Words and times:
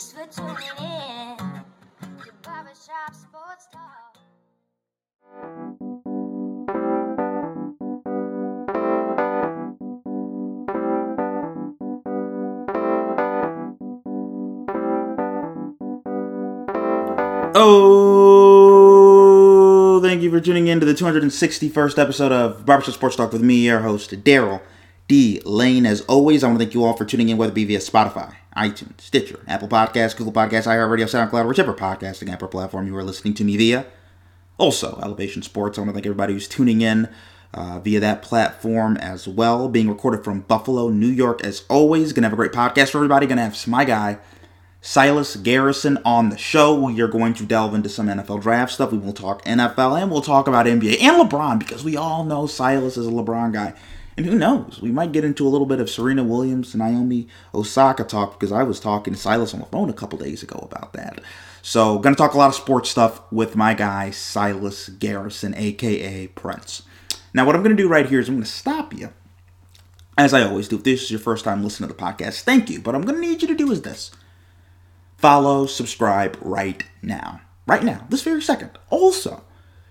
Thanks 0.00 0.12
for 0.12 0.24
tuning 0.42 0.56
in 0.78 1.36
Barbershop 2.42 3.12
Sports 3.12 3.68
Talk. 3.70 4.16
Oh, 17.54 18.80
thank 20.02 20.22
you 20.22 20.30
for 20.30 20.40
tuning 20.40 20.68
in 20.68 20.80
to 20.80 20.86
the 20.86 20.94
261st 20.94 21.98
episode 21.98 22.32
of 22.32 22.64
Barbershop 22.64 22.94
Sports 22.94 23.16
Talk 23.16 23.34
with 23.34 23.42
me, 23.42 23.66
your 23.66 23.80
host, 23.80 24.12
Daryl 24.24 24.62
D. 25.08 25.42
Lane. 25.44 25.84
As 25.84 26.00
always, 26.02 26.42
I 26.42 26.46
want 26.46 26.58
to 26.58 26.64
thank 26.64 26.72
you 26.72 26.86
all 26.86 26.96
for 26.96 27.04
tuning 27.04 27.28
in, 27.28 27.36
whether 27.36 27.52
it 27.52 27.54
be 27.54 27.66
via 27.66 27.80
Spotify, 27.80 28.34
iTunes, 28.60 29.00
Stitcher, 29.00 29.40
Apple 29.48 29.68
Podcasts, 29.68 30.14
Google 30.16 30.34
Podcasts, 30.34 30.66
iHeartRadio, 30.66 31.04
SoundCloud, 31.04 31.48
whichever 31.48 31.72
podcasting 31.72 32.30
app 32.30 32.42
or 32.42 32.48
platform 32.48 32.86
you 32.86 32.96
are 32.96 33.02
listening 33.02 33.32
to 33.34 33.44
me 33.44 33.56
via. 33.56 33.86
Also, 34.58 35.00
Elevation 35.02 35.40
Sports. 35.40 35.78
I 35.78 35.80
want 35.80 35.90
to 35.90 35.94
thank 35.94 36.04
everybody 36.04 36.34
who's 36.34 36.46
tuning 36.46 36.82
in 36.82 37.08
uh, 37.54 37.80
via 37.80 38.00
that 38.00 38.20
platform 38.20 38.98
as 38.98 39.26
well. 39.26 39.68
Being 39.68 39.88
recorded 39.88 40.22
from 40.22 40.40
Buffalo, 40.40 40.90
New 40.90 41.08
York, 41.08 41.42
as 41.42 41.64
always. 41.70 42.12
Gonna 42.12 42.26
have 42.26 42.34
a 42.34 42.36
great 42.36 42.52
podcast 42.52 42.90
for 42.90 42.98
everybody. 42.98 43.26
Gonna 43.26 43.42
have 43.42 43.66
my 43.66 43.86
guy, 43.86 44.18
Silas 44.82 45.36
Garrison 45.36 45.98
on 46.04 46.28
the 46.28 46.36
show. 46.36 46.78
We 46.78 47.00
are 47.00 47.08
going 47.08 47.32
to 47.34 47.46
delve 47.46 47.74
into 47.74 47.88
some 47.88 48.08
NFL 48.08 48.42
draft 48.42 48.72
stuff. 48.72 48.92
We 48.92 48.98
will 48.98 49.14
talk 49.14 49.42
NFL 49.44 50.00
and 50.00 50.10
we'll 50.10 50.20
talk 50.20 50.46
about 50.46 50.66
NBA 50.66 51.00
and 51.00 51.28
LeBron 51.28 51.58
because 51.58 51.82
we 51.82 51.96
all 51.96 52.24
know 52.24 52.46
Silas 52.46 52.96
is 52.96 53.06
a 53.06 53.10
LeBron 53.10 53.52
guy. 53.52 53.74
And 54.20 54.28
who 54.28 54.38
knows? 54.38 54.80
We 54.82 54.92
might 54.92 55.12
get 55.12 55.24
into 55.24 55.46
a 55.46 55.48
little 55.48 55.66
bit 55.66 55.80
of 55.80 55.88
Serena 55.88 56.22
Williams, 56.22 56.74
and 56.74 56.82
Naomi 56.82 57.26
Osaka 57.54 58.04
talk 58.04 58.38
because 58.38 58.52
I 58.52 58.64
was 58.64 58.78
talking 58.78 59.14
to 59.14 59.18
Silas 59.18 59.54
on 59.54 59.60
the 59.60 59.66
phone 59.66 59.88
a 59.88 59.94
couple 59.94 60.18
days 60.18 60.42
ago 60.42 60.58
about 60.70 60.92
that. 60.92 61.22
So, 61.62 61.98
gonna 61.98 62.16
talk 62.16 62.34
a 62.34 62.36
lot 62.36 62.50
of 62.50 62.54
sports 62.54 62.90
stuff 62.90 63.22
with 63.32 63.56
my 63.56 63.72
guy 63.72 64.10
Silas 64.10 64.90
Garrison, 64.90 65.54
aka 65.56 66.26
Prince. 66.26 66.82
Now, 67.32 67.46
what 67.46 67.56
I'm 67.56 67.62
gonna 67.62 67.74
do 67.74 67.88
right 67.88 68.06
here 68.06 68.20
is 68.20 68.28
I'm 68.28 68.34
gonna 68.34 68.44
stop 68.44 68.92
you, 68.92 69.08
as 70.18 70.34
I 70.34 70.42
always 70.42 70.68
do. 70.68 70.76
If 70.76 70.84
this 70.84 71.04
is 71.04 71.10
your 71.10 71.20
first 71.20 71.46
time 71.46 71.64
listening 71.64 71.88
to 71.88 71.94
the 71.94 72.02
podcast, 72.02 72.42
thank 72.42 72.68
you. 72.68 72.82
But 72.82 72.94
I'm 72.94 73.06
gonna 73.06 73.20
need 73.20 73.40
you 73.40 73.48
to 73.48 73.54
do 73.54 73.72
is 73.72 73.80
this 73.80 74.10
follow, 75.16 75.64
subscribe 75.64 76.36
right 76.42 76.84
now. 77.00 77.40
Right 77.66 77.82
now, 77.82 78.04
this 78.10 78.22
very 78.22 78.42
second. 78.42 78.72
Also, 78.90 79.44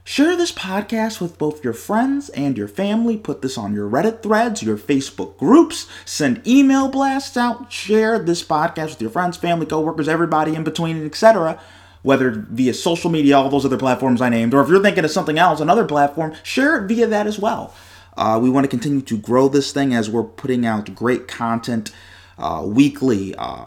share 0.10 0.36
this 0.36 0.52
podcast 0.52 1.22
with 1.22 1.38
both 1.38 1.64
your 1.64 1.72
friends 1.72 2.30
and 2.30 2.58
your 2.58 2.68
family. 2.68 3.16
Put 3.16 3.44
this 3.44 3.60
on 3.60 3.76
your 3.76 3.88
Reddit 3.88 4.24
threads, 4.24 4.64
your 4.64 4.76
Facebook 4.76 5.38
groups, 5.38 5.86
send 6.04 6.42
email 6.48 6.88
blasts 6.88 7.38
out, 7.38 7.72
share 7.72 8.18
this 8.18 8.42
podcast 8.42 8.90
with 8.90 9.02
your 9.02 9.12
friends, 9.12 9.38
family, 9.38 9.68
coworkers, 9.68 10.08
everybody 10.08 10.56
in 10.56 10.64
between, 10.64 11.06
etc. 11.06 11.62
Whether 12.02 12.32
via 12.32 12.74
social 12.74 13.12
media, 13.12 13.38
all 13.38 13.52
those 13.52 13.66
other 13.66 13.78
platforms 13.78 14.20
I 14.20 14.30
named, 14.30 14.56
or 14.56 14.62
if 14.62 14.70
you're 14.70 14.82
thinking 14.82 15.06
of 15.06 15.12
something 15.12 15.38
else, 15.38 15.60
another 15.60 15.86
platform, 15.86 16.34
share 16.42 16.84
it 16.84 16.88
via 16.88 17.06
that 17.06 17.28
as 17.28 17.38
well. 17.38 17.76
Uh, 18.18 18.40
we 18.42 18.50
want 18.50 18.64
to 18.64 18.68
continue 18.68 19.02
to 19.02 19.16
grow 19.16 19.48
this 19.48 19.72
thing 19.72 19.94
as 19.94 20.10
we're 20.10 20.23
putting 20.23 20.66
out 20.66 20.96
great 20.96 21.28
content 21.28 21.92
uh, 22.40 22.64
weekly, 22.66 23.36
uh, 23.36 23.66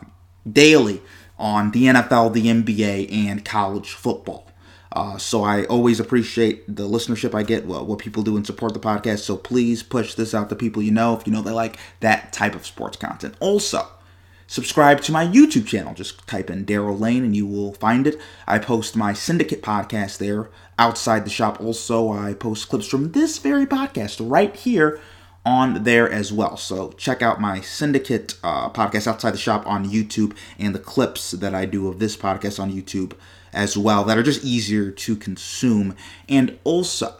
daily 0.51 1.03
on 1.39 1.71
the 1.71 1.85
NFL, 1.85 2.33
the 2.33 2.47
NBA, 2.47 3.13
and 3.13 3.45
college 3.45 3.93
football. 3.93 4.52
Uh, 4.95 5.17
so 5.17 5.43
I 5.43 5.65
always 5.65 6.01
appreciate 6.01 6.65
the 6.67 6.87
listenership 6.87 7.35
I 7.35 7.43
get, 7.43 7.65
what, 7.65 7.87
what 7.87 7.99
people 7.99 8.23
do 8.23 8.37
and 8.37 8.47
support 8.47 8.75
the 8.75 8.81
podcast. 8.81 9.21
So 9.21 9.37
please 9.37 9.83
push 9.83 10.15
this 10.15 10.35
out 10.35 10.51
to 10.51 10.57
people 10.57 10.83
you 10.83 10.91
know 10.91 11.17
if 11.17 11.27
you 11.27 11.33
know 11.33 11.41
they 11.41 11.51
like 11.51 11.79
that 12.01 12.33
type 12.33 12.55
of 12.55 12.67
sports 12.67 12.99
content. 12.99 13.35
Also, 13.41 13.87
subscribe 14.47 15.01
to 15.03 15.13
my 15.13 15.27
YouTube 15.27 15.67
channel. 15.67 15.95
Just 15.95 16.27
type 16.27 16.51
in 16.51 16.67
Daryl 16.67 17.01
Lane 17.01 17.25
and 17.25 17.35
you 17.35 17.47
will 17.47 17.73
find 17.73 18.07
it. 18.07 18.21
I 18.47 18.59
post 18.59 18.95
my 18.95 19.15
Syndicate 19.15 19.63
podcast 19.63 20.19
there 20.19 20.51
outside 20.79 21.25
the 21.25 21.31
shop. 21.31 21.59
Also, 21.59 22.13
I 22.13 22.35
post 22.35 22.69
clips 22.69 22.87
from 22.87 23.13
this 23.13 23.39
very 23.39 23.65
podcast 23.65 24.19
right 24.21 24.55
here 24.55 25.01
on 25.45 25.83
there 25.85 26.11
as 26.11 26.33
well. 26.33 26.57
So 26.57 26.93
check 26.93 27.23
out 27.23 27.41
my 27.41 27.61
Syndicate 27.61 28.37
uh, 28.43 28.71
podcast 28.71 29.07
outside 29.07 29.33
the 29.33 29.39
shop 29.39 29.67
on 29.67 29.89
YouTube 29.89 30.37
and 30.59 30.75
the 30.75 30.79
clips 30.79 31.33
that 31.33 31.55
I 31.55 31.65
do 31.65 31.89
of 31.89 31.99
this 31.99 32.17
podcast 32.17 32.61
on 32.61 32.73
YouTube 32.73 33.15
as 33.53 33.77
well 33.77 34.05
that 34.05 34.17
are 34.17 34.23
just 34.23 34.45
easier 34.45 34.91
to 34.91 35.17
consume. 35.17 35.95
And 36.29 36.59
also, 36.65 37.15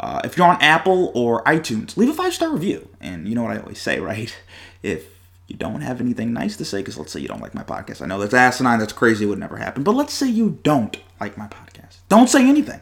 uh, 0.00 0.20
if 0.24 0.36
you're 0.36 0.46
on 0.46 0.60
Apple 0.60 1.12
or 1.14 1.42
iTunes, 1.44 1.96
leave 1.96 2.10
a 2.10 2.14
five 2.14 2.34
star 2.34 2.50
review. 2.50 2.88
And 3.00 3.28
you 3.28 3.34
know 3.34 3.44
what 3.44 3.56
I 3.56 3.60
always 3.60 3.80
say, 3.80 4.00
right? 4.00 4.34
If 4.82 5.06
you 5.46 5.56
don't 5.56 5.80
have 5.80 6.00
anything 6.00 6.32
nice 6.32 6.56
to 6.56 6.64
say, 6.64 6.78
because 6.78 6.98
let's 6.98 7.12
say 7.12 7.20
you 7.20 7.28
don't 7.28 7.40
like 7.40 7.54
my 7.54 7.62
podcast. 7.62 8.02
I 8.02 8.06
know 8.06 8.18
that's 8.18 8.34
asinine, 8.34 8.78
that's 8.78 8.92
crazy, 8.92 9.24
it 9.24 9.28
would 9.28 9.38
never 9.38 9.56
happen. 9.56 9.82
But 9.82 9.94
let's 9.94 10.12
say 10.12 10.28
you 10.28 10.58
don't 10.62 10.96
like 11.20 11.38
my 11.38 11.46
podcast. 11.46 11.98
Don't 12.08 12.28
say 12.28 12.46
anything. 12.46 12.80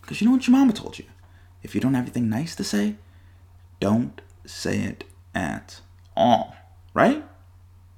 Because 0.00 0.20
you 0.20 0.26
know 0.26 0.32
what 0.32 0.46
your 0.46 0.56
mama 0.56 0.72
told 0.72 0.98
you. 0.98 1.04
If 1.62 1.74
you 1.74 1.80
don't 1.80 1.94
have 1.94 2.04
anything 2.04 2.30
nice 2.30 2.56
to 2.56 2.64
say, 2.64 2.94
don't 3.80 4.20
say 4.46 4.80
it 4.80 5.04
at 5.34 5.80
all. 6.16 6.56
Right? 6.94 7.24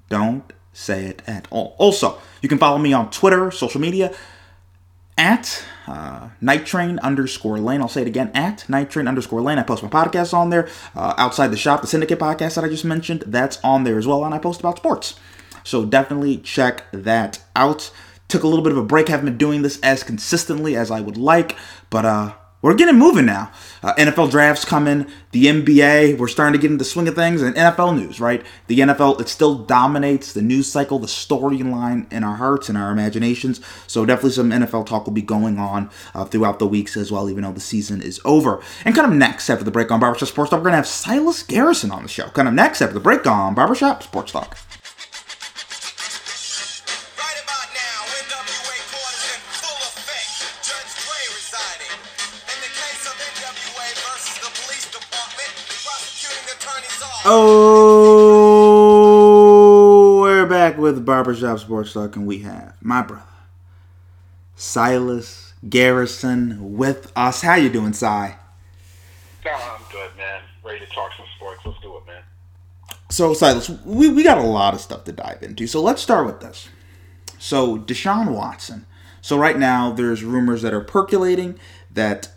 Don't 0.09 0.53
say 0.73 1.07
it 1.07 1.23
at 1.27 1.47
all. 1.51 1.75
Also, 1.79 2.19
you 2.43 2.49
can 2.49 2.59
follow 2.59 2.79
me 2.79 2.93
on 2.93 3.11
Twitter, 3.11 3.51
social 3.51 3.81
media, 3.81 4.15
at 5.17 5.65
uh, 5.87 6.31
Night 6.41 6.65
Train 6.65 6.99
underscore 7.01 7.59
lane. 7.59 7.81
I'll 7.81 7.89
say 7.89 8.03
it 8.03 8.07
again 8.07 8.31
at 8.35 8.69
Night 8.69 8.91
Train 8.91 9.07
underscore 9.07 9.43
lane. 9.43 9.59
I 9.59 9.63
post 9.63 9.83
my 9.83 9.89
podcasts 9.89 10.33
on 10.33 10.51
there. 10.51 10.69
Uh, 10.95 11.15
outside 11.19 11.49
the 11.49 11.57
shop, 11.57 11.83
the 11.83 11.87
Syndicate 11.87 12.19
podcast 12.19 12.55
that 12.55 12.65
I 12.65 12.69
just 12.69 12.85
mentioned, 12.85 13.25
that's 13.27 13.59
on 13.63 13.85
there 13.85 13.99
as 13.99 14.07
well. 14.07 14.25
And 14.25 14.35
I 14.35 14.39
post 14.39 14.61
about 14.61 14.79
sports. 14.79 15.19
So 15.63 15.85
definitely 15.85 16.39
check 16.39 16.85
that 16.93 17.43
out. 17.55 17.93
Took 18.29 18.43
a 18.43 18.47
little 18.47 18.63
bit 18.63 18.73
of 18.73 18.79
a 18.79 18.85
break. 18.85 19.09
Haven't 19.09 19.27
been 19.27 19.39
doing 19.39 19.63
this 19.63 19.79
as 19.81 20.03
consistently 20.03 20.77
as 20.77 20.91
I 20.91 21.01
would 21.01 21.17
like, 21.17 21.57
but 21.91 22.05
uh, 22.05 22.35
we're 22.63 22.75
getting 22.75 22.99
moving 22.99 23.27
now. 23.27 23.51
Uh, 23.83 23.95
NFL 23.95 24.31
drafts 24.31 24.67
coming, 24.67 25.07
the 25.31 25.47
NBA, 25.47 26.19
we're 26.19 26.29
starting 26.29 26.53
to 26.53 26.59
get 26.61 26.71
into 26.71 26.85
the 26.85 26.89
swing 26.89 27.09
of 27.09 27.15
things, 27.15 27.41
and 27.41 27.55
NFL 27.57 27.97
news, 27.97 28.21
right? 28.21 28.45
The 28.67 28.81
NFL, 28.81 29.21
it 29.21 29.29
still 29.29 29.55
dominates 29.57 30.35
the 30.35 30.43
news 30.43 30.71
cycle, 30.71 30.99
the 30.99 31.07
storyline 31.07 32.13
in 32.13 32.23
our 32.23 32.37
hearts 32.37 32.69
and 32.69 32.77
our 32.77 32.93
imaginations. 32.93 33.61
So 33.87 34.05
definitely 34.05 34.33
some 34.33 34.51
NFL 34.51 34.87
talk 34.87 35.07
will 35.07 35.15
be 35.15 35.23
going 35.23 35.59
on 35.59 35.91
uh, 36.15 36.27
throughout 36.27 36.59
the 36.59 36.67
weeks 36.67 36.97
as 36.97 37.11
well, 37.11 37.31
even 37.31 37.45
though 37.45 37.53
the 37.53 37.61
season 37.61 38.03
is 38.03 38.21
over. 38.25 38.63
And 38.85 38.95
kind 38.95 39.11
of 39.11 39.17
next 39.17 39.49
after 39.49 39.65
the 39.65 39.71
break 39.71 39.91
on 39.91 40.01
Barbershop 40.01 40.29
Sports 40.29 40.51
Talk, 40.51 40.59
we're 40.59 40.65
going 40.65 40.73
to 40.73 40.77
have 40.77 40.87
Silas 40.87 41.43
Garrison 41.43 41.91
on 41.91 42.03
the 42.03 42.09
show. 42.09 42.29
Kind 42.29 42.49
of 42.49 42.53
next 42.53 42.83
after 42.83 42.95
the 42.95 43.01
break 43.01 43.27
on 43.27 43.55
Barbershop 43.55 44.03
Sports 44.03 44.33
Talk. 44.33 44.59
Oh, 57.23 58.71
we're 60.23 60.47
back 60.47 60.79
with 60.79 61.05
Barbershop 61.05 61.59
Sports 61.59 61.93
Talk, 61.93 62.17
and 62.17 62.27
we 62.27 62.39
have 62.39 62.75
my 62.81 63.03
brother, 63.03 63.25
Silas 64.57 65.53
Garrison, 65.69 66.79
with 66.79 67.13
us. 67.15 67.43
How 67.43 67.57
you 67.57 67.69
doing, 67.69 67.93
Si? 67.93 68.07
No, 68.07 68.33
I'm 69.53 69.83
good, 69.93 70.17
man. 70.17 70.41
Ready 70.65 70.81
to 70.81 70.87
talk 70.87 71.11
some 71.15 71.27
sports. 71.37 71.61
Let's 71.67 71.79
do 71.83 71.95
it, 71.99 72.07
man. 72.07 72.23
So, 73.11 73.35
Silas, 73.35 73.69
we, 73.85 74.09
we 74.09 74.23
got 74.23 74.39
a 74.39 74.43
lot 74.43 74.73
of 74.73 74.81
stuff 74.81 75.05
to 75.05 75.13
dive 75.13 75.43
into. 75.43 75.67
So 75.67 75.83
let's 75.83 76.01
start 76.01 76.25
with 76.25 76.41
this. 76.41 76.71
So, 77.39 77.77
Deshaun 77.77 78.33
Watson. 78.33 78.87
So 79.21 79.37
right 79.37 79.59
now, 79.59 79.93
there's 79.93 80.25
rumors 80.25 80.63
that 80.63 80.73
are 80.73 80.81
percolating 80.81 81.59
that 81.93 82.31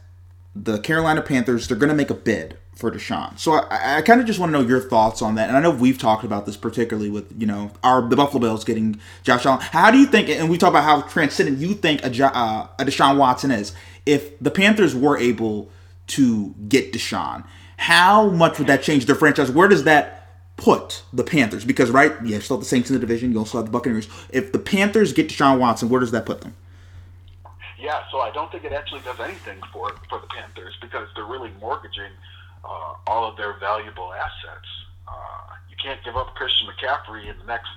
the 0.54 0.78
Carolina 0.80 1.22
Panthers 1.22 1.70
they're 1.70 1.78
going 1.78 1.88
to 1.88 1.96
make 1.96 2.10
a 2.10 2.16
bid 2.16 2.58
for 2.76 2.92
Deshaun. 2.92 3.38
So 3.38 3.54
I, 3.54 3.98
I 3.98 4.02
kind 4.02 4.20
of 4.20 4.28
just 4.28 4.40
want 4.40 4.52
to 4.52 4.60
know 4.60 4.68
your 4.68 4.80
thoughts 4.80 5.22
on 5.22 5.36
that. 5.36 5.48
And 5.48 5.58
I 5.58 5.62
know 5.62 5.72
we've 5.72 5.98
talked 5.98 6.24
about 6.24 6.46
this 6.46 6.58
particularly 6.58 7.10
with 7.10 7.34
you 7.40 7.48
know 7.48 7.72
our 7.84 8.08
the 8.08 8.16
Buffalo 8.16 8.42
Bills 8.42 8.64
getting 8.64 9.00
Josh 9.24 9.46
Allen. 9.46 9.60
How 9.62 9.92
do 9.92 9.98
you 9.98 10.06
think? 10.06 10.30
And 10.30 10.50
we 10.50 10.58
talk 10.58 10.70
about 10.70 10.84
how 10.84 11.02
transcendent 11.02 11.60
you 11.60 11.74
think 11.74 12.04
a, 12.04 12.25
uh, 12.25 12.68
a 12.80 12.86
Deshaun 12.86 13.18
Watson 13.18 13.52
is. 13.52 13.74
If 14.06 14.38
the 14.40 14.52
Panthers 14.52 14.96
were 14.96 15.18
able 15.18 15.70
to 16.08 16.54
get 16.68 16.92
Deshaun, 16.92 17.46
how 17.78 18.30
much 18.30 18.58
would 18.60 18.68
that 18.68 18.84
change 18.84 19.06
their 19.06 19.16
franchise? 19.16 19.52
Where 19.52 19.68
does 19.68 19.86
that 19.86 20.28
put 20.58 21.04
the 21.14 21.24
Panthers? 21.24 21.64
Because 21.66 21.90
right, 21.90 22.14
you 22.24 22.40
still 22.42 22.58
have 22.58 22.64
the 22.64 22.69
Saints 22.69 22.90
in 22.90 22.96
the 22.96 23.00
division. 23.00 23.31
You 23.31 23.40
also 23.40 23.60
have 23.60 23.66
the 23.66 23.72
Buccaneers. 23.72 24.08
If 24.30 24.52
the 24.52 24.60
Panthers 24.60 25.14
get 25.14 25.30
Deshaun 25.30 25.60
Watson, 25.60 25.90
where 25.90 26.00
does 26.00 26.12
that 26.12 26.26
put 26.26 26.42
them? 26.42 26.56
Yeah, 27.80 28.02
so 28.12 28.19
I 28.19 28.31
don't 28.31 28.50
think 28.52 28.64
it 28.64 28.72
actually 28.72 29.02
does 29.02 29.19
anything 29.19 29.60
for 29.72 29.92
for 30.10 30.19
the 30.19 30.28
Panthers 30.28 30.74
because 30.81 31.08
they're 31.16 31.26
really 31.26 31.52
mortgaging 31.60 32.12
uh, 32.63 32.94
all 33.07 33.30
of 33.30 33.38
their 33.38 33.54
valuable 33.60 34.13
assets. 34.13 34.68
Uh, 35.07 35.56
you 35.69 35.75
can't 35.81 36.04
give 36.04 36.15
up 36.15 36.33
Christian 36.36 36.68
McCaffrey 36.68 37.30
in 37.30 37.38
the 37.38 37.45
next, 37.45 37.69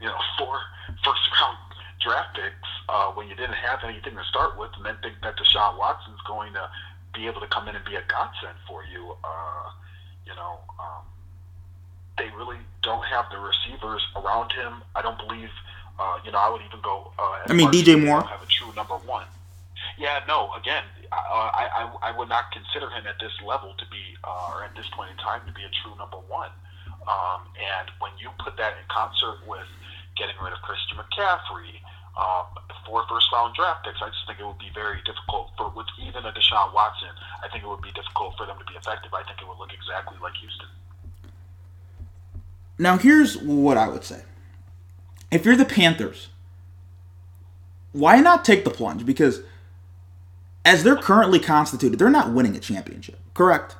you 0.00 0.06
know, 0.06 0.16
four 0.38 0.58
first 1.04 1.20
round 1.40 1.58
draft 2.00 2.34
picks 2.34 2.68
uh, 2.88 3.10
when 3.12 3.28
you 3.28 3.34
didn't 3.34 3.54
have 3.60 3.80
anything 3.84 4.16
to 4.16 4.24
start 4.24 4.58
with, 4.58 4.70
and 4.76 4.84
then 4.86 4.96
think 5.02 5.14
that 5.22 5.36
Deshaun 5.36 5.76
Watson's 5.78 6.20
going 6.26 6.52
to 6.54 6.68
be 7.12 7.26
able 7.26 7.40
to 7.40 7.46
come 7.48 7.68
in 7.68 7.76
and 7.76 7.84
be 7.84 7.94
a 7.94 8.02
godsend 8.08 8.56
for 8.66 8.82
you. 8.84 9.14
Uh, 9.22 9.70
you 10.24 10.34
know, 10.34 10.58
um, 10.78 11.04
they 12.16 12.30
really 12.36 12.56
don't 12.82 13.04
have 13.04 13.26
the 13.30 13.38
receivers 13.38 14.00
around 14.16 14.52
him. 14.52 14.82
I 14.94 15.02
don't 15.02 15.18
believe 15.18 15.50
Uh, 16.00 16.16
you 16.24 16.32
know, 16.32 16.38
I 16.38 16.48
would 16.48 16.62
even 16.62 16.80
go. 16.80 17.12
Uh, 17.18 17.44
I 17.46 17.52
mean, 17.52 17.68
DJ 17.68 18.02
Moore? 18.02 18.22
Have 18.22 18.42
a 18.42 18.46
true 18.46 18.72
number 18.74 18.96
one. 19.04 19.26
Yeah, 19.98 20.20
no. 20.26 20.50
Again, 20.54 20.82
I, 21.12 21.66
I 21.74 22.10
I 22.10 22.16
would 22.16 22.28
not 22.28 22.52
consider 22.52 22.88
him 22.90 23.06
at 23.06 23.18
this 23.18 23.32
level 23.44 23.74
to 23.78 23.86
be, 23.90 24.16
uh, 24.22 24.54
or 24.54 24.64
at 24.64 24.74
this 24.76 24.86
point 24.94 25.10
in 25.10 25.16
time, 25.18 25.42
to 25.46 25.52
be 25.52 25.62
a 25.62 25.72
true 25.82 25.96
number 25.98 26.18
one. 26.30 26.50
Um, 27.08 27.50
and 27.58 27.90
when 27.98 28.12
you 28.18 28.30
put 28.38 28.56
that 28.58 28.78
in 28.78 28.84
concert 28.86 29.42
with 29.46 29.66
getting 30.16 30.36
rid 30.42 30.52
of 30.52 30.60
Christian 30.62 30.98
McCaffrey, 30.98 31.82
um, 32.14 32.46
four 32.86 33.02
first 33.08 33.26
round 33.32 33.54
draft 33.54 33.84
picks, 33.84 33.98
I 34.02 34.08
just 34.08 34.22
think 34.26 34.38
it 34.38 34.46
would 34.46 34.58
be 34.58 34.70
very 34.74 35.02
difficult 35.02 35.50
for 35.56 35.70
with 35.74 35.86
even 35.98 36.24
a 36.24 36.32
Deshaun 36.32 36.74
Watson. 36.74 37.10
I 37.42 37.48
think 37.48 37.64
it 37.64 37.68
would 37.68 37.82
be 37.82 37.92
difficult 37.92 38.36
for 38.36 38.46
them 38.46 38.58
to 38.58 38.64
be 38.64 38.78
effective. 38.78 39.10
I 39.14 39.22
think 39.24 39.40
it 39.42 39.48
would 39.48 39.58
look 39.58 39.72
exactly 39.74 40.16
like 40.22 40.34
Houston. 40.38 40.68
Now, 42.78 42.96
here's 42.96 43.36
what 43.36 43.76
I 43.76 43.88
would 43.88 44.04
say. 44.04 44.22
If 45.30 45.44
you're 45.44 45.56
the 45.56 45.64
Panthers, 45.64 46.28
why 47.92 48.20
not 48.20 48.44
take 48.44 48.64
the 48.64 48.70
plunge? 48.70 49.04
Because 49.04 49.42
as 50.64 50.84
they're 50.84 50.96
currently 50.96 51.38
constituted, 51.38 51.98
they're 51.98 52.10
not 52.10 52.32
winning 52.32 52.56
a 52.56 52.60
championship, 52.60 53.18
correct? 53.34 53.76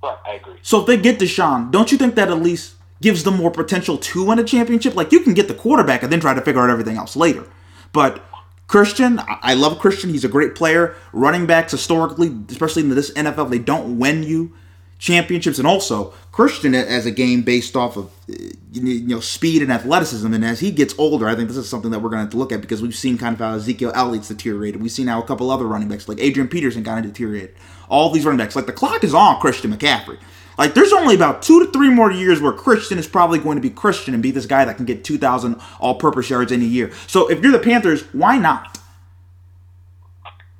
But 0.00 0.20
I 0.26 0.34
agree. 0.34 0.56
So 0.62 0.80
if 0.80 0.86
they 0.86 0.96
get 0.96 1.18
Deshaun, 1.18 1.70
don't 1.70 1.92
you 1.92 1.98
think 1.98 2.14
that 2.16 2.28
at 2.28 2.42
least 2.42 2.74
gives 3.00 3.24
them 3.24 3.36
more 3.36 3.50
potential 3.50 3.98
to 3.98 4.24
win 4.24 4.38
a 4.38 4.44
championship? 4.44 4.94
Like 4.94 5.12
you 5.12 5.20
can 5.20 5.34
get 5.34 5.48
the 5.48 5.54
quarterback 5.54 6.02
and 6.02 6.12
then 6.12 6.20
try 6.20 6.34
to 6.34 6.40
figure 6.40 6.60
out 6.60 6.70
everything 6.70 6.96
else 6.96 7.16
later. 7.16 7.46
But 7.92 8.24
Christian, 8.66 9.20
I 9.26 9.54
love 9.54 9.78
Christian. 9.78 10.10
He's 10.10 10.24
a 10.24 10.28
great 10.28 10.54
player. 10.54 10.94
Running 11.12 11.46
backs 11.46 11.72
historically, 11.72 12.34
especially 12.48 12.82
in 12.82 12.88
this 12.90 13.12
NFL, 13.12 13.50
they 13.50 13.58
don't 13.58 13.98
win 13.98 14.22
you 14.22 14.54
championships. 15.02 15.58
And 15.58 15.66
also 15.66 16.14
Christian 16.30 16.76
as 16.76 17.06
a 17.06 17.10
game 17.10 17.42
based 17.42 17.74
off 17.74 17.96
of 17.96 18.06
uh, 18.30 18.34
you 18.72 19.00
know 19.00 19.18
speed 19.18 19.60
and 19.60 19.72
athleticism. 19.72 20.32
And 20.32 20.44
as 20.44 20.60
he 20.60 20.70
gets 20.70 20.94
older, 20.96 21.28
I 21.28 21.34
think 21.34 21.48
this 21.48 21.56
is 21.56 21.68
something 21.68 21.90
that 21.90 21.98
we're 21.98 22.08
going 22.08 22.20
to 22.20 22.24
have 22.24 22.30
to 22.30 22.36
look 22.38 22.52
at 22.52 22.60
because 22.60 22.80
we've 22.80 22.94
seen 22.94 23.18
kind 23.18 23.34
of 23.34 23.40
how 23.40 23.54
Ezekiel 23.56 23.90
Elliott's 23.96 24.28
deteriorated. 24.28 24.80
We've 24.80 24.92
seen 24.92 25.08
how 25.08 25.20
a 25.20 25.26
couple 25.26 25.50
other 25.50 25.66
running 25.66 25.88
backs 25.88 26.08
like 26.08 26.20
Adrian 26.20 26.48
Peterson 26.48 26.84
kind 26.84 27.04
of 27.04 27.12
deteriorated. 27.12 27.56
All 27.88 28.10
these 28.10 28.24
running 28.24 28.38
backs, 28.38 28.54
like 28.54 28.66
the 28.66 28.72
clock 28.72 29.02
is 29.02 29.12
on 29.12 29.40
Christian 29.40 29.76
McCaffrey. 29.76 30.18
Like 30.56 30.74
there's 30.74 30.92
only 30.92 31.16
about 31.16 31.42
two 31.42 31.64
to 31.64 31.72
three 31.72 31.90
more 31.90 32.12
years 32.12 32.40
where 32.40 32.52
Christian 32.52 32.96
is 32.96 33.08
probably 33.08 33.40
going 33.40 33.56
to 33.56 33.62
be 33.62 33.70
Christian 33.70 34.14
and 34.14 34.22
be 34.22 34.30
this 34.30 34.46
guy 34.46 34.64
that 34.64 34.76
can 34.76 34.86
get 34.86 35.02
2,000 35.02 35.60
all-purpose 35.80 36.30
yards 36.30 36.52
in 36.52 36.60
a 36.62 36.64
year. 36.64 36.92
So 37.08 37.28
if 37.28 37.42
you're 37.42 37.50
the 37.50 37.58
Panthers, 37.58 38.02
why 38.12 38.38
not? 38.38 38.78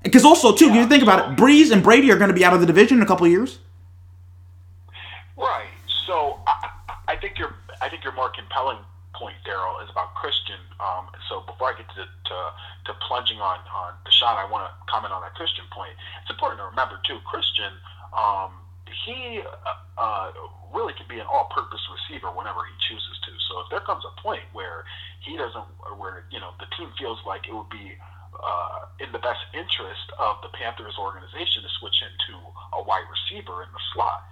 Because 0.03 0.25
also 0.25 0.53
too, 0.53 0.71
if 0.71 0.75
you 0.75 0.89
think 0.89 1.05
about 1.05 1.31
it, 1.31 1.39
Brees 1.39 1.71
and 1.71 1.81
Brady 1.81 2.11
are 2.11 2.17
going 2.17 2.31
to 2.31 2.35
be 2.35 2.45
out 2.45 2.55
of 2.55 2.61
the 2.61 2.67
division 2.67 2.97
in 2.97 3.05
a 3.05 3.07
couple 3.07 3.29
years. 3.29 3.61
Right. 5.37 5.73
So 6.07 6.41
I, 6.47 6.71
I 7.09 7.17
think 7.17 7.39
your 7.39 7.55
I 7.81 7.89
think 7.89 8.05
your 8.05 8.13
more 8.13 8.31
compelling 8.31 8.79
point, 9.15 9.37
Daryl, 9.47 9.83
is 9.85 9.91
about 9.91 10.15
Christian. 10.15 10.59
Um, 10.81 11.09
so 11.29 11.41
before 11.47 11.73
I 11.73 11.79
get 11.79 11.89
to, 11.95 12.05
to 12.05 12.39
to 12.87 12.93
plunging 13.07 13.41
on 13.41 13.59
on 13.73 13.95
Deshaun, 14.05 14.37
I 14.37 14.49
want 14.51 14.69
to 14.69 14.73
comment 14.91 15.13
on 15.13 15.23
that 15.23 15.35
Christian 15.35 15.65
point. 15.73 15.93
It's 16.23 16.31
important 16.31 16.61
to 16.61 16.67
remember 16.67 17.01
too, 17.07 17.19
Christian. 17.25 17.73
Um, 18.13 18.63
he 19.07 19.41
uh, 19.41 20.01
uh, 20.01 20.31
really 20.75 20.93
can 20.93 21.09
be 21.09 21.19
an 21.19 21.27
all-purpose 21.27 21.81
receiver 21.89 22.29
whenever 22.29 22.61
he 22.69 22.75
chooses 22.89 23.17
to. 23.25 23.33
So 23.49 23.61
if 23.65 23.67
there 23.71 23.81
comes 23.81 24.05
a 24.05 24.13
point 24.21 24.45
where 24.53 24.85
he 25.21 25.37
doesn't, 25.37 25.65
where 25.97 26.25
you 26.31 26.41
know 26.41 26.53
the 26.61 26.69
team 26.77 26.93
feels 26.99 27.19
like 27.27 27.49
it 27.49 27.55
would 27.55 27.71
be 27.71 27.97
uh, 28.37 28.89
in 29.01 29.13
the 29.13 29.23
best 29.23 29.41
interest 29.55 30.07
of 30.19 30.41
the 30.43 30.51
Panthers 30.57 30.97
organization 30.99 31.63
to 31.63 31.71
switch 31.81 31.97
into 32.03 32.39
a 32.73 32.83
wide 32.83 33.07
receiver 33.09 33.63
in 33.63 33.71
the 33.73 33.83
slot, 33.93 34.25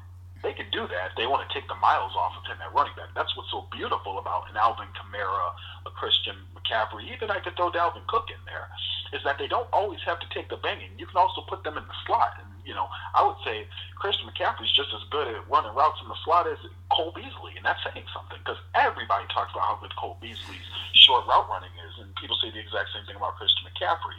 they 0.42 0.52
can 0.56 0.68
do 0.72 0.88
that. 0.88 1.12
They 1.16 1.28
want 1.28 1.44
to 1.44 1.50
take 1.52 1.68
the 1.68 1.76
miles 1.76 2.16
off 2.16 2.32
of 2.40 2.44
him 2.48 2.56
at 2.64 2.72
running 2.72 2.96
back. 2.96 3.12
That's 3.14 3.34
what's 3.36 3.50
so 3.52 3.68
beautiful 3.72 4.18
about 4.18 4.48
an 4.48 4.56
Alvin 4.56 4.88
Kamara, 4.96 5.52
a 5.84 5.90
Christian 5.92 6.36
McCaffrey, 6.56 7.12
even 7.12 7.30
I 7.30 7.40
could 7.40 7.56
throw 7.56 7.70
Dalvin 7.70 8.06
Cook 8.08 8.32
in 8.32 8.40
there, 8.48 8.68
is 9.12 9.20
that 9.24 9.36
they 9.36 9.48
don't 9.48 9.68
always 9.72 10.00
have 10.06 10.20
to 10.20 10.28
take 10.32 10.48
the 10.48 10.56
banging. 10.56 10.96
You 10.96 11.06
can 11.06 11.16
also 11.16 11.42
put 11.48 11.64
them 11.64 11.76
in 11.76 11.84
the 11.84 11.98
slot. 12.06 12.40
And, 12.40 12.48
you 12.64 12.72
know, 12.72 12.88
I 13.14 13.26
would 13.26 13.36
say 13.44 13.66
Christian 14.00 14.28
McCaffrey's 14.32 14.72
just 14.72 14.94
as 14.96 15.04
good 15.10 15.28
at 15.28 15.44
running 15.50 15.74
routes 15.76 16.00
in 16.00 16.08
the 16.08 16.16
slot 16.24 16.48
as 16.48 16.58
Cole 16.88 17.12
Beasley, 17.12 17.56
and 17.56 17.64
that's 17.64 17.82
saying 17.84 18.06
something 18.14 18.38
because 18.40 18.60
everybody 18.72 19.28
talks 19.28 19.52
about 19.52 19.68
how 19.68 19.76
good 19.82 19.94
Cole 19.96 20.16
Beasley's 20.24 20.68
short 20.94 21.26
route 21.28 21.48
running 21.52 21.72
is, 21.84 21.94
and 22.00 22.14
people 22.16 22.38
say 22.40 22.48
the 22.48 22.62
exact 22.62 22.94
same 22.96 23.04
thing 23.04 23.16
about 23.16 23.36
Christian 23.36 23.68
McCaffrey. 23.68 24.16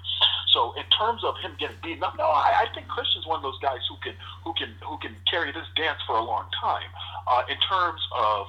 So 0.52 0.74
in 0.76 0.84
terms 0.92 1.24
of 1.24 1.36
him 1.40 1.56
getting 1.58 1.78
beaten 1.82 2.04
up, 2.04 2.18
no, 2.18 2.28
I, 2.28 2.68
I 2.68 2.74
think 2.76 2.88
Christian's 2.88 3.26
one 3.26 3.38
of 3.38 3.44
those 3.44 3.60
guys 3.60 3.80
who 3.88 3.96
can 4.04 4.16
who 4.44 4.54
can 4.54 4.76
who 4.84 4.98
can 5.00 5.16
carry 5.30 5.52
this 5.52 5.68
dance 5.76 6.00
for 6.06 6.16
a 6.16 6.24
long 6.24 6.46
time. 6.60 6.92
Uh, 7.28 7.44
in 7.48 7.58
terms 7.64 8.02
of 8.12 8.48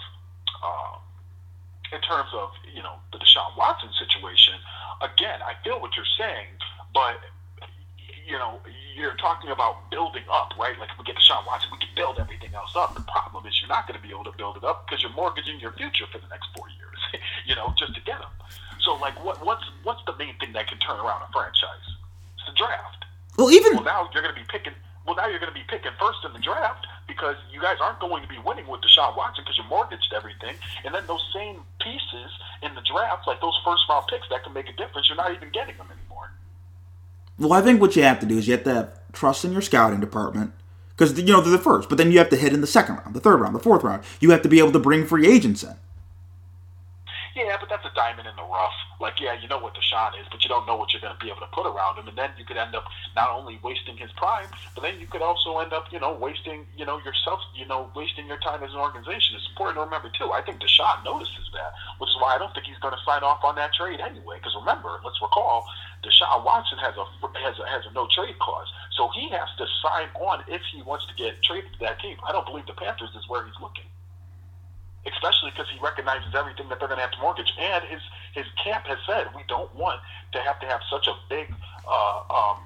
uh, 0.62 0.98
in 1.94 2.00
terms 2.02 2.30
of 2.34 2.50
you 2.74 2.82
know 2.82 2.98
the 3.12 3.18
Deshaun 3.18 3.56
Watson 3.56 3.90
situation, 3.98 4.54
again, 5.00 5.40
I 5.42 5.54
feel 5.62 5.80
what 5.80 5.94
you're 5.96 6.14
saying, 6.18 6.58
but 6.92 7.22
you 8.26 8.38
know 8.38 8.58
you're 8.96 9.16
talking 9.16 9.50
about 9.50 9.90
building 9.90 10.24
up, 10.30 10.52
right? 10.58 10.78
Like 10.78 10.90
if 10.90 10.98
we 10.98 11.04
get 11.04 11.16
Deshaun 11.16 11.46
Watson, 11.46 11.70
we 11.70 11.78
can 11.78 11.94
build 11.94 12.18
everything 12.18 12.54
else 12.54 12.74
up. 12.76 12.94
The 12.94 13.06
problem 13.06 13.46
is 13.46 13.54
you're 13.60 13.68
not 13.68 13.86
going 13.86 14.00
to 14.00 14.04
be 14.04 14.12
able 14.12 14.24
to 14.24 14.36
build 14.36 14.56
it 14.56 14.64
up 14.64 14.86
because 14.86 15.02
you're 15.02 15.14
mortgaging 15.14 15.60
your 15.60 15.72
future 15.72 16.04
for 16.10 16.18
the 16.18 16.28
next 16.28 16.48
four 16.56 16.66
years, 16.76 16.98
you 17.46 17.54
know, 17.54 17.72
just 17.78 17.94
to 17.94 18.00
get 18.02 18.18
him. 18.18 18.32
So 18.82 18.94
like, 18.96 19.16
what 19.24 19.44
what's 19.44 19.64
what's 19.82 20.02
the 20.06 20.16
main 20.16 20.36
thing 20.38 20.52
that 20.52 20.68
can 20.68 20.78
turn 20.78 20.98
around 20.98 21.22
a 21.22 21.32
franchise? 21.32 21.86
It's 22.36 22.46
the 22.46 22.54
draft. 22.54 23.04
Well, 23.38 23.50
even 23.50 23.74
Well, 23.74 23.84
now 23.84 24.08
you're 24.12 24.22
going 24.22 24.34
to 24.34 24.40
be 24.40 24.46
picking. 24.50 24.74
Well, 25.06 25.16
now 25.16 25.26
you're 25.26 25.40
going 25.40 25.52
to 25.52 25.58
be 25.58 25.66
picking 25.68 25.90
first 25.98 26.18
in 26.24 26.32
the 26.32 26.38
draft 26.38 26.86
because 27.08 27.36
you 27.52 27.60
guys 27.60 27.78
aren't 27.80 27.98
going 27.98 28.22
to 28.22 28.28
be 28.28 28.38
winning 28.38 28.66
with 28.68 28.80
Deshaun 28.82 29.16
Watson 29.16 29.42
because 29.42 29.58
you 29.58 29.64
mortgaged 29.64 30.12
everything. 30.14 30.54
And 30.84 30.94
then 30.94 31.06
those 31.06 31.24
same 31.34 31.62
pieces 31.80 32.30
in 32.62 32.74
the 32.74 32.82
draft, 32.82 33.26
like 33.26 33.40
those 33.40 33.58
first 33.64 33.82
round 33.88 34.06
picks 34.08 34.28
that 34.30 34.44
can 34.44 34.52
make 34.52 34.68
a 34.68 34.72
difference, 34.72 35.08
you're 35.08 35.16
not 35.16 35.32
even 35.34 35.50
getting 35.50 35.76
them 35.76 35.88
anymore. 35.90 36.30
Well, 37.38 37.52
I 37.52 37.62
think 37.62 37.80
what 37.80 37.96
you 37.96 38.02
have 38.02 38.20
to 38.20 38.26
do 38.26 38.38
is 38.38 38.46
you 38.46 38.52
have 38.52 38.64
to 38.64 38.74
have 38.74 39.00
trust 39.12 39.44
in 39.44 39.52
your 39.52 39.62
scouting 39.62 40.00
department 40.00 40.52
because 40.90 41.18
you 41.18 41.32
know 41.32 41.40
they're 41.40 41.50
the 41.50 41.58
first, 41.58 41.88
but 41.88 41.98
then 41.98 42.12
you 42.12 42.18
have 42.18 42.30
to 42.30 42.36
hit 42.36 42.52
in 42.52 42.60
the 42.60 42.66
second 42.66 42.96
round, 42.96 43.14
the 43.14 43.20
third 43.20 43.40
round, 43.40 43.54
the 43.54 43.60
fourth 43.60 43.82
round. 43.82 44.04
You 44.20 44.30
have 44.30 44.42
to 44.42 44.48
be 44.48 44.58
able 44.58 44.72
to 44.72 44.78
bring 44.78 45.06
free 45.06 45.26
agents 45.26 45.62
in. 45.64 45.74
Yeah, 47.32 47.56
but 47.56 47.72
that's 47.72 47.84
a 47.88 47.94
diamond 47.96 48.28
in 48.28 48.36
the 48.36 48.44
rough. 48.44 48.76
Like, 49.00 49.16
yeah, 49.16 49.32
you 49.32 49.48
know 49.48 49.56
what 49.56 49.72
Deshaun 49.72 50.12
is, 50.20 50.28
but 50.28 50.44
you 50.44 50.52
don't 50.52 50.68
know 50.68 50.76
what 50.76 50.92
you're 50.92 51.00
going 51.00 51.16
to 51.16 51.24
be 51.24 51.32
able 51.32 51.40
to 51.40 51.48
put 51.48 51.64
around 51.64 51.96
him, 51.96 52.06
and 52.06 52.16
then 52.16 52.28
you 52.36 52.44
could 52.44 52.60
end 52.60 52.76
up 52.76 52.84
not 53.16 53.32
only 53.32 53.58
wasting 53.64 53.96
his 53.96 54.12
prime, 54.20 54.52
but 54.76 54.84
then 54.84 55.00
you 55.00 55.06
could 55.08 55.24
also 55.24 55.56
end 55.64 55.72
up, 55.72 55.88
you 55.90 55.98
know, 55.98 56.12
wasting, 56.12 56.66
you 56.76 56.84
know, 56.84 57.00
yourself, 57.00 57.40
you 57.56 57.64
know, 57.64 57.88
wasting 57.96 58.26
your 58.28 58.36
time 58.44 58.62
as 58.62 58.76
an 58.76 58.80
organization. 58.84 59.40
It's 59.40 59.48
important 59.48 59.80
to 59.80 59.84
remember 59.88 60.12
too. 60.12 60.28
I 60.28 60.44
think 60.44 60.60
Deshaun 60.60 61.00
notices 61.08 61.48
that, 61.56 61.72
which 61.96 62.12
is 62.12 62.16
why 62.20 62.36
I 62.36 62.38
don't 62.38 62.52
think 62.52 62.68
he's 62.68 62.80
going 62.84 62.92
to 62.94 63.04
sign 63.08 63.24
off 63.24 63.40
on 63.44 63.56
that 63.56 63.72
trade 63.72 64.00
anyway. 64.04 64.36
Because 64.36 64.52
remember, 64.52 65.00
let's 65.00 65.20
recall, 65.24 65.64
Deshaun 66.04 66.44
Watson 66.44 66.76
has 66.84 66.92
a 67.00 67.04
has 67.40 67.56
a, 67.56 67.64
has 67.64 67.88
a 67.88 67.92
no 67.96 68.08
trade 68.12 68.36
clause, 68.44 68.68
so 68.92 69.08
he 69.16 69.32
has 69.32 69.48
to 69.56 69.64
sign 69.80 70.12
on 70.20 70.44
if 70.52 70.60
he 70.68 70.84
wants 70.84 71.08
to 71.08 71.14
get 71.16 71.40
traded 71.40 71.72
to 71.72 71.80
that 71.80 71.96
team. 72.04 72.20
I 72.28 72.32
don't 72.32 72.44
believe 72.44 72.68
the 72.68 72.76
Panthers 72.76 73.16
is 73.16 73.24
where 73.28 73.44
he's 73.46 73.56
looking 73.56 73.88
especially 75.06 75.50
because 75.50 75.66
he 75.72 75.78
recognizes 75.80 76.34
everything 76.34 76.68
that 76.68 76.78
they're 76.78 76.88
going 76.88 76.98
to 76.98 77.06
have 77.06 77.12
to 77.12 77.20
mortgage. 77.20 77.52
And 77.58 77.84
his 77.84 78.00
his 78.34 78.46
camp 78.62 78.86
has 78.86 78.98
said 79.06 79.28
we 79.34 79.42
don't 79.48 79.72
want 79.74 80.00
to 80.32 80.38
have 80.40 80.60
to 80.60 80.66
have 80.66 80.80
such 80.90 81.06
a 81.06 81.14
big. 81.28 81.52
Uh, 81.86 82.22
um, 82.30 82.56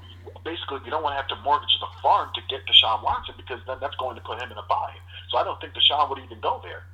basically, 0.45 0.78
we 0.85 0.90
don't 0.90 1.02
want 1.02 1.12
to 1.12 1.21
have 1.21 1.28
to 1.28 1.37
mortgage 1.43 1.76
the 1.81 1.88
farm 2.02 2.31
to 2.35 2.40
get 2.49 2.66
Deshaun 2.66 3.02
Watson 3.02 3.35
because 3.37 3.61
then 3.66 3.78
that's 3.81 3.97
going 3.97 4.16
to 4.16 4.23
put 4.23 4.40
him 4.40 4.50
in 4.50 4.59
a 4.59 4.66
bind. 4.69 4.99
So 5.31 5.38
I 5.38 5.45
don't 5.45 5.61
think 5.61 5.75
Deshaun 5.75 6.09
would 6.11 6.19
even 6.19 6.40
go 6.40 6.61
there. 6.62 6.85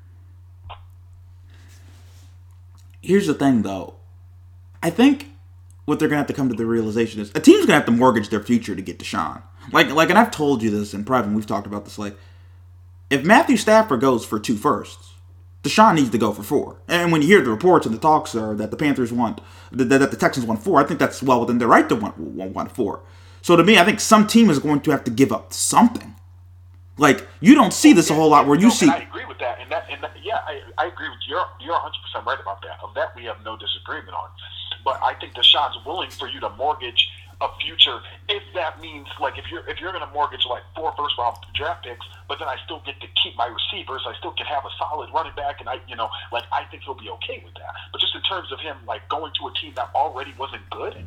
Here's 3.01 3.27
the 3.27 3.35
thing, 3.35 3.63
though. 3.63 3.97
I 4.83 4.91
think 4.91 5.33
what 5.85 5.99
they're 5.99 6.09
gonna 6.09 6.19
have 6.19 6.29
to 6.29 6.33
come 6.33 6.49
to 6.49 6.55
the 6.55 6.67
realization 6.67 7.21
is 7.21 7.33
a 7.35 7.41
team's 7.41 7.67
gonna 7.67 7.75
have 7.75 7.87
to 7.87 7.93
mortgage 7.93 8.29
their 8.29 8.41
future 8.41 8.77
to 8.77 8.83
get 8.83 8.99
Deshaun. 8.99 9.43
Like, 9.73 9.91
like, 9.91 10.11
and 10.11 10.19
I've 10.19 10.31
told 10.31 10.63
you 10.63 10.71
this 10.71 10.95
in 10.95 11.05
private. 11.05 11.29
and 11.29 11.37
We've 11.37 11.47
talked 11.47 11.67
about 11.67 11.85
this. 11.85 11.99
Like, 11.99 12.17
if 13.11 13.25
Matthew 13.25 13.57
Stafford 13.57 14.01
goes 14.01 14.25
for 14.25 14.39
two 14.39 14.57
firsts, 14.57 15.12
Deshaun 15.63 15.95
needs 15.95 16.11
to 16.11 16.19
go 16.19 16.33
for 16.33 16.43
four. 16.43 16.79
And 16.89 17.13
when 17.13 17.23
you 17.23 17.29
hear 17.29 17.43
the 17.43 17.51
reports 17.51 17.87
and 17.87 17.95
the 17.95 18.01
talks 18.01 18.35
are 18.35 18.55
that 18.57 18.71
the 18.71 18.77
Panthers 18.77 19.13
want, 19.13 19.41
that, 19.71 19.85
that 19.87 20.11
the 20.11 20.17
Texans 20.17 20.45
want 20.47 20.63
four, 20.63 20.81
I 20.81 20.85
think 20.85 20.99
that's 20.99 21.23
well 21.23 21.41
within 21.41 21.59
their 21.59 21.69
right 21.69 21.89
to 21.89 21.95
want, 21.95 22.19
want, 22.19 22.53
want 22.55 22.73
four. 22.73 23.03
So 23.43 23.57
to 23.57 23.65
me, 23.65 23.79
I 23.79 23.85
think 23.85 24.01
some 24.01 24.27
team 24.27 24.51
is 24.51 24.59
going 24.59 24.81
to 24.81 24.91
have 24.91 25.05
to 25.05 25.11
give 25.11 25.33
up 25.33 25.53
something. 25.53 26.15
Like 26.99 27.27
you 27.41 27.55
don't 27.55 27.73
see 27.73 27.93
this 27.93 28.11
a 28.11 28.15
whole 28.15 28.29
lot 28.29 28.47
where 28.47 28.57
you 28.59 28.69
No, 28.69 28.71
see. 28.71 28.89
I 28.89 28.99
agree 28.99 29.25
with 29.25 29.39
that, 29.39 29.59
and 29.61 29.71
that, 29.73 29.87
and 29.91 30.03
that, 30.03 30.13
yeah, 30.23 30.39
I, 30.47 30.61
I 30.79 30.87
agree 30.87 31.09
with 31.09 31.19
you. 31.27 31.37
You're 31.37 31.47
you're 31.61 31.73
100 31.73 31.93
percent 32.05 32.27
right 32.27 32.39
about 32.41 32.61
that. 32.63 32.79
Of 32.83 32.95
that, 32.95 33.17
we 33.17 33.25
have 33.25 33.43
no 33.45 33.57
disagreement 33.57 34.15
on. 34.15 34.29
But 34.85 35.01
I 35.03 35.15
think 35.15 35.35
Deshaun's 35.35 35.79
willing 35.87 36.11
for 36.11 36.29
you 36.29 36.39
to 36.41 36.51
mortgage 36.51 37.09
a 37.43 37.51
future 37.59 37.99
if 38.29 38.43
that 38.55 38.81
means 38.81 39.09
like 39.21 39.37
if 39.37 39.51
you're 39.51 39.67
if 39.69 39.81
you're 39.81 39.93
going 39.93 40.07
to 40.07 40.13
mortgage 40.15 40.47
like 40.49 40.63
four 40.77 40.95
first 40.97 41.19
round 41.19 41.37
draft 41.55 41.85
picks, 41.85 42.07
but 42.29 42.39
then 42.39 42.49
I 42.49 42.57
still 42.65 42.81
get 42.87 43.01
to 43.01 43.09
keep 43.23 43.37
my 43.37 43.47
receivers, 43.47 44.03
I 44.07 44.17
still 44.19 44.33
can 44.33 44.47
have 44.47 44.65
a 44.65 44.71
solid 44.79 45.11
running 45.13 45.35
back, 45.35 45.61
and 45.61 45.69
I 45.69 45.81
you 45.89 45.97
know 45.97 46.09
like 46.31 46.45
I 46.53 46.65
think 46.71 46.85
he'll 46.85 46.95
be 46.95 47.11
okay 47.21 47.43
with 47.45 47.55
that. 47.55 47.75
But 47.91 48.01
just 48.01 48.15
in 48.15 48.23
terms 48.23 48.53
of 48.53 48.61
him 48.61 48.77
like 48.87 49.09
going 49.09 49.33
to 49.41 49.49
a 49.49 49.53
team 49.55 49.75
that 49.75 49.91
already 49.95 50.35
wasn't 50.39 50.63
good. 50.71 51.05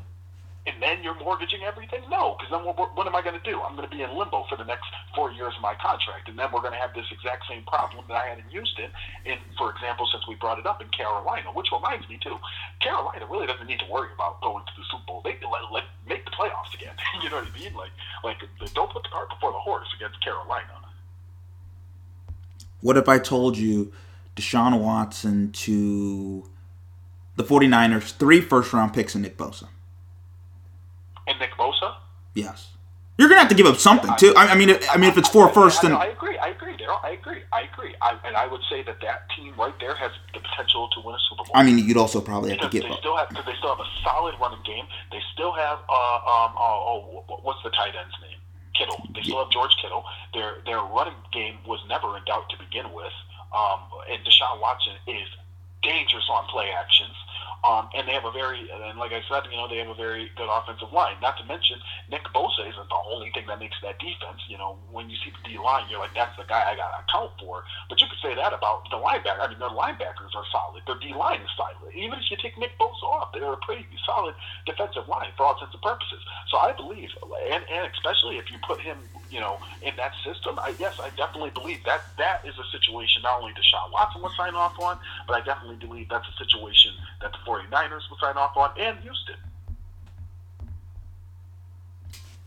And 0.66 0.82
then 0.82 1.04
you're 1.04 1.18
mortgaging 1.22 1.62
everything? 1.62 2.02
No, 2.10 2.36
because 2.38 2.50
then 2.50 2.66
what, 2.66 2.78
what 2.98 3.06
am 3.06 3.16
I 3.16 3.22
going 3.22 3.38
to 3.38 3.46
do? 3.46 3.62
I'm 3.62 3.76
going 3.76 3.88
to 3.88 3.96
be 3.96 4.02
in 4.02 4.10
limbo 4.18 4.46
for 4.50 4.58
the 4.58 4.66
next 4.66 4.90
four 5.14 5.32
years 5.32 5.54
of 5.56 5.62
my 5.62 5.76
contract, 5.78 6.28
and 6.28 6.38
then 6.38 6.50
we're 6.52 6.62
going 6.66 6.74
to 6.74 6.82
have 6.82 6.94
this 6.94 7.06
exact 7.12 7.46
same 7.48 7.64
problem 7.64 8.06
that 8.10 8.18
I 8.18 8.34
had 8.34 8.40
in 8.40 8.50
Houston. 8.50 8.90
And 9.26 9.40
for 9.58 9.70
example, 9.70 10.10
since 10.12 10.26
we 10.28 10.36
brought 10.36 10.58
it 10.58 10.66
up 10.66 10.82
in 10.82 10.90
Carolina, 10.90 11.54
which 11.54 11.70
reminds 11.72 12.10
me 12.10 12.18
too, 12.18 12.38
Carolina 12.82 13.26
really 13.30 13.46
doesn't 13.46 13.68
need 13.68 13.80
to 13.80 13.90
worry 13.90 14.10
about 14.14 14.42
going 14.42 14.66
to 14.66 14.74
the 14.78 14.86
Super 14.90 15.06
Bowl. 15.06 15.22
They 15.24 15.34
can 15.38 15.50
let, 15.54 15.70
let 15.72 15.86
make 16.10 16.26
the 16.26 16.32
playoffs 16.32 16.74
again. 16.74 16.98
you 17.24 17.30
know 17.30 17.38
what 17.38 17.48
I 17.48 17.60
mean? 17.60 17.74
Like, 17.78 17.94
like 18.24 18.42
don't 18.74 18.92
put 18.92 19.04
the 19.04 19.10
cart 19.10 19.30
before 19.30 19.52
the 19.52 19.62
horse 19.62 19.88
against 19.96 20.18
Carolina. 20.24 20.82
What 22.82 22.98
if 22.98 23.10
I 23.10 23.20
told 23.20 23.58
you 23.58 23.94
Deshaun 24.36 24.80
Watson 24.80 25.52
to 25.54 26.50
the 27.36 27.44
49ers, 27.44 28.14
three 28.14 28.42
first 28.42 28.74
round 28.74 28.94
picks 28.94 29.16
and 29.16 29.24
Nick 29.24 29.38
Bosa? 29.38 29.68
And 31.28 31.40
Nick 31.40 31.52
Bosa. 31.58 31.96
Yes. 32.34 32.72
You're 33.18 33.30
gonna 33.30 33.40
have 33.40 33.50
to 33.50 33.56
give 33.56 33.66
up 33.66 33.78
something 33.78 34.12
too. 34.18 34.34
I, 34.36 34.48
I 34.48 34.56
mean, 34.56 34.70
if- 34.70 34.90
I 34.92 34.98
mean, 34.98 35.10
if 35.10 35.18
it's 35.18 35.30
four 35.30 35.48
first, 35.50 35.84
I, 35.84 35.88
then 35.88 35.98
I, 35.98 36.06
agree. 36.08 36.38
I 36.38 36.50
agree, 36.50 36.76
Daryl. 36.76 37.00
I 37.04 37.12
agree. 37.12 37.44
I 37.54 37.62
agree. 37.62 37.96
I, 38.02 38.18
and 38.26 38.36
I 38.36 38.46
would 38.46 38.60
say 38.70 38.84
that 38.84 39.00
that 39.02 39.30
team 39.36 39.54
right 39.58 39.74
there 39.80 39.96
has 39.96 40.12
the 40.34 40.42
potential 40.42 40.90
to 40.94 41.00
win 41.00 41.16
a 41.16 41.20
Super 41.30 41.44
Bowl. 41.48 41.52
I 41.56 41.64
mean, 41.64 41.78
you'd 41.80 41.96
also 41.96 42.20
probably 42.20 42.50
have 42.52 42.60
to 42.60 42.68
because 42.68 42.82
give 42.82 42.90
they 42.90 42.94
up. 42.94 43.00
still 43.00 43.16
have 43.16 43.30
because 43.30 43.46
they 43.46 43.56
still 43.56 43.70
have 43.74 43.80
a 43.80 43.90
solid 44.04 44.36
running 44.42 44.60
game. 44.66 44.86
They 45.12 45.22
still 45.34 45.54
have 45.54 45.80
uh 45.88 46.18
um 46.28 46.52
oh, 46.60 47.24
oh 47.30 47.40
what's 47.44 47.64
the 47.64 47.70
tight 47.72 47.96
end's 47.96 48.16
name? 48.22 48.38
Kittle. 48.78 49.00
They 49.16 49.22
still 49.24 49.40
have 49.40 49.50
George 49.50 49.72
Kittle. 49.82 50.04
Their 50.34 50.58
their 50.66 50.84
running 50.84 51.16
game 51.32 51.60
was 51.66 51.80
never 51.88 52.18
in 52.18 52.24
doubt 52.26 52.50
to 52.50 52.58
begin 52.60 52.92
with. 52.92 53.14
Um, 53.56 53.80
and 54.12 54.20
Deshaun 54.28 54.60
Watson 54.60 55.00
is 55.08 55.28
dangerous 55.82 56.28
on 56.30 56.44
play 56.52 56.68
actions. 56.76 57.16
Um, 57.66 57.90
and 57.98 58.06
they 58.06 58.14
have 58.14 58.30
a 58.30 58.32
very, 58.32 58.70
and 58.70 59.00
like 59.02 59.10
I 59.10 59.26
said, 59.26 59.50
you 59.50 59.58
know, 59.58 59.66
they 59.66 59.82
have 59.82 59.90
a 59.90 59.98
very 59.98 60.30
good 60.38 60.46
offensive 60.46 60.94
line. 60.94 61.18
Not 61.18 61.34
to 61.42 61.46
mention, 61.50 61.82
Nick 62.14 62.22
Bosa 62.30 62.62
isn't 62.62 62.90
the 62.94 63.02
only 63.10 63.34
thing 63.34 63.50
that 63.50 63.58
makes 63.58 63.74
that 63.82 63.98
defense. 63.98 64.38
You 64.46 64.62
know, 64.62 64.78
when 64.94 65.10
you 65.10 65.18
see 65.26 65.34
the 65.34 65.42
D 65.50 65.58
line, 65.58 65.90
you're 65.90 65.98
like, 65.98 66.14
that's 66.14 66.38
the 66.38 66.46
guy 66.46 66.62
I 66.62 66.78
got 66.78 66.94
to 66.94 67.02
account 67.02 67.34
for. 67.42 67.66
But 67.90 67.98
you 67.98 68.06
could 68.06 68.22
say 68.22 68.38
that 68.38 68.54
about 68.54 68.86
the 68.94 69.02
linebacker. 69.02 69.42
I 69.42 69.50
mean, 69.50 69.58
their 69.58 69.74
linebackers 69.74 70.38
are 70.38 70.46
solid. 70.54 70.86
Their 70.86 71.02
D 71.02 71.18
line 71.18 71.42
is 71.42 71.50
solid. 71.58 71.74
Even 71.98 72.22
if 72.22 72.30
you 72.30 72.38
take 72.38 72.54
Nick 72.62 72.78
Bosa 72.78 73.02
off, 73.10 73.34
they're 73.34 73.50
a 73.50 73.58
pretty 73.66 73.90
solid 74.06 74.38
defensive 74.70 75.10
line 75.10 75.34
for 75.34 75.50
all 75.50 75.58
intents 75.58 75.74
and 75.74 75.82
purposes. 75.82 76.22
So 76.54 76.62
I 76.62 76.70
believe, 76.78 77.10
and, 77.50 77.66
and 77.66 77.90
especially 77.90 78.38
if 78.38 78.54
you 78.54 78.62
put 78.62 78.78
him, 78.78 79.02
you 79.34 79.42
know, 79.42 79.58
in 79.82 79.98
that 79.98 80.14
system, 80.22 80.62
I, 80.62 80.78
yes, 80.78 81.02
I 81.02 81.10
definitely 81.18 81.50
believe 81.50 81.82
that 81.90 82.06
that 82.22 82.46
is 82.46 82.54
a 82.62 82.68
situation 82.70 83.26
not 83.26 83.42
only 83.42 83.58
Deshaun 83.58 83.90
Watson 83.90 84.22
would 84.22 84.38
sign 84.38 84.54
off 84.54 84.78
on, 84.78 85.02
but 85.26 85.34
I 85.34 85.42
definitely 85.42 85.82
believe 85.82 86.14
that's 86.14 86.30
a 86.30 86.38
situation 86.38 86.94
that 87.26 87.32
the 87.32 87.50
49ers 87.52 88.02
would 88.12 88.20
sign 88.22 88.38
off 88.38 88.56
on 88.56 88.70
and 88.80 88.98
Houston. 89.00 89.36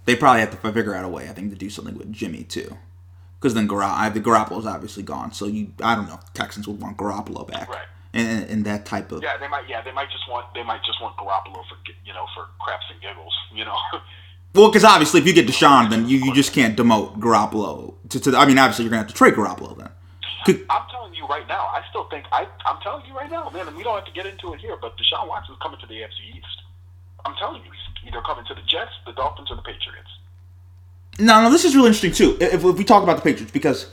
They 0.04 0.16
probably 0.16 0.40
have 0.40 0.50
to 0.50 0.72
figure 0.72 0.94
out 0.94 1.04
a 1.04 1.08
way. 1.08 1.28
I 1.28 1.32
think 1.32 1.50
to 1.50 1.56
do 1.56 1.68
something 1.68 1.96
with 1.98 2.12
Jimmy 2.12 2.44
too, 2.44 2.76
because 3.38 3.54
then 3.54 3.66
Gar- 3.66 3.82
I- 3.82 4.08
the 4.08 4.20
Garoppolo's 4.20 4.66
obviously 4.66 5.02
gone. 5.02 5.32
So 5.32 5.46
you, 5.46 5.72
I 5.82 5.94
don't 5.94 6.08
know, 6.08 6.18
if 6.22 6.32
Texans 6.32 6.66
would 6.66 6.80
want 6.80 6.96
Garoppolo 6.96 7.46
back, 7.46 7.68
Right. 7.68 7.84
and, 8.14 8.48
and 8.48 8.64
that 8.64 8.86
type 8.86 9.12
of. 9.12 9.22
Yeah, 9.22 9.36
they 9.36 9.48
might. 9.48 9.68
Yeah, 9.68 9.82
they 9.82 9.92
might 9.92 10.10
just 10.10 10.24
want 10.30 10.46
they 10.54 10.62
might 10.62 10.82
just 10.84 11.02
want 11.02 11.16
Garoppolo 11.16 11.62
for 11.68 11.76
you 12.06 12.14
know 12.14 12.24
for 12.34 12.46
craps 12.60 12.86
and 12.92 13.00
giggles. 13.02 13.34
You 13.54 13.64
know. 13.64 13.76
Well, 14.54 14.70
because 14.70 14.82
obviously, 14.82 15.20
if 15.20 15.26
you 15.26 15.34
get 15.34 15.46
Deshaun, 15.46 15.90
then 15.90 16.08
you, 16.08 16.16
you 16.18 16.32
just 16.34 16.54
can't 16.54 16.76
demote 16.76 17.18
Garoppolo. 17.20 17.94
To, 18.08 18.18
to 18.18 18.34
I 18.36 18.46
mean, 18.46 18.58
obviously, 18.58 18.86
you're 18.86 18.90
gonna 18.90 19.02
have 19.02 19.08
to 19.08 19.14
trade 19.14 19.34
Garoppolo 19.34 19.76
then. 19.76 19.90
I'm 20.46 20.88
telling 20.90 21.14
you 21.14 21.26
right 21.26 21.46
now, 21.48 21.66
I 21.66 21.82
still 21.90 22.08
think 22.08 22.26
I. 22.32 22.46
I'm 22.66 22.80
telling 22.82 23.04
you 23.06 23.14
right 23.14 23.30
now, 23.30 23.50
man, 23.50 23.68
and 23.68 23.76
we 23.76 23.82
don't 23.82 23.94
have 23.94 24.04
to 24.06 24.12
get 24.12 24.26
into 24.26 24.54
it 24.54 24.60
here, 24.60 24.76
but 24.80 24.96
Deshaun 24.96 25.28
Watson's 25.28 25.58
coming 25.62 25.80
to 25.80 25.86
the 25.86 25.94
AFC 25.94 26.36
East. 26.36 26.62
I'm 27.24 27.34
telling 27.36 27.62
you, 27.64 27.70
he's 27.70 28.08
either 28.12 28.22
coming 28.22 28.44
to 28.46 28.54
the 28.54 28.62
Jets, 28.62 28.92
the 29.06 29.12
Dolphins, 29.12 29.50
or 29.50 29.56
the 29.56 29.62
Patriots. 29.62 30.10
no, 31.18 31.42
no, 31.42 31.50
this 31.50 31.64
is 31.64 31.74
really 31.74 31.88
interesting 31.88 32.12
too. 32.12 32.36
If, 32.40 32.64
if 32.64 32.78
we 32.78 32.84
talk 32.84 33.02
about 33.02 33.16
the 33.16 33.22
Patriots, 33.22 33.52
because 33.52 33.90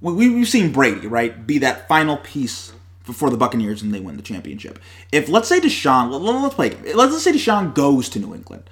we, 0.00 0.30
we've 0.30 0.48
seen 0.48 0.72
Brady 0.72 1.06
right 1.06 1.46
be 1.46 1.58
that 1.58 1.86
final 1.88 2.16
piece 2.16 2.72
for 3.02 3.30
the 3.30 3.36
Buccaneers 3.36 3.82
and 3.82 3.92
they 3.92 4.00
win 4.00 4.16
the 4.16 4.22
championship. 4.22 4.78
If 5.12 5.28
let's 5.28 5.48
say 5.48 5.60
Deshaun, 5.60 6.10
let, 6.10 6.20
let's 6.20 6.54
play. 6.54 6.70
Let's, 6.70 7.12
let's 7.12 7.22
say 7.22 7.32
Deshaun 7.32 7.74
goes 7.74 8.08
to 8.10 8.18
New 8.18 8.34
England, 8.34 8.68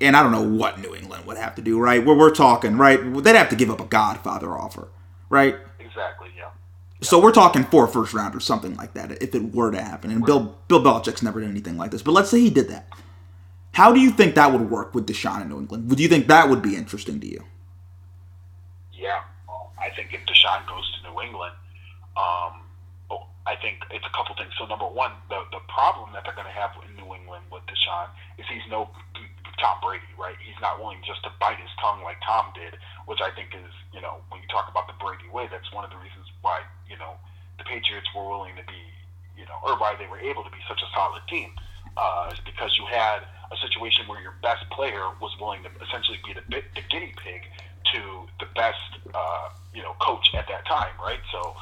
and 0.00 0.16
I 0.16 0.22
don't 0.22 0.32
know 0.32 0.42
what 0.42 0.80
New 0.80 0.94
England 0.94 1.26
would 1.26 1.36
have 1.36 1.54
to 1.56 1.62
do. 1.62 1.78
Right, 1.78 2.04
where 2.04 2.16
we're 2.16 2.34
talking, 2.34 2.76
right, 2.76 2.98
they'd 3.22 3.36
have 3.36 3.50
to 3.50 3.56
give 3.56 3.70
up 3.70 3.80
a 3.80 3.84
Godfather 3.84 4.56
offer, 4.56 4.88
right? 5.28 5.56
Exactly. 5.78 6.28
Yeah. 6.36 6.50
So 7.00 7.20
we're 7.20 7.32
talking 7.32 7.64
four 7.64 7.86
first 7.86 8.14
round 8.14 8.34
or 8.34 8.40
something 8.40 8.76
like 8.76 8.94
that 8.94 9.22
if 9.22 9.34
it 9.34 9.54
were 9.54 9.70
to 9.70 9.82
happen. 9.82 10.10
And 10.10 10.24
Bill 10.24 10.56
Bill 10.68 10.82
Belichick's 10.82 11.22
never 11.22 11.40
done 11.40 11.50
anything 11.50 11.76
like 11.76 11.90
this. 11.90 12.02
But 12.02 12.12
let's 12.12 12.30
say 12.30 12.40
he 12.40 12.50
did 12.50 12.68
that. 12.68 12.88
How 13.72 13.92
do 13.92 14.00
you 14.00 14.10
think 14.10 14.36
that 14.36 14.52
would 14.52 14.70
work 14.70 14.94
with 14.94 15.06
Deshaun 15.06 15.42
in 15.42 15.48
New 15.48 15.58
England? 15.58 15.90
Would 15.90 15.98
you 15.98 16.08
think 16.08 16.28
that 16.28 16.48
would 16.48 16.62
be 16.62 16.76
interesting 16.76 17.18
to 17.20 17.26
you? 17.26 17.42
Yeah, 18.92 19.20
well, 19.48 19.72
I 19.76 19.90
think 19.90 20.14
if 20.14 20.20
Deshaun 20.26 20.64
goes 20.68 20.86
to 20.94 21.10
New 21.10 21.20
England, 21.20 21.54
um, 22.16 22.62
oh, 23.10 23.26
I 23.46 23.56
think 23.60 23.82
it's 23.90 24.06
a 24.06 24.16
couple 24.16 24.36
things. 24.36 24.52
So 24.58 24.66
number 24.66 24.86
one, 24.86 25.10
the 25.28 25.42
the 25.50 25.58
problem 25.66 26.10
that 26.14 26.22
they're 26.24 26.38
going 26.38 26.46
to 26.46 26.54
have 26.54 26.70
in 26.86 26.94
New 26.94 27.12
England 27.14 27.44
with 27.50 27.62
Deshaun 27.66 28.06
is 28.38 28.46
he's 28.46 28.62
no 28.70 28.88
Tom 29.58 29.78
Brady, 29.82 30.08
right? 30.18 30.36
He's 30.40 30.58
not 30.60 30.78
willing 30.78 31.02
just 31.06 31.22
to 31.24 31.30
bite 31.40 31.58
his 31.58 31.70
tongue 31.80 32.02
like 32.02 32.18
Tom 32.24 32.52
did, 32.54 32.78
which 33.06 33.20
I 33.20 33.30
think 33.34 33.54
is, 33.54 33.72
you 33.92 34.00
know, 34.00 34.22
when 34.30 34.40
you 34.42 34.48
talk 34.48 34.68
about 34.70 34.86
the 34.86 34.96
Brady 34.98 35.28
way, 35.32 35.48
that's 35.50 35.70
one 35.72 35.84
of 35.84 35.90
the 35.90 35.98
reasons 35.98 36.26
why 36.42 36.62
you 36.88 36.96
know 36.96 37.14
the 37.58 37.64
Patriots 37.64 38.08
were 38.14 38.26
willing 38.26 38.56
to 38.56 38.64
be, 38.66 38.82
you 39.36 39.46
know, 39.46 39.58
or 39.62 39.78
why 39.78 39.94
they 39.98 40.06
were 40.06 40.20
able 40.20 40.42
to 40.44 40.50
be 40.50 40.62
such 40.68 40.82
a 40.82 40.88
solid 40.94 41.22
team, 41.28 41.50
uh, 41.96 42.30
is 42.32 42.40
because 42.44 42.74
you 42.78 42.86
had 42.86 43.22
a 43.52 43.56
situation 43.62 44.06
where 44.08 44.20
your 44.20 44.34
best 44.42 44.68
player 44.70 45.10
was 45.20 45.30
willing 45.40 45.62
to 45.62 45.70
essentially 45.84 46.18
be 46.24 46.34
the, 46.34 46.42
the 46.74 46.82
guinea 46.90 47.14
pig 47.22 47.42
to 47.92 48.26
the 48.40 48.46
best, 48.54 48.98
uh, 49.14 49.48
you 49.74 49.82
know, 49.82 49.94
coach 50.00 50.34
at 50.34 50.48
that 50.48 50.66
time, 50.66 50.92
right? 50.98 51.20
So 51.30 51.54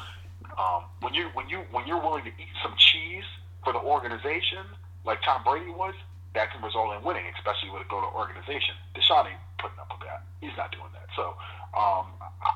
um, 0.59 0.85
when 1.01 1.15
you 1.15 1.29
when 1.35 1.49
you 1.49 1.65
when 1.71 1.87
you're 1.87 2.01
willing 2.01 2.25
to 2.25 2.31
eat 2.31 2.55
some 2.63 2.75
cheese 2.77 3.25
for 3.65 3.73
the 3.73 3.81
organization, 3.81 4.65
like 5.05 5.23
Tom 5.23 5.43
Brady 5.45 5.71
was, 5.71 5.95
that 6.35 6.51
can 6.53 6.63
result 6.63 6.97
in 6.97 7.05
winning, 7.05 7.25
especially 7.37 7.71
with 7.71 7.85
a 7.85 7.89
go 7.89 8.01
to 8.01 8.09
organization. 8.17 8.75
Deshaun 8.97 9.29
ain't 9.29 9.43
putting 9.59 9.79
up 9.79 9.93
with 9.93 10.07
that. 10.09 10.25
He's 10.41 10.57
not 10.57 10.73
doing 10.73 10.89
that. 10.97 11.09
So 11.17 11.37
um, 11.77 12.09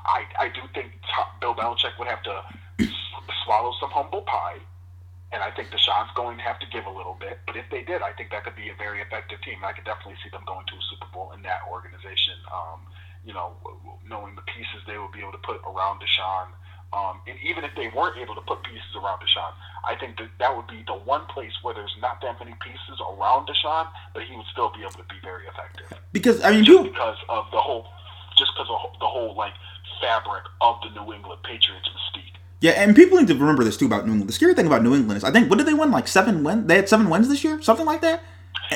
I 0.07 0.25
I 0.39 0.49
do 0.49 0.63
think 0.73 0.93
Bill 1.41 1.55
Belichick 1.55 1.99
would 1.99 2.09
have 2.09 2.23
to 2.25 2.43
swallow 3.45 3.73
some 3.81 3.91
humble 3.91 4.23
pie. 4.23 4.59
And 5.33 5.43
I 5.43 5.51
think 5.51 5.75
Deshaun's 5.75 6.15
going 6.15 6.39
to 6.39 6.45
have 6.47 6.59
to 6.63 6.69
give 6.71 6.87
a 6.87 6.91
little 6.91 7.19
bit. 7.19 7.43
But 7.47 7.57
if 7.59 7.67
they 7.71 7.83
did, 7.83 8.01
I 8.01 8.15
think 8.15 8.31
that 8.31 8.45
could 8.47 8.55
be 8.55 8.71
a 8.71 8.79
very 8.79 9.03
effective 9.03 9.43
team. 9.43 9.59
I 9.67 9.75
could 9.75 9.85
definitely 9.85 10.15
see 10.23 10.31
them 10.31 10.47
going 10.47 10.65
to 10.71 10.77
a 10.79 10.85
Super 10.87 11.11
Bowl 11.11 11.35
in 11.35 11.43
that 11.43 11.67
organization. 11.67 12.39
Um, 12.47 12.87
you 13.27 13.35
know, 13.35 13.59
knowing 14.07 14.39
the 14.39 14.47
pieces 14.47 14.87
they 14.87 14.97
would 14.99 15.11
be 15.11 15.19
able 15.19 15.35
to 15.35 15.43
put 15.43 15.59
around 15.67 15.99
Deshaun. 15.99 16.55
Um, 16.97 17.21
and 17.29 17.37
even 17.45 17.63
if 17.63 17.73
they 17.77 17.89
weren't 17.95 18.17
able 18.17 18.35
to 18.35 18.41
put 18.41 18.63
pieces 18.65 18.89
around 18.97 19.21
Deshaun, 19.21 19.53
I 19.85 19.95
think 20.01 20.17
that 20.17 20.31
that 20.39 20.57
would 20.57 20.67
be 20.67 20.83
the 20.87 20.95
one 20.95 21.27
place 21.27 21.53
where 21.63 21.75
there's 21.75 21.95
not 22.01 22.23
that 22.23 22.39
many 22.41 22.55
pieces 22.65 22.97
around 23.13 23.47
Deshaun, 23.49 23.87
but 24.15 24.23
he 24.23 24.35
would 24.35 24.47
still 24.51 24.73
be 24.73 24.81
able 24.81 24.93
to 25.05 25.05
be 25.13 25.21
very 25.23 25.45
effective. 25.47 25.93
Because 26.13 26.43
I 26.43 26.53
mean, 26.53 26.65
Just 26.65 26.79
people, 26.79 26.93
because 26.93 27.19
of 27.29 27.45
the 27.53 27.61
whole, 27.61 27.85
just 28.39 28.51
because 28.57 28.71
of 28.71 28.99
the 28.99 29.07
whole 29.07 29.37
like 29.37 29.53
fabric 30.01 30.45
of 30.63 30.77
the 30.83 30.91
New 30.99 31.13
England 31.13 31.41
Patriots 31.45 31.89
mystique. 31.93 32.33
yeah, 32.61 32.73
and 32.73 32.97
people 32.97 33.19
need 33.19 33.29
to 33.29 33.35
remember 33.35 33.63
this 33.65 33.77
too 33.77 33.87
about 33.87 34.07
New 34.07 34.13
England. 34.13 34.31
The 34.31 34.35
scary 34.35 34.55
thing 34.55 34.67
about 34.67 34.83
New 34.83 34.95
England 34.95 35.19
is, 35.19 35.25
I 35.25 35.31
think, 35.31 35.51
what 35.51 35.59
did 35.59 35.67
they 35.67 35.75
win? 35.75 35.91
Like 35.91 36.09
seven 36.09 36.43
wins? 36.45 36.67
They 36.67 36.77
had 36.77 36.89
seven 36.89 37.11
wins 37.11 37.29
this 37.29 37.45
year, 37.45 37.61
something 37.61 37.87
like 37.87 38.01
that. 38.01 38.23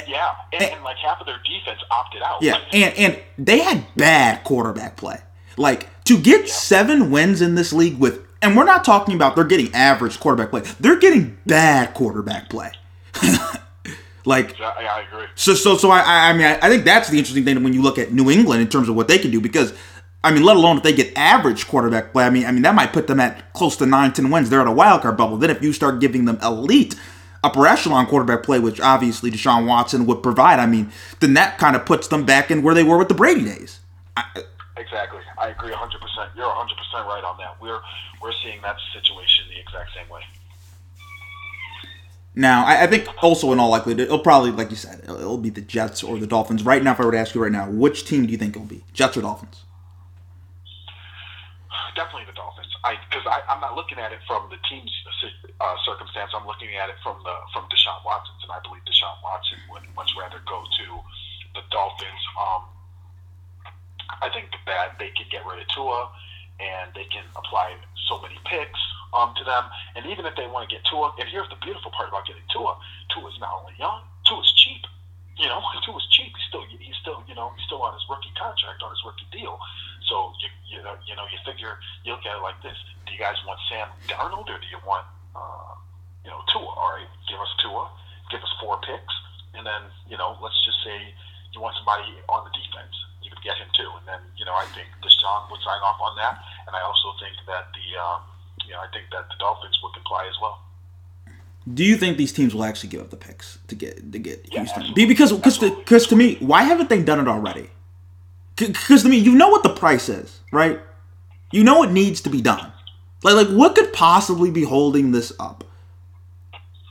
Yeah, 0.07 0.29
and, 0.53 0.63
and 0.63 0.85
like 0.85 0.99
half 0.99 1.21
of 1.21 1.27
their 1.27 1.41
defense 1.45 1.81
opted 1.91 2.21
out. 2.23 2.43
Yeah, 2.43 2.61
and 2.73 2.95
and 2.97 3.19
they 3.39 3.61
had 3.61 3.85
bad 3.97 4.45
quarterback 4.45 4.97
play. 4.97 5.19
Like 5.57 5.89
to 6.11 6.19
get 6.19 6.49
seven 6.49 7.13
wins 7.13 7.41
in 7.41 7.55
this 7.55 7.73
league 7.73 7.97
with, 7.97 8.27
and 8.43 8.57
we're 8.57 8.65
not 8.65 8.85
talking 8.85 9.15
about 9.15 9.37
they're 9.37 9.45
getting 9.45 9.73
average 9.73 10.19
quarterback 10.19 10.51
play. 10.51 10.63
They're 10.81 10.99
getting 10.99 11.39
bad 11.47 11.95
quarterback 11.95 12.49
play. 12.49 12.73
like 14.25 14.59
Yeah, 14.59 14.75
I, 14.77 14.87
I 14.87 15.01
agree. 15.03 15.27
so, 15.37 15.55
so, 15.55 15.77
so 15.77 15.89
I, 15.89 16.01
I 16.01 16.31
I 16.31 16.33
mean, 16.33 16.47
I, 16.47 16.59
I 16.63 16.69
think 16.69 16.85
that's 16.85 17.11
the 17.11 17.17
interesting 17.17 17.45
thing 17.45 17.63
when 17.63 17.73
you 17.73 17.81
look 17.81 17.97
at 17.97 18.13
New 18.13 18.29
England 18.29 18.61
in 18.61 18.67
terms 18.67 18.89
of 18.89 18.97
what 18.97 19.07
they 19.07 19.19
can 19.19 19.31
do 19.31 19.41
because, 19.41 19.73
I 20.25 20.33
mean, 20.33 20.43
let 20.43 20.57
alone 20.57 20.79
if 20.79 20.83
they 20.83 20.93
get 20.93 21.17
average 21.17 21.69
quarterback 21.69 22.11
play. 22.11 22.25
I 22.25 22.31
mean, 22.31 22.45
I 22.45 22.51
mean 22.51 22.63
that 22.63 22.75
might 22.75 22.93
put 22.93 23.07
them 23.07 23.21
at 23.21 23.53
close 23.53 23.77
to 23.77 23.87
nine, 23.87 24.13
ten 24.13 24.31
wins. 24.31 24.51
They're 24.51 24.61
at 24.61 24.67
a 24.67 24.73
wild 24.73 25.03
card 25.03 25.17
bubble. 25.17 25.37
Then 25.37 25.51
if 25.51 25.63
you 25.63 25.73
start 25.73 26.01
giving 26.01 26.25
them 26.25 26.41
elite 26.43 26.97
upper 27.45 27.69
echelon 27.69 28.07
quarterback 28.07 28.43
play, 28.43 28.59
which 28.59 28.81
obviously 28.81 29.31
Deshaun 29.31 29.65
Watson 29.65 30.07
would 30.07 30.25
provide, 30.25 30.59
I 30.59 30.67
mean, 30.67 30.91
then 31.21 31.35
that 31.35 31.57
kind 31.59 31.77
of 31.77 31.87
puts 31.87 32.09
them 32.09 32.25
back 32.25 32.51
in 32.51 32.65
where 32.65 32.75
they 32.75 32.83
were 32.83 32.99
with 32.99 33.07
the 33.07 33.15
Brady 33.15 33.45
days. 33.45 33.79
Exactly. 34.81 35.21
I 35.39 35.49
agree 35.49 35.73
100%. 35.73 35.93
You're 36.35 36.47
100% 36.47 37.07
right 37.07 37.23
on 37.23 37.37
that. 37.39 37.61
We're 37.61 37.81
we're 38.23 38.33
seeing 38.43 38.61
that 38.63 38.77
situation 38.95 39.45
the 39.53 39.61
exact 39.61 39.91
same 39.95 40.09
way. 40.09 40.23
Now, 42.35 42.65
I, 42.65 42.85
I 42.85 42.87
think 42.87 43.07
also 43.23 43.53
in 43.53 43.61
all 43.61 43.71
likelihood, 43.71 44.01
it'll 44.01 44.21
probably, 44.21 44.53
like 44.53 44.71
you 44.71 44.77
said, 44.77 45.01
it'll, 45.03 45.21
it'll 45.21 45.39
be 45.39 45.51
the 45.51 45.61
Jets 45.61 46.03
or 46.03 46.17
the 46.17 46.27
Dolphins. 46.27 46.65
Right 46.65 46.83
now, 46.83 46.93
if 46.93 47.01
I 47.01 47.05
were 47.05 47.13
to 47.13 47.19
ask 47.19 47.35
you 47.35 47.43
right 47.43 47.53
now, 47.53 47.69
which 47.69 48.07
team 48.07 48.25
do 48.25 48.33
you 48.33 48.39
think 48.39 48.57
it'll 48.57 48.69
be? 48.69 48.85
Jets 48.95 49.17
or 49.17 49.21
Dolphins? 49.21 49.65
Definitely 51.95 52.25
the 52.27 52.39
Dolphins. 52.39 52.73
I 52.85 52.97
because 53.11 53.27
I, 53.27 53.43
I'm 53.53 53.61
not 53.61 53.77
looking 53.77 53.99
at 53.99 54.13
it 54.13 54.21
from 54.27 54.49
the 54.49 54.57
team's 54.71 54.91
uh, 55.61 55.77
circumstance. 55.85 56.33
I'm 56.33 56.47
looking 56.47 56.73
at 56.81 56.89
it 56.89 56.97
from 57.03 57.21
the 57.21 57.35
from 57.53 57.69
Deshaun 57.69 58.01
Watson's, 58.07 58.41
and 58.43 58.53
I 58.53 58.61
believe 58.65 58.81
Deshaun 58.89 59.21
Watson 59.21 59.59
would 59.69 59.85
much 59.95 60.09
rather 60.17 60.41
go 60.49 60.65
to 60.65 60.87
the 61.53 61.63
Dolphins. 61.69 62.25
Um, 62.41 62.65
I 64.23 64.29
think 64.35 64.51
that 64.67 64.99
they 64.99 65.11
can 65.15 65.27
get 65.31 65.47
rid 65.47 65.63
of 65.63 65.69
Tua, 65.71 66.11
and 66.59 66.93
they 66.95 67.07
can 67.09 67.25
apply 67.37 67.77
so 68.09 68.21
many 68.21 68.37
picks 68.45 68.81
um, 69.15 69.35
to 69.39 69.45
them. 69.45 69.65
And 69.97 70.07
even 70.07 70.27
if 70.27 70.37
they 70.37 70.47
want 70.47 70.69
to 70.69 70.71
get 70.71 70.85
Tua, 70.85 71.15
and 71.19 71.29
here's 71.29 71.49
the 71.49 71.61
beautiful 71.63 71.91
part 71.91 72.09
about 72.11 72.27
getting 72.27 72.45
Tua: 72.53 72.77
Tua 73.15 73.27
is 73.31 73.39
not 73.41 73.55
only 73.63 73.75
young, 73.79 74.03
Tua 74.27 74.41
is 74.41 74.53
cheap. 74.59 74.83
You 75.39 75.49
know, 75.49 75.63
Tua 75.87 75.97
is 75.97 76.07
cheap. 76.11 76.33
He's 76.37 76.47
still 76.49 76.65
he's 76.69 76.99
still 77.01 77.23
you 77.27 77.35
know 77.35 77.53
he's 77.57 77.67
still 77.67 77.83
on 77.83 77.95
his 77.95 78.05
rookie 78.11 78.35
contract 78.37 78.83
on 78.83 78.91
his 78.91 79.03
rookie 79.07 79.29
deal. 79.33 79.59
So 80.07 80.35
you 80.43 80.49
you 80.69 80.79
know 80.83 80.95
you 81.07 81.15
know 81.17 81.25
you 81.31 81.39
figure 81.47 81.79
you 82.05 82.13
look 82.13 82.27
at 82.27 82.37
it 82.37 82.43
like 82.43 82.61
this: 82.63 82.77
Do 83.07 83.15
you 83.15 83.21
guys 83.21 83.39
want 83.47 83.59
Sam 83.71 83.89
Darnold 84.07 84.51
or 84.51 84.59
do 84.61 84.69
you 84.69 84.81
want 84.85 85.07
uh, 85.35 85.75
you 86.25 86.31
know 86.31 86.43
Tua? 86.53 86.67
All 86.67 86.93
right, 86.99 87.09
give 87.29 87.41
us 87.41 87.53
Tua, 87.63 87.89
give 88.31 88.43
us 88.43 88.53
four 88.61 88.79
picks, 88.85 89.15
and 89.55 89.65
then 89.65 89.89
you 90.07 90.19
know 90.19 90.37
let's 90.43 90.59
just 90.65 90.83
say 90.85 91.15
you 91.55 91.61
want 91.61 91.75
somebody 91.77 92.15
on 92.29 92.47
the 92.47 92.53
defense. 92.55 92.95
Could 93.41 93.49
get 93.49 93.57
him 93.57 93.69
too, 93.73 93.89
and 93.99 94.07
then 94.07 94.21
you 94.37 94.45
know 94.45 94.53
I 94.53 94.67
think 94.77 94.89
Deshaun 95.03 95.51
would 95.51 95.61
sign 95.61 95.81
off 95.81 95.97
on 96.01 96.17
that, 96.17 96.39
and 96.67 96.77
I 96.77 96.83
also 96.83 97.17
think 97.21 97.37
that 97.47 97.73
the 97.73 97.97
um, 97.97 98.21
you 98.67 98.73
know 98.73 98.81
I 98.81 98.89
think 98.93 99.07
that 99.13 99.29
the 99.29 99.35
Dolphins 99.41 99.79
would 99.83 99.95
comply 99.95 100.27
as 100.29 100.37
well. 100.41 100.61
Do 101.73 101.85
you 101.85 101.97
think 101.97 102.17
these 102.19 102.33
teams 102.33 102.55
will 102.55 102.65
actually 102.65 102.91
give 102.91 103.01
up 103.01 103.11
the 103.11 103.17
picks 103.17 103.59
to 103.69 103.75
get 103.75 104.13
to 104.13 104.19
get 104.19 104.47
Yeah, 104.53 104.61
Houston? 104.61 104.83
absolutely. 104.83 105.07
Because 105.07 105.33
because 105.33 105.59
to, 105.59 105.75
because 105.77 106.07
to 106.09 106.17
me, 106.17 106.37
why 106.41 106.65
haven't 106.65 106.89
they 106.89 107.03
done 107.03 107.21
it 107.21 107.29
already? 107.29 107.71
Because 108.57 109.03
to 109.05 109.09
me, 109.09 109.17
you 109.17 109.35
know 109.35 109.49
what 109.49 109.63
the 109.63 109.71
price 109.71 110.09
is, 110.09 110.41
right? 110.53 110.81
You 111.53 111.65
know 111.65 111.83
it 111.83 111.91
needs 111.93 112.21
to 112.23 112.31
be 112.31 112.41
done. 112.43 112.73
Like 113.23 113.35
like 113.35 113.49
what 113.49 113.75
could 113.75 113.93
possibly 113.93 114.51
be 114.51 114.65
holding 114.65 115.13
this 115.13 115.33
up? 115.39 115.65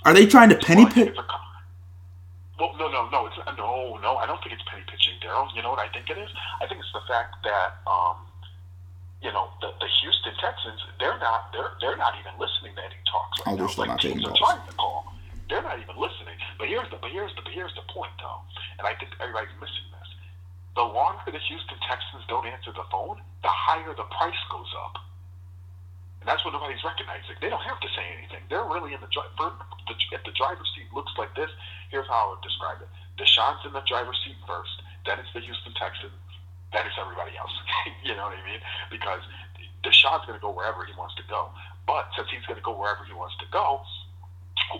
Are 0.05 0.13
they 0.13 0.25
trying 0.25 0.49
to 0.49 0.55
penny 0.55 0.83
Well, 0.83 0.91
I 0.91 0.95
think 0.95 1.15
pick? 1.15 1.25
It's 2.59 2.67
a 2.67 2.67
co- 2.67 2.75
Well, 2.75 2.91
no, 2.91 2.91
no, 2.91 3.09
no. 3.09 3.25
It's 3.27 3.37
no, 3.57 3.97
no. 4.03 4.17
I 4.19 4.27
don't 4.27 4.39
think 4.43 4.53
it's 4.53 4.63
penny 4.67 4.83
pitching, 4.91 5.15
Daryl. 5.23 5.47
You 5.55 5.63
know 5.63 5.71
what 5.71 5.79
I 5.79 5.87
think 5.95 6.09
it 6.09 6.17
is? 6.19 6.29
I 6.61 6.67
think 6.67 6.79
it's 6.83 6.91
the 6.93 7.03
fact 7.07 7.39
that 7.47 7.79
um, 7.87 8.19
you 9.23 9.31
know 9.31 9.47
the, 9.63 9.71
the 9.79 9.87
Houston 10.03 10.33
Texans. 10.39 10.79
They're 10.99 11.17
not. 11.19 11.51
They're 11.55 11.71
they're 11.81 11.97
not 11.97 12.13
even 12.19 12.35
listening 12.39 12.75
to 12.75 12.81
any 12.83 12.99
talks 13.07 13.39
right 13.45 13.53
Oh, 13.53 13.55
they're 13.55 13.65
now. 13.65 13.71
still 13.71 13.83
like 13.87 13.95
not 13.95 14.01
taking 14.01 14.19
teams 14.23 14.29
are 14.31 14.37
trying 14.37 14.63
to 14.67 14.73
call. 14.75 15.07
They're 15.49 15.63
not 15.65 15.79
even 15.81 15.97
listening. 15.97 16.37
But 16.61 16.67
here's 16.69 16.87
the. 16.93 16.97
But 17.01 17.09
here's 17.11 17.33
the. 17.35 17.41
But 17.41 17.53
here's 17.55 17.73
the 17.73 17.85
point, 17.89 18.13
though. 18.21 18.41
And 18.77 18.85
I 18.87 18.93
think 18.99 19.11
everybody's 19.19 19.55
missing 19.59 19.87
this. 19.97 20.09
The 20.77 20.85
longer 20.85 21.25
the 21.31 21.41
Houston 21.41 21.79
Texans 21.89 22.23
don't 22.29 22.45
answer 22.45 22.71
the 22.71 22.85
phone, 22.93 23.17
the 23.43 23.49
higher 23.51 23.91
the 23.97 24.05
price 24.13 24.37
goes 24.53 24.69
up. 24.85 25.01
And 26.19 26.27
that's 26.27 26.43
what 26.43 26.51
nobody's 26.51 26.83
recognizing. 26.83 27.39
They 27.39 27.47
don't 27.47 27.63
have 27.63 27.79
to 27.79 27.89
say 27.95 28.03
anything. 28.19 28.43
They're 28.51 28.67
really 28.67 28.91
in 28.91 28.99
the 28.99 29.07
the 29.07 29.95
if 30.11 30.21
the 30.27 30.35
driver's 30.35 30.67
seat 30.75 30.91
looks 30.91 31.11
like 31.15 31.31
this. 31.35 31.49
Here's 31.89 32.07
how 32.07 32.27
I 32.27 32.35
would 32.35 32.43
describe 32.43 32.83
it: 32.83 32.91
Deshaun's 33.15 33.63
in 33.63 33.71
the 33.71 33.83
driver's 33.87 34.19
seat 34.27 34.35
first, 34.43 34.83
then 35.07 35.19
it's 35.19 35.31
the 35.31 35.39
Houston 35.39 35.71
Texans, 35.79 36.15
then 36.75 36.83
it's 36.83 36.99
everybody 36.99 37.39
else. 37.39 37.55
you 38.07 38.13
know 38.19 38.27
what 38.27 38.35
I 38.35 38.43
mean? 38.43 38.59
Because 38.91 39.23
Deshaun's 39.81 40.27
going 40.27 40.35
to 40.35 40.43
go 40.43 40.51
wherever 40.51 40.83
he 40.83 40.91
wants 40.99 41.15
to 41.15 41.25
go. 41.31 41.55
But 41.87 42.11
since 42.19 42.27
he's 42.29 42.43
going 42.45 42.59
to 42.59 42.67
go 42.67 42.75
wherever 42.75 43.07
he 43.07 43.15
wants 43.15 43.39
to 43.39 43.47
go, 43.49 43.81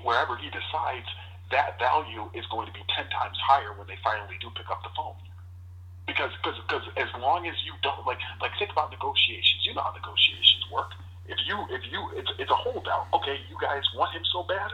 wherever 0.04 0.36
he 0.36 0.52
decides, 0.52 1.08
that 1.56 1.80
value 1.80 2.28
is 2.36 2.46
going 2.52 2.68
to 2.68 2.76
be 2.76 2.84
ten 2.92 3.08
times 3.10 3.40
higher 3.40 3.72
when 3.80 3.88
they 3.88 3.98
finally 4.04 4.36
do 4.44 4.52
pick 4.54 4.68
up 4.68 4.84
the 4.84 4.92
phone 4.92 5.16
because 6.10 6.34
because 6.42 6.58
because 6.66 6.86
as 6.98 7.10
long 7.22 7.46
as 7.46 7.54
you 7.66 7.74
don't 7.86 8.06
like 8.06 8.18
like 8.42 8.50
think 8.58 8.74
about 8.74 8.90
negotiations 8.90 9.62
you 9.62 9.74
know 9.74 9.82
how 9.82 9.94
negotiations 9.94 10.66
work 10.74 10.90
if 11.30 11.38
you 11.46 11.56
if 11.70 11.84
you 11.94 12.02
it's, 12.18 12.32
it's 12.42 12.52
a 12.52 12.60
holdout 12.60 13.08
okay 13.14 13.38
you 13.48 13.56
guys 13.62 13.86
want 13.96 14.12
him 14.12 14.26
so 14.34 14.44
bad? 14.44 14.74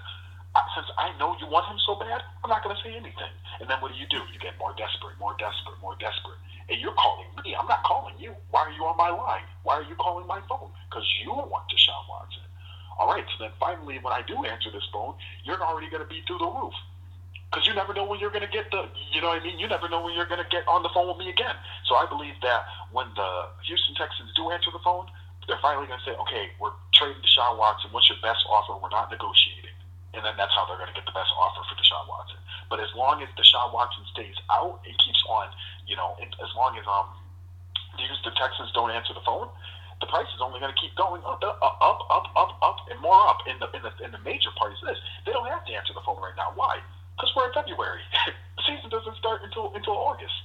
Uh, 0.55 0.63
since 0.71 0.87
I 0.95 1.11
know 1.19 1.35
you 1.35 1.51
want 1.51 1.67
him 1.67 1.77
so 1.83 1.99
bad 1.99 2.23
I'm 2.43 2.49
not 2.49 2.63
going 2.63 2.75
to 2.75 2.81
say 2.81 2.95
anything. 2.95 3.33
And 3.59 3.67
then 3.67 3.77
what 3.83 3.91
do 3.91 3.97
you 3.99 4.07
do? 4.07 4.23
You 4.31 4.39
get 4.39 4.55
more 4.57 4.71
desperate 4.79 5.19
more 5.19 5.35
desperate 5.35 5.77
more 5.83 5.99
desperate. 5.99 6.39
And 6.71 6.81
you're 6.81 6.97
calling 6.97 7.29
me. 7.43 7.53
I'm 7.53 7.69
not 7.69 7.83
calling 7.83 8.17
you. 8.17 8.33
Why 8.49 8.65
are 8.65 8.73
you 8.73 8.87
on 8.89 8.97
my 8.97 9.11
line? 9.13 9.45
Why 9.61 9.83
are 9.83 9.85
you 9.85 9.93
calling 10.01 10.25
my 10.25 10.41
phone? 10.49 10.71
Because 10.89 11.05
you 11.21 11.29
want 11.35 11.67
Deshaun 11.69 12.03
Watson. 12.07 12.47
All 12.97 13.11
right 13.11 13.27
so 13.35 13.43
then 13.43 13.53
finally 13.59 13.99
when 13.99 14.15
I 14.15 14.23
do 14.23 14.39
answer 14.47 14.71
this 14.71 14.87
phone 14.95 15.19
you're 15.43 15.59
already 15.59 15.91
going 15.91 16.01
to 16.01 16.09
be 16.09 16.23
through 16.25 16.39
the 16.39 16.49
roof. 16.49 16.73
Because 17.55 17.67
you 17.67 17.73
never 17.73 17.93
know 17.93 18.03
when 18.03 18.19
you're 18.19 18.35
going 18.35 18.43
to 18.43 18.51
get 18.51 18.67
the, 18.71 18.83
you 19.15 19.21
know 19.21 19.31
what 19.31 19.39
I 19.39 19.43
mean? 19.45 19.55
You 19.59 19.67
never 19.71 19.87
know 19.87 20.03
when 20.03 20.11
you're 20.11 20.27
going 20.27 20.43
to 20.43 20.49
get 20.51 20.67
on 20.67 20.83
the 20.83 20.91
phone 20.91 21.07
with 21.07 21.17
me 21.23 21.29
again. 21.29 21.55
So 21.87 21.95
I 21.95 22.03
believe 22.03 22.35
that 22.43 22.67
when 22.91 23.07
the 23.15 23.29
Houston 23.63 23.95
Texans 23.95 24.27
do 24.35 24.51
answer 24.51 24.71
the 24.75 24.83
phone, 24.83 25.07
they're 25.47 25.61
finally 25.61 25.85
going 25.85 26.01
to 26.01 26.05
say, 26.05 26.15
okay, 26.17 26.49
we're 26.57 26.73
trading 26.93 27.21
Deshaun 27.21 27.57
Watson. 27.57 27.93
What's 27.93 28.09
your 28.09 28.19
best 28.21 28.41
offer? 28.49 28.77
We're 28.77 28.93
not 28.93 29.13
negotiating. 29.13 29.73
And 30.17 30.23
then 30.23 30.33
that's 30.39 30.53
how 30.55 30.65
they're 30.65 30.79
going 30.79 30.89
to 30.89 30.97
get 30.97 31.05
the 31.05 31.15
best 31.15 31.29
offer 31.37 31.61
for 31.67 31.75
Deshaun 31.77 32.07
Watson. 32.07 32.39
But 32.69 32.81
as 32.81 32.89
long 32.97 33.21
as 33.21 33.29
Deshaun 33.37 33.73
Watson 33.75 34.03
stays 34.09 34.35
out 34.49 34.81
and 34.87 34.93
keeps 34.97 35.21
on, 35.29 35.51
you 35.85 35.95
know, 35.95 36.17
and 36.17 36.33
as 36.41 36.49
long 36.57 36.77
as 36.79 36.85
um 36.89 37.13
the 38.25 38.33
Texans 38.35 38.73
don't 38.73 38.91
answer 38.91 39.13
the 39.13 39.23
phone, 39.23 39.47
the 40.01 40.07
price 40.11 40.27
is 40.35 40.41
only 40.41 40.59
going 40.59 40.73
to 40.73 40.81
keep 40.81 40.91
going 40.97 41.23
up, 41.23 41.39
up, 41.39 41.61
up, 41.61 41.99
up, 42.09 42.27
up, 42.35 42.51
up, 42.59 42.77
and 42.91 42.99
more 42.99 43.15
up. 43.29 43.39
And 43.47 43.61
the, 43.61 43.69
and 43.71 43.83
the, 43.85 43.93
and 44.03 44.11
the 44.11 44.19
major 44.25 44.51
part 44.57 44.73
is 44.73 44.81
this: 44.83 44.97
they 45.23 45.31
don't 45.31 45.47
have 45.47 45.63
to 45.65 45.71
answer 45.71 45.93
the 45.93 46.03
phone 46.03 46.19
right 46.19 46.35
now. 46.35 46.51
Why? 46.57 46.81
Because 47.15 47.31
we're 47.37 47.47
in 47.47 47.55
February. 47.55 48.03
the 48.57 48.63
season 48.67 48.89
doesn't 48.89 49.15
start 49.15 49.45
until 49.45 49.71
until 49.77 49.95
August. 49.95 50.35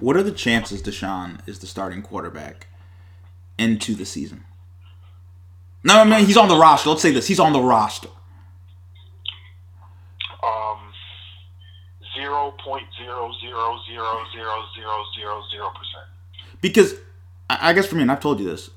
What 0.00 0.16
are 0.16 0.22
the 0.22 0.32
chances 0.32 0.82
Deshaun 0.82 1.46
is 1.46 1.58
the 1.58 1.66
starting 1.66 2.02
quarterback 2.02 2.66
into 3.58 3.94
the 3.94 4.06
season? 4.06 4.44
No, 5.84 6.00
I 6.00 6.04
mean 6.04 6.26
he's 6.26 6.36
on 6.36 6.48
the 6.48 6.56
roster. 6.56 6.90
Let's 6.90 7.02
say 7.02 7.12
this: 7.12 7.26
he's 7.26 7.40
on 7.40 7.52
the 7.52 7.60
roster. 7.60 8.08
Um, 10.42 10.78
zero 12.14 12.54
point 12.64 12.84
zero 12.98 13.30
zero 13.40 13.78
zero 13.86 14.24
zero 14.34 14.64
zero 14.74 15.04
zero 15.18 15.42
zero 15.50 15.70
percent. 15.70 16.06
because 16.60 16.94
I 17.48 17.70
I 17.70 17.72
guess 17.72 17.86
for 17.86 17.96
me, 17.96 18.02
and 18.02 18.12
I've 18.12 18.20
told 18.20 18.40
you 18.40 18.46
this, 18.46 18.70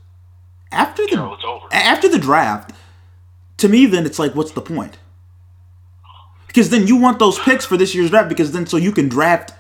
after 0.71 1.03
the 1.03 1.09
Carol, 1.09 1.33
it's 1.35 1.43
over. 1.45 1.65
after 1.71 2.07
the 2.09 2.19
draft, 2.19 2.71
to 3.57 3.69
me, 3.69 3.85
then 3.85 4.05
it's 4.05 4.19
like, 4.19 4.35
what's 4.35 4.51
the 4.51 4.61
point? 4.61 4.97
Because 6.47 6.69
then 6.69 6.87
you 6.87 6.97
want 6.97 7.19
those 7.19 7.39
picks 7.39 7.65
for 7.65 7.77
this 7.77 7.95
year's 7.95 8.09
draft, 8.11 8.29
because 8.29 8.51
then 8.51 8.65
so 8.65 8.77
you 8.77 8.91
can 8.91 9.09
draft 9.09 9.53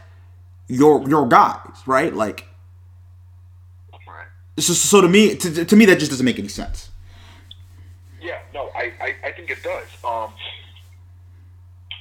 your 0.67 1.07
your 1.09 1.27
guys, 1.27 1.81
right? 1.85 2.13
Like, 2.13 2.47
Right. 4.07 4.27
so, 4.59 4.73
so 4.73 5.01
to 5.01 5.07
me, 5.07 5.35
to, 5.35 5.65
to 5.65 5.75
me, 5.75 5.85
that 5.85 5.99
just 5.99 6.11
doesn't 6.11 6.25
make 6.25 6.39
any 6.39 6.47
sense. 6.47 6.89
Yeah, 8.21 8.39
no, 8.53 8.69
I, 8.75 8.91
I, 9.01 9.15
I 9.27 9.31
think 9.33 9.49
it 9.49 9.61
does. 9.63 9.87
Um, 10.03 10.33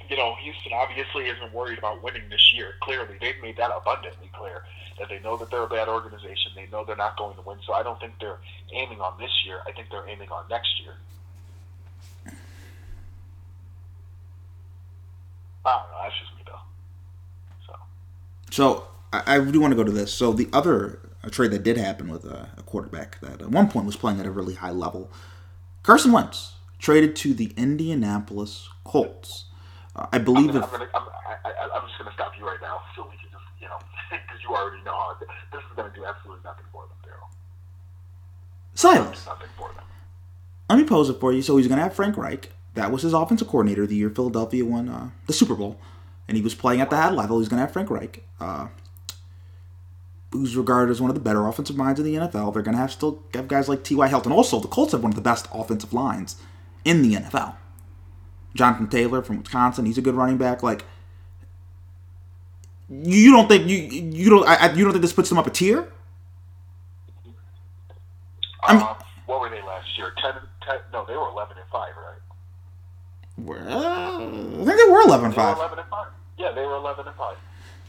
you 0.09 0.16
know, 0.16 0.35
Houston 0.42 0.72
obviously 0.75 1.25
isn't 1.27 1.53
worried 1.53 1.79
about 1.79 2.03
winning 2.03 2.29
this 2.31 2.53
year. 2.55 2.75
Clearly, 2.83 3.16
they've 3.20 3.40
made 3.42 3.57
that 3.57 3.70
abundantly 3.75 4.31
clear 4.35 4.62
that 4.98 5.09
they 5.09 5.18
know 5.20 5.37
that 5.38 5.51
they're 5.51 5.62
a 5.62 5.68
bad 5.68 5.88
organization. 5.88 6.53
They 6.55 6.66
know 6.70 6.85
they're 6.85 6.96
not 6.96 7.16
going 7.16 7.35
to 7.37 7.42
win. 7.42 7.59
So 7.66 7.72
I 7.72 7.83
don't 7.83 7.98
think 7.98 8.12
they're 8.20 8.38
aiming 8.75 9.01
on 9.01 9.18
this 9.18 9.31
year. 9.46 9.61
I 9.66 9.72
think 9.72 9.88
they're 9.90 10.07
aiming 10.09 10.31
on 10.31 10.44
next 10.51 10.81
year. 10.83 10.92
I 15.64 15.70
don't 15.70 15.90
know. 15.90 15.98
That's 16.03 16.18
just 16.20 16.35
me, 16.37 16.42
though. 16.46 16.59
So. 18.53 18.88
I, 19.12 19.37
I 19.37 19.41
do 19.45 19.61
want 19.61 19.73
to 19.73 19.77
go 19.77 19.85
to 19.85 19.91
this. 19.93 20.12
So 20.12 20.33
the 20.33 20.49
other 20.53 20.99
trade 21.31 21.51
that 21.53 21.62
did 21.62 21.77
happen 21.77 22.09
with 22.09 22.25
uh, 22.25 22.47
a 22.57 22.62
quarterback 22.62 23.21
that 23.21 23.43
at 23.43 23.51
one 23.51 23.69
point 23.69 23.87
was 23.87 23.97
playing 23.97 24.21
at 24.21 24.27
a 24.27 24.31
really 24.31 24.55
high 24.55 24.71
level, 24.71 25.11
Carson 25.83 26.12
Wentz 26.12 26.55
traded 26.79 27.15
to 27.17 27.35
the 27.35 27.53
Indianapolis 27.57 28.69
Colts. 28.85 29.45
Uh, 29.95 30.07
I 30.12 30.17
I'm, 30.17 30.25
believe 30.25 30.53
gonna, 30.53 30.61
if 30.61 30.73
I'm, 30.73 30.79
gonna, 30.81 30.91
I'm, 30.95 31.03
I, 31.45 31.49
I, 31.49 31.79
I'm 31.79 31.87
just 31.87 31.99
going 31.99 32.09
to 32.09 32.15
stop 32.15 32.33
you 32.38 32.47
right 32.47 32.59
now 32.62 32.81
so 32.97 33.03
we 33.03 33.17
can 33.19 33.29
just, 33.31 33.45
you 33.61 33.69
know, 33.69 33.79
because 34.11 34.43
you 34.43 34.55
already 34.55 34.83
know 34.85 34.93
how 34.93 35.17
this 35.21 35.29
is 35.61 35.77
going 35.77 35.91
to 35.91 35.95
do 35.95 36.05
absolutely 36.05 36.43
nothing 36.45 36.65
for 36.73 36.85
them, 36.87 36.97
Daryl. 37.05 37.29
silence. 38.75 39.27
Nothing 39.27 39.49
for 39.57 39.69
them. 39.75 39.85
Let 40.71 40.79
me 40.79 40.85
pose 40.85 41.11
it 41.11 41.21
for 41.21 41.33
you. 41.33 41.43
So 41.43 41.59
he's 41.59 41.69
going 41.69 41.77
to 41.77 41.83
have 41.83 41.95
Frank 41.95 42.17
Reich. 42.17 42.51
That 42.75 42.91
was 42.91 43.03
his 43.03 43.12
offensive 43.12 43.49
coordinator 43.49 43.87
the 43.87 43.97
year 43.97 44.09
Philadelphia 44.09 44.65
won 44.65 44.88
uh, 44.88 45.11
the 45.27 45.35
Super 45.35 45.55
Bowl, 45.55 45.79
and 46.28 46.37
he 46.37 46.42
was 46.42 46.54
playing 46.54 46.80
at 46.80 46.90
the 46.90 46.96
high 46.96 47.11
level. 47.11 47.38
He's 47.38 47.48
going 47.48 47.58
to 47.58 47.62
have 47.66 47.72
Frank 47.72 47.90
Reich, 47.90 48.24
uh, 48.40 48.68
who's 50.30 50.56
regarded 50.56 50.90
as 50.90 51.00
one 51.00 51.11
of 51.11 51.14
the 51.14 51.20
better 51.20 51.46
offensive 51.46 51.76
minds 51.76 52.00
in 52.00 52.06
the 52.06 52.14
NFL. 52.14 52.52
They're 52.54 52.62
going 52.62 52.74
to 52.74 52.80
have 52.80 52.92
still 52.92 53.22
have 53.35 53.48
guys 53.48 53.68
like 53.68 53.85
T.Y. 53.85 54.08
Hilton. 54.08 54.32
Also, 54.32 54.58
the 54.61 54.68
Colts 54.68 54.92
have 54.92 55.02
one 55.02 55.12
of 55.12 55.16
the 55.16 55.22
best 55.22 55.46
offensive 55.52 55.92
lines 55.92 56.37
in 56.85 57.02
the 57.02 57.14
NFL. 57.14 57.56
Jonathan 58.54 58.88
Taylor 58.88 59.22
from 59.22 59.38
Wisconsin, 59.38 59.87
he's 59.87 59.98
a 59.98 60.02
good 60.02 60.14
running 60.14 60.37
back. 60.38 60.62
Like, 60.62 60.85
you 62.90 63.32
don't 63.32 63.48
think 63.48 63.68
you 63.68 63.76
you 63.78 64.28
don't 64.30 64.46
I, 64.46 64.56
I- 64.68 64.72
you 64.72 64.85
don't 64.85 64.92
think 64.92 65.02
this 65.02 65.12
puts 65.14 65.28
them 65.30 65.38
up 65.38 65.46
a 65.46 65.50
tier? 65.50 65.88
I'm- 68.62 68.82
Um, 68.82 68.96
what 69.26 69.40
were 69.40 69.48
they 69.50 69.62
last 69.62 69.87
year? 69.96 70.12
10, 70.20 70.32
10 70.66 70.76
No, 70.92 71.04
they 71.06 71.14
were 71.16 71.28
eleven 71.28 71.56
and 71.56 71.66
five, 71.72 71.92
right? 71.96 72.02
Well, 73.38 73.59
I 73.59 74.64
think 74.64 74.79
they 74.79 74.92
were 74.92 75.01
eleven 75.03 75.31
were 75.31 75.35
five. 75.35 75.57
eleven 75.57 75.79
and 75.79 75.88
five. 75.88 76.09
Yeah, 76.38 76.53
they 76.53 76.62
were 76.62 76.77
eleven 76.77 77.07
and 77.07 77.16
five. 77.16 77.37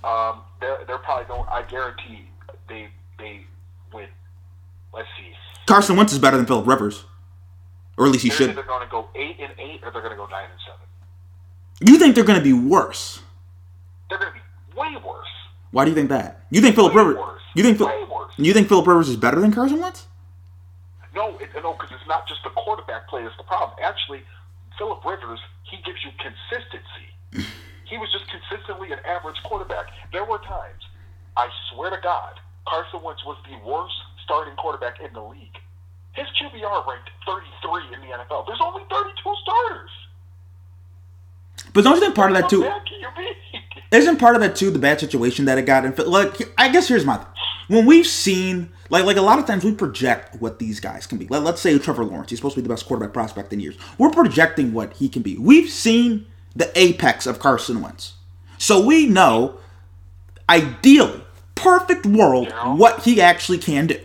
Um, 0.03 0.41
they're 0.59 0.79
they're 0.87 0.97
probably 0.99 1.25
going. 1.25 1.45
I 1.49 1.63
guarantee 1.63 2.25
they 2.67 2.89
they 3.17 3.45
with 3.93 4.09
let's 4.93 5.07
see. 5.17 5.31
Carson 5.65 5.95
Wentz 5.95 6.13
is 6.13 6.19
better 6.19 6.37
than 6.37 6.45
Philip 6.45 6.67
Rivers, 6.67 7.05
or 7.97 8.05
at 8.05 8.11
least 8.11 8.23
he 8.23 8.29
should. 8.29 8.39
They're 8.39 8.47
should. 8.47 8.59
either 8.59 8.67
going 8.67 8.85
to 8.85 8.91
go 8.91 9.07
eight 9.15 9.37
and 9.39 9.53
eight, 9.59 9.81
or 9.83 9.91
they're 9.91 10.01
going 10.01 10.11
to 10.13 10.17
go 10.17 10.27
nine 10.27 10.45
and 10.49 10.59
seven. 10.65 11.91
You 11.91 11.99
think 11.99 12.15
they're 12.15 12.23
going 12.23 12.39
to 12.39 12.43
be 12.43 12.53
worse? 12.53 13.19
They're 14.09 14.19
going 14.19 14.31
to 14.31 14.39
be 14.39 14.79
way 14.79 14.95
worse. 15.05 15.27
Why 15.71 15.85
do 15.85 15.91
you 15.91 15.95
think 15.95 16.09
that? 16.09 16.45
You 16.49 16.61
think 16.61 16.75
Philip 16.75 16.93
Rivers? 16.93 17.17
worse. 17.17 17.41
You 17.55 17.63
think 17.63 17.77
Phil, 17.77 17.91
you 18.37 18.53
think 18.53 18.67
Philip 18.67 18.87
Rivers 18.87 19.09
is 19.09 19.15
better 19.15 19.39
than 19.39 19.51
Carson 19.51 19.79
Wentz? 19.79 20.07
No, 21.15 21.37
it, 21.37 21.49
no, 21.61 21.73
because 21.73 21.89
it's 21.91 22.07
not 22.07 22.27
just 22.27 22.41
the 22.43 22.49
quarterback 22.49 23.07
play 23.07 23.23
that's 23.23 23.37
the 23.37 23.43
problem. 23.43 23.77
Actually, 23.83 24.23
Philip 24.77 25.03
Rivers, 25.05 25.39
he 25.63 25.77
gives 25.83 25.99
you 26.03 26.11
consistency. 26.19 27.07
he 27.89 27.97
was 27.97 28.11
just 28.11 28.25
consistently 28.29 28.91
an 28.91 28.99
average 29.05 29.37
quarterback. 29.43 29.87
There 30.11 30.25
were 30.25 30.39
times, 30.39 30.83
I 31.37 31.49
swear 31.71 31.89
to 31.89 31.99
God, 32.01 32.39
Carson 32.67 33.01
Wentz 33.03 33.23
was 33.25 33.37
the 33.49 33.57
worst 33.67 33.95
starting 34.23 34.55
quarterback 34.55 34.99
in 34.99 35.13
the 35.13 35.21
league. 35.21 35.57
His 36.13 36.27
QBR 36.39 36.87
ranked 36.87 37.09
33 37.25 37.95
in 37.95 38.01
the 38.01 38.13
NFL. 38.15 38.45
There's 38.45 38.61
only 38.61 38.83
32 38.89 39.35
starters. 39.41 39.89
But 41.73 41.83
don't 41.83 41.95
you 41.95 42.01
think 42.01 42.15
part 42.15 42.31
of 42.31 42.37
that 42.37 42.49
too? 42.49 42.61
bad 42.61 42.85
can 42.85 42.99
you 42.99 43.07
be? 43.17 43.31
Isn't 43.97 44.17
part 44.17 44.35
of 44.35 44.41
that 44.41 44.55
too 44.55 44.69
the 44.69 44.79
bad 44.79 44.99
situation 44.99 45.45
that 45.45 45.57
it 45.57 45.65
got 45.65 45.85
in? 45.85 45.93
Like, 46.05 46.51
I 46.57 46.69
guess 46.69 46.87
here's 46.87 47.05
my 47.05 47.17
thing. 47.17 47.27
When 47.67 47.85
we've 47.85 48.07
seen, 48.07 48.69
like, 48.93 49.05
like 49.05 49.17
a 49.17 49.21
lot 49.21 49.39
of 49.39 49.45
times 49.45 49.63
we 49.63 49.73
project 49.73 50.39
what 50.41 50.59
these 50.59 50.79
guys 50.79 51.05
can 51.07 51.17
be. 51.17 51.25
Like, 51.27 51.41
let's 51.43 51.59
say 51.61 51.77
Trevor 51.79 52.05
Lawrence, 52.05 52.29
he's 52.29 52.39
supposed 52.39 52.55
to 52.55 52.61
be 52.61 52.67
the 52.67 52.73
best 52.73 52.85
quarterback 52.85 53.13
prospect 53.13 53.51
in 53.51 53.59
years. 53.59 53.75
We're 53.97 54.11
projecting 54.11 54.71
what 54.73 54.93
he 54.93 55.09
can 55.09 55.21
be. 55.21 55.37
We've 55.37 55.69
seen 55.69 56.25
the 56.55 56.71
apex 56.79 57.25
of 57.25 57.39
Carson 57.39 57.81
Wentz, 57.81 58.13
so 58.57 58.85
we 58.85 59.07
know, 59.07 59.57
ideally, 60.49 61.23
perfect 61.55 62.05
world, 62.05 62.47
Yeah. 62.49 62.75
what 62.75 63.01
he 63.03 63.19
actually 63.21 63.57
can 63.57 63.87
do. 63.87 63.99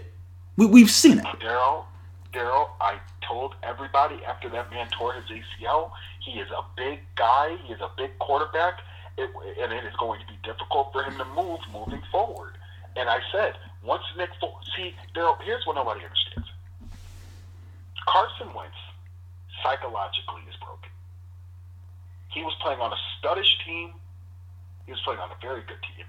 We, 0.56 0.66
we've 0.66 0.90
seen 0.90 1.18
it. 1.18 1.24
Daryl, 1.24 1.84
Daryl, 2.32 2.68
I 2.80 2.98
told 3.26 3.54
everybody 3.62 4.16
after 4.26 4.48
that 4.48 4.70
man 4.70 4.88
tore 4.98 5.12
his 5.12 5.24
ACL, 5.24 5.90
he 6.24 6.32
is 6.40 6.48
a 6.50 6.62
big 6.76 7.00
guy. 7.16 7.56
He 7.66 7.72
is 7.72 7.80
a 7.80 7.90
big 7.96 8.18
quarterback, 8.18 8.80
it, 9.16 9.30
and 9.62 9.72
it 9.72 9.84
is 9.84 9.94
going 9.98 10.20
to 10.20 10.26
be 10.26 10.38
difficult 10.42 10.92
for 10.92 11.02
him 11.02 11.16
to 11.18 11.24
move 11.26 11.60
moving 11.72 12.02
forward. 12.10 12.54
And 12.96 13.08
I 13.08 13.18
said, 13.30 13.54
once 13.82 14.02
Nick, 14.16 14.30
Fo- 14.40 14.58
see, 14.76 14.94
Daryl, 15.14 15.40
here's 15.42 15.66
what 15.66 15.76
nobody 15.76 16.00
understands. 16.04 16.48
Carson 18.06 18.52
Wentz 18.54 18.76
psychologically 19.62 20.42
is 20.48 20.56
broken. 20.56 20.90
He 22.30 22.42
was 22.42 22.54
playing 22.62 22.80
on 22.80 22.92
a 22.92 22.96
studdish 23.18 23.64
team. 23.64 23.92
He 24.86 24.92
was 24.92 25.00
playing 25.02 25.20
on 25.20 25.30
a 25.30 25.36
very 25.40 25.60
good 25.62 25.80
team. 25.96 26.06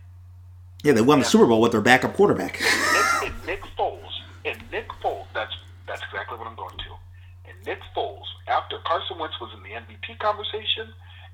Yeah, 0.83 0.93
they 0.93 1.01
won 1.01 1.19
the 1.19 1.25
Super 1.25 1.45
Bowl 1.45 1.59
with 1.59 1.73
their 1.73 1.81
backup 1.81 2.13
quarterback. 2.13 2.59
Nick, 2.61 3.31
and 3.31 3.45
Nick 3.45 3.61
Foles, 3.77 4.21
and 4.45 4.57
Nick 4.71 4.87
Foles, 5.03 5.25
that's 5.33 5.53
that's 5.87 6.01
exactly 6.03 6.37
what 6.37 6.47
I'm 6.47 6.55
going 6.55 6.77
to. 6.77 7.49
And 7.49 7.65
Nick 7.65 7.79
Foles, 7.95 8.23
after 8.47 8.77
Carson 8.85 9.17
Wentz 9.17 9.39
was 9.41 9.51
in 9.53 9.63
the 9.63 9.69
MVP 9.69 10.19
conversation, 10.19 10.87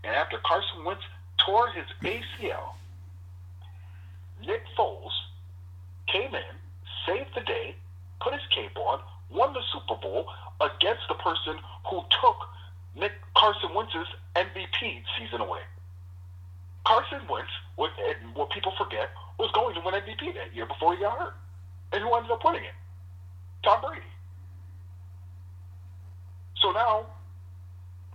and 0.03 0.15
after 0.15 0.37
Carson 0.43 0.83
Wentz 0.83 1.03
tore 1.45 1.69
his 1.69 1.85
ACL, 2.01 2.73
Nick 4.47 4.63
Foles 4.77 5.11
came 6.15 6.33
in, 6.33 6.55
saved 7.05 7.29
the 7.35 7.41
day, 7.41 7.75
put 8.21 8.33
his 8.33 8.43
cape 8.55 8.77
on, 8.77 8.99
won 9.29 9.53
the 9.53 9.61
Super 9.73 9.99
Bowl 9.99 10.27
against 10.61 11.03
the 11.09 11.15
person 11.15 11.59
who 11.89 12.01
took 12.21 12.37
Nick 12.95 13.11
Carson 13.35 13.73
Wentz's 13.75 14.07
MVP 14.35 15.03
season 15.19 15.41
away. 15.41 15.59
Carson 16.85 17.19
Wentz, 17.27 17.51
what, 17.75 17.91
what 18.33 18.49
people 18.51 18.71
forget, 18.77 19.09
was 19.37 19.51
going 19.53 19.75
to 19.75 19.81
win 19.81 19.95
MVP 19.95 20.33
that 20.35 20.55
year 20.55 20.65
before 20.65 20.95
he 20.95 21.01
got 21.01 21.17
hurt. 21.17 21.35
And 21.91 22.01
who 22.01 22.15
ended 22.15 22.31
up 22.31 22.43
winning 22.45 22.63
it? 22.63 22.77
Tom 23.63 23.81
Brady. 23.81 24.01
So 26.61 26.71
now, 26.71 27.05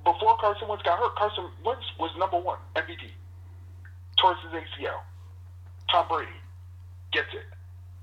before 0.04 0.36
Carson 0.38 0.68
Wentz 0.68 0.82
got 0.84 0.98
hurt, 0.98 1.14
Carson 1.16 1.44
Wentz 1.64 1.84
was 1.98 2.10
number 2.18 2.38
one 2.38 2.58
MVP. 2.76 3.10
Towards 4.18 4.40
his 4.42 4.52
ACL. 4.52 5.00
Tom 5.90 6.06
Brady 6.08 6.30
gets 7.12 7.28
it. 7.34 7.44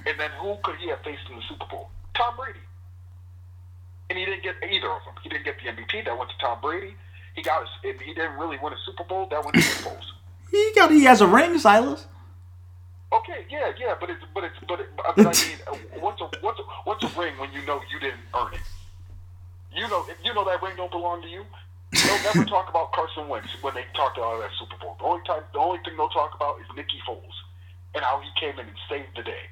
And 0.08 0.18
then 0.18 0.32
who 0.40 0.56
could 0.64 0.78
he 0.78 0.88
have 0.88 1.04
faced 1.04 1.28
in 1.30 1.36
the 1.36 1.44
Super 1.50 1.66
Bowl? 1.70 1.90
Tom 2.16 2.36
Brady. 2.38 2.64
And 4.10 4.18
he 4.18 4.24
didn't 4.24 4.44
get 4.44 4.56
either 4.64 4.88
of 4.88 5.04
them. 5.04 5.16
He 5.22 5.28
didn't 5.28 5.44
get 5.44 5.56
the 5.60 5.68
MVP. 5.68 6.06
That 6.06 6.18
went 6.18 6.32
to 6.32 6.38
Tom 6.40 6.60
Brady. 6.62 6.96
He 7.36 7.44
got 7.44 7.62
his, 7.62 7.70
and 7.84 8.02
he 8.02 8.14
didn't 8.14 8.38
really 8.40 8.58
win 8.64 8.72
a 8.72 8.78
Super 8.86 9.04
Bowl. 9.04 9.28
That 9.30 9.44
went 9.44 9.56
to 9.56 9.62
Nick 9.62 9.84
Foles. 9.84 10.08
He 10.50 10.72
got 10.74 10.90
he 10.92 11.04
has 11.04 11.20
a 11.20 11.28
ring, 11.28 11.60
Silas. 11.60 12.08
Okay, 13.12 13.44
yeah, 13.50 13.72
yeah, 13.78 13.96
but 14.00 14.10
it's 14.10 14.24
but 14.34 14.46
it's 14.46 14.56
but, 14.66 14.80
it, 14.80 14.88
but 14.96 15.20
I 15.20 15.24
mean, 15.44 15.60
uh, 15.68 15.76
what's 16.00 16.22
a 16.22 16.30
what's 16.40 16.60
a, 16.60 16.64
what's 16.86 17.04
a 17.04 17.20
ring 17.20 17.38
when 17.38 17.52
you 17.52 17.66
know 17.66 17.82
you 17.92 18.00
didn't 18.00 18.24
earn 18.34 18.54
it? 18.54 18.64
You 19.76 19.90
know, 19.90 20.06
you 20.24 20.34
know 20.34 20.46
that 20.46 20.64
ring 20.64 20.78
don't 20.78 20.90
belong 20.90 21.22
to 21.22 21.28
you. 21.28 21.44
They'll 21.92 22.24
never 22.24 22.46
talk 22.56 22.70
about 22.70 22.94
Carson 22.94 23.28
Wentz 23.28 23.50
when 23.62 23.74
they 23.76 23.84
talk 23.94 24.16
about 24.16 24.40
that 24.40 24.52
Super 24.58 24.78
Bowl. 24.80 24.96
The 25.00 25.06
only 25.06 25.26
time, 25.28 25.44
the 25.52 25.60
only 25.60 25.80
thing 25.84 25.98
they'll 25.98 26.16
talk 26.16 26.34
about 26.34 26.60
is 26.60 26.68
Nicky 26.76 27.00
Foles 27.08 27.36
and 27.94 28.04
how 28.04 28.22
he 28.22 28.30
came 28.40 28.58
in 28.60 28.68
and 28.68 28.78
saved 28.90 29.16
the 29.16 29.24
day. 29.24 29.52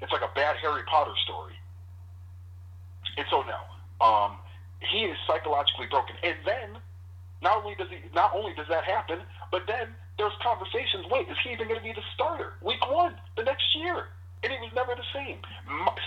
It's 0.00 0.12
like 0.12 0.22
a 0.22 0.32
bad 0.34 0.56
Harry 0.60 0.82
Potter 0.84 1.14
story. 1.24 1.54
And 3.16 3.26
so 3.30 3.42
no, 3.42 3.60
um, 4.04 4.38
he 4.80 5.04
is 5.04 5.16
psychologically 5.26 5.86
broken. 5.90 6.16
And 6.22 6.36
then, 6.44 6.80
not 7.42 7.64
only 7.64 7.74
does 7.76 7.88
he, 7.88 7.98
not 8.14 8.32
only 8.34 8.52
does 8.54 8.68
that 8.68 8.84
happen, 8.84 9.20
but 9.50 9.66
then 9.66 9.94
there's 10.18 10.36
conversations. 10.42 11.04
Wait, 11.10 11.28
is 11.28 11.36
he 11.44 11.52
even 11.52 11.68
going 11.68 11.80
to 11.80 11.84
be 11.84 11.92
the 11.92 12.04
starter 12.14 12.54
week 12.62 12.80
one 12.90 13.14
the 13.36 13.44
next 13.44 13.64
year? 13.76 14.08
And 14.42 14.52
he 14.52 14.58
was 14.60 14.72
never 14.74 14.94
the 14.94 15.08
same. 15.12 15.40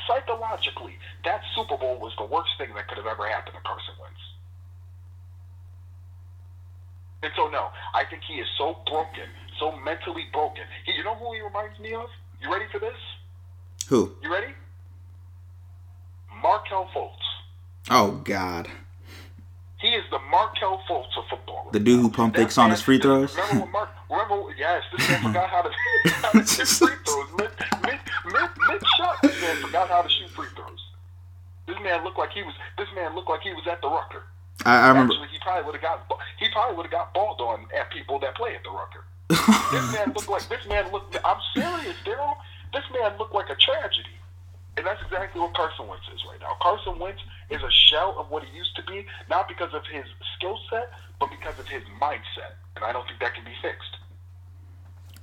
Psychologically, 0.07 0.97
that 1.25 1.41
Super 1.55 1.77
Bowl 1.77 1.99
was 1.99 2.13
the 2.17 2.25
worst 2.25 2.49
thing 2.57 2.73
that 2.75 2.87
could 2.87 2.97
have 2.97 3.07
ever 3.07 3.27
happened 3.27 3.55
to 3.55 3.61
Carson 3.61 3.93
Wentz. 3.99 4.21
And 7.21 7.31
so, 7.35 7.49
no, 7.49 7.69
I 7.93 8.05
think 8.05 8.23
he 8.23 8.35
is 8.35 8.47
so 8.57 8.79
broken, 8.87 9.27
so 9.59 9.75
mentally 9.83 10.27
broken. 10.31 10.63
He, 10.85 10.93
you 10.93 11.03
know 11.03 11.15
who 11.15 11.33
he 11.33 11.41
reminds 11.41 11.77
me 11.79 11.93
of? 11.93 12.07
You 12.39 12.53
ready 12.53 12.65
for 12.71 12.79
this? 12.79 12.95
Who? 13.89 14.15
You 14.21 14.31
ready? 14.31 14.53
Markelle 16.43 16.87
Fultz. 16.93 17.25
Oh 17.89 18.21
God. 18.23 18.69
He 19.81 19.87
is 19.87 20.03
the 20.11 20.19
Markelle 20.29 20.79
Fultz 20.87 21.17
of 21.17 21.25
football. 21.27 21.69
The 21.71 21.79
dude 21.79 21.99
who 21.99 22.11
pump 22.11 22.35
That 22.35 22.43
fakes 22.43 22.59
on 22.59 22.69
his 22.69 22.81
free 22.81 22.99
throws? 22.99 23.35
Remember 23.35 23.61
when 23.61 23.71
Mark? 23.71 23.89
Remember? 24.11 24.43
Yes, 24.59 24.83
this 24.95 25.09
man 25.09 25.23
forgot 25.23 25.49
how 25.49 25.61
to, 25.63 25.69
how 26.05 26.31
to 26.31 26.45
shoot 26.45 26.67
free 26.67 26.93
throws. 27.03 27.29
Mid, 27.39 27.49
mid, 27.81 27.99
mid, 28.25 28.49
mid 28.67 28.81
shot, 28.95 29.15
this 29.23 29.41
man 29.41 29.55
forgot 29.57 29.89
how 29.89 30.03
to 30.03 30.09
shoot 30.09 30.29
free 30.29 30.47
throws. 30.55 30.85
This 31.65 31.77
man 31.81 32.03
looked 32.03 32.19
like 32.19 32.29
he 32.31 32.43
was. 32.43 32.53
This 32.77 32.89
man 32.93 33.15
looked 33.15 33.29
like 33.29 33.41
he 33.41 33.53
was 33.53 33.65
at 33.65 33.81
the 33.81 33.89
Rucker. 33.89 34.21
I, 34.65 34.85
I 34.85 34.87
remember. 34.89 35.13
Actually, 35.13 35.29
he 35.29 35.39
probably 35.39 35.65
would 35.65 35.81
have 35.81 35.81
got. 35.81 36.19
He 36.37 36.47
probably 36.49 36.77
would 36.77 36.85
have 36.85 36.91
got 36.91 37.13
balled 37.15 37.41
on 37.41 37.65
at 37.75 37.89
people 37.89 38.19
that 38.19 38.35
play 38.35 38.53
at 38.53 38.63
the 38.63 38.69
Rucker. 38.69 39.05
this 39.73 39.93
man 39.93 40.13
looked 40.13 40.29
like. 40.29 40.47
This 40.47 40.65
man 40.67 40.91
looked. 40.91 41.17
I'm 41.25 41.41
serious, 41.55 41.95
Daryl. 42.05 42.37
This 42.73 42.83
man 42.93 43.17
looked 43.17 43.33
like 43.33 43.49
a 43.49 43.55
tragedy. 43.55 44.15
And 44.77 44.85
that's 44.85 45.01
exactly 45.01 45.41
what 45.41 45.53
Carson 45.55 45.87
Wentz 45.87 46.05
is 46.13 46.21
right 46.29 46.39
now. 46.39 46.55
Carson 46.61 46.97
Wentz 46.99 47.21
is 47.49 47.61
a 47.61 47.71
shell 47.89 48.15
of 48.17 48.31
what 48.31 48.43
he 48.43 48.57
used 48.57 48.75
to 48.77 48.83
be, 48.83 49.05
not 49.29 49.47
because 49.47 49.73
of 49.73 49.81
his 49.91 50.05
skill 50.37 50.57
set, 50.69 50.91
but 51.19 51.29
because 51.29 51.59
of 51.59 51.67
his 51.67 51.83
mindset. 52.01 52.55
And 52.75 52.85
I 52.85 52.93
don't 52.93 53.05
think 53.05 53.19
that 53.19 53.33
can 53.33 53.43
be 53.43 53.51
fixed. 53.61 53.97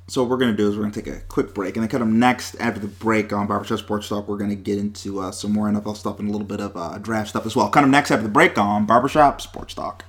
So 0.09 0.23
what 0.23 0.31
we're 0.31 0.37
gonna 0.37 0.53
do 0.53 0.69
is 0.69 0.77
we're 0.77 0.83
gonna 0.83 0.95
take 0.95 1.09
a 1.09 1.21
quick 1.21 1.53
break, 1.53 1.77
and 1.77 1.83
then 1.83 1.89
cut 1.89 1.99
them 1.99 2.19
next 2.21 2.55
after 2.61 2.79
the 2.79 2.87
break 2.87 3.33
on 3.33 3.49
Barbershop 3.49 3.79
Sports 3.79 4.09
Talk. 4.09 4.29
We're 4.29 4.37
gonna 4.37 4.55
get 4.55 4.79
into 4.79 5.21
uh, 5.21 5.33
some 5.33 5.53
more 5.53 5.69
NFL 5.69 5.97
stuff 5.97 6.21
and 6.21 6.29
a 6.29 6.33
little 6.33 6.47
bit 6.47 6.61
of 6.61 6.77
uh, 6.77 6.99
draft 6.99 7.31
stuff 7.31 7.45
as 7.45 7.57
well. 7.57 7.69
Cut 7.71 7.81
them 7.81 7.91
next 7.91 8.13
after 8.13 8.23
the 8.23 8.29
break 8.29 8.57
on 8.57 8.87
Barbershop 8.87 9.41
Sports 9.41 9.75
Talk. 9.75 10.05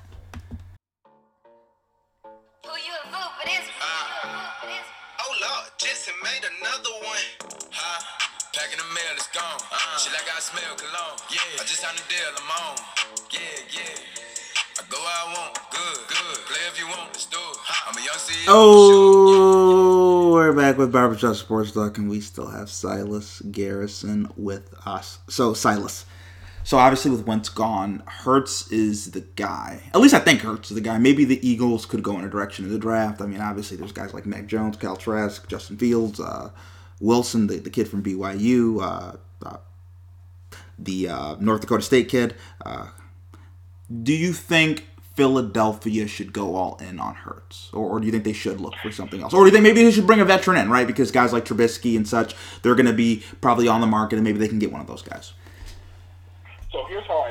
It's 9.18 9.26
gone. 9.34 9.58
Shit 9.98 10.12
like 10.12 10.30
I 10.30 10.38
smell 10.38 10.76
cologne. 10.76 11.18
Yeah, 11.28 11.60
I 11.60 11.64
just 11.64 11.80
signed 11.80 11.98
a 11.98 12.08
deal, 12.08 12.20
I'm 12.36 12.50
on. 12.70 12.76
Yeah, 13.32 13.40
yeah. 13.68 13.82
I 14.78 14.84
go 14.88 14.96
where 14.96 15.08
I 15.08 15.34
want, 15.34 15.58
good, 15.72 16.06
good. 16.06 16.46
Play 16.46 16.60
if 16.68 16.78
you 16.78 16.86
want, 16.86 17.08
let's 17.08 17.26
do 17.26 17.36
it. 17.36 17.56
I'm 17.88 17.96
a 17.96 18.00
young 18.00 18.14
CEO. 18.14 18.44
Oh, 18.46 20.32
we're 20.32 20.52
back 20.52 20.78
with 20.78 20.92
Barbershop 20.92 21.34
Sports 21.34 21.72
Talk, 21.72 21.98
and 21.98 22.08
we 22.08 22.20
still 22.20 22.46
have 22.46 22.70
Silas 22.70 23.40
Garrison 23.50 24.30
with 24.36 24.72
us. 24.86 25.18
So 25.26 25.52
Silas, 25.52 26.06
so 26.62 26.78
obviously 26.78 27.10
with 27.10 27.26
Wentz 27.26 27.48
gone, 27.48 28.04
Hurts 28.06 28.70
is 28.70 29.10
the 29.10 29.22
guy. 29.34 29.82
At 29.92 30.00
least 30.00 30.14
I 30.14 30.20
think 30.20 30.42
Hurts 30.42 30.70
is 30.70 30.76
the 30.76 30.80
guy. 30.80 30.96
Maybe 30.98 31.24
the 31.24 31.44
Eagles 31.44 31.86
could 31.86 32.04
go 32.04 32.16
in 32.20 32.24
a 32.24 32.30
direction 32.30 32.66
of 32.66 32.70
the 32.70 32.78
draft. 32.78 33.20
I 33.20 33.26
mean, 33.26 33.40
obviously 33.40 33.76
there's 33.76 33.90
guys 33.90 34.14
like 34.14 34.26
Mac 34.26 34.46
Jones, 34.46 34.76
Kyle 34.76 34.94
Trask, 34.94 35.48
Justin 35.48 35.76
Fields, 35.76 36.20
uh, 36.20 36.50
Wilson, 37.00 37.46
the, 37.46 37.58
the 37.58 37.70
kid 37.70 37.88
from 37.88 38.02
BYU, 38.02 38.82
uh, 38.82 39.16
uh, 39.44 39.56
the 40.78 41.08
uh, 41.08 41.36
North 41.40 41.60
Dakota 41.60 41.82
State 41.82 42.08
kid. 42.08 42.34
Uh, 42.64 42.88
do 44.02 44.12
you 44.12 44.32
think 44.32 44.86
Philadelphia 45.14 46.06
should 46.06 46.32
go 46.32 46.54
all 46.54 46.76
in 46.76 46.98
on 47.00 47.14
Hurts, 47.14 47.70
or, 47.72 47.88
or 47.88 48.00
do 48.00 48.06
you 48.06 48.12
think 48.12 48.24
they 48.24 48.32
should 48.32 48.60
look 48.60 48.74
for 48.82 48.92
something 48.92 49.20
else, 49.22 49.34
or 49.34 49.40
do 49.40 49.46
you 49.46 49.52
think 49.52 49.62
maybe 49.62 49.82
they 49.82 49.90
should 49.90 50.06
bring 50.06 50.20
a 50.20 50.24
veteran 50.24 50.56
in, 50.56 50.70
right? 50.70 50.86
Because 50.86 51.10
guys 51.10 51.32
like 51.32 51.44
Trubisky 51.44 51.96
and 51.96 52.06
such, 52.06 52.34
they're 52.62 52.74
going 52.74 52.86
to 52.86 52.92
be 52.92 53.24
probably 53.40 53.68
on 53.68 53.80
the 53.80 53.86
market, 53.86 54.16
and 54.16 54.24
maybe 54.24 54.38
they 54.38 54.48
can 54.48 54.58
get 54.58 54.70
one 54.70 54.80
of 54.80 54.86
those 54.86 55.02
guys. 55.02 55.32
So 56.70 56.84
here's 56.88 57.06
how 57.06 57.18
I 57.20 57.28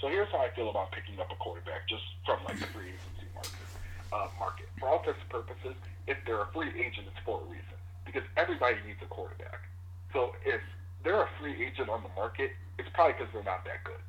so 0.00 0.08
here's 0.08 0.28
how 0.30 0.38
I 0.38 0.48
feel 0.54 0.70
about 0.70 0.92
picking 0.92 1.18
up 1.18 1.30
a 1.32 1.34
quarterback 1.36 1.88
just 1.88 2.04
from 2.24 2.38
like 2.44 2.58
the 2.58 2.66
free 2.66 2.86
agency 2.86 3.26
market. 3.34 3.52
Uh, 4.12 4.28
market 4.38 4.66
for 4.78 4.88
all 4.88 5.04
purposes, 5.28 5.74
if 6.06 6.16
they're 6.24 6.42
a 6.42 6.46
free 6.54 6.68
agent, 6.68 7.06
it's 7.08 7.18
for 7.24 7.40
a 7.40 7.44
reason 7.50 7.67
because 8.08 8.26
everybody 8.36 8.76
needs 8.86 8.98
a 9.04 9.06
quarterback. 9.06 9.60
So 10.12 10.32
if 10.44 10.60
they're 11.04 11.22
a 11.22 11.28
free 11.38 11.54
agent 11.60 11.88
on 11.88 12.02
the 12.02 12.08
market, 12.16 12.52
it's 12.78 12.88
probably 12.94 13.14
because 13.20 13.28
they're 13.32 13.44
not 13.44 13.64
that 13.68 13.84
good. 13.84 14.00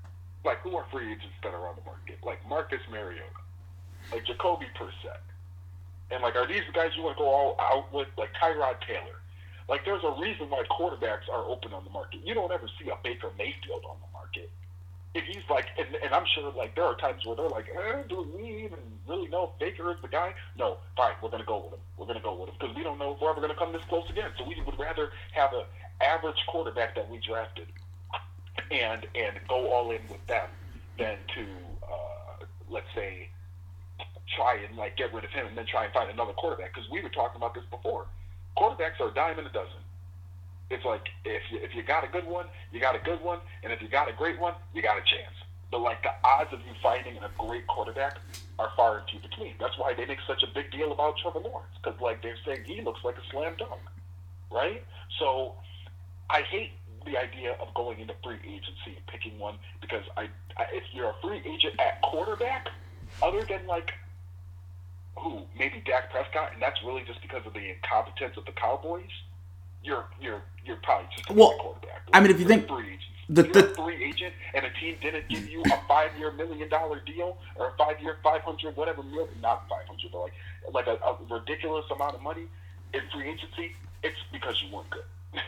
Like 0.46 0.60
who 0.64 0.76
are 0.80 0.86
free 0.92 1.12
agents 1.12 1.36
that 1.44 1.54
are 1.54 1.68
on 1.68 1.76
the 1.76 1.84
market? 1.84 2.18
Like 2.24 2.40
Marcus 2.48 2.80
Mariota, 2.90 3.44
like 4.12 4.26
Jacoby 4.26 4.68
Brissett, 4.80 5.20
and 6.12 6.24
like 6.24 6.36
are 6.36 6.48
these 6.48 6.64
the 6.66 6.72
guys 6.72 6.96
you 6.96 7.04
want 7.04 7.18
to 7.18 7.24
go 7.24 7.30
all 7.30 7.60
out 7.60 7.92
with? 7.92 8.08
Like 8.18 8.32
Tyrod 8.40 8.80
Taylor. 8.88 9.20
Like 9.68 9.84
there's 9.86 10.04
a 10.04 10.16
reason 10.20 10.50
why 10.50 10.64
quarterbacks 10.72 11.28
are 11.32 11.44
open 11.46 11.74
on 11.74 11.84
the 11.84 11.92
market. 11.92 12.22
You 12.24 12.34
don't 12.34 12.52
ever 12.52 12.68
see 12.80 12.90
a 12.90 12.98
Baker 13.04 13.30
Mayfield 13.38 13.84
on 13.84 13.98
the 14.00 14.12
market. 14.14 14.50
He's 15.26 15.44
like, 15.50 15.68
and, 15.78 15.88
and 16.04 16.14
I'm 16.14 16.26
sure 16.36 16.52
like 16.54 16.76
there 16.76 16.86
are 16.86 16.96
times 16.96 17.26
where 17.26 17.36
they're 17.36 17.50
like, 17.50 17.68
eh, 17.70 18.04
do 18.08 18.28
we 18.36 18.64
even 18.66 18.80
really 19.08 19.28
know 19.28 19.52
if 19.54 19.60
Baker 19.60 19.92
is 19.92 19.98
the 20.02 20.08
guy? 20.08 20.34
No, 20.58 20.78
fine, 20.96 21.14
we're 21.22 21.30
gonna 21.30 21.46
go 21.46 21.64
with 21.64 21.74
him. 21.74 21.80
We're 21.98 22.08
gonna 22.08 22.22
go 22.22 22.36
with 22.36 22.50
him 22.50 22.56
because 22.60 22.76
we 22.76 22.84
don't 22.84 23.00
know 23.00 23.14
if 23.14 23.22
we're 23.22 23.32
ever 23.32 23.42
gonna 23.42 23.56
come 23.56 23.74
this 23.74 23.84
close 23.90 24.10
again. 24.10 24.32
So 24.38 24.46
we 24.46 24.62
would 24.66 24.80
rather 24.80 25.12
have 25.34 25.52
a 25.54 25.66
average 26.04 26.38
quarterback 26.48 26.96
that 26.96 27.10
we 27.10 27.20
drafted 27.20 27.68
and 28.72 29.06
and 29.16 29.40
go 29.48 29.72
all 29.72 29.92
in 29.92 30.02
with 30.10 30.26
them 30.28 30.48
than 30.98 31.18
to 31.36 31.42
uh, 31.84 32.46
let's 32.70 32.88
say 32.96 33.30
try 34.36 34.58
and 34.68 34.78
like 34.78 34.96
get 34.98 35.14
rid 35.14 35.24
of 35.24 35.32
him 35.32 35.48
and 35.48 35.58
then 35.58 35.66
try 35.66 35.86
and 35.86 35.94
find 35.94 36.10
another 36.10 36.34
quarterback 36.34 36.74
because 36.74 36.90
we 36.92 37.02
were 37.02 37.10
talking 37.10 37.38
about 37.38 37.54
this 37.54 37.64
before. 37.72 38.06
Quarterbacks 38.58 39.00
are 39.00 39.10
a 39.10 39.14
dime 39.14 39.40
in 39.40 39.46
a 39.46 39.52
dozen. 39.52 39.80
It's 40.70 40.86
like 40.86 41.08
if 41.26 41.42
you, 41.52 41.60
if 41.60 41.74
you 41.74 41.84
got 41.84 42.04
a 42.04 42.08
good 42.08 42.26
one, 42.26 42.46
you 42.72 42.80
got 42.80 42.96
a 42.96 43.00
good 43.00 43.22
one, 43.22 43.40
and 43.64 43.74
if 43.74 43.82
you 43.82 43.88
got 43.88 44.10
a 44.10 44.14
great 44.14 44.40
one, 44.40 44.54
you 44.74 44.82
got 44.82 44.98
a 44.98 45.02
chance. 45.02 45.36
But 45.72 45.82
like 45.82 46.02
the 46.04 46.12
odds 46.24 46.54
of 46.54 46.60
you 46.60 46.74
finding 46.82 47.18
a 47.18 47.30
great 47.38 47.66
quarterback 47.68 48.18
are 48.58 48.72
far 48.76 49.00
and 49.00 49.10
few 49.10 49.20
between. 49.20 49.56
That's 49.60 49.78
why 49.78 49.94
they 49.94 50.06
make 50.06 50.20
such 50.28 50.44
a 50.44 50.48
big 50.54 50.72
deal 50.72 50.92
about 50.92 51.18
Trevor 51.18 51.40
Lawrence 51.40 51.72
because 51.82 52.00
like 52.02 52.22
they're 52.22 52.38
saying 52.46 52.64
he 52.66 52.82
looks 52.82 53.04
like 53.04 53.16
a 53.18 53.32
slam 53.32 53.56
dunk, 53.58 53.82
right? 54.52 54.84
So 55.18 55.54
I 56.30 56.42
hate 56.42 56.72
the 57.06 57.18
idea 57.18 57.56
of 57.60 57.74
going 57.74 58.00
into 58.00 58.14
free 58.24 58.38
agency 58.46 58.98
and 58.98 59.06
picking 59.08 59.40
one 59.40 59.56
because 59.82 60.04
I, 60.18 60.24
I 60.58 60.66
if 60.74 60.84
you're 60.94 61.10
a 61.10 61.16
free 61.22 61.42
agent 61.46 61.80
at 61.80 62.02
quarterback, 62.02 62.68
other 63.24 63.44
than 63.44 63.66
like 63.68 63.94
who 65.18 65.42
maybe 65.58 65.82
Dak 65.86 66.12
Prescott, 66.12 66.54
and 66.54 66.62
that's 66.62 66.82
really 66.84 67.04
just 67.06 67.22
because 67.22 67.46
of 67.46 67.54
the 67.54 67.70
incompetence 67.70 68.38
of 68.38 68.46
the 68.46 68.52
Cowboys. 68.52 69.10
You're 69.84 70.06
you're 70.22 70.42
you're 70.66 70.78
probably 70.84 71.08
just 71.16 71.30
a 71.30 71.34
Well, 71.34 71.54
quarterback. 71.60 72.02
I 72.14 72.20
mean, 72.20 72.32
if 72.32 72.40
you 72.40 72.46
think- 72.48 72.68
free 72.68 72.88
agent. 72.88 73.02
the- 73.30 73.44
the- 73.44 73.72
a 73.72 73.76
free 73.76 74.04
agent 74.04 74.34
and 74.56 74.66
a 74.66 74.70
team 74.80 74.96
didn't 75.02 75.28
give 75.30 75.48
you 75.50 75.62
a 75.64 75.78
five 75.88 76.12
year 76.18 76.32
million 76.32 76.68
dollar 76.70 77.00
deal 77.06 77.38
or 77.56 77.70
a 77.70 77.78
five 77.78 78.00
year 78.02 78.18
five 78.24 78.42
hundred 78.42 78.76
whatever 78.76 79.04
million 79.04 79.40
not 79.42 79.68
five 79.70 79.86
hundred 79.88 80.12
but 80.12 80.20
like 80.22 80.34
like 80.74 80.88
a, 80.88 80.96
a 81.06 81.18
ridiculous 81.30 81.86
amount 81.94 82.16
of 82.16 82.22
money 82.22 82.44
in 82.94 83.02
free 83.14 83.30
agency, 83.30 83.76
it's 84.04 84.18
because 84.32 84.56
you 84.64 84.76
weren't 84.76 84.90
good. 84.90 85.04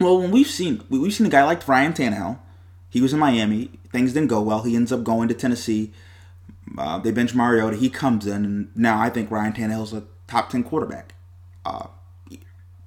Well, 0.00 0.20
when 0.20 0.30
we've 0.30 0.46
seen 0.46 0.82
we- 0.88 0.98
we've 1.00 1.12
seen 1.14 1.26
a 1.26 1.30
guy 1.30 1.42
like 1.44 1.66
Ryan 1.66 1.92
Tannehill, 1.92 2.38
he 2.88 3.00
was 3.00 3.12
in 3.12 3.18
Miami. 3.18 3.70
Things 3.92 4.12
didn't 4.12 4.28
go 4.28 4.40
well. 4.40 4.62
He 4.62 4.76
ends 4.76 4.92
up 4.92 5.02
going 5.02 5.26
to 5.28 5.34
Tennessee. 5.34 5.92
Uh, 6.76 6.98
they 6.98 7.10
bench 7.10 7.34
Mariota. 7.34 7.76
He 7.76 7.88
comes 7.90 8.26
in, 8.26 8.44
and 8.44 8.70
now 8.76 9.00
I 9.00 9.10
think 9.10 9.30
Ryan 9.30 9.52
Tannehill's 9.54 9.92
a 9.92 10.04
top 10.28 10.50
ten 10.50 10.62
quarterback, 10.62 11.14
uh, 11.64 11.88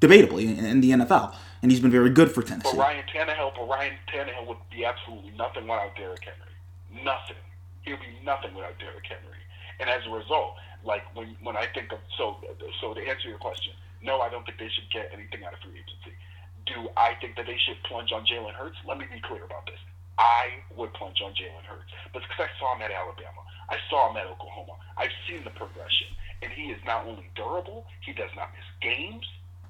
debatably 0.01 0.57
in, 0.57 0.81
the 0.81 0.91
NFL, 0.91 1.33
and 1.61 1.71
he's 1.71 1.79
been 1.79 1.91
very 1.91 2.09
good 2.09 2.31
for 2.31 2.41
Tennessee. 2.41 2.71
But. 2.73 2.77
Ryan 2.77 3.05
Tannehill, 3.13 3.53
but 3.55 3.69
Ryan 3.69 3.93
Tannehill 4.11 4.47
would 4.47 4.57
be 4.69 4.83
absolutely 4.83 5.31
nothing 5.37 5.63
without 5.63 5.95
Derrick 5.95 6.25
Henry. 6.25 7.05
Nothing. 7.05 7.39
He'll 7.83 8.01
be 8.01 8.17
nothing 8.25 8.53
without 8.53 8.77
Derrick 8.79 9.05
Henry. 9.05 9.39
And 9.79 9.89
as 9.89 10.01
a 10.05 10.11
result, 10.11 10.57
like 10.83 11.03
when 11.15 11.37
when 11.41 11.55
I 11.55 11.65
think 11.73 11.93
of 11.93 11.99
so 12.17 12.37
so 12.81 12.93
to 12.93 13.01
answer 13.01 13.29
your 13.29 13.37
question, 13.37 13.73
no, 14.01 14.21
I 14.21 14.29
don't 14.29 14.45
think 14.45 14.57
they 14.57 14.69
should 14.69 14.89
get 14.91 15.09
anything 15.13 15.45
out 15.45 15.53
of 15.53 15.59
free 15.61 15.77
agency. 15.77 16.17
Do 16.65 16.89
I 16.97 17.13
think 17.21 17.37
that 17.37 17.45
they 17.45 17.57
should 17.57 17.81
plunge 17.85 18.11
on 18.11 18.25
Jalen 18.25 18.53
Hurts? 18.53 18.77
Let 18.85 18.97
me 18.97 19.05
be 19.11 19.21
clear 19.21 19.45
about 19.45 19.65
this. 19.65 19.81
I 20.17 20.61
would 20.77 20.93
plunge 20.93 21.17
on 21.25 21.33
Jalen 21.33 21.65
Hurts, 21.65 21.89
but 22.13 22.21
because 22.21 22.45
I 22.45 22.51
saw 22.59 22.75
him 22.75 22.85
at 22.85 22.91
Alabama, 22.91 23.41
I 23.69 23.77
saw 23.89 24.11
him 24.11 24.17
at 24.17 24.27
Oklahoma. 24.27 24.77
I've 24.97 25.13
seen 25.25 25.43
the 25.43 25.49
progression, 25.49 26.13
and 26.41 26.51
he 26.53 26.69
is 26.69 26.77
not 26.85 27.07
only 27.07 27.25
durable, 27.33 27.87
he 28.05 28.13
does 28.13 28.29
not 28.35 28.53
miss 28.53 28.67
games. 28.81 29.25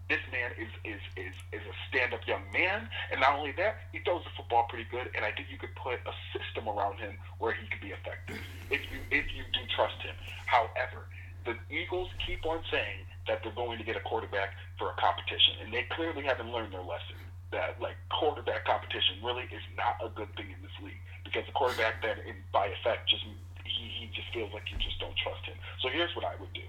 This 0.10 0.24
man 0.32 0.52
is 0.60 0.72
is 0.84 1.02
is 1.16 1.36
is 1.52 1.64
a 1.64 1.76
stand 1.88 2.14
up 2.14 2.26
young 2.28 2.44
man, 2.52 2.90
and 3.12 3.22
not 3.22 3.40
only 3.40 3.52
that, 3.56 3.88
he 3.92 4.00
throws 4.04 4.24
the 4.24 4.34
football 4.36 4.68
pretty 4.68 4.88
good. 4.92 5.08
And 5.16 5.24
I 5.24 5.32
think 5.32 5.48
you 5.50 5.58
could 5.58 5.76
put 5.76 6.00
a 6.04 6.14
system 6.36 6.68
around 6.68 7.00
him 7.00 7.16
where 7.40 7.54
he 7.54 7.68
could 7.68 7.80
be 7.80 7.96
effective 7.96 8.40
if 8.70 8.82
you 8.92 9.00
if 9.10 9.32
you 9.32 9.44
do 9.56 9.62
trust 9.76 10.02
him. 10.04 10.16
However, 10.48 11.08
the 11.46 11.56
Eagles 11.72 12.10
keep 12.26 12.46
on 12.46 12.60
saying 12.70 13.08
that 13.28 13.40
they're 13.44 13.56
going 13.56 13.78
to 13.78 13.88
get 13.88 13.96
a 13.96 14.04
quarterback 14.04 14.54
for 14.78 14.92
a 14.92 14.96
competition, 15.00 15.64
and 15.64 15.74
they 15.74 15.88
clearly 15.96 16.24
haven't 16.24 16.52
learned 16.52 16.74
their 16.74 16.84
lesson. 16.84 17.16
That 17.52 17.80
like 17.80 18.00
quarterback 18.08 18.64
competition 18.64 19.20
really 19.24 19.44
is 19.52 19.64
not 19.76 20.00
a 20.00 20.08
good 20.08 20.32
thing 20.40 20.48
in 20.56 20.60
this 20.64 20.72
league 20.80 21.04
because 21.24 21.44
the 21.46 21.52
quarterback 21.52 22.02
that, 22.02 22.24
in, 22.24 22.40
by 22.52 22.68
effect, 22.68 23.12
just 23.12 23.24
he, 23.64 23.92
he 23.92 24.08
just 24.16 24.32
feels 24.34 24.52
like 24.54 24.72
you 24.72 24.78
just 24.80 25.00
don't 25.00 25.16
trust 25.20 25.44
him. 25.44 25.56
So 25.84 25.90
here's 25.90 26.16
what 26.16 26.24
I 26.24 26.36
would 26.40 26.54
do. 26.54 26.64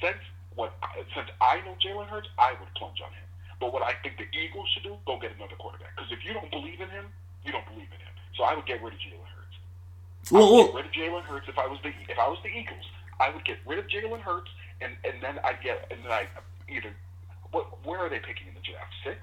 Since 0.00 0.20
what 0.56 0.72
since 1.14 1.28
I 1.40 1.60
know 1.64 1.76
Jalen 1.78 2.08
Hurts, 2.08 2.28
I 2.38 2.52
would 2.58 2.72
plunge 2.74 2.98
on 3.04 3.12
him. 3.12 3.24
But 3.60 3.72
what 3.72 3.82
I 3.82 3.92
think 4.02 4.18
the 4.18 4.28
Eagles 4.36 4.68
should 4.74 4.82
do, 4.82 4.96
go 5.06 5.18
get 5.20 5.32
another 5.36 5.56
quarterback. 5.56 5.96
Because 5.96 6.12
if 6.12 6.24
you 6.24 6.34
don't 6.34 6.50
believe 6.50 6.80
in 6.80 6.90
him, 6.90 7.06
you 7.44 7.52
don't 7.52 7.64
believe 7.64 7.88
in 7.88 8.00
him. 8.00 8.14
So 8.36 8.44
I 8.44 8.54
would 8.54 8.66
get 8.66 8.82
rid 8.82 8.92
of 8.92 8.98
Jalen 9.00 9.24
Hurts. 9.32 9.56
I 10.28 10.34
would 10.34 10.40
well, 10.40 10.66
get 10.66 10.74
rid 10.74 10.86
of 10.86 10.92
Jalen 10.92 11.22
Hurts 11.24 11.48
if 11.48 11.58
I 11.58 11.66
was 11.66 11.78
the 11.82 11.88
if 12.08 12.18
I 12.18 12.28
was 12.28 12.38
the 12.42 12.50
Eagles. 12.50 12.84
I 13.20 13.30
would 13.30 13.44
get 13.44 13.58
rid 13.66 13.78
of 13.78 13.86
Jalen 13.86 14.20
Hurts 14.20 14.50
and 14.80 14.92
and 15.04 15.22
then 15.22 15.38
I 15.44 15.54
get 15.62 15.86
and 15.90 16.00
then 16.04 16.12
I 16.12 16.26
either 16.68 16.92
what 17.52 17.84
where 17.86 18.00
are 18.00 18.08
they 18.10 18.18
picking 18.18 18.48
in 18.48 18.54
the 18.54 18.60
draft? 18.60 18.92
Six, 19.04 19.18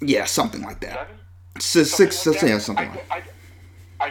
yeah, 0.00 0.24
something 0.24 0.62
like 0.62 0.80
that. 0.80 0.94
seven? 0.94 1.16
Six, 1.58 1.90
Something 1.90 2.10
six, 2.12 2.26
like 2.26 2.40
that. 2.40 2.48
yeah, 2.48 2.58
something 2.58 2.88
I, 2.88 2.90
like. 2.90 3.10
I, 3.10 3.16
I 3.16 3.22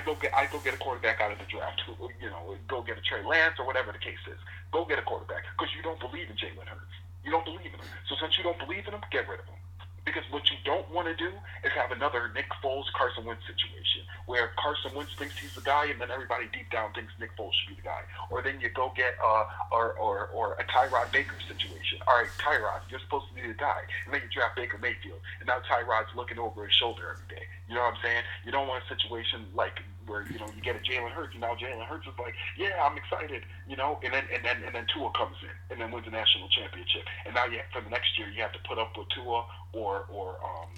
go 0.05 0.15
get 0.15 0.33
I 0.33 0.47
go 0.47 0.59
get 0.59 0.73
a 0.73 0.77
quarterback 0.77 1.21
out 1.21 1.31
of 1.31 1.37
the 1.37 1.45
draft. 1.45 1.81
You 2.21 2.29
know, 2.29 2.57
go 2.67 2.81
get 2.81 2.97
a 2.97 3.01
Trey 3.01 3.23
Lance 3.23 3.59
or 3.59 3.65
whatever 3.65 3.91
the 3.91 4.01
case 4.01 4.21
is. 4.25 4.39
Go 4.71 4.85
get 4.85 4.97
a 4.97 5.05
quarterback 5.05 5.43
because 5.57 5.73
you 5.75 5.81
don't 5.81 5.99
believe 5.99 6.29
in 6.29 6.35
Jalen 6.35 6.65
Hurts. 6.65 6.95
You 7.23 7.31
don't 7.31 7.45
believe 7.45 7.73
in 7.73 7.79
him. 7.79 7.89
So 8.09 8.15
since 8.21 8.37
you 8.37 8.43
don't 8.43 8.57
believe 8.59 8.87
in 8.87 8.93
him, 8.93 9.01
get 9.11 9.29
rid 9.29 9.39
of 9.39 9.45
him. 9.45 9.61
Because 10.05 10.23
what 10.29 10.49
you 10.49 10.57
don't 10.65 10.85
want 10.93 11.09
to 11.09 11.15
do 11.17 11.33
is 11.65 11.73
have 11.73 11.89
another 11.89 12.29
Nick 12.33 12.45
Foles 12.61 12.85
Carson 12.93 13.25
Wentz 13.25 13.41
situation 13.49 14.04
where 14.25 14.51
Carson 14.57 14.93
Wentz 14.95 15.13
thinks 15.17 15.37
he's 15.37 15.53
the 15.53 15.61
guy 15.61 15.85
and 15.87 15.99
then 15.99 16.11
everybody 16.11 16.45
deep 16.51 16.69
down 16.71 16.93
thinks 16.93 17.13
Nick 17.19 17.35
Foles 17.37 17.53
should 17.53 17.75
be 17.75 17.81
the 17.81 17.87
guy. 17.87 18.01
Or 18.29 18.41
then 18.41 18.59
you 18.59 18.69
go 18.69 18.91
get 18.95 19.15
uh 19.23 19.45
or 19.71 19.93
or, 19.93 20.29
or 20.33 20.53
a 20.53 20.63
Tyrod 20.65 21.11
Baker 21.11 21.35
situation. 21.47 21.99
All 22.07 22.17
right, 22.17 22.29
Tyrod, 22.39 22.81
you're 22.89 22.99
supposed 22.99 23.27
to 23.29 23.35
be 23.35 23.47
the 23.47 23.53
guy, 23.53 23.81
and 24.05 24.13
then 24.13 24.21
you 24.23 24.29
draft 24.33 24.55
Baker 24.55 24.77
Mayfield, 24.77 25.19
and 25.39 25.47
now 25.47 25.59
Tyrod's 25.69 26.13
looking 26.15 26.39
over 26.39 26.65
his 26.65 26.73
shoulder 26.73 27.17
every 27.17 27.35
day. 27.35 27.45
You 27.67 27.75
know 27.75 27.81
what 27.81 27.95
I'm 27.95 28.01
saying? 28.03 28.23
You 28.45 28.51
don't 28.51 28.67
want 28.67 28.83
a 28.83 28.87
situation 28.87 29.45
like 29.55 29.81
where 30.05 30.23
you 30.29 30.37
know 30.37 30.47
you 30.55 30.61
get 30.61 30.75
a 30.75 30.79
Jalen 30.79 31.11
Hurts, 31.11 31.33
and 31.33 31.41
now 31.41 31.55
Jalen 31.55 31.85
Hurts 31.85 32.07
is 32.07 32.13
like, 32.19 32.35
yeah, 32.57 32.81
I'm 32.83 32.97
excited, 32.97 33.43
you 33.67 33.75
know, 33.75 33.99
and 34.03 34.13
then 34.13 34.25
and 34.33 34.43
then 34.45 34.63
and 34.65 34.75
then 34.75 34.85
Tua 34.93 35.11
comes 35.11 35.37
in 35.41 35.53
and 35.71 35.81
then 35.81 35.91
wins 35.91 36.05
the 36.05 36.11
national 36.11 36.49
championship, 36.49 37.03
and 37.25 37.33
now 37.33 37.45
you 37.45 37.59
for 37.73 37.81
the 37.81 37.89
next 37.89 38.17
year 38.17 38.29
you 38.29 38.41
have 38.41 38.53
to 38.53 38.59
put 38.67 38.77
up 38.77 38.97
with 38.97 39.09
Tua 39.09 39.45
or 39.73 40.05
or 40.11 40.37
um 40.43 40.69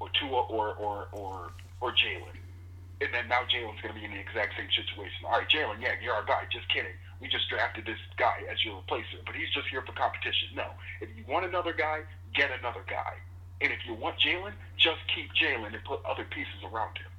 or 0.00 0.08
Tua 0.20 0.42
or 0.48 0.74
or 0.74 1.08
or 1.12 1.52
or 1.80 1.92
Jalen. 1.92 2.36
And 3.00 3.14
then 3.14 3.28
now 3.30 3.46
Jalen's 3.46 3.78
going 3.78 3.94
to 3.94 3.98
be 3.98 4.04
in 4.04 4.10
the 4.10 4.18
exact 4.18 4.58
same 4.58 4.70
situation. 4.74 5.22
All 5.22 5.38
right, 5.38 5.46
Jalen, 5.46 5.78
yeah, 5.78 5.94
you're 6.02 6.14
our 6.14 6.26
guy. 6.26 6.50
Just 6.50 6.68
kidding. 6.68 6.94
We 7.22 7.28
just 7.28 7.48
drafted 7.48 7.86
this 7.86 7.98
guy 8.18 8.42
as 8.50 8.64
your 8.64 8.76
replacement, 8.82 9.24
but 9.24 9.34
he's 9.34 9.50
just 9.54 9.68
here 9.70 9.82
for 9.82 9.92
competition. 9.94 10.54
No. 10.54 10.74
If 11.00 11.10
you 11.14 11.22
want 11.26 11.46
another 11.46 11.72
guy, 11.72 12.02
get 12.34 12.50
another 12.58 12.82
guy. 12.90 13.14
And 13.60 13.72
if 13.72 13.78
you 13.86 13.94
want 13.94 14.18
Jalen, 14.18 14.54
just 14.78 15.02
keep 15.14 15.30
Jalen 15.34 15.74
and 15.74 15.82
put 15.84 16.02
other 16.04 16.26
pieces 16.30 16.62
around 16.66 16.98
him. 16.98 17.10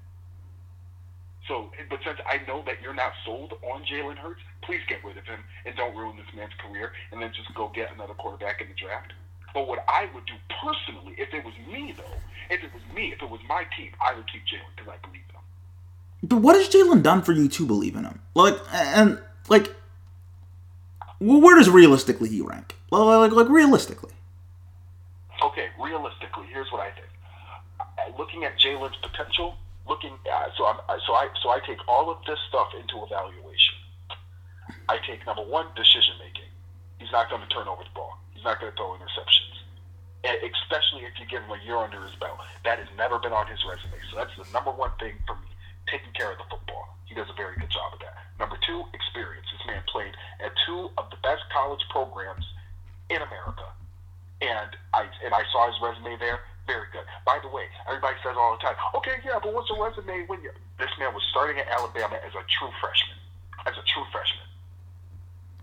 So, 1.48 1.72
but 1.90 2.00
since 2.06 2.20
I 2.30 2.46
know 2.48 2.62
that 2.68 2.78
you're 2.82 2.94
not 2.94 3.12
sold 3.26 3.54
on 3.64 3.84
Jalen 3.84 4.18
Hurts, 4.18 4.42
please 4.62 4.82
get 4.88 5.04
rid 5.04 5.18
of 5.18 5.26
him 5.26 5.40
and 5.66 5.76
don't 5.76 5.96
ruin 5.96 6.16
this 6.16 6.30
man's 6.36 6.54
career, 6.62 6.94
and 7.12 7.22
then 7.22 7.32
just 7.34 7.52
go 7.56 7.72
get 7.74 7.92
another 7.92 8.14
quarterback 8.14 8.62
in 8.62 8.68
the 8.68 8.76
draft. 8.76 9.14
But 9.54 9.68
what 9.68 9.84
I 9.90 10.08
would 10.14 10.26
do 10.28 10.36
personally, 10.62 11.16
if 11.18 11.34
it 11.34 11.44
was 11.44 11.56
me 11.68 11.96
though, 11.98 12.20
if 12.54 12.64
it 12.64 12.72
was 12.72 12.84
me, 12.94 13.12
if 13.12 13.22
it 13.22 13.30
was 13.30 13.42
my 13.50 13.66
team, 13.76 13.92
I 14.00 14.14
would 14.14 14.32
keep 14.32 14.46
Jalen 14.46 14.70
because 14.78 14.94
I 14.94 14.98
believe 15.02 15.26
in 15.28 15.36
him. 15.36 15.39
But 16.22 16.38
what 16.38 16.56
has 16.56 16.70
Jalen 16.70 17.02
done 17.04 17.22
for 17.22 17.32
you 17.32 17.48
to 17.48 17.66
believe 17.66 17.96
in 17.96 18.04
him? 18.04 18.22
Like, 18.36 18.56
and 18.74 19.20
like, 19.48 19.74
where 21.20 21.56
does 21.58 21.70
realistically 21.70 22.30
he 22.30 22.42
rank? 22.42 22.76
Well, 22.92 23.06
like, 23.20 23.32
like 23.32 23.50
realistically. 23.50 24.14
Okay, 25.44 25.68
realistically, 25.82 26.48
here's 26.52 26.72
what 26.72 26.82
I 26.82 26.92
think. 26.92 27.08
Uh, 27.80 28.18
Looking 28.18 28.44
at 28.44 28.58
Jalen's 28.60 28.98
potential, 29.02 29.56
looking 29.88 30.14
at, 30.28 30.50
so 30.58 30.66
I'm 30.66 30.78
so 31.08 31.14
I 31.14 31.28
so 31.42 31.50
I 31.50 31.60
take 31.66 31.80
all 31.88 32.10
of 32.12 32.18
this 32.28 32.40
stuff 32.50 32.68
into 32.76 33.04
evaluation. 33.04 33.76
I 34.88 34.98
take 35.08 35.26
number 35.26 35.44
one 35.44 35.68
decision 35.76 36.14
making. 36.20 36.50
He's 37.00 37.12
not 37.12 37.30
going 37.30 37.42
to 37.42 37.48
turn 37.48 37.68
over 37.68 37.84
the 37.84 37.94
ball. 37.96 38.18
He's 38.34 38.44
not 38.44 38.60
going 38.60 38.72
to 38.72 38.76
throw 38.78 38.96
interceptions. 38.98 39.56
especially 40.24 41.06
if 41.08 41.18
you 41.20 41.26
give 41.30 41.44
him 41.44 41.52
a 41.52 41.62
year 41.66 41.78
under 41.78 42.02
his 42.04 42.16
belt. 42.20 42.40
That 42.66 42.80
has 42.80 42.88
never 42.98 43.20
been 43.20 43.32
on 43.34 43.48
his 43.48 43.60
resume. 43.66 43.98
So 44.12 44.18
that's 44.18 44.36
the 44.38 44.46
number 44.54 44.72
one 44.72 44.92
thing 45.00 45.16
for 45.26 45.36
me, 45.36 45.49
taking 45.92 46.14
care 46.14 46.32
of 46.32 46.38
the 46.38 46.48
football. 46.50 46.98
He 47.06 47.14
does 47.18 47.30
a 47.30 47.38
very 47.38 47.58
good 47.58 47.70
job 47.70 47.94
of 47.94 48.00
that. 48.06 48.16
Number 48.38 48.58
two, 48.66 48.86
experience. 48.94 49.46
This 49.52 49.66
man 49.66 49.82
played 49.90 50.14
at 50.40 50.54
two 50.66 50.90
of 50.98 51.10
the 51.10 51.18
best 51.26 51.44
college 51.52 51.82
programs 51.90 52.46
in 53.10 53.18
America. 53.22 53.66
And 54.40 54.72
I 54.94 55.10
and 55.26 55.34
I 55.34 55.44
saw 55.52 55.68
his 55.68 55.76
resume 55.82 56.16
there. 56.22 56.40
Very 56.70 56.88
good. 56.94 57.04
By 57.26 57.42
the 57.42 57.50
way, 57.50 57.66
everybody 57.90 58.16
says 58.24 58.38
all 58.38 58.56
the 58.56 58.62
time, 58.62 58.78
okay, 58.96 59.18
yeah, 59.26 59.42
but 59.42 59.52
what's 59.52 59.68
a 59.74 59.76
resume 59.76 60.30
when 60.30 60.40
you 60.46 60.54
this 60.78 60.94
man 60.98 61.14
was 61.14 61.24
starting 61.30 61.60
at 61.60 61.68
Alabama 61.68 62.16
as 62.24 62.32
a 62.38 62.44
true 62.48 62.72
freshman. 62.80 63.20
As 63.68 63.76
a 63.76 63.84
true 63.84 64.06
freshman. 64.14 64.48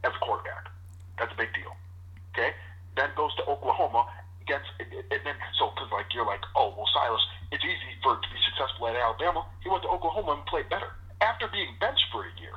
As 0.04 0.12
a 0.12 0.20
quarterback. 0.20 0.68
That's 1.16 1.32
a 1.32 1.38
big 1.38 1.54
deal. 1.54 1.72
Okay? 2.36 2.52
Then 2.96 3.08
goes 3.16 3.34
to 3.36 3.44
Oklahoma, 3.48 4.04
gets 4.46 4.66
and 4.80 5.22
then 5.24 5.36
so 5.58 5.70
because 5.74 5.90
like 5.92 6.06
you're 6.14 6.26
like, 6.26 6.42
oh 6.54 6.74
well 6.76 6.88
Silas, 6.94 7.22
it's 7.52 7.64
easy 7.64 7.92
for 8.02 8.16
to 8.16 8.28
be 8.30 8.40
successful 8.46 8.88
at 8.88 8.96
Alabama. 8.96 9.46
He 9.62 9.68
went 9.68 9.82
to 9.82 9.90
Oklahoma 9.90 10.38
and 10.40 10.46
played 10.46 10.68
better. 10.68 10.94
After 11.20 11.48
being 11.48 11.74
benched 11.80 12.06
for 12.12 12.24
a 12.24 12.32
year. 12.40 12.52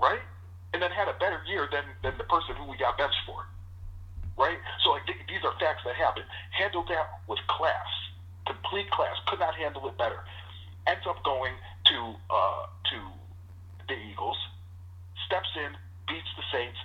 Right? 0.00 0.20
And 0.72 0.82
then 0.82 0.90
had 0.90 1.08
a 1.08 1.16
better 1.18 1.40
year 1.46 1.68
than 1.70 1.84
than 2.02 2.18
the 2.18 2.24
person 2.24 2.56
who 2.56 2.68
we 2.70 2.76
got 2.76 2.98
benched 2.98 3.22
for 3.26 3.46
right? 4.36 4.58
So 4.84 4.92
I 4.92 5.00
think 5.04 5.24
these 5.28 5.42
are 5.44 5.52
facts 5.58 5.82
that 5.84 5.96
happen. 5.96 6.22
Handled 6.52 6.88
that 6.88 7.20
with 7.28 7.40
class, 7.48 7.88
complete 8.46 8.90
class. 8.90 9.16
Could 9.26 9.40
not 9.40 9.54
handle 9.54 9.88
it 9.88 9.96
better. 9.98 10.24
Ends 10.86 11.04
up 11.08 11.22
going 11.24 11.52
to 11.86 12.14
uh, 12.30 12.66
to 12.92 12.98
the 13.88 13.96
Eagles. 14.12 14.36
Steps 15.26 15.48
in, 15.56 15.72
beats 16.06 16.28
the 16.36 16.44
Saints. 16.52 16.78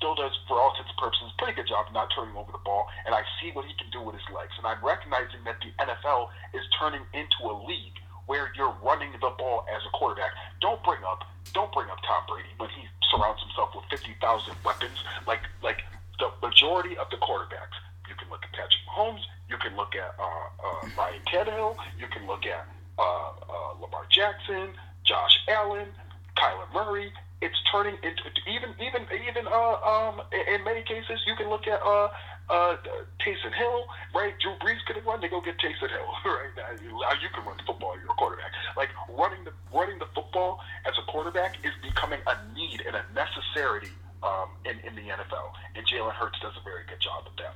Still, 0.00 0.16
does 0.16 0.32
for 0.48 0.56
all 0.56 0.72
intents 0.72 0.88
and 0.88 0.96
purposes 0.96 1.28
pretty 1.36 1.52
good 1.60 1.68
job 1.68 1.84
of 1.88 1.92
not 1.92 2.08
turning 2.16 2.32
over 2.36 2.48
the 2.52 2.64
ball. 2.64 2.88
And 3.04 3.14
I 3.14 3.20
see 3.36 3.52
what 3.52 3.68
he 3.68 3.76
can 3.76 3.92
do 3.92 4.00
with 4.00 4.16
his 4.16 4.24
legs. 4.32 4.56
And 4.56 4.64
I'm 4.64 4.80
recognizing 4.80 5.44
that 5.44 5.60
the 5.60 5.68
NFL 5.76 6.32
is 6.56 6.64
turning 6.80 7.04
into 7.12 7.40
a 7.44 7.54
league 7.68 8.00
where 8.24 8.48
you're 8.56 8.72
running 8.80 9.12
the 9.12 9.32
ball 9.36 9.68
as 9.68 9.84
a 9.84 9.90
quarterback. 9.92 10.32
Don't 10.60 10.80
bring 10.84 11.04
up 11.04 11.24
don't 11.52 11.72
bring 11.72 11.90
up 11.90 11.98
Tom 12.06 12.22
Brady 12.28 12.48
when 12.56 12.70
he 12.70 12.88
surrounds 13.10 13.42
himself 13.42 13.74
with 13.74 13.84
fifty 13.90 14.16
thousand 14.20 14.54
weapons. 14.64 14.96
Like 15.26 15.44
like 15.62 15.84
the 16.18 16.30
majority 16.40 16.96
of 16.96 17.10
the 17.10 17.16
quarterbacks. 17.16 17.76
You 18.08 18.14
can 18.14 18.28
look 18.30 18.44
at 18.44 18.52
Patrick 18.52 18.84
Mahomes. 18.88 19.24
You 19.48 19.56
can 19.56 19.76
look 19.76 19.96
at 19.96 20.14
uh, 20.16 20.48
uh, 20.64 20.88
Ryan 20.96 21.22
Tannehill. 21.26 21.76
You 21.98 22.06
can 22.06 22.26
look 22.26 22.46
at 22.46 22.66
uh, 22.98 23.02
uh, 23.02 23.80
Lamar 23.80 24.04
Jackson, 24.10 24.70
Josh 25.04 25.38
Allen, 25.48 25.88
Kyler 26.36 26.72
Murray. 26.72 27.12
It's 27.40 27.56
turning 27.72 27.96
into 28.02 28.22
even 28.46 28.74
even 28.80 29.06
even 29.28 29.46
uh, 29.46 29.76
um, 29.80 30.20
in 30.32 30.62
many 30.64 30.82
cases 30.82 31.20
you 31.26 31.34
can 31.36 31.48
look 31.48 31.66
at 31.66 31.80
uh, 31.80 32.10
uh, 32.50 32.76
Taysom 33.24 33.54
Hill, 33.54 33.86
right? 34.14 34.34
Drew 34.40 34.52
Brees 34.58 34.84
could 34.86 35.00
run. 35.06 35.20
They 35.20 35.28
go 35.28 35.40
get 35.40 35.56
Taysom 35.58 35.88
Hill, 35.88 36.10
right? 36.24 36.50
Now 36.56 36.68
you, 36.82 36.90
you 37.22 37.28
can 37.32 37.44
run 37.46 37.56
the 37.56 37.64
football. 37.64 37.94
You're 37.96 38.10
a 38.10 38.18
quarterback. 38.18 38.52
Like 38.76 38.90
running 39.08 39.44
the 39.44 39.52
running 39.72 39.98
the 39.98 40.08
football 40.14 40.60
as 40.86 40.94
a 40.98 41.10
quarterback 41.10 41.56
is 41.64 41.72
becoming 41.82 42.20
a 42.26 42.36
need 42.54 42.82
and 42.86 42.96
a 42.96 43.04
necessity 43.14 43.94
um, 44.22 44.50
in, 44.64 44.78
in 44.80 44.94
the 44.94 45.08
NFL, 45.08 45.54
and 45.76 45.86
Jalen 45.86 46.12
Hurts 46.12 46.38
does 46.40 46.52
a 46.60 46.64
very 46.64 46.84
good 46.86 47.00
job 47.00 47.24
of 47.26 47.32
that. 47.38 47.54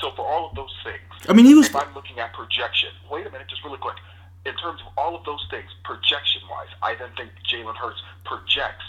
So 0.00 0.12
for 0.14 0.22
all 0.22 0.50
of 0.50 0.54
those 0.54 0.74
things, 0.84 1.02
I 1.28 1.32
mean, 1.32 1.46
he 1.46 1.54
was. 1.54 1.66
if 1.66 1.76
I'm 1.76 1.92
looking 1.94 2.18
at 2.20 2.32
projection, 2.32 2.90
wait 3.10 3.26
a 3.26 3.30
minute, 3.30 3.48
just 3.48 3.64
really 3.64 3.78
quick. 3.78 3.96
In 4.46 4.54
terms 4.56 4.80
of 4.86 4.92
all 4.96 5.16
of 5.16 5.24
those 5.24 5.44
things, 5.50 5.68
projection 5.84 6.42
wise, 6.48 6.68
I 6.82 6.94
then 6.94 7.10
think 7.16 7.30
Jalen 7.44 7.76
Hurts 7.76 8.00
projects 8.24 8.84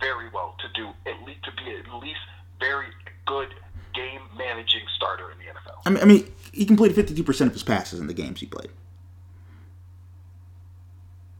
very 0.00 0.28
well 0.32 0.54
to 0.60 0.68
do 0.80 0.88
at 1.10 1.22
least 1.26 1.44
to 1.44 1.52
be 1.52 1.70
at 1.76 1.92
least 2.02 2.20
very 2.60 2.86
good 3.26 3.48
game 3.94 4.20
managing 4.36 4.82
starter 4.96 5.30
in 5.32 5.38
the 5.38 5.44
NFL. 5.44 5.80
I 5.86 5.90
mean, 5.90 6.02
I 6.02 6.04
mean, 6.04 6.32
he 6.52 6.64
completed 6.64 6.94
fifty-two 6.94 7.24
percent 7.24 7.48
of 7.48 7.54
his 7.54 7.62
passes 7.62 7.98
in 8.00 8.06
the 8.06 8.14
games 8.14 8.40
he 8.40 8.46
played. 8.46 8.70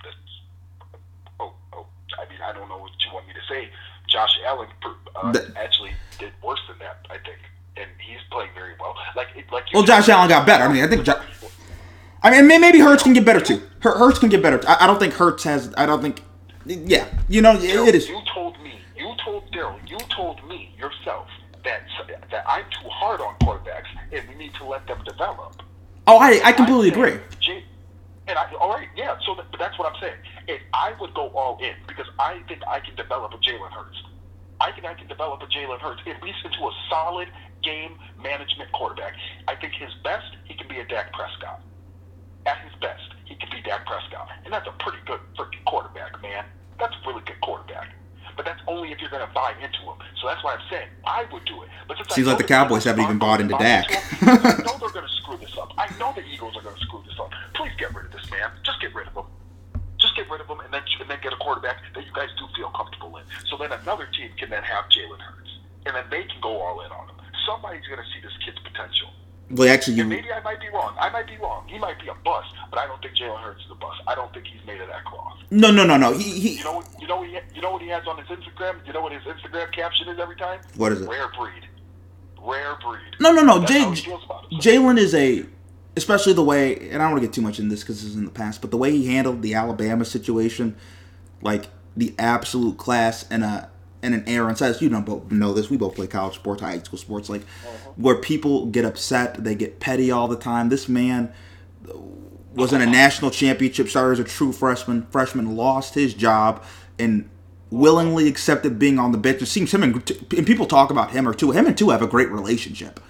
That's, 0.02 0.16
oh, 1.40 1.52
oh, 1.72 1.86
I 2.18 2.28
mean, 2.30 2.38
I 2.44 2.52
don't 2.52 2.68
know 2.68 2.78
what 2.78 2.90
you 3.04 3.12
want 3.12 3.26
me 3.26 3.34
to 3.34 3.52
say. 3.52 3.68
Josh 4.08 4.38
Allen 4.46 4.68
uh, 5.16 5.32
That- 5.32 5.56
actually 5.56 5.92
did 6.18 6.32
worse 6.42 6.60
than 6.68 6.78
that, 6.78 7.06
I 7.10 7.18
think, 7.18 7.38
and 7.76 7.88
he's 7.98 8.20
playing 8.30 8.50
very 8.54 8.72
well. 8.80 8.94
Like, 9.16 9.28
like. 9.52 9.64
Well, 9.72 9.82
Josh 9.82 10.08
Allen 10.08 10.28
got 10.28 10.46
better. 10.46 10.64
I 10.64 10.72
mean, 10.72 10.84
I 10.84 10.88
think. 10.88 11.06
I 12.22 12.30
mean, 12.42 12.60
maybe 12.60 12.80
Hurts 12.80 13.02
can 13.02 13.12
get 13.12 13.24
better 13.24 13.40
too. 13.40 13.62
Hur- 13.80 13.98
Hurts 13.98 14.18
can 14.18 14.28
get 14.28 14.42
better. 14.42 14.60
I, 14.66 14.78
I 14.80 14.86
don't 14.86 14.98
think 14.98 15.14
Hurts 15.14 15.44
has. 15.44 15.72
I 15.76 15.86
don't 15.86 16.02
think. 16.02 16.22
Yeah, 16.64 17.06
you 17.28 17.42
know, 17.42 17.54
it, 17.54 17.94
is. 17.94 18.08
You 18.08 18.20
told 18.34 18.45
told 19.26 19.50
Daryl, 19.50 19.76
you 19.90 19.98
told 20.14 20.38
me 20.48 20.72
yourself 20.78 21.26
that 21.64 21.82
that 22.30 22.44
I'm 22.48 22.64
too 22.70 22.88
hard 22.88 23.20
on 23.20 23.34
quarterbacks, 23.42 23.90
and 24.12 24.26
we 24.28 24.34
need 24.36 24.54
to 24.54 24.64
let 24.64 24.86
them 24.86 25.02
develop. 25.04 25.62
Oh, 26.06 26.18
I 26.18 26.40
I 26.44 26.52
completely 26.52 26.92
I'm 26.92 26.94
agree. 26.94 27.20
And 28.28 28.36
I, 28.36 28.52
all 28.58 28.70
right, 28.70 28.88
yeah. 28.96 29.16
So, 29.24 29.36
that, 29.36 29.46
but 29.52 29.60
that's 29.60 29.78
what 29.78 29.92
I'm 29.92 30.00
saying. 30.00 30.16
If 30.48 30.60
I 30.74 30.94
would 31.00 31.14
go 31.14 31.28
all 31.28 31.58
in 31.62 31.74
because 31.86 32.06
I 32.18 32.40
think 32.48 32.62
I 32.66 32.80
can 32.80 32.96
develop 32.96 33.32
a 33.32 33.38
Jalen 33.38 33.70
Hurts. 33.70 34.02
I 34.60 34.72
think 34.72 34.84
I 34.84 34.94
can 34.94 35.06
develop 35.06 35.42
a 35.42 35.46
Jalen 35.46 35.78
Hurts 35.78 36.00
at 36.06 36.20
least 36.22 36.38
into 36.44 36.58
a 36.58 36.72
solid 36.90 37.28
game 37.62 37.98
management 38.20 38.72
quarterback. 38.72 39.12
I 39.46 39.54
think 39.54 39.74
his 39.74 39.92
best, 40.02 40.26
he 40.44 40.54
can 40.54 40.66
be 40.66 40.78
a 40.78 40.86
Dak 40.86 41.12
Prescott. 41.12 41.62
At 42.46 42.58
his 42.66 42.74
best, 42.80 43.14
he 43.26 43.34
can 43.36 43.48
be 43.50 43.60
Dak 43.62 43.86
Prescott, 43.86 44.28
and 44.44 44.52
that's 44.52 44.66
a 44.66 44.74
pretty 44.82 44.98
good 45.06 45.20
freaking 45.38 45.64
quarterback, 45.66 46.20
man. 46.22 46.44
That's 46.78 46.94
a 46.94 47.08
really 47.08 47.22
good 47.26 47.40
quarterback. 47.42 47.94
But 48.36 48.44
that's 48.44 48.60
only 48.66 48.92
if 48.92 49.00
you're 49.00 49.10
going 49.10 49.26
to 49.26 49.32
buy 49.32 49.54
into 49.60 49.78
him. 49.80 49.96
So 50.20 50.28
that's 50.28 50.44
why 50.44 50.54
I'm 50.54 50.64
saying 50.70 50.88
I 51.04 51.24
would 51.32 51.44
do 51.44 51.62
it. 51.62 51.68
But 51.88 51.96
since 51.96 52.14
Seems 52.14 52.26
like 52.28 52.38
the 52.38 52.44
Cowboys 52.44 52.84
haven't 52.84 53.04
even 53.04 53.18
bought 53.18 53.38
going 53.38 53.48
to 53.48 53.54
into 53.56 53.64
him, 53.64 54.28
I 54.28 54.62
know 54.64 54.76
they're 54.78 54.92
going 54.92 55.06
to 55.08 55.16
screw 55.22 55.36
this 55.38 55.56
up. 55.56 55.72
I 55.78 55.88
know 55.98 56.12
the 56.14 56.24
Eagles 56.24 56.56
are 56.56 56.62
going 56.62 56.76
to 56.76 56.80
screw 56.84 57.02
this 57.06 57.18
up. 57.18 57.32
Please 57.54 57.72
get 57.78 57.94
rid 57.94 58.06
of 58.06 58.12
this 58.12 58.30
man. 58.30 58.50
Just 58.62 58.80
get 58.80 58.94
rid 58.94 59.06
of 59.08 59.14
him. 59.14 59.24
Just 59.98 60.14
get 60.14 60.28
rid 60.30 60.40
of 60.40 60.46
him, 60.46 60.60
and 60.60 60.72
then 60.72 60.82
and 61.00 61.08
then 61.08 61.18
get 61.22 61.32
a 61.32 61.36
quarterback 61.36 61.80
that 61.94 62.04
you 62.04 62.12
guys 62.12 62.28
do 62.38 62.44
feel 62.54 62.68
comfortable 62.70 63.16
in. 63.16 63.24
So 63.48 63.56
then 63.56 63.72
another 63.72 64.06
team 64.12 64.30
can 64.36 64.50
then 64.50 64.62
have 64.62 64.84
Jalen 64.92 65.20
Hurts, 65.20 65.58
and 65.86 65.96
then 65.96 66.04
they 66.10 66.24
can 66.24 66.40
go 66.42 66.60
all 66.60 66.80
in 66.84 66.90
on 66.92 67.08
him. 67.08 67.16
Somebody's 67.46 67.86
going 67.88 68.02
to 68.02 68.08
see 68.12 68.20
this 68.20 68.36
kid's 68.44 68.58
potential. 68.60 69.08
Well, 69.50 69.68
actually, 69.72 70.00
And 70.00 70.10
you. 70.10 70.16
maybe 70.16 70.32
I 70.32 70.40
might 70.42 70.60
be 70.60 70.68
wrong. 70.70 70.94
I 70.98 71.08
might 71.10 71.26
be 71.28 71.36
wrong. 71.38 71.64
He 71.68 71.78
might 71.78 72.00
be 72.00 72.08
a 72.08 72.14
bust, 72.24 72.48
but 72.70 72.80
I 72.80 72.86
don't 72.86 73.00
think 73.00 73.16
Jalen 73.16 73.40
Hurts 73.42 73.64
is 73.64 73.70
a 73.70 73.74
bust. 73.76 74.00
I 74.08 74.14
don't 74.16 74.32
think 74.34 74.46
he's 74.46 74.64
made 74.66 74.80
of 74.80 74.88
that 74.88 75.04
cloth. 75.04 75.38
No, 75.50 75.70
no, 75.70 75.84
no, 75.86 75.96
no. 75.96 76.12
He, 76.14 76.24
he 76.40 76.58
You 76.58 76.64
know, 76.64 76.82
you 77.00 77.06
know, 77.06 77.16
what 77.18 77.28
he, 77.28 77.38
you 77.54 77.62
know 77.62 77.70
what 77.70 77.82
he 77.82 77.88
has 77.88 78.04
on 78.08 78.18
his 78.18 78.26
Instagram. 78.26 78.84
You 78.86 78.92
know 78.92 79.02
what 79.02 79.12
his 79.12 79.22
Instagram 79.22 79.72
caption 79.72 80.08
is 80.08 80.18
every 80.18 80.34
time? 80.36 80.60
What 80.76 80.90
is 80.92 81.00
it? 81.02 81.08
Rare 81.08 81.28
breed. 81.38 81.68
Rare 82.42 82.76
breed. 82.84 83.00
No, 83.20 83.32
no, 83.32 83.42
no. 83.42 83.60
That's 83.60 83.72
J- 83.72 83.78
how 83.80 83.90
he 83.92 84.00
feels 84.02 84.24
about 84.24 84.50
himself. 84.50 84.64
Jalen 84.74 84.98
is 84.98 85.14
a, 85.14 85.46
especially 85.96 86.32
the 86.32 86.42
way, 86.44 86.76
and 86.90 87.00
I 87.00 87.04
don't 87.06 87.12
want 87.12 87.22
to 87.22 87.28
get 87.28 87.32
too 87.34 87.42
much 87.42 87.60
in 87.60 87.68
this 87.68 87.80
because 87.82 88.02
this 88.02 88.10
is 88.10 88.16
in 88.16 88.24
the 88.24 88.30
past, 88.32 88.60
but 88.60 88.72
the 88.72 88.76
way 88.76 88.90
he 88.90 89.14
handled 89.14 89.42
the 89.42 89.54
Alabama 89.54 90.04
situation, 90.04 90.76
like 91.40 91.66
the 91.96 92.14
absolute 92.18 92.78
class 92.78 93.24
and 93.30 93.44
a 93.44 93.70
and 94.06 94.14
an 94.14 94.24
air 94.28 94.48
and 94.48 94.56
says, 94.56 94.80
you 94.80 94.88
know, 94.88 95.00
both 95.00 95.30
know 95.32 95.52
this. 95.52 95.68
We 95.68 95.76
both 95.76 95.96
play 95.96 96.06
college 96.06 96.36
sports, 96.36 96.62
high 96.62 96.78
school 96.78 96.98
sports, 96.98 97.28
like 97.28 97.42
uh-huh. 97.42 97.90
where 97.96 98.14
people 98.14 98.66
get 98.66 98.84
upset, 98.84 99.42
they 99.42 99.56
get 99.56 99.80
petty 99.80 100.10
all 100.10 100.28
the 100.28 100.36
time. 100.36 100.68
This 100.68 100.88
man 100.88 101.32
was 102.54 102.72
in 102.72 102.80
a 102.80 102.86
national 102.86 103.32
championship 103.32 103.88
starter 103.88 104.12
as 104.12 104.20
a 104.20 104.24
true 104.24 104.52
freshman. 104.52 105.06
Freshman 105.10 105.56
lost 105.56 105.94
his 105.94 106.14
job 106.14 106.62
and 106.98 107.28
willingly 107.70 108.28
accepted 108.28 108.78
being 108.78 108.98
on 108.98 109.10
the 109.10 109.18
bench. 109.18 109.42
It 109.42 109.46
seems 109.46 109.74
him 109.74 109.82
and, 109.82 109.94
and 110.36 110.46
people 110.46 110.66
talk 110.66 110.90
about 110.90 111.10
him 111.10 111.28
or 111.28 111.34
Tua. 111.34 111.52
Him 111.52 111.66
and 111.66 111.76
Tua 111.76 111.92
have 111.92 112.02
a 112.02 112.06
great 112.06 112.30
relationship, 112.30 113.00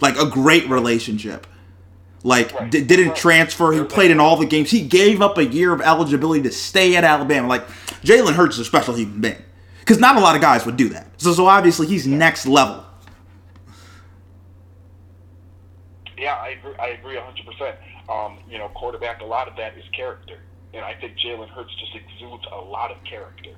like 0.00 0.18
a 0.18 0.26
great 0.26 0.68
relationship. 0.68 1.46
Like 2.22 2.52
Right. 2.52 2.70
d- 2.70 2.84
didn't 2.84 3.16
transfer. 3.16 3.72
He 3.72 3.82
played 3.84 4.10
in 4.10 4.20
all 4.20 4.36
the 4.36 4.44
games. 4.44 4.70
He 4.70 4.82
gave 4.82 5.22
up 5.22 5.38
a 5.38 5.46
year 5.46 5.72
of 5.72 5.80
eligibility 5.80 6.42
to 6.42 6.52
stay 6.52 6.94
at 6.96 7.04
Alabama. 7.04 7.48
Like 7.48 7.66
Jalen 8.02 8.34
Hurts 8.34 8.56
is 8.56 8.60
a 8.60 8.64
special 8.66 8.94
human 8.94 9.22
being 9.22 9.42
because 9.90 10.00
not 10.00 10.14
a 10.14 10.20
lot 10.20 10.36
of 10.36 10.40
guys 10.40 10.64
would 10.64 10.76
do 10.76 10.88
that. 10.90 11.08
So 11.16 11.32
so 11.32 11.46
obviously 11.46 11.88
he's 11.88 12.06
next 12.06 12.46
level. 12.46 12.86
Yeah, 16.16 16.34
I 16.34 16.50
agree. 16.50 16.74
I 16.78 16.86
agree 16.90 17.16
100. 17.16 17.44
percent 17.44 17.76
Um, 18.08 18.38
you 18.48 18.58
know, 18.58 18.68
quarterback. 18.68 19.20
A 19.20 19.24
lot 19.24 19.48
of 19.48 19.56
that 19.56 19.76
is 19.76 19.82
character, 19.92 20.38
and 20.72 20.84
I 20.84 20.94
think 20.94 21.18
Jalen 21.18 21.48
Hurts 21.48 21.74
just 21.74 21.96
exudes 21.96 22.44
a 22.52 22.60
lot 22.60 22.92
of 22.92 23.02
character. 23.02 23.50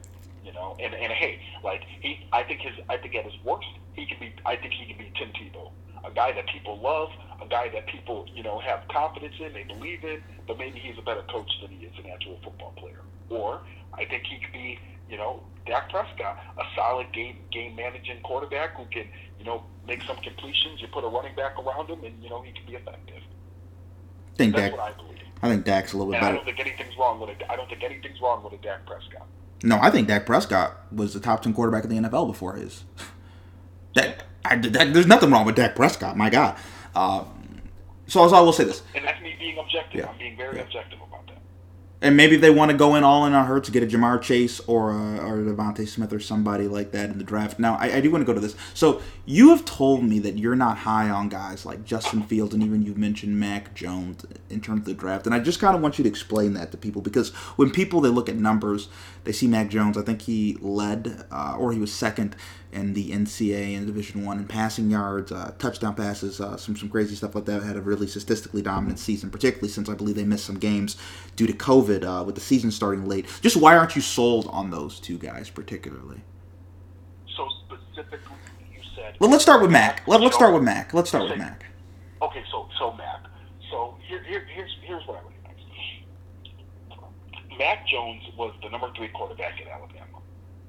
You 0.42 0.54
know, 0.54 0.74
and 0.80 0.94
and 0.94 1.12
hey, 1.12 1.38
like 1.62 1.82
he, 2.00 2.26
I 2.32 2.42
think 2.44 2.60
his, 2.60 2.72
I 2.88 2.96
think 2.96 3.14
at 3.14 3.24
his 3.26 3.34
worst, 3.44 3.68
he 3.92 4.06
can 4.06 4.18
be. 4.18 4.32
I 4.46 4.56
think 4.56 4.72
he 4.72 4.86
can 4.86 4.96
be 4.96 5.12
Tim 5.18 5.28
Tebow, 5.36 5.70
a 6.02 6.10
guy 6.14 6.32
that 6.32 6.46
people 6.48 6.80
love, 6.80 7.10
a 7.42 7.46
guy 7.46 7.68
that 7.74 7.86
people 7.88 8.26
you 8.34 8.42
know 8.42 8.58
have 8.58 8.88
confidence 8.88 9.34
in, 9.38 9.52
they 9.52 9.64
believe 9.64 10.02
in, 10.02 10.22
but 10.48 10.56
maybe 10.56 10.78
he's 10.78 10.96
a 10.96 11.02
better 11.02 11.24
coach 11.30 11.50
than 11.60 11.70
he 11.72 11.84
is 11.84 11.92
an 11.98 12.10
actual 12.10 12.40
football 12.42 12.72
player. 12.78 13.02
Or 13.28 13.60
I 13.94 14.06
think 14.06 14.24
he 14.24 14.38
could 14.40 14.52
be, 14.52 14.78
you 15.12 15.18
know, 15.18 15.42
Dak 15.66 15.90
Prescott, 15.90 16.38
a 16.58 16.64
solid 16.74 17.12
game 17.12 17.36
game 17.52 17.76
managing 17.76 18.20
quarterback 18.22 18.76
who 18.76 18.86
can, 18.86 19.06
you 19.38 19.44
know, 19.44 19.62
make 19.86 20.02
some 20.02 20.16
completions. 20.16 20.80
You 20.80 20.88
put 20.88 21.04
a 21.04 21.08
running 21.08 21.34
back 21.36 21.56
around 21.58 21.88
him, 21.90 22.02
and 22.02 22.20
you 22.22 22.30
know 22.30 22.40
he 22.42 22.50
can 22.52 22.64
be 22.66 22.72
effective. 22.72 23.22
I 24.32 24.36
think 24.36 24.56
That's 24.56 24.70
Dak. 24.70 24.78
what 24.78 24.92
I 24.92 24.96
believe. 24.96 25.18
I 25.42 25.48
think 25.48 25.64
Dak's 25.64 25.92
a 25.92 25.96
little 25.98 26.12
bit 26.12 26.18
And 26.22 26.26
I 26.26 26.32
don't 26.32 26.44
think 26.44 26.58
anything's 26.60 26.96
wrong 26.96 27.20
with 27.20 27.30
it. 27.30 27.42
I 27.50 27.56
don't 27.56 27.68
think 27.68 27.82
anything's 27.82 28.20
wrong 28.20 28.42
with 28.42 28.52
a 28.54 28.56
Dak 28.58 28.86
Prescott. 28.86 29.26
No, 29.64 29.78
I 29.82 29.90
think 29.90 30.08
Dak 30.08 30.24
Prescott 30.24 30.92
was 30.92 31.14
the 31.14 31.20
top 31.20 31.42
ten 31.42 31.52
quarterback 31.52 31.84
in 31.84 31.90
the 31.90 32.08
NFL 32.08 32.26
before 32.26 32.54
his. 32.54 32.84
That, 33.94 34.24
I, 34.42 34.56
that 34.56 34.94
there's 34.94 35.06
nothing 35.06 35.30
wrong 35.30 35.44
with 35.44 35.54
Dak 35.54 35.76
Prescott. 35.76 36.16
My 36.16 36.30
God, 36.30 36.56
Um, 36.94 37.60
so, 38.06 38.22
I 38.22 38.40
will 38.40 38.54
say 38.54 38.64
this. 38.64 38.82
And 38.94 39.04
that's 39.04 39.20
me 39.22 39.36
being 39.38 39.58
objective. 39.58 40.00
Yeah. 40.00 40.08
I'm 40.08 40.16
being 40.16 40.34
very 40.34 40.56
Yeah. 40.56 40.62
objective. 40.62 40.98
And 42.02 42.16
maybe 42.16 42.36
they 42.36 42.50
want 42.50 42.72
to 42.72 42.76
go 42.76 42.96
in 42.96 43.04
all 43.04 43.24
in 43.26 43.32
on 43.32 43.46
her 43.46 43.60
to 43.60 43.70
get 43.70 43.82
a 43.82 43.86
Ja'Marr 43.86 44.20
Chase 44.20 44.60
or 44.66 44.90
a, 44.90 45.18
or 45.18 45.36
DeVonta 45.36 45.86
Smith 45.86 46.12
or 46.12 46.18
somebody 46.18 46.66
like 46.66 46.90
that 46.90 47.10
in 47.10 47.18
the 47.18 47.24
draft. 47.24 47.60
Now, 47.60 47.76
I, 47.76 47.96
I 47.96 48.00
do 48.00 48.10
want 48.10 48.22
to 48.22 48.26
go 48.26 48.34
to 48.34 48.40
this. 48.40 48.56
So, 48.74 49.00
you 49.24 49.50
have 49.50 49.64
told 49.64 50.02
me 50.02 50.18
that 50.18 50.36
you're 50.36 50.56
not 50.56 50.78
high 50.78 51.08
on 51.08 51.28
guys 51.28 51.64
like 51.64 51.84
Justin 51.84 52.24
Fields, 52.24 52.52
and 52.52 52.62
even 52.62 52.82
you've 52.82 52.98
mentioned 52.98 53.38
Mac 53.38 53.72
Jones 53.72 54.26
in 54.50 54.60
terms 54.60 54.80
of 54.80 54.86
the 54.86 54.94
draft. 54.94 55.26
And 55.26 55.34
I 55.34 55.38
just 55.38 55.60
kind 55.60 55.76
of 55.76 55.80
want 55.80 55.96
you 55.96 56.02
to 56.02 56.10
explain 56.10 56.54
that 56.54 56.72
to 56.72 56.76
people 56.76 57.02
because 57.02 57.30
when 57.56 57.70
people 57.70 58.00
they 58.00 58.08
look 58.08 58.28
at 58.28 58.34
numbers, 58.34 58.88
they 59.24 59.32
see 59.32 59.46
Mac 59.46 59.68
Jones. 59.68 59.96
I 59.96 60.02
think 60.02 60.22
he 60.22 60.56
led 60.60 61.24
uh, 61.30 61.56
or 61.58 61.72
he 61.72 61.78
was 61.78 61.92
second 61.92 62.36
in 62.72 62.94
the 62.94 63.10
NCAA 63.10 63.74
in 63.74 63.86
Division 63.86 64.24
One 64.24 64.38
in 64.38 64.46
passing 64.46 64.90
yards, 64.90 65.30
uh, 65.30 65.52
touchdown 65.58 65.94
passes, 65.94 66.40
uh, 66.40 66.56
some 66.56 66.76
some 66.76 66.88
crazy 66.88 67.14
stuff 67.14 67.34
like 67.34 67.44
that. 67.44 67.62
Had 67.62 67.76
a 67.76 67.82
really 67.82 68.06
statistically 68.06 68.62
dominant 68.62 68.98
season, 68.98 69.30
particularly 69.30 69.68
since 69.68 69.88
I 69.88 69.94
believe 69.94 70.16
they 70.16 70.24
missed 70.24 70.46
some 70.46 70.58
games 70.58 70.96
due 71.36 71.46
to 71.46 71.52
COVID 71.52 72.04
uh, 72.04 72.24
with 72.24 72.34
the 72.34 72.40
season 72.40 72.70
starting 72.70 73.06
late. 73.06 73.26
Just 73.40 73.56
why 73.56 73.76
aren't 73.76 73.94
you 73.94 74.02
sold 74.02 74.48
on 74.48 74.70
those 74.70 74.98
two 74.98 75.18
guys 75.18 75.50
particularly? 75.50 76.22
So 77.36 77.48
specifically, 77.66 78.36
you 78.72 78.80
said. 78.96 79.16
Well, 79.20 79.30
let's 79.30 79.42
start 79.42 79.62
with 79.62 79.70
Mac. 79.70 80.06
Let, 80.08 80.20
let's 80.20 80.34
start 80.34 80.54
with 80.54 80.62
Mac. 80.62 80.94
Let's 80.94 81.10
start 81.10 81.28
with 81.28 81.38
Mac. 81.38 81.64
Okay, 82.22 82.42
so 82.50 82.68
so 82.78 82.92
Mac. 82.94 83.24
So 83.70 83.96
here, 84.08 84.22
here 84.24 84.46
here's 84.52 84.76
here's 84.82 85.06
what 85.06 85.18
I 85.18 85.20
recognize. 85.20 85.32
Mac 87.62 87.86
Jones 87.86 88.22
was 88.36 88.52
the 88.60 88.68
number 88.70 88.90
three 88.96 89.06
quarterback 89.08 89.60
in 89.60 89.68
Alabama, 89.68 90.18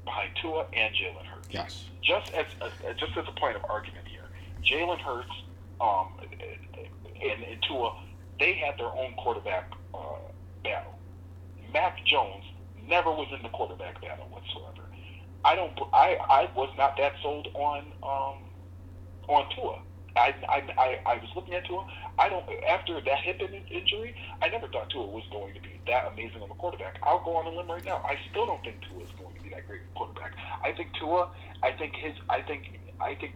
behind 0.05 0.29
Tua 0.39 0.67
and 0.73 0.93
Jalen 0.93 1.25
Hurts. 1.25 1.47
Yes. 1.49 1.85
Just 2.03 2.31
as, 2.33 2.45
as 2.61 2.95
just 2.97 3.17
as 3.17 3.25
a 3.27 3.31
point 3.31 3.55
of 3.55 3.65
argument 3.67 4.05
here, 4.07 4.29
Jalen 4.63 4.99
Hurts 4.99 5.33
um, 5.81 6.13
and, 6.21 7.43
and 7.43 7.63
Tua, 7.67 7.97
they 8.39 8.53
had 8.53 8.77
their 8.77 8.93
own 8.93 9.15
quarterback 9.15 9.71
uh, 9.95 10.19
battle. 10.63 10.93
Mac 11.73 11.97
Jones 12.05 12.43
never 12.87 13.09
was 13.09 13.27
in 13.35 13.41
the 13.41 13.49
quarterback 13.49 13.99
battle 13.99 14.27
whatsoever. 14.29 14.87
I 15.43 15.55
don't. 15.55 15.73
I 15.93 16.17
I 16.29 16.49
was 16.55 16.69
not 16.77 16.95
that 16.97 17.13
sold 17.23 17.47
on 17.55 17.85
um, 18.03 18.37
on 19.27 19.49
Tua. 19.55 19.79
I, 20.15 20.33
I, 20.47 20.99
I, 21.05 21.15
was 21.17 21.29
looking 21.35 21.55
at 21.55 21.65
Tua. 21.65 21.87
I 22.19 22.29
don't. 22.29 22.45
After 22.69 23.01
that 23.01 23.19
hip 23.23 23.41
injury, 23.41 24.15
I 24.41 24.49
never 24.49 24.67
thought 24.67 24.89
Tua 24.91 25.07
was 25.07 25.23
going 25.31 25.55
to 25.55 25.61
be 25.61 25.79
that 25.87 26.11
amazing 26.13 26.41
of 26.41 26.51
a 26.51 26.53
quarterback. 26.53 26.99
I'll 27.01 27.23
go 27.23 27.35
on 27.35 27.47
a 27.47 27.49
limb 27.49 27.69
right 27.69 27.83
now. 27.83 27.97
I 28.05 28.17
still 28.29 28.45
don't 28.45 28.61
think 28.63 28.77
Tua 28.87 29.03
is 29.03 29.09
going 29.19 29.35
to 29.35 29.41
be 29.41 29.49
that 29.49 29.67
great 29.67 29.81
quarterback. 29.95 30.33
I 30.63 30.71
think 30.71 30.93
Tua. 30.99 31.29
I 31.63 31.71
think 31.71 31.95
his. 31.95 32.13
I 32.29 32.41
think. 32.41 32.79
I 33.01 33.15
think. 33.15 33.33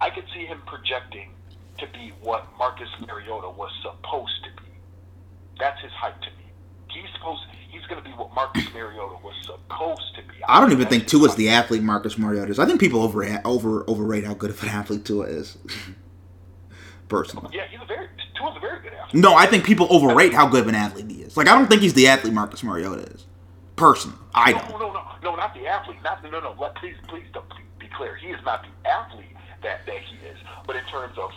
I 0.00 0.10
could 0.10 0.24
see 0.32 0.46
him 0.46 0.62
projecting 0.66 1.30
to 1.78 1.86
be 1.88 2.12
what 2.22 2.46
Marcus 2.56 2.88
Mariota 3.04 3.50
was 3.50 3.72
supposed 3.82 4.44
to 4.44 4.62
be. 4.62 4.70
That's 5.58 5.80
his 5.82 5.92
hype 5.92 6.20
to 6.22 6.30
me. 6.38 6.46
He's 6.90 7.10
supposed. 7.14 7.42
He's 7.68 7.84
going 7.86 8.02
to 8.02 8.08
be 8.08 8.14
what 8.14 8.34
Marcus 8.34 8.64
Mariota 8.74 9.16
was 9.22 9.34
supposed 9.44 10.14
to 10.16 10.22
be. 10.22 10.42
I 10.46 10.60
don't 10.60 10.72
even 10.72 10.88
think 10.88 11.06
Tua's 11.06 11.34
the 11.36 11.50
athlete 11.50 11.82
Marcus 11.82 12.18
Mariota 12.18 12.50
is. 12.50 12.58
I 12.58 12.66
think 12.66 12.80
people 12.80 13.02
over 13.02 13.24
over 13.44 13.84
overrate 13.88 14.24
how 14.24 14.34
good 14.34 14.50
of 14.50 14.62
an 14.62 14.68
athlete 14.70 15.04
Tua 15.04 15.26
is. 15.26 15.56
Personally. 17.08 17.50
Yeah, 17.54 17.66
he's 17.70 17.80
a 17.80 17.86
very. 17.86 18.08
Tua's 18.36 18.54
a 18.56 18.60
very 18.60 18.80
good 18.82 18.92
athlete. 18.92 19.22
No, 19.22 19.34
I 19.34 19.46
think 19.46 19.64
people 19.64 19.86
overrate 19.90 20.34
how 20.34 20.46
good 20.48 20.62
of 20.62 20.68
an 20.68 20.74
athlete 20.74 21.10
he 21.10 21.22
is. 21.22 21.36
Like 21.36 21.48
I 21.48 21.54
don't 21.54 21.68
think 21.68 21.82
he's 21.82 21.94
the 21.94 22.08
athlete 22.08 22.34
Marcus 22.34 22.62
Mariota 22.62 23.02
is. 23.12 23.26
Personally, 23.76 24.18
I 24.34 24.52
No, 24.52 24.58
don't. 24.58 24.70
no, 24.80 24.92
no, 24.92 25.02
no, 25.22 25.36
not 25.36 25.54
the 25.54 25.66
athlete. 25.66 25.98
Not 26.02 26.22
no, 26.24 26.40
no. 26.40 26.54
Let 26.58 26.74
please, 26.76 26.96
please, 27.08 27.24
don't, 27.32 27.46
be 27.78 27.88
clear. 27.96 28.16
He 28.16 28.28
is 28.28 28.44
not 28.44 28.62
the 28.64 28.88
athlete 28.90 29.36
that 29.62 29.86
that 29.86 30.00
he 30.02 30.16
is. 30.26 30.36
But 30.66 30.76
in 30.76 30.84
terms 30.86 31.16
of 31.16 31.30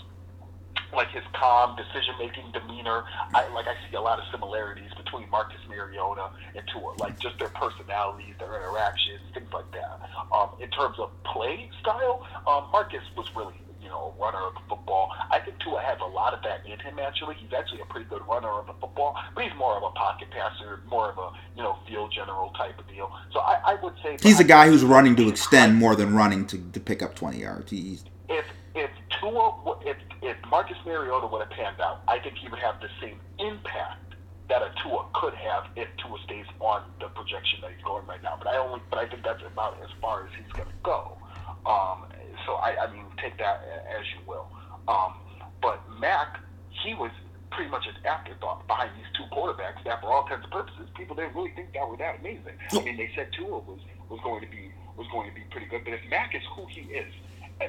like 0.93 1.09
his 1.09 1.23
calm 1.33 1.75
decision 1.75 2.15
making 2.19 2.51
demeanor, 2.51 3.03
I 3.33 3.47
like 3.53 3.67
I 3.67 3.75
see 3.89 3.95
a 3.95 4.01
lot 4.01 4.19
of 4.19 4.25
similarities 4.31 4.91
between 4.95 5.29
Marcus 5.29 5.59
Mariota 5.69 6.29
and 6.55 6.63
Tua. 6.71 6.95
Like 6.99 7.19
just 7.19 7.39
their 7.39 7.49
personalities, 7.49 8.35
their 8.39 8.55
interactions, 8.55 9.21
things 9.33 9.51
like 9.53 9.69
that. 9.71 9.99
Um, 10.31 10.51
in 10.59 10.69
terms 10.69 10.97
of 10.99 11.11
play 11.23 11.69
style, 11.79 12.25
um, 12.47 12.69
Marcus 12.71 13.03
was 13.15 13.27
really 13.35 13.55
you 13.81 13.89
know 13.89 14.13
a 14.15 14.21
runner 14.21 14.45
of 14.45 14.53
the 14.53 14.61
football. 14.69 15.11
I 15.31 15.39
think 15.39 15.59
Tua 15.59 15.81
has 15.81 15.97
a 16.01 16.05
lot 16.05 16.33
of 16.33 16.43
that 16.43 16.65
in 16.65 16.79
him. 16.79 16.99
Actually, 16.99 17.35
he's 17.35 17.53
actually 17.53 17.81
a 17.81 17.85
pretty 17.85 18.07
good 18.09 18.21
runner 18.27 18.49
of 18.49 18.67
the 18.67 18.73
football, 18.73 19.15
but 19.33 19.43
he's 19.43 19.55
more 19.57 19.75
of 19.75 19.83
a 19.83 19.91
pocket 19.91 20.29
passer, 20.31 20.81
more 20.87 21.11
of 21.11 21.17
a 21.17 21.31
you 21.55 21.63
know 21.63 21.77
field 21.87 22.11
general 22.13 22.51
type 22.51 22.77
of 22.79 22.87
deal. 22.87 23.11
So 23.33 23.39
I, 23.39 23.73
I 23.73 23.75
would 23.81 23.93
say 24.03 24.17
He's 24.21 24.39
a 24.39 24.45
guy 24.45 24.67
who's 24.67 24.83
running 24.83 25.15
to 25.17 25.27
extend 25.27 25.75
more 25.75 25.95
than 25.95 26.13
running 26.13 26.45
to, 26.47 26.57
to 26.71 26.79
pick 26.79 27.01
up 27.01 27.15
twenty 27.15 27.39
yards. 27.39 27.71
He's 27.71 28.03
if 28.29 28.45
if 28.75 28.89
Tua 29.19 29.77
if 29.85 29.97
if 30.21 30.37
Marcus 30.49 30.77
Mariota 30.85 31.27
would 31.27 31.41
have 31.41 31.51
panned 31.51 31.81
out, 31.81 32.01
I 32.07 32.19
think 32.19 32.37
he 32.37 32.47
would 32.47 32.59
have 32.59 32.79
the 32.79 32.89
same 33.01 33.19
impact 33.39 34.15
that 34.49 34.61
a 34.61 34.71
Tua 34.83 35.05
could 35.13 35.33
have 35.33 35.65
if 35.75 35.87
Tua 35.97 36.17
stays 36.25 36.45
on 36.59 36.83
the 36.99 37.07
projection 37.07 37.59
that 37.61 37.71
he's 37.71 37.83
going 37.83 38.05
right 38.05 38.21
now. 38.21 38.35
But 38.37 38.47
I 38.47 38.57
only 38.57 38.81
but 38.89 38.99
I 38.99 39.07
think 39.07 39.23
that's 39.23 39.43
about 39.43 39.77
as 39.83 39.89
far 40.01 40.25
as 40.25 40.29
he's 40.37 40.51
going 40.53 40.67
to 40.67 40.81
go. 40.83 41.17
Um, 41.65 42.05
so 42.45 42.55
I, 42.55 42.75
I 42.87 42.91
mean, 42.91 43.05
take 43.21 43.37
that 43.37 43.63
as 43.87 44.05
you 44.15 44.21
will. 44.27 44.47
Um, 44.87 45.13
but 45.61 45.79
Mac, 45.99 46.39
he 46.83 46.93
was 46.93 47.11
pretty 47.51 47.69
much 47.69 47.85
an 47.85 47.95
afterthought 48.05 48.65
behind 48.67 48.91
these 48.97 49.05
two 49.15 49.23
quarterbacks 49.35 49.83
that, 49.85 50.01
for 50.01 50.07
all 50.07 50.23
intents 50.23 50.45
and 50.45 50.51
purposes, 50.51 50.87
people 50.95 51.15
didn't 51.15 51.35
really 51.35 51.51
think 51.51 51.73
that 51.73 51.87
were 51.87 51.97
that 51.97 52.19
amazing. 52.19 52.55
I 52.71 52.81
mean, 52.81 52.97
they 52.97 53.11
said 53.15 53.29
Tua 53.37 53.59
was 53.59 53.79
was 54.09 54.19
going 54.23 54.41
to 54.41 54.47
be 54.47 54.71
was 54.97 55.07
going 55.11 55.29
to 55.29 55.35
be 55.35 55.41
pretty 55.51 55.67
good, 55.67 55.83
but 55.83 55.93
if 55.93 56.01
Mac 56.09 56.35
is 56.35 56.41
who 56.55 56.65
he 56.67 56.81
is, 56.91 57.13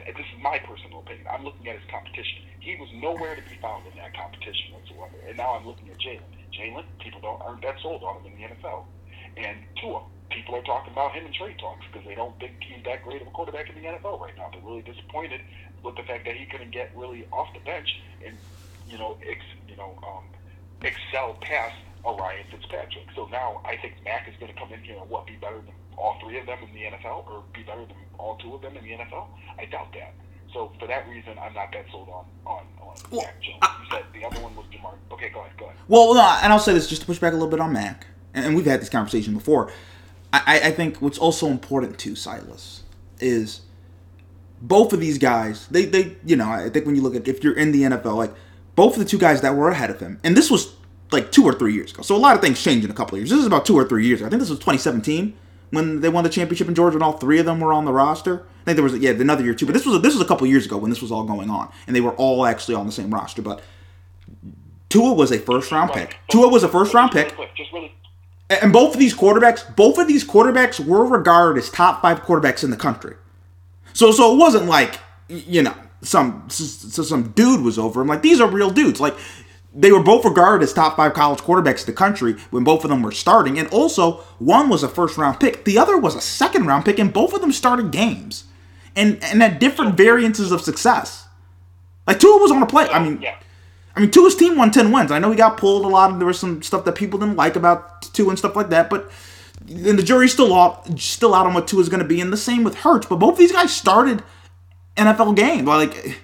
and 0.00 0.16
this 0.16 0.26
is 0.32 0.38
my 0.40 0.58
personal 0.64 1.00
opinion, 1.00 1.26
I'm 1.28 1.44
looking 1.44 1.68
at 1.68 1.76
his 1.76 1.86
competition. 1.90 2.48
He 2.60 2.76
was 2.76 2.88
nowhere 2.96 3.36
to 3.36 3.42
be 3.42 3.58
found 3.60 3.84
in 3.86 3.96
that 4.00 4.16
competition 4.16 4.72
whatsoever. 4.72 5.16
And 5.28 5.36
now 5.36 5.54
I'm 5.58 5.66
looking 5.66 5.90
at 5.90 5.98
Jalen. 6.00 6.24
Jalen, 6.56 6.84
people 7.00 7.20
don't 7.20 7.40
aren't 7.42 7.62
that 7.62 7.76
sold 7.82 8.02
on 8.02 8.22
him 8.22 8.32
in 8.32 8.40
the 8.40 8.44
NFL. 8.54 8.88
And 9.36 9.64
Tua, 9.80 10.04
people 10.30 10.54
are 10.56 10.62
talking 10.62 10.92
about 10.92 11.12
him 11.12 11.26
in 11.26 11.32
trade 11.32 11.58
talks 11.58 11.84
because 11.90 12.06
they 12.06 12.14
don't 12.14 12.38
think 12.40 12.56
he's 12.60 12.84
that 12.84 13.04
great 13.04 13.20
of 13.20 13.28
a 13.28 13.30
quarterback 13.30 13.68
in 13.68 13.76
the 13.76 13.88
NFL 13.88 14.20
right 14.20 14.36
now. 14.36 14.48
They're 14.52 14.64
really 14.64 14.82
disappointed 14.82 15.40
with 15.82 15.96
the 15.96 16.04
fact 16.04 16.24
that 16.24 16.36
he 16.36 16.46
couldn't 16.46 16.70
get 16.70 16.92
really 16.96 17.26
off 17.32 17.52
the 17.52 17.60
bench 17.60 17.88
and 18.24 18.38
you 18.86 18.98
know 18.98 19.18
ex, 19.26 19.40
you 19.68 19.76
know 19.76 19.98
um, 20.06 20.24
excel 20.82 21.36
past 21.42 21.76
Ryan 22.04 22.44
Fitzpatrick. 22.50 23.06
So 23.14 23.26
now 23.30 23.60
I 23.64 23.76
think 23.76 23.94
Mac 24.04 24.28
is 24.28 24.34
going 24.40 24.52
to 24.52 24.58
come 24.58 24.72
in 24.72 24.82
here 24.82 24.96
and 24.98 25.08
what 25.08 25.26
be 25.26 25.36
better 25.36 25.58
than 25.58 25.74
all 25.96 26.18
three 26.22 26.38
of 26.38 26.46
them 26.46 26.58
in 26.66 26.74
the 26.74 26.80
NFL 26.96 27.26
or 27.30 27.42
be 27.54 27.62
better 27.62 27.84
than 27.86 27.96
all 28.18 28.36
two 28.36 28.54
of 28.54 28.62
them 28.62 28.76
in 28.76 28.84
the 28.84 28.90
NFL. 28.90 29.26
I 29.58 29.64
doubt 29.66 29.92
that. 29.94 30.14
So 30.52 30.70
for 30.78 30.86
that 30.86 31.08
reason, 31.08 31.38
I'm 31.38 31.54
not 31.54 31.72
that 31.72 31.86
sold 31.90 32.08
on 32.08 32.24
on, 32.46 32.64
on 32.80 32.94
Well, 33.10 33.22
Mac 33.22 33.40
Jones. 33.40 33.56
you 33.62 33.86
said 33.90 34.04
the 34.14 34.24
other 34.26 34.40
one 34.40 34.54
was 34.54 34.66
Ja'Marr. 34.66 34.94
Okay, 35.12 35.30
go 35.30 35.40
ahead. 35.40 35.52
Go 35.58 35.64
ahead. 35.66 35.76
Well, 35.88 36.14
no, 36.14 36.20
and 36.42 36.52
I'll 36.52 36.58
say 36.58 36.74
this 36.74 36.88
just 36.88 37.00
to 37.02 37.06
push 37.06 37.18
back 37.18 37.32
a 37.32 37.36
little 37.36 37.48
bit 37.50 37.60
on 37.60 37.72
Mac, 37.72 38.06
and, 38.34 38.54
we've 38.54 38.66
had 38.66 38.80
this 38.80 38.90
conversation 38.90 39.32
before. 39.34 39.72
I, 40.32 40.42
I- 40.46 40.68
I 40.68 40.70
think 40.72 40.98
what's 41.00 41.18
also 41.18 41.46
important 41.48 41.98
to 42.00 42.14
Silas 42.16 42.82
is 43.20 43.62
both 44.60 44.92
of 44.92 45.00
these 45.00 45.18
guys. 45.18 45.66
They, 45.68 45.86
they, 45.86 46.16
you 46.24 46.36
know, 46.36 46.48
I 46.50 46.68
think 46.68 46.86
when 46.86 46.96
you 46.96 47.02
look 47.02 47.14
at 47.16 47.26
if 47.26 47.42
you're 47.42 47.56
in 47.56 47.72
the 47.72 47.82
NFL, 47.82 48.16
like 48.16 48.32
both 48.74 48.94
of 48.94 48.98
the 48.98 49.04
two 49.04 49.18
guys 49.18 49.40
that 49.40 49.54
were 49.56 49.70
ahead 49.70 49.90
of 49.90 50.00
him, 50.00 50.20
and 50.22 50.36
this 50.36 50.50
was 50.50 50.74
like 51.10 51.32
two 51.32 51.44
or 51.44 51.52
three 51.52 51.74
years 51.74 51.92
ago. 51.92 52.02
So 52.02 52.14
a 52.14 52.18
lot 52.18 52.34
of 52.36 52.42
things 52.42 52.62
changed 52.62 52.84
in 52.84 52.90
a 52.90 52.94
couple 52.94 53.14
of 53.16 53.20
years. 53.20 53.30
This 53.30 53.38
is 53.40 53.46
about 53.46 53.64
two 53.66 53.76
or 53.76 53.86
three 53.88 54.06
years. 54.06 54.20
ago. 54.20 54.26
I 54.26 54.30
think 54.30 54.40
this 54.40 54.50
was 54.50 54.58
2017 54.58 55.34
when 55.72 56.00
they 56.00 56.08
won 56.08 56.22
the 56.22 56.30
championship 56.30 56.68
in 56.68 56.74
Georgia, 56.74 56.96
and 56.96 57.02
all 57.02 57.12
three 57.12 57.40
of 57.40 57.46
them 57.46 57.58
were 57.58 57.72
on 57.72 57.84
the 57.84 57.92
roster. 57.92 58.44
I 58.60 58.64
think 58.64 58.76
there 58.76 58.84
was 58.84 58.96
yeah 58.98 59.10
another 59.10 59.42
year 59.42 59.54
too, 59.54 59.66
but 59.66 59.72
this 59.72 59.84
was 59.84 60.00
this 60.02 60.14
was 60.14 60.22
a 60.22 60.26
couple 60.26 60.46
years 60.46 60.66
ago 60.66 60.76
when 60.76 60.90
this 60.90 61.02
was 61.02 61.10
all 61.10 61.24
going 61.24 61.50
on, 61.50 61.72
and 61.86 61.96
they 61.96 62.00
were 62.00 62.12
all 62.12 62.46
actually 62.46 62.76
on 62.76 62.86
the 62.86 62.92
same 62.92 63.12
roster. 63.12 63.42
But 63.42 63.62
Tua 64.88 65.14
was 65.14 65.32
a 65.32 65.38
first 65.38 65.72
round 65.72 65.92
pick. 65.92 66.16
Tua 66.28 66.48
was 66.48 66.62
a 66.62 66.68
first 66.68 66.94
round 66.94 67.10
pick. 67.10 67.24
really 67.24 67.36
quick, 67.36 67.54
Just 67.56 67.72
really. 67.72 67.92
And 68.50 68.72
both 68.72 68.92
of 68.92 69.00
these 69.00 69.14
quarterbacks, 69.14 69.74
both 69.74 69.96
of 69.96 70.06
these 70.06 70.24
quarterbacks 70.24 70.84
were 70.84 71.06
regarded 71.06 71.58
as 71.58 71.70
top 71.70 72.02
five 72.02 72.22
quarterbacks 72.22 72.62
in 72.62 72.70
the 72.70 72.76
country. 72.76 73.16
So, 73.94 74.12
so 74.12 74.34
it 74.34 74.36
wasn't 74.36 74.66
like 74.66 75.00
you 75.28 75.62
know 75.62 75.74
some 76.02 76.44
so 76.50 77.02
some 77.02 77.30
dude 77.30 77.62
was 77.62 77.78
over 77.78 78.02
him. 78.02 78.08
Like 78.08 78.22
these 78.22 78.40
are 78.40 78.48
real 78.48 78.70
dudes. 78.70 79.00
Like 79.00 79.16
they 79.74 79.90
were 79.92 80.02
both 80.02 80.24
regarded 80.24 80.62
as 80.64 80.72
top 80.72 80.96
five 80.96 81.14
college 81.14 81.40
quarterbacks 81.40 81.80
in 81.80 81.86
the 81.86 81.92
country 81.92 82.34
when 82.50 82.64
both 82.64 82.84
of 82.84 82.90
them 82.90 83.02
were 83.02 83.12
starting. 83.12 83.58
And 83.58 83.68
also, 83.68 84.18
one 84.38 84.68
was 84.68 84.82
a 84.82 84.88
first 84.88 85.16
round 85.16 85.40
pick, 85.40 85.64
the 85.64 85.78
other 85.78 85.98
was 85.98 86.14
a 86.14 86.20
second 86.20 86.66
round 86.66 86.84
pick, 86.84 86.98
and 86.98 87.12
both 87.12 87.32
of 87.32 87.40
them 87.40 87.52
started 87.52 87.90
games, 87.90 88.44
and 88.94 89.22
and 89.24 89.42
had 89.42 89.58
different 89.58 89.96
variances 89.96 90.52
of 90.52 90.60
success. 90.60 91.26
Like 92.06 92.18
Tua 92.18 92.38
was 92.38 92.50
on 92.50 92.62
a 92.62 92.66
play. 92.66 92.88
I 92.88 93.02
mean, 93.02 93.20
yeah. 93.22 93.36
I 93.94 94.00
mean, 94.00 94.10
Tua's 94.10 94.34
team 94.34 94.56
won 94.56 94.70
10 94.70 94.90
wins. 94.90 95.10
I 95.12 95.18
know 95.18 95.30
he 95.30 95.36
got 95.36 95.58
pulled 95.58 95.84
a 95.84 95.88
lot, 95.88 96.10
and 96.10 96.20
there 96.20 96.26
was 96.26 96.38
some 96.38 96.62
stuff 96.62 96.84
that 96.86 96.94
people 96.94 97.18
didn't 97.18 97.36
like 97.36 97.56
about 97.56 98.02
Tua 98.14 98.30
and 98.30 98.38
stuff 98.38 98.56
like 98.56 98.70
that, 98.70 98.88
but 98.88 99.10
then 99.66 99.96
the 99.96 100.02
jury's 100.02 100.32
still 100.32 100.54
out, 100.54 100.98
still 100.98 101.34
out 101.34 101.46
on 101.46 101.52
what 101.52 101.68
Tua's 101.68 101.90
going 101.90 102.02
to 102.02 102.08
be, 102.08 102.20
and 102.20 102.32
the 102.32 102.38
same 102.38 102.64
with 102.64 102.76
Hurts. 102.76 103.06
But 103.06 103.16
both 103.16 103.36
these 103.36 103.52
guys 103.52 103.74
started 103.74 104.22
NFL 104.96 105.36
games. 105.36 105.68
Like, 105.68 106.22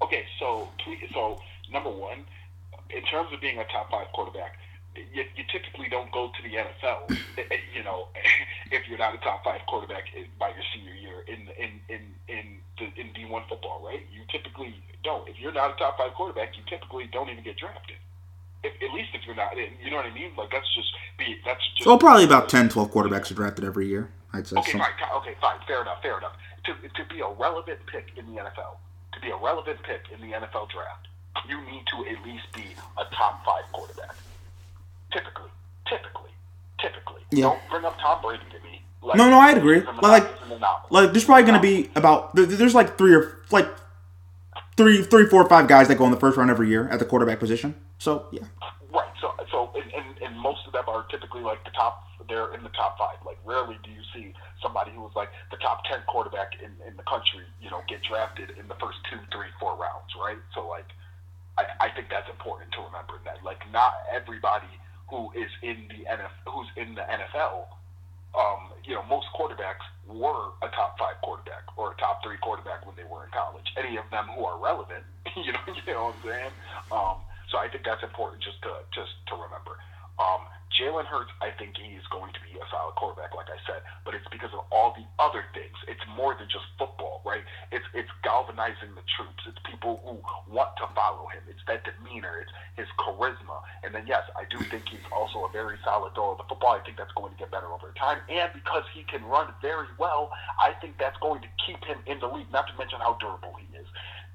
Okay, 0.00 0.24
so 0.38 0.68
please, 0.82 0.98
so 1.12 1.40
number 1.72 1.90
one, 1.90 2.24
in 2.90 3.02
terms 3.04 3.32
of 3.32 3.40
being 3.40 3.58
a 3.58 3.64
top 3.64 3.90
five 3.90 4.06
quarterback, 4.12 4.56
you, 5.12 5.24
you 5.36 5.44
typically 5.52 5.88
don't 5.88 6.10
go 6.10 6.30
to 6.34 6.42
the 6.42 6.54
NFL, 6.56 7.10
eh, 7.38 7.42
eh, 7.50 7.56
you 7.74 7.82
know, 7.84 8.08
if 8.70 8.88
you're 8.88 8.98
not 8.98 9.14
a 9.14 9.18
top 9.18 9.44
five 9.44 9.60
quarterback 9.68 10.04
by 10.38 10.48
your 10.48 10.64
senior 10.74 10.94
year 10.94 11.24
in 11.26 11.48
in 11.58 11.80
in 11.88 12.02
in 12.28 12.44
the, 12.78 12.86
in 13.00 13.08
D1 13.14 13.48
football, 13.48 13.82
right? 13.84 14.02
You 14.12 14.22
typically 14.30 14.74
don't. 15.04 15.28
If 15.28 15.38
you're 15.38 15.52
not 15.52 15.74
a 15.74 15.76
top 15.78 15.98
five 15.98 16.12
quarterback, 16.14 16.56
you 16.56 16.62
typically 16.68 17.08
don't 17.12 17.28
even 17.30 17.44
get 17.44 17.56
drafted. 17.56 17.96
If, 18.64 18.74
at 18.82 18.92
least 18.92 19.10
if 19.14 19.22
you're 19.24 19.36
not, 19.36 19.54
you 19.56 19.90
know 19.90 19.96
what 19.96 20.06
I 20.06 20.14
mean? 20.14 20.32
Like 20.36 20.50
that's 20.50 20.68
just 20.74 20.88
be 21.18 21.36
that's 21.44 21.62
just. 21.76 21.86
Well, 21.86 21.98
probably 21.98 22.24
about 22.24 22.48
10, 22.48 22.68
12 22.68 22.90
quarterbacks 22.90 23.30
are 23.30 23.34
drafted 23.34 23.64
every 23.64 23.86
year. 23.86 24.10
I'd 24.32 24.46
say. 24.46 24.56
Okay, 24.56 24.72
Some- 24.72 24.80
fine. 24.80 24.90
Okay, 25.22 25.34
fine. 25.40 25.58
Fair 25.66 25.82
enough. 25.82 26.02
Fair 26.02 26.18
enough. 26.18 26.34
To 26.66 26.74
to 26.74 27.14
be 27.14 27.20
a 27.20 27.28
relevant 27.28 27.78
pick 27.86 28.10
in 28.16 28.26
the 28.26 28.40
NFL, 28.40 28.76
to 29.14 29.20
be 29.20 29.30
a 29.30 29.36
relevant 29.36 29.78
pick 29.84 30.02
in 30.12 30.20
the 30.20 30.36
NFL 30.36 30.68
draft, 30.70 31.08
you 31.48 31.60
need 31.70 31.84
to 31.86 32.06
at 32.10 32.24
least 32.24 32.44
be 32.54 32.64
a 32.98 33.04
top 33.14 33.44
five 33.44 33.64
quarterback. 33.72 34.14
Typically, 35.12 35.50
typically, 35.88 36.30
typically. 36.80 37.22
Yeah. 37.30 37.42
Don't 37.44 37.60
bring 37.70 37.84
up 37.84 37.98
Tom 37.98 38.20
Brady 38.22 38.42
to 38.50 38.64
me. 38.64 38.82
Like, 39.02 39.16
No, 39.16 39.30
no, 39.30 39.38
I'd 39.38 39.56
agree. 39.58 39.80
Like- 39.80 39.88
anomaly. 39.88 40.20
He's 40.20 40.42
an 40.46 40.52
anomaly. 40.52 40.86
Like 40.90 41.12
there's 41.12 41.24
probably 41.24 41.44
gonna 41.44 41.60
be 41.60 41.90
about 41.94 42.34
there's 42.34 42.74
like 42.74 42.98
three 42.98 43.14
or 43.14 43.38
like 43.50 43.68
three, 44.76 45.02
three, 45.02 45.26
four, 45.26 45.42
or 45.42 45.48
five 45.48 45.66
guys 45.68 45.88
that 45.88 45.96
go 45.98 46.04
in 46.04 46.10
the 46.10 46.20
first 46.20 46.36
round 46.36 46.50
every 46.50 46.68
year 46.68 46.88
at 46.88 46.98
the 46.98 47.04
quarterback 47.04 47.38
position. 47.40 47.74
So 47.98 48.26
yeah, 48.30 48.44
Right. 48.92 49.10
So, 49.20 49.32
so, 49.50 49.70
and, 49.74 49.92
and, 49.92 50.18
and 50.22 50.38
most 50.38 50.66
of 50.66 50.72
them 50.72 50.84
are 50.88 51.04
typically 51.10 51.42
like 51.42 51.64
the 51.64 51.70
top. 51.70 52.04
They're 52.28 52.52
in 52.54 52.62
the 52.62 52.68
top 52.70 52.98
five. 52.98 53.16
Like, 53.24 53.38
rarely 53.44 53.78
do 53.82 53.90
you 53.90 54.02
see 54.14 54.34
somebody 54.62 54.90
who 54.92 55.00
was 55.00 55.12
like 55.16 55.30
the 55.50 55.56
top 55.56 55.84
ten 55.84 55.98
quarterback 56.06 56.52
in, 56.62 56.70
in 56.86 56.96
the 56.96 57.02
country, 57.04 57.44
you 57.62 57.70
know, 57.70 57.80
get 57.88 58.02
drafted 58.02 58.50
in 58.58 58.68
the 58.68 58.74
first 58.76 58.98
two, 59.10 59.18
three, 59.32 59.48
four 59.58 59.72
rounds. 59.76 60.12
Right. 60.20 60.36
So, 60.54 60.68
like, 60.68 60.86
I, 61.58 61.86
I 61.86 61.88
think 61.90 62.06
that's 62.08 62.30
important 62.30 62.70
to 62.78 62.80
remember 62.86 63.18
that 63.26 63.42
like 63.42 63.58
not 63.74 63.98
everybody 64.14 64.70
who 65.10 65.32
is 65.34 65.50
in 65.62 65.90
the 65.90 66.06
NF 66.06 66.30
who's 66.46 66.70
in 66.76 66.94
the 66.94 67.02
NFL, 67.02 67.66
um, 68.38 68.70
you 68.84 68.94
know, 68.94 69.02
most 69.10 69.26
quarterbacks 69.34 69.82
were 70.06 70.54
a 70.62 70.68
top 70.70 70.98
five 70.98 71.18
quarterback 71.22 71.66
or 71.76 71.92
a 71.92 71.96
top 71.96 72.22
three 72.22 72.38
quarterback 72.38 72.86
when 72.86 72.94
they 72.94 73.04
were 73.04 73.24
in 73.24 73.30
college. 73.34 73.66
Any 73.76 73.96
of 73.96 74.06
them 74.10 74.30
who 74.36 74.44
are 74.44 74.58
relevant, 74.62 75.02
you 75.36 75.52
know, 75.52 75.64
you 75.66 75.92
know 75.92 76.14
what 76.14 76.14
I'm 76.14 76.22
saying. 76.22 76.54
Um, 76.94 77.16
so 77.50 77.58
I 77.58 77.66
think 77.68 77.82
that's 77.84 78.04
important 78.04 78.42
just 78.42 78.62
to 78.62 78.86
just 78.94 79.18
to 79.28 79.34
remember. 79.34 79.82
Um, 80.22 80.46
Jalen 80.74 81.06
Hurts, 81.06 81.32
I 81.40 81.50
think 81.56 81.76
he's 81.76 82.04
going 82.12 82.32
to 82.32 82.40
be 82.44 82.58
a 82.58 82.66
solid 82.70 82.94
quarterback, 82.94 83.34
like 83.34 83.48
I 83.48 83.58
said, 83.64 83.80
but 84.04 84.14
it's 84.14 84.26
because 84.30 84.52
of 84.52 84.62
all 84.70 84.92
the 84.92 85.06
other 85.18 85.44
things. 85.56 85.74
It's 85.88 86.02
more 86.16 86.36
than 86.36 86.46
just 86.48 86.64
football, 86.78 87.22
right? 87.24 87.42
It's 87.72 87.84
it's 87.94 88.10
galvanizing 88.22 88.92
the 88.94 89.04
troops. 89.16 89.42
It's 89.48 89.58
people 89.64 90.00
who 90.04 90.20
want 90.52 90.76
to 90.78 90.86
follow 90.94 91.26
him. 91.32 91.42
It's 91.48 91.62
that 91.66 91.82
demeanor. 91.88 92.44
It's 92.44 92.52
his 92.76 92.88
charisma. 93.00 93.64
And 93.82 93.94
then 93.94 94.06
yes, 94.06 94.22
I 94.36 94.44
do 94.46 94.60
think 94.68 94.88
he's 94.88 95.04
also 95.10 95.48
a 95.48 95.50
very 95.50 95.80
solid 95.84 96.14
thrower 96.14 96.32
of 96.36 96.38
the 96.38 96.48
football. 96.48 96.76
I 96.76 96.84
think 96.84 96.96
that's 97.00 97.12
going 97.16 97.32
to 97.32 97.38
get 97.38 97.50
better 97.50 97.72
over 97.72 97.92
time. 97.96 98.20
And 98.28 98.52
because 98.52 98.84
he 98.92 99.02
can 99.08 99.24
run 99.24 99.52
very 99.62 99.88
well, 99.98 100.30
I 100.60 100.76
think 100.80 100.98
that's 100.98 101.18
going 101.18 101.40
to 101.42 101.50
keep 101.64 101.82
him 101.84 101.98
in 102.06 102.20
the 102.20 102.28
league. 102.28 102.52
Not 102.52 102.68
to 102.68 102.74
mention 102.76 103.00
how 103.00 103.16
durable 103.18 103.56
he 103.56 103.66
is. 103.76 103.86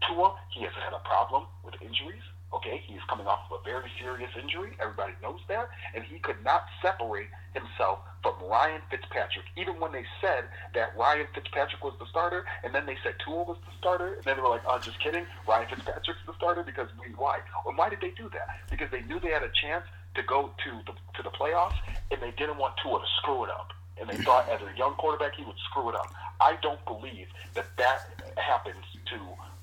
Tua, 0.08 0.36
he 0.50 0.64
has 0.64 0.74
had 0.74 0.94
a 0.94 1.00
problem 1.06 1.46
with 1.64 1.76
injuries. 1.80 2.26
Okay, 2.54 2.84
he's 2.86 3.02
coming 3.10 3.26
off 3.26 3.50
of 3.50 3.60
a 3.60 3.64
very 3.64 3.90
serious 4.00 4.30
injury. 4.40 4.78
Everybody 4.80 5.14
knows 5.22 5.40
that. 5.48 5.70
And 5.96 6.04
he 6.04 6.20
could 6.20 6.44
not 6.44 6.66
separate 6.82 7.30
himself 7.54 8.00
from 8.22 8.36
Ryan 8.46 8.82
Fitzpatrick. 8.92 9.46
Even 9.58 9.80
when 9.80 9.92
they 9.92 10.06
said 10.22 10.46
that 10.76 10.96
Ryan 10.98 11.28
Fitzpatrick 11.34 11.84
was 11.84 11.94
the 12.00 12.06
starter, 12.06 12.46
and 12.64 12.74
then 12.74 12.86
they 12.86 12.98
said 13.04 13.16
Tua 13.26 13.44
was 13.44 13.58
the 13.66 13.74
starter, 13.80 14.14
and 14.14 14.24
then 14.24 14.38
they 14.38 14.42
were 14.42 14.50
like, 14.50 14.62
oh, 14.68 14.78
just 14.80 15.00
kidding. 15.00 15.26
Ryan 15.48 15.68
Fitzpatrick's 15.68 16.22
the 16.28 16.34
starter 16.36 16.64
because 16.64 16.90
we, 17.02 17.14
why? 17.16 17.40
And 17.66 17.78
why 17.78 17.90
did 17.90 18.02
they 18.02 18.12
do 18.12 18.30
that? 18.30 18.48
Because 18.70 18.90
they 18.92 19.02
knew 19.02 19.20
they 19.20 19.34
had 19.34 19.44
a 19.44 19.52
chance 19.62 19.86
to 20.16 20.22
go 20.24 20.54
to 20.64 20.72
the, 20.86 20.94
to 21.18 21.24
the 21.24 21.32
playoffs, 21.32 21.78
and 22.12 22.22
they 22.22 22.32
didn't 22.38 22.58
want 22.58 22.76
Tua 22.84 23.00
to 23.00 23.08
screw 23.18 23.44
it 23.46 23.50
up. 23.50 23.74
And 24.00 24.10
they 24.10 24.18
thought 24.24 24.50
as 24.50 24.62
a 24.62 24.78
young 24.78 24.94
quarterback, 24.96 25.36
he 25.36 25.44
would 25.44 25.58
screw 25.70 25.90
it 25.90 25.96
up. 25.96 26.12
I 26.42 26.58
don't 26.62 26.84
believe 26.86 27.28
that 27.54 27.66
that 27.78 28.10
happens 28.38 28.84
to 29.06 29.18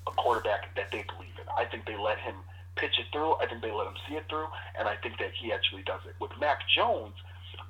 a 0.07 0.11
quarterback 0.11 0.73
that 0.75 0.91
they 0.91 1.03
believe 1.03 1.35
in. 1.39 1.47
I 1.57 1.65
think 1.65 1.85
they 1.85 1.97
let 1.97 2.17
him 2.17 2.35
pitch 2.81 2.97
it 2.99 3.05
through. 3.13 3.35
I 3.35 3.45
think 3.45 3.61
they 3.61 3.71
let 3.71 3.87
him 3.87 3.93
see 4.09 4.15
it 4.15 4.25
through, 4.27 4.47
and 4.77 4.87
I 4.87 4.95
think 4.97 5.19
that 5.19 5.31
he 5.39 5.53
actually 5.53 5.83
does 5.83 6.01
it. 6.07 6.15
With 6.19 6.31
Mac 6.39 6.59
Jones, 6.75 7.13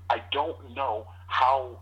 I 0.10 0.24
don't 0.32 0.58
know 0.74 1.06
how 1.28 1.78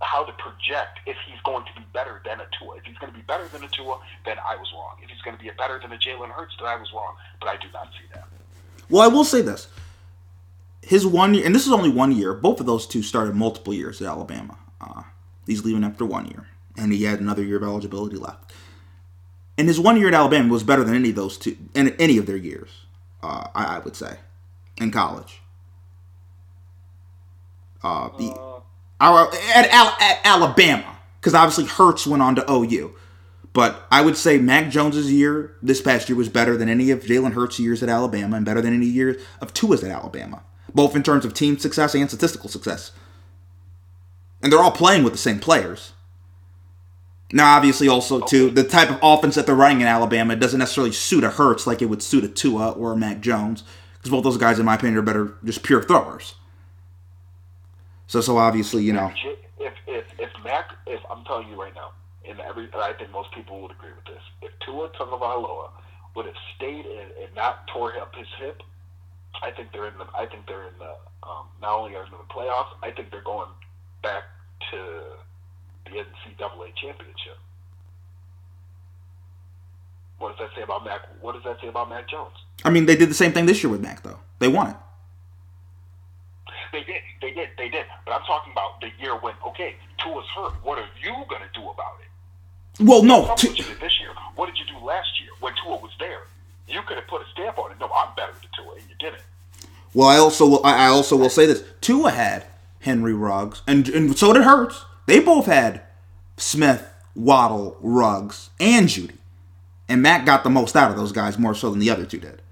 how 0.00 0.24
to 0.24 0.32
project 0.32 1.00
if 1.06 1.16
he's 1.26 1.40
going 1.44 1.64
to 1.64 1.72
be 1.80 1.86
better 1.92 2.20
than 2.24 2.40
a 2.40 2.46
Tua. 2.58 2.76
If 2.76 2.84
he's 2.84 2.98
going 2.98 3.12
to 3.12 3.18
be 3.18 3.24
better 3.24 3.46
than 3.48 3.62
a 3.62 3.68
Tua, 3.68 4.00
then 4.26 4.36
I 4.38 4.56
was 4.56 4.70
wrong. 4.74 4.96
If 5.02 5.08
he's 5.08 5.22
going 5.22 5.36
to 5.36 5.42
be 5.42 5.50
better 5.56 5.78
than 5.80 5.92
a 5.92 5.96
Jalen 5.96 6.30
Hurts, 6.30 6.54
then 6.58 6.66
I 6.66 6.76
was 6.76 6.92
wrong. 6.92 7.14
But 7.40 7.48
I 7.48 7.56
do 7.56 7.68
not 7.72 7.88
see 7.92 8.06
that. 8.12 8.24
Well, 8.90 9.02
I 9.02 9.08
will 9.08 9.24
say 9.24 9.40
this. 9.40 9.68
His 10.82 11.06
one 11.06 11.32
year, 11.34 11.46
and 11.46 11.54
this 11.54 11.66
is 11.66 11.72
only 11.72 11.90
one 11.90 12.12
year. 12.12 12.34
Both 12.34 12.60
of 12.60 12.66
those 12.66 12.86
two 12.86 13.02
started 13.02 13.34
multiple 13.34 13.72
years 13.72 14.02
at 14.02 14.08
Alabama. 14.08 14.58
Uh, 14.80 15.04
he's 15.46 15.64
leaving 15.64 15.84
after 15.84 16.04
one 16.04 16.26
year, 16.26 16.48
and 16.76 16.92
he 16.92 17.04
had 17.04 17.20
another 17.20 17.42
year 17.42 17.56
of 17.56 17.62
eligibility 17.62 18.16
left. 18.16 18.52
And 19.56 19.68
his 19.68 19.78
one 19.78 19.96
year 19.96 20.08
at 20.08 20.14
Alabama 20.14 20.52
was 20.52 20.62
better 20.62 20.82
than 20.84 20.94
any 20.94 21.10
of 21.10 21.16
those 21.16 21.38
two, 21.38 21.56
in 21.74 21.94
any 21.98 22.18
of 22.18 22.26
their 22.26 22.36
years. 22.36 22.70
Uh, 23.22 23.48
I, 23.54 23.76
I 23.76 23.78
would 23.78 23.96
say, 23.96 24.18
in 24.76 24.90
college. 24.90 25.40
Uh, 27.82 28.08
the, 28.16 28.36
our, 29.00 29.30
at, 29.54 29.68
Al, 29.70 29.96
at 30.00 30.20
Alabama, 30.24 30.96
because 31.20 31.34
obviously 31.34 31.66
Hurts 31.66 32.06
went 32.06 32.22
on 32.22 32.34
to 32.36 32.50
OU. 32.50 32.94
But 33.54 33.86
I 33.90 34.02
would 34.02 34.16
say 34.16 34.38
Mac 34.38 34.70
Jones's 34.70 35.12
year 35.12 35.54
this 35.62 35.80
past 35.80 36.08
year 36.08 36.16
was 36.16 36.28
better 36.28 36.56
than 36.56 36.68
any 36.68 36.90
of 36.90 37.04
Jalen 37.04 37.32
Hurts' 37.32 37.60
years 37.60 37.82
at 37.82 37.88
Alabama 37.88 38.36
and 38.36 38.44
better 38.44 38.60
than 38.60 38.74
any 38.74 38.86
years 38.86 39.22
of 39.40 39.54
Tua's 39.54 39.84
at 39.84 39.90
Alabama, 39.90 40.42
both 40.74 40.96
in 40.96 41.04
terms 41.04 41.24
of 41.24 41.34
team 41.34 41.56
success 41.58 41.94
and 41.94 42.08
statistical 42.08 42.50
success. 42.50 42.90
And 44.42 44.52
they're 44.52 44.60
all 44.60 44.72
playing 44.72 45.04
with 45.04 45.14
the 45.14 45.18
same 45.18 45.38
players. 45.38 45.93
Now, 47.34 47.56
obviously, 47.56 47.88
also 47.88 48.20
too 48.20 48.48
the 48.48 48.62
type 48.62 48.90
of 48.90 48.98
offense 49.02 49.34
that 49.34 49.44
they're 49.44 49.56
running 49.56 49.80
in 49.80 49.88
Alabama 49.88 50.36
doesn't 50.36 50.60
necessarily 50.60 50.92
suit 50.92 51.24
a 51.24 51.30
Hurts 51.30 51.66
like 51.66 51.82
it 51.82 51.86
would 51.86 52.00
suit 52.00 52.22
a 52.22 52.28
Tua 52.28 52.70
or 52.70 52.92
a 52.92 52.96
Mac 52.96 53.20
Jones, 53.20 53.64
because 53.94 54.12
both 54.12 54.22
those 54.22 54.36
guys, 54.36 54.60
in 54.60 54.64
my 54.64 54.76
opinion, 54.76 54.96
are 54.98 55.02
better 55.02 55.34
just 55.44 55.64
pure 55.64 55.82
throwers. 55.82 56.36
So, 58.06 58.20
so 58.20 58.36
obviously, 58.38 58.84
you 58.84 58.92
know, 58.92 59.12
If 59.58 59.74
if 59.88 60.04
if 60.16 60.30
Mac, 60.44 60.76
if 60.86 61.00
I'm 61.10 61.24
telling 61.24 61.48
you 61.48 61.60
right 61.60 61.74
now, 61.74 61.90
and 62.28 62.38
every, 62.38 62.66
and 62.66 62.76
I 62.76 62.92
think 62.92 63.10
most 63.10 63.32
people 63.32 63.60
would 63.62 63.72
agree 63.72 63.90
with 63.90 64.04
this, 64.04 64.22
if 64.40 64.52
Tua 64.64 64.90
Tagovailoa 64.90 65.70
would 66.14 66.26
have 66.26 66.36
stayed 66.54 66.86
in 66.86 67.06
and 67.20 67.34
not 67.34 67.66
tore 67.66 67.98
up 67.98 68.14
his 68.14 68.28
hip, 68.38 68.62
I 69.42 69.50
think 69.50 69.72
they're 69.72 69.88
in 69.88 69.98
the. 69.98 70.06
I 70.16 70.26
think 70.26 70.46
they're 70.46 70.68
in 70.68 70.78
the. 70.78 70.94
Um, 71.26 71.48
not 71.60 71.80
only 71.80 71.96
are 71.96 72.04
they 72.04 72.12
in 72.12 72.18
the 72.28 72.32
playoffs, 72.32 72.76
I 72.80 72.92
think 72.92 73.10
they're 73.10 73.22
going 73.22 73.48
back 74.04 74.22
to 74.70 75.02
the 75.84 75.90
NCAA 75.90 76.74
championship. 76.76 77.38
What 80.18 80.36
does 80.36 80.48
that 80.48 80.56
say 80.56 80.62
about 80.62 80.84
Mac? 80.84 81.00
What 81.20 81.34
does 81.34 81.44
that 81.44 81.60
say 81.60 81.68
about 81.68 81.88
Mac 81.88 82.08
Jones? 82.08 82.34
I 82.64 82.70
mean, 82.70 82.86
they 82.86 82.96
did 82.96 83.10
the 83.10 83.14
same 83.14 83.32
thing 83.32 83.46
this 83.46 83.62
year 83.62 83.70
with 83.70 83.80
Mac, 83.82 84.02
though. 84.02 84.18
They 84.38 84.48
won 84.48 84.68
it. 84.70 84.76
They 86.72 86.82
did, 86.82 87.02
they 87.20 87.32
did, 87.32 87.48
they 87.58 87.68
did. 87.68 87.84
But 88.04 88.14
I'm 88.14 88.22
talking 88.22 88.52
about 88.52 88.80
the 88.80 88.90
year 89.00 89.16
when, 89.16 89.34
okay, 89.48 89.76
Tua's 89.98 90.24
hurt. 90.34 90.54
What 90.64 90.78
are 90.78 90.88
you 91.00 91.12
going 91.28 91.42
to 91.42 91.60
do 91.60 91.68
about 91.68 91.98
it? 92.00 92.82
Well, 92.82 93.02
no, 93.02 93.34
Tu- 93.36 93.48
what 93.48 93.58
you 93.58 93.64
did 93.64 93.80
this 93.80 94.00
year. 94.00 94.10
What 94.34 94.46
did 94.46 94.58
you 94.58 94.64
do 94.66 94.84
last 94.84 95.20
year 95.20 95.30
when 95.40 95.52
Tua 95.62 95.76
was 95.76 95.92
there? 96.00 96.22
You 96.66 96.80
could 96.82 96.96
have 96.96 97.06
put 97.06 97.22
a 97.22 97.26
stamp 97.32 97.58
on 97.58 97.70
it. 97.70 97.76
No, 97.78 97.88
I'm 97.94 98.14
better 98.16 98.32
than 98.32 98.50
Tua, 98.56 98.74
and 98.74 98.82
you 98.88 98.96
didn't. 98.98 99.22
Well, 99.92 100.08
I 100.08 100.16
also 100.16 100.46
will, 100.48 100.66
I 100.66 100.86
I 100.86 100.88
also 100.88 101.16
will 101.16 101.30
say 101.30 101.46
this: 101.46 101.62
Tua 101.80 102.10
had 102.10 102.46
Henry 102.80 103.12
Ruggs, 103.12 103.62
and 103.66 103.88
and 103.88 104.18
so 104.18 104.32
did 104.32 104.42
Hurts. 104.42 104.84
They 105.06 105.20
both 105.20 105.46
had 105.46 105.82
Smith, 106.36 106.86
Waddle, 107.14 107.76
Ruggs, 107.80 108.50
and 108.58 108.88
Jeudy, 108.88 109.18
and 109.88 110.02
Mac 110.02 110.24
got 110.24 110.44
the 110.44 110.50
most 110.50 110.76
out 110.76 110.90
of 110.90 110.96
those 110.96 111.12
guys 111.12 111.38
more 111.38 111.54
so 111.54 111.70
than 111.70 111.78
the 111.78 111.90
other 111.90 112.06
two 112.06 112.18
did. 112.18 112.42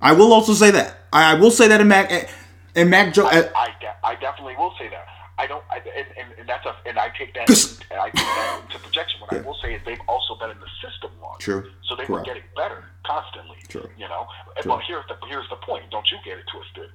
I 0.00 0.12
will 0.12 0.32
also 0.32 0.54
say 0.54 0.70
that 0.70 0.96
I, 1.12 1.32
I 1.32 1.34
will 1.34 1.50
say 1.50 1.68
that 1.68 1.80
in 1.80 1.88
Mac 1.88 2.10
eh, 2.10 2.26
and 2.74 2.88
Mac 2.90 3.12
Joe. 3.12 3.26
I, 3.26 3.36
eh, 3.36 3.50
I, 3.54 3.68
de- 3.80 4.06
I 4.06 4.14
definitely 4.16 4.56
will 4.56 4.72
say 4.78 4.88
that. 4.88 5.06
I 5.38 5.46
don't, 5.46 5.64
I, 5.70 5.76
and, 5.76 6.06
and, 6.18 6.38
and 6.40 6.48
that's 6.48 6.66
a, 6.66 6.76
and 6.86 6.98
I 6.98 7.08
take 7.18 7.32
that, 7.34 7.48
and 7.48 7.98
I 8.00 8.10
take 8.10 8.14
that 8.26 8.60
into 8.64 8.78
projection. 8.78 9.20
What 9.20 9.32
I 9.32 9.40
will 9.40 9.56
say 9.62 9.74
is 9.74 9.80
they've 9.86 10.00
also 10.06 10.36
been 10.36 10.50
in 10.50 10.60
the 10.60 10.68
system 10.84 11.10
long. 11.22 11.36
True. 11.38 11.70
So 11.88 11.96
they 11.96 12.04
were 12.04 12.22
getting 12.22 12.42
better 12.54 12.84
constantly. 13.06 13.56
True. 13.68 13.88
You 13.96 14.08
know, 14.08 14.26
eh, 14.28 14.52
and, 14.56 14.62
True. 14.64 14.72
well, 14.72 14.82
here's 14.86 15.04
the 15.08 15.16
here's 15.26 15.48
the 15.48 15.56
point. 15.56 15.84
Don't 15.90 16.10
you 16.10 16.18
get 16.24 16.38
it 16.38 16.44
twisted? 16.52 16.90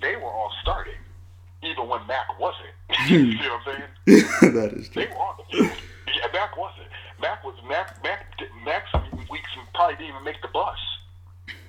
They 0.00 0.16
were 0.16 0.30
all 0.30 0.52
starting, 0.62 0.98
even 1.62 1.88
when 1.88 2.06
Mac 2.06 2.38
wasn't. 2.38 2.74
you 3.08 3.34
know 3.38 3.58
what 3.64 3.74
I'm 3.74 3.82
saying? 4.46 4.54
that 4.54 4.72
is 4.74 4.88
true. 4.88 5.02
They 5.04 5.08
were 5.10 5.16
on 5.20 5.36
the 5.38 5.56
field. 5.56 5.72
Yeah, 6.08 6.26
Mac 6.32 6.56
wasn't. 6.56 6.86
Mac 7.20 7.44
was 7.44 7.54
Mac. 7.68 8.02
Mac. 8.02 8.26
Mac. 8.64 8.84
Some 8.92 9.04
weeks 9.30 9.50
probably 9.74 9.96
didn't 9.96 10.10
even 10.10 10.24
make 10.24 10.40
the 10.42 10.48
bus. 10.48 10.78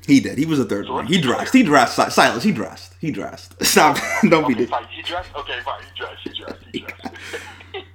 He 0.08 0.20
did. 0.20 0.38
He 0.38 0.46
was 0.46 0.60
a 0.60 0.66
third 0.66 0.90
one. 0.90 1.06
He 1.06 1.22
dressed. 1.22 1.54
He 1.54 1.62
dressed. 1.64 1.96
Si- 1.96 2.10
Silas. 2.10 2.44
He 2.44 2.52
dressed. 2.52 2.96
He 3.00 3.12
dressed. 3.12 3.64
Stop. 3.64 3.98
Don't 4.28 4.48
be. 4.48 4.54
Okay, 4.54 4.62
dick. 4.62 4.70
fine. 4.70 4.86
He 4.90 5.02
dressed. 5.04 5.30
Okay, 5.36 5.60
fine. 5.64 5.82
He 5.84 6.00
dressed. 6.00 6.22
He 6.24 6.34
dressed. 6.42 6.64
He 6.74 6.80
dressed. 6.80 7.16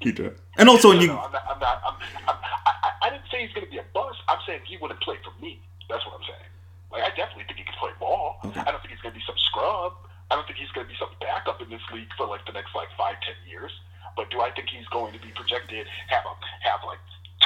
He 0.00 0.12
dressed. 0.12 0.40
And 0.56 0.68
also, 0.68 0.88
when 0.90 0.98
No, 0.98 1.02
you 1.02 1.08
no, 1.08 1.18
I'm 1.18 1.32
not, 1.32 1.42
I'm 1.50 1.58
not, 1.58 1.82
I'm, 1.84 1.94
I'm, 2.28 2.36
I, 2.66 2.70
I- 2.82 3.06
I 3.06 3.10
didn't 3.10 3.24
say 3.30 3.42
he's 3.46 3.52
going 3.54 3.66
to 3.66 3.70
be 3.70 3.78
a 3.78 3.84
bust. 3.94 4.18
I'm 4.28 4.38
saying 4.46 4.60
he 4.66 4.76
wouldn't 4.78 5.00
play 5.00 5.16
for 5.22 5.30
me. 5.42 5.60
That's 5.88 6.04
what 6.06 6.14
I'm 6.14 6.22
saying. 6.26 6.50
Like, 6.90 7.02
I 7.02 7.10
definitely 7.14 7.44
think 7.44 7.58
he 7.58 7.64
can 7.64 7.74
play 7.78 7.90
ball. 8.00 8.38
Okay. 8.44 8.60
I 8.60 8.70
don't 8.70 8.80
think 8.82 8.90
he's 8.94 9.00
going 9.02 9.12
to 9.14 9.18
be 9.18 9.24
some 9.26 9.36
scrub. 9.38 9.92
Think 10.34 10.58
he's 10.58 10.70
going 10.74 10.86
to 10.86 10.92
be 10.92 10.98
some 10.98 11.12
backup 11.22 11.62
in 11.62 11.70
this 11.70 11.84
league 11.94 12.10
for 12.18 12.26
like 12.26 12.42
the 12.46 12.52
next 12.52 12.74
like 12.74 12.90
five, 12.98 13.20
ten 13.22 13.38
years. 13.46 13.70
But 14.16 14.30
do 14.30 14.40
I 14.40 14.50
think 14.50 14.72
he's 14.72 14.88
going 14.88 15.12
to 15.12 15.20
be 15.20 15.30
projected 15.36 15.86
have 16.08 16.24
a 16.26 16.34
have 16.66 16.80
like 16.82 16.98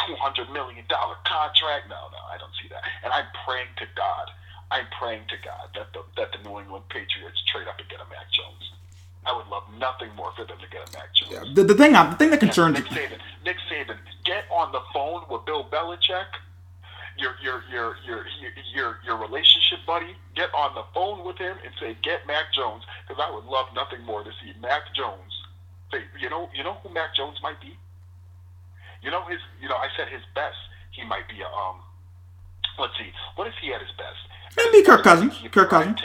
two 0.06 0.16
hundred 0.16 0.48
million 0.48 0.86
dollar 0.88 1.18
contract? 1.26 1.90
No, 1.90 2.08
no, 2.14 2.22
I 2.30 2.38
don't 2.38 2.54
see 2.56 2.68
that. 2.72 2.80
And 3.04 3.12
I'm 3.12 3.26
praying 3.44 3.74
to 3.82 3.86
God. 3.92 4.30
I'm 4.70 4.86
praying 4.96 5.26
to 5.28 5.36
God 5.44 5.74
that 5.74 5.92
the 5.92 6.06
that 6.16 6.30
the 6.32 6.40
New 6.46 6.62
England 6.62 6.86
Patriots 6.88 7.42
trade 7.50 7.66
up 7.68 7.76
and 7.76 7.88
get 7.90 8.00
a 8.00 8.08
Mac 8.08 8.30
Jones. 8.32 8.64
I 9.26 9.36
would 9.36 9.48
love 9.48 9.64
nothing 9.76 10.14
more 10.16 10.32
for 10.32 10.46
them 10.46 10.56
to 10.58 10.68
get 10.70 10.88
a 10.88 10.90
Mac 10.96 11.12
Jones. 11.12 11.54
The, 11.54 11.64
the 11.64 11.74
thing, 11.74 11.92
the 11.92 12.16
thing 12.16 12.30
that 12.30 12.40
concerns 12.40 12.78
Nick 12.78 12.86
Saban, 12.86 13.18
Nick 13.44 13.56
Saban, 13.68 13.98
get 14.24 14.44
on 14.50 14.72
the 14.72 14.80
phone 14.94 15.22
with 15.28 15.44
Bill 15.44 15.68
Belichick, 15.68 16.30
your 17.18 17.34
your 17.42 17.62
your 17.70 17.96
your 18.06 18.24
your 18.74 18.98
your, 19.04 19.16
relationship 19.16 19.80
buddy. 19.86 20.16
Get 20.34 20.50
on 20.54 20.74
the 20.74 20.84
phone 20.94 21.24
with 21.24 21.38
him 21.38 21.56
and 21.64 21.72
say, 21.80 21.96
"Get 22.02 22.26
Mac 22.26 22.52
Jones," 22.52 22.84
because 23.06 23.22
I 23.22 23.30
would 23.32 23.44
love 23.44 23.66
nothing 23.74 24.02
more 24.04 24.22
to 24.22 24.30
see 24.42 24.52
Mac 24.60 24.94
Jones. 24.94 25.32
Say, 25.92 26.04
you 26.20 26.30
know, 26.30 26.48
you 26.54 26.62
know 26.62 26.74
who 26.82 26.92
Mac 26.92 27.14
Jones 27.14 27.38
might 27.42 27.60
be. 27.60 27.76
You 29.02 29.10
know 29.10 29.24
his. 29.26 29.40
You 29.60 29.68
know, 29.68 29.76
I 29.76 29.88
said 29.96 30.08
his 30.08 30.22
best. 30.34 30.58
He 30.92 31.04
might 31.04 31.28
be 31.28 31.40
a. 31.40 31.46
Um, 31.46 31.80
let's 32.78 32.96
see. 32.98 33.10
What 33.36 33.46
if 33.46 33.54
he 33.60 33.72
at 33.72 33.80
his 33.80 33.90
best? 33.98 34.18
Maybe 34.56 34.84
Kirk 34.84 35.02
Cousins. 35.02 35.34
Kirk 35.50 35.70
Cousins. 35.70 36.00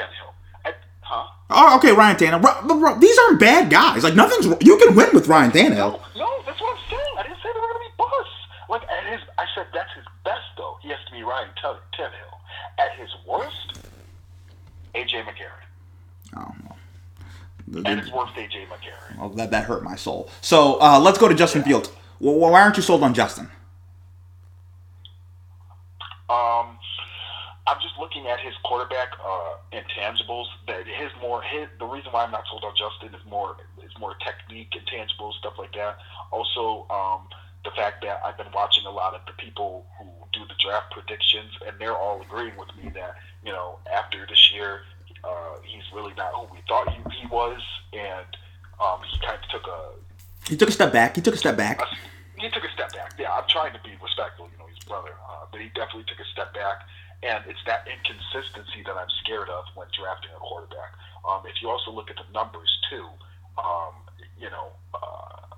Huh? 1.06 1.30
Oh, 1.52 1.78
okay, 1.78 1.94
Ryan 1.94 2.18
Tannehill. 2.18 2.42
Ro- 2.42 2.66
but 2.66 2.76
Ro- 2.82 2.98
these 2.98 3.16
aren't 3.20 3.40
bad 3.40 3.70
guys. 3.70 4.04
Like 4.04 4.16
nothing's. 4.16 4.50
You 4.66 4.76
can 4.82 4.96
win 4.96 5.10
with 5.14 5.28
Ryan 5.28 5.52
Tannehill. 5.52 6.02
No, 6.18 6.26
no, 6.26 6.30
that's 6.50 6.60
what 6.60 6.74
I'm 6.74 6.82
saying. 6.90 7.14
I 7.20 7.22
didn't 7.22 7.38
say 7.46 7.50
they 7.54 7.62
were 7.62 7.70
going 7.70 7.86
to 7.86 7.86
be 7.86 7.96
busts. 7.96 8.40
Like 8.68 8.82
at 8.90 9.06
his, 9.14 9.22
I 9.38 9.46
said 9.54 9.68
that's 9.72 9.94
his 9.94 10.06
best 10.26 10.44
though. 10.58 10.78
He 10.82 10.90
has 10.90 10.98
to 11.08 11.12
be 11.14 11.24
Ryan 11.24 11.50
Tan- 11.62 11.76
Tannehill. 11.98 12.36
At 12.78 13.00
his 13.00 13.10
worst, 13.26 13.80
AJ 14.94 15.24
McCarron. 15.24 15.66
Oh, 16.36 16.52
well. 16.64 17.86
At 17.86 18.00
his 18.00 18.12
worst, 18.12 18.34
AJ 18.36 18.68
McCarron. 18.68 19.18
Well, 19.18 19.30
that, 19.30 19.52
that 19.52 19.64
hurt 19.64 19.84
my 19.84 19.96
soul. 19.96 20.30
So 20.42 20.80
uh, 20.82 21.00
let's 21.00 21.18
go 21.18 21.28
to 21.28 21.36
Justin 21.36 21.64
Fields. 21.64 21.90
Well, 22.20 22.36
why 22.36 22.62
aren't 22.62 22.78
you 22.78 22.84
sold 22.84 23.04
on 23.04 23.14
Justin? 23.14 23.50
Um, 26.30 26.78
I'm 27.68 27.78
just 27.82 27.98
looking 28.00 28.28
at 28.28 28.40
his 28.40 28.54
quarterback 28.64 29.10
uh, 29.24 29.58
intangibles. 29.74 30.46
That 30.68 30.88
his 30.88 31.12
more 31.22 31.42
his 31.42 31.68
the 31.80 31.86
reason 31.86 32.12
why 32.12 32.24
I'm 32.24 32.32
not 32.32 32.44
sold 32.50 32.64
on 32.64 32.74
Justin 32.78 33.14
is 33.14 33.26
more 33.30 33.58
is 33.84 33.92
more 34.00 34.16
technique, 34.26 34.72
intangibles, 34.72 35.34
stuff 35.40 35.54
like 35.58 35.74
that. 35.74 35.98
Also, 36.32 36.88
um, 36.90 37.28
the 37.64 37.72
fact 37.72 38.04
that 38.04 38.22
I've 38.24 38.38
been 38.38 38.52
watching 38.54 38.86
a 38.86 38.92
lot 38.92 39.14
of 39.14 39.22
the 39.26 39.34
people 39.34 39.86
who 40.00 40.06
do 40.36 40.46
the 40.46 40.56
draft 40.60 40.92
predictions, 40.92 41.52
and 41.66 41.80
they're 41.80 41.96
all 41.96 42.22
agreeing 42.22 42.56
with 42.58 42.70
me 42.76 42.92
that 42.94 43.16
you 43.44 43.52
know 43.52 43.80
after 43.92 44.26
this 44.28 44.52
year, 44.54 44.82
uh, 45.24 45.56
he's 45.64 45.84
really 45.94 46.14
not 46.16 46.32
who 46.36 46.54
we 46.54 46.60
thought 46.68 46.92
he, 46.92 47.00
he 47.22 47.28
was, 47.28 47.62
and 47.94 48.28
um, 48.84 49.00
he 49.10 49.18
kind 49.20 49.40
of 49.42 49.50
took 49.50 49.66
a 49.68 50.50
He 50.50 50.58
took 50.58 50.70
a 50.70 50.76
step 50.76 50.92
back. 50.92 51.16
He 51.16 51.22
took 51.22 51.34
a 51.34 51.38
step 51.38 51.58
back. 51.58 51.80
he 52.38 52.50
took 52.50 52.64
a 52.64 52.72
step 52.74 52.92
back. 52.94 53.14
Yeah, 53.18 53.32
I'm 53.32 53.48
trying 53.48 53.74
to 53.74 53.80
be 53.84 53.96
respectful. 54.04 54.50
You 54.52 54.58
know, 54.60 54.68
he's 54.68 54.84
brother, 54.84 55.16
uh, 55.32 55.46
but 55.52 55.62
he 55.62 55.68
definitely 55.74 56.06
took 56.08 56.20
a 56.20 56.30
step 56.32 56.54
back. 56.54 56.84
And 57.24 57.42
it's 57.48 57.64
that 57.66 57.88
inconsistency 57.88 58.84
that 58.86 58.94
I'm 58.94 59.10
scared 59.24 59.50
of 59.50 59.64
when 59.74 59.88
drafting 59.98 60.30
a 60.36 60.40
quarterback. 60.40 60.94
Um, 61.28 61.42
if 61.48 61.58
you 61.62 61.70
also 61.70 61.90
look 61.90 62.12
at 62.12 62.18
the 62.18 62.28
numbers 62.34 62.70
too, 62.92 63.08
um, 63.58 63.96
you 64.38 64.50
know, 64.52 64.68
uh, 64.94 65.58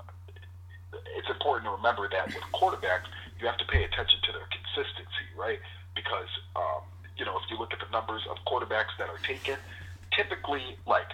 it's 1.17 1.27
important 1.29 1.65
to 1.67 1.75
remember 1.75 2.07
that 2.07 2.27
with 2.27 2.45
quarterbacks, 2.53 3.09
you 3.39 3.47
have 3.47 3.57
to 3.57 3.65
pay 3.65 3.83
attention 3.83 4.19
to 4.25 4.31
their 4.31 4.47
consistency, 4.49 5.27
right? 5.37 5.59
Because 5.95 6.29
um, 6.55 6.83
you 7.17 7.25
know, 7.25 7.37
if 7.37 7.49
you 7.49 7.57
look 7.57 7.73
at 7.73 7.79
the 7.79 7.89
numbers 7.91 8.21
of 8.29 8.37
quarterbacks 8.45 8.93
that 8.97 9.09
are 9.09 9.21
taken, 9.25 9.57
typically, 10.13 10.77
like 10.85 11.09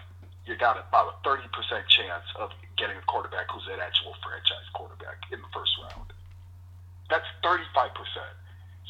you 0.45 0.55
got 0.55 0.77
about 0.77 1.07
a 1.07 1.15
thirty 1.23 1.47
percent 1.51 1.87
chance 1.87 2.27
of 2.39 2.51
getting 2.77 2.97
a 2.97 3.05
quarterback 3.07 3.47
who's 3.51 3.67
an 3.71 3.79
actual 3.79 4.13
franchise 4.23 4.67
quarterback 4.73 5.19
in 5.31 5.39
the 5.39 5.51
first 5.53 5.71
round. 5.83 6.11
That's 7.09 7.27
thirty-five 7.43 7.93
percent. 7.95 8.35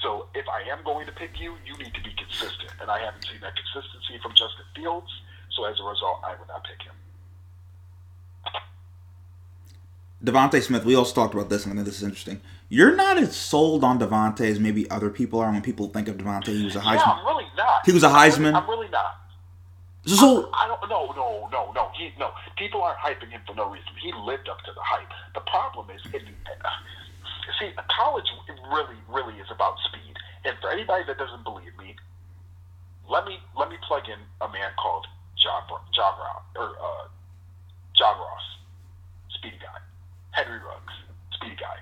So 0.02 0.28
if 0.34 0.50
I 0.50 0.68
am 0.70 0.84
going 0.84 1.06
to 1.06 1.14
pick 1.14 1.40
you, 1.40 1.56
you 1.66 1.78
need 1.78 1.94
to 1.94 2.02
be 2.02 2.14
consistent, 2.18 2.74
and 2.82 2.90
I 2.90 3.00
haven't 3.00 3.24
seen 3.24 3.40
that 3.42 3.54
consistency 3.56 4.20
from 4.22 4.34
Justin 4.34 4.66
Fields. 4.76 5.10
So 5.56 5.66
as 5.66 5.80
a 5.80 5.84
result, 5.84 6.26
I 6.26 6.34
would 6.36 6.48
not 6.50 6.66
pick 6.66 6.82
him. 6.82 6.98
DeVonta 10.24 10.62
Smith, 10.62 10.86
we 10.86 10.96
also 10.96 11.14
talked 11.14 11.34
about 11.34 11.50
this, 11.50 11.66
and 11.66 11.74
I 11.74 11.76
think 11.76 11.86
this 11.86 11.98
is 11.98 12.04
interesting. 12.04 12.40
You're 12.70 12.96
not 12.96 13.18
as 13.18 13.36
sold 13.36 13.84
on 13.84 14.00
DeVonta 14.00 14.42
as 14.42 14.60
maybe 14.60 14.90
other 14.90 15.10
people 15.10 15.40
are 15.40 15.52
when 15.52 15.62
people 15.62 15.90
think 15.90 16.08
of 16.08 16.18
DeVonta. 16.18 16.48
He 16.48 16.64
was 16.64 16.76
a 16.76 16.80
Heisman. 16.80 16.96
Yeah, 16.96 17.02
Heisman. 17.04 17.20
I'm 17.20 17.26
really 17.28 17.46
not. 17.58 17.86
He 17.86 17.92
was 17.92 18.04
a 18.04 18.08
I'm 18.08 18.14
really- 18.14 18.32
Heisman? 18.32 18.56
I'm 18.56 18.70
really 18.70 18.90
not. 18.90 19.20
So, 20.06 20.52
I 20.54 20.68
don't. 20.68 20.90
No, 20.90 21.14
no, 21.16 21.48
no, 21.52 21.72
no. 21.72 21.92
He 21.98 22.12
no. 22.20 22.32
People 22.58 22.82
aren't 22.84 23.00
hyping 23.00 23.30
him 23.32 23.40
for 23.48 23.56
no 23.56 23.70
reason. 23.70 23.88
He 24.02 24.12
lived 24.12 24.50
up 24.50 24.60
to 24.64 24.72
the 24.76 24.82
hype. 24.84 25.08
The 25.34 25.40
problem 25.42 25.88
is, 25.96 26.02
uh, 26.14 26.20
see, 27.60 27.72
college 27.88 28.26
really, 28.70 28.98
really 29.08 29.40
is 29.40 29.48
about 29.50 29.76
speed. 29.88 30.16
And 30.44 30.58
for 30.60 30.70
anybody 30.72 31.06
that 31.08 31.18
doesn't 31.18 31.44
believe 31.46 31.72
me, 31.80 31.96
let 33.10 33.26
me 33.26 33.40
let 33.58 33.70
me 33.70 33.78
plug 33.88 34.04
in 34.10 34.20
a 34.42 34.52
man 34.52 34.72
called 34.78 35.08
John 35.38 35.64
John 35.96 36.20
Ross 36.20 36.44
or 36.58 36.76
uh, 36.76 37.08
John 37.96 38.18
Ross, 38.20 38.44
speedy 39.30 39.56
guy. 39.62 39.80
Henry 40.34 40.60
Ruggs, 40.60 40.94
speedy 41.34 41.56
guy. 41.56 41.78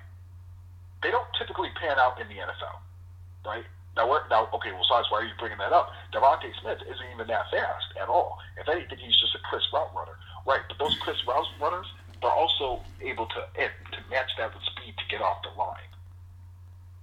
They 1.02 1.10
don't 1.10 1.26
typically 1.36 1.68
pan 1.80 1.98
out 1.98 2.20
in 2.20 2.28
the 2.28 2.38
NFL, 2.38 2.78
right? 3.44 3.64
Now, 3.96 4.08
where, 4.08 4.22
now, 4.30 4.48
okay, 4.54 4.72
well, 4.72 4.86
Size, 4.88 5.04
why 5.10 5.20
are 5.20 5.24
you 5.24 5.36
bringing 5.38 5.58
that 5.58 5.72
up? 5.72 5.90
DeVonta 6.14 6.48
Smith 6.62 6.80
isn't 6.80 7.08
even 7.12 7.26
that 7.26 7.50
fast 7.50 7.92
at 8.00 8.08
all. 8.08 8.38
If 8.56 8.68
anything, 8.68 8.98
he's 8.98 9.18
just 9.20 9.34
a 9.34 9.42
crisp 9.50 9.72
route 9.72 9.92
runner, 9.94 10.16
right? 10.46 10.62
But 10.68 10.78
those 10.78 10.96
crisp 11.00 11.26
route 11.26 11.44
runners, 11.60 11.86
they're 12.20 12.30
also 12.30 12.80
able 13.02 13.26
to 13.26 13.40
and 13.58 13.72
to 13.92 13.98
match 14.08 14.30
that 14.38 14.54
with 14.54 14.62
speed 14.64 14.94
to 14.96 15.04
get 15.10 15.20
off 15.20 15.42
the 15.42 15.52
line. 15.58 15.90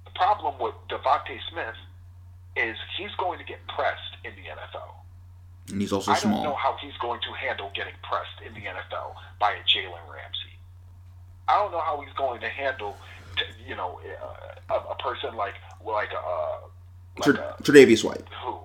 The 0.06 0.12
problem 0.16 0.56
with 0.60 0.74
DeVonta 0.89 1.38
Smith 1.52 1.78
is 2.56 2.78
he's 2.97 3.14
going 3.20 3.38
to 3.38 3.45
get 3.45 3.60
pressed 3.68 4.18
in 4.24 4.32
the 4.34 4.50
NFL. 4.50 4.95
and 5.72 5.82
he's 5.82 5.91
also 5.91 6.12
I 6.12 6.20
don't 6.20 6.43
know 6.43 6.56
how 6.56 6.78
he's 6.82 6.97
going 6.97 7.22
to 7.22 7.32
handle 7.34 7.70
getting 7.76 7.93
pressed 8.02 8.41
in 8.45 8.54
the 8.54 8.62
NFL 8.62 9.14
by 9.39 9.52
a 9.52 9.62
Jalen 9.68 10.02
Ramsey. 10.10 10.58
I 11.50 11.58
don't 11.58 11.72
know 11.72 11.82
how 11.82 12.00
he's 12.02 12.14
going 12.14 12.39
to 12.41 12.50
handle, 12.50 12.95
t- 13.36 13.43
you 13.68 13.76
know, 13.76 14.00
uh, 14.70 14.74
a, 14.76 14.78
a 14.93 14.95
person 14.97 15.36
like 15.36 15.56
like 15.86 16.10
uh, 16.14 16.58
like 17.18 17.36
Tr- 17.36 17.41
uh, 17.41 17.56
Tre'Davious 17.64 18.04
White, 18.04 18.24
who, 18.43 18.60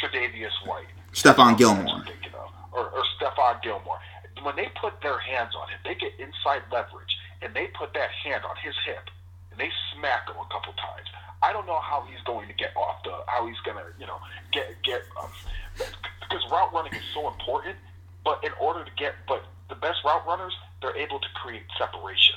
Tre'Davious 0.00 0.54
White, 0.66 0.86
Stephon 1.12 1.58
Gilmore. 1.58 1.84
what 1.84 1.94
I'm 1.94 2.04
thinking 2.04 2.34
of. 2.34 2.48
or, 2.72 2.86
or 2.90 3.02
Stephon 3.18 3.60
Gilmore. 3.62 3.98
When 4.42 4.56
they 4.56 4.68
put 4.80 5.00
their 5.02 5.18
hands 5.18 5.54
on 5.60 5.68
him, 5.68 5.78
they 5.84 5.94
get 5.94 6.12
inside 6.18 6.62
leverage, 6.70 7.16
and 7.42 7.54
they 7.54 7.66
put 7.78 7.94
that 7.94 8.10
hand 8.24 8.44
on 8.44 8.56
his 8.62 8.74
hip, 8.86 9.08
and 9.50 9.58
they 9.58 9.70
smack 9.92 10.28
him 10.28 10.36
a 10.36 10.48
couple 10.52 10.72
times. 10.74 11.08
I 11.42 11.52
don't 11.52 11.66
know 11.66 11.80
how 11.80 12.06
he's 12.10 12.20
going 12.24 12.48
to 12.48 12.54
get 12.54 12.72
off 12.76 13.02
the, 13.04 13.12
how 13.26 13.46
he's 13.46 13.60
going 13.64 13.76
to, 13.76 13.84
you 13.98 14.06
know, 14.06 14.18
get 14.52 14.68
get, 14.82 15.02
um, 15.20 15.30
because 15.76 16.42
route 16.50 16.72
running 16.72 16.92
is 16.94 17.02
so 17.12 17.28
important. 17.28 17.76
But 18.24 18.42
in 18.44 18.52
order 18.60 18.84
to 18.84 18.90
get, 18.96 19.14
but 19.28 19.44
the 19.68 19.74
best 19.76 19.98
route 20.04 20.26
runners, 20.26 20.54
they're 20.84 21.00
able 21.00 21.18
to 21.18 21.28
create 21.40 21.64
separation. 21.80 22.36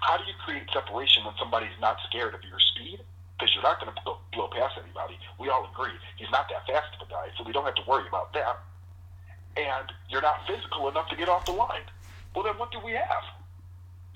How 0.00 0.16
do 0.16 0.24
you 0.24 0.32
create 0.40 0.64
separation 0.72 1.28
when 1.28 1.36
somebody's 1.36 1.76
not 1.76 2.00
scared 2.08 2.32
of 2.32 2.40
your 2.48 2.56
speed? 2.72 3.04
Because 3.36 3.52
you're 3.52 3.62
not 3.62 3.76
going 3.76 3.92
to 3.92 4.00
blow, 4.32 4.48
past 4.48 4.80
anybody. 4.80 5.20
We 5.36 5.52
all 5.52 5.68
agree 5.68 5.92
he's 6.16 6.32
not 6.32 6.48
that 6.48 6.64
fast 6.64 6.88
of 6.96 7.04
a 7.06 7.10
guy, 7.10 7.28
so 7.36 7.44
we 7.44 7.52
don't 7.52 7.64
have 7.68 7.76
to 7.76 7.84
worry 7.84 8.08
about 8.08 8.32
that. 8.32 8.64
And 9.60 9.92
you're 10.08 10.24
not 10.24 10.40
physical 10.48 10.88
enough 10.88 11.08
to 11.10 11.16
get 11.16 11.28
off 11.28 11.44
the 11.44 11.52
line. 11.52 11.84
Well, 12.34 12.44
then 12.44 12.56
what 12.56 12.72
do 12.72 12.80
we 12.80 12.92
have? 12.92 13.24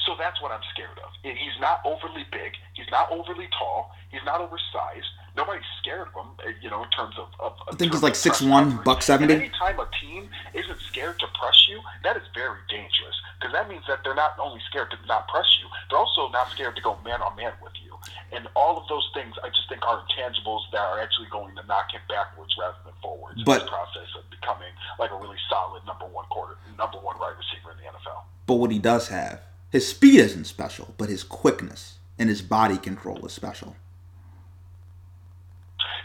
So 0.09 0.17
that's 0.19 0.41
what 0.41 0.53
I'm 0.53 0.65
scared 0.73 0.97
of. 1.05 1.13
He's 1.23 1.61
not 1.61 1.81
overly 1.85 2.25
big. 2.33 2.57
He's 2.73 2.89
not 2.91 3.13
overly 3.13 3.49
tall. 3.59 3.93
He's 4.09 4.25
not 4.25 4.41
oversized. 4.41 5.13
Nobody's 5.37 5.67
scared 5.83 6.07
of 6.09 6.15
him, 6.15 6.31
uh, 6.39 6.51
you 6.63 6.71
know, 6.71 6.85
in 6.85 6.91
terms 6.91 7.19
of. 7.19 7.27
of 7.41 7.53
I 7.71 7.75
think 7.75 7.93
he's 7.93 8.03
like 8.03 8.15
6'1", 8.15 8.85
buck 8.85 9.03
70. 9.03 9.35
Anytime 9.35 9.81
a 9.81 9.89
team 10.01 10.29
isn't 10.55 10.81
scared 10.81 11.19
to 11.19 11.27
press 11.39 11.67
you, 11.69 11.81
that 12.05 12.17
is 12.17 12.23
very 12.35 12.59
dangerous 12.71 13.17
because 13.39 13.53
that 13.53 13.69
means 13.69 13.83
that 13.89 14.01
they're 14.05 14.15
not 14.15 14.39
only 14.39 14.61
scared 14.71 14.91
to 14.91 14.97
not 15.07 15.27
press 15.29 15.47
you, 15.61 15.69
they're 15.91 15.99
also 15.99 16.29
not 16.31 16.51
scared 16.51 16.77
to 16.77 16.83
go 16.83 16.97
man 17.05 17.21
on 17.21 17.35
man 17.37 17.53
with 17.63 17.73
you. 17.85 17.93
And 18.33 18.49
all 18.55 18.79
of 18.79 18.87
those 18.89 19.09
things, 19.13 19.35
I 19.43 19.49
just 19.49 19.69
think, 19.69 19.83
are 19.87 20.03
intangibles 20.07 20.71
that 20.73 20.81
are 20.81 21.01
actually 21.01 21.29
going 21.31 21.55
to 21.57 21.67
knock 21.67 21.91
him 21.93 22.01
backwards 22.09 22.55
rather 22.59 22.79
than 22.85 22.95
forwards 23.03 23.43
But- 23.45 23.61
in 23.61 23.67
this 23.67 23.71
process 23.71 24.09
of 24.17 24.31
becoming 24.31 24.73
like 24.99 25.11
a 25.11 25.17
really 25.17 25.39
solid 25.51 25.85
number 25.85 26.07
one 26.07 26.27
quarter, 26.31 26.57
number 26.79 26.99
one 26.99 27.19
wide 27.19 27.35
receiver 27.37 27.73
in 27.73 27.79
the 27.79 27.91
NFL. 27.91 28.25
But 28.47 28.55
what 28.55 28.71
he 28.71 28.79
does 28.79 29.09
have, 29.09 29.41
his 29.71 29.89
speed 29.89 30.21
isn't 30.21 30.45
special, 30.45 30.95
but 30.97 31.09
his 31.09 31.25
quickness 31.25 31.99
and 32.19 32.29
his 32.29 32.43
body 32.43 32.79
control 32.79 33.25
is 33.27 33.33
special. 33.33 33.77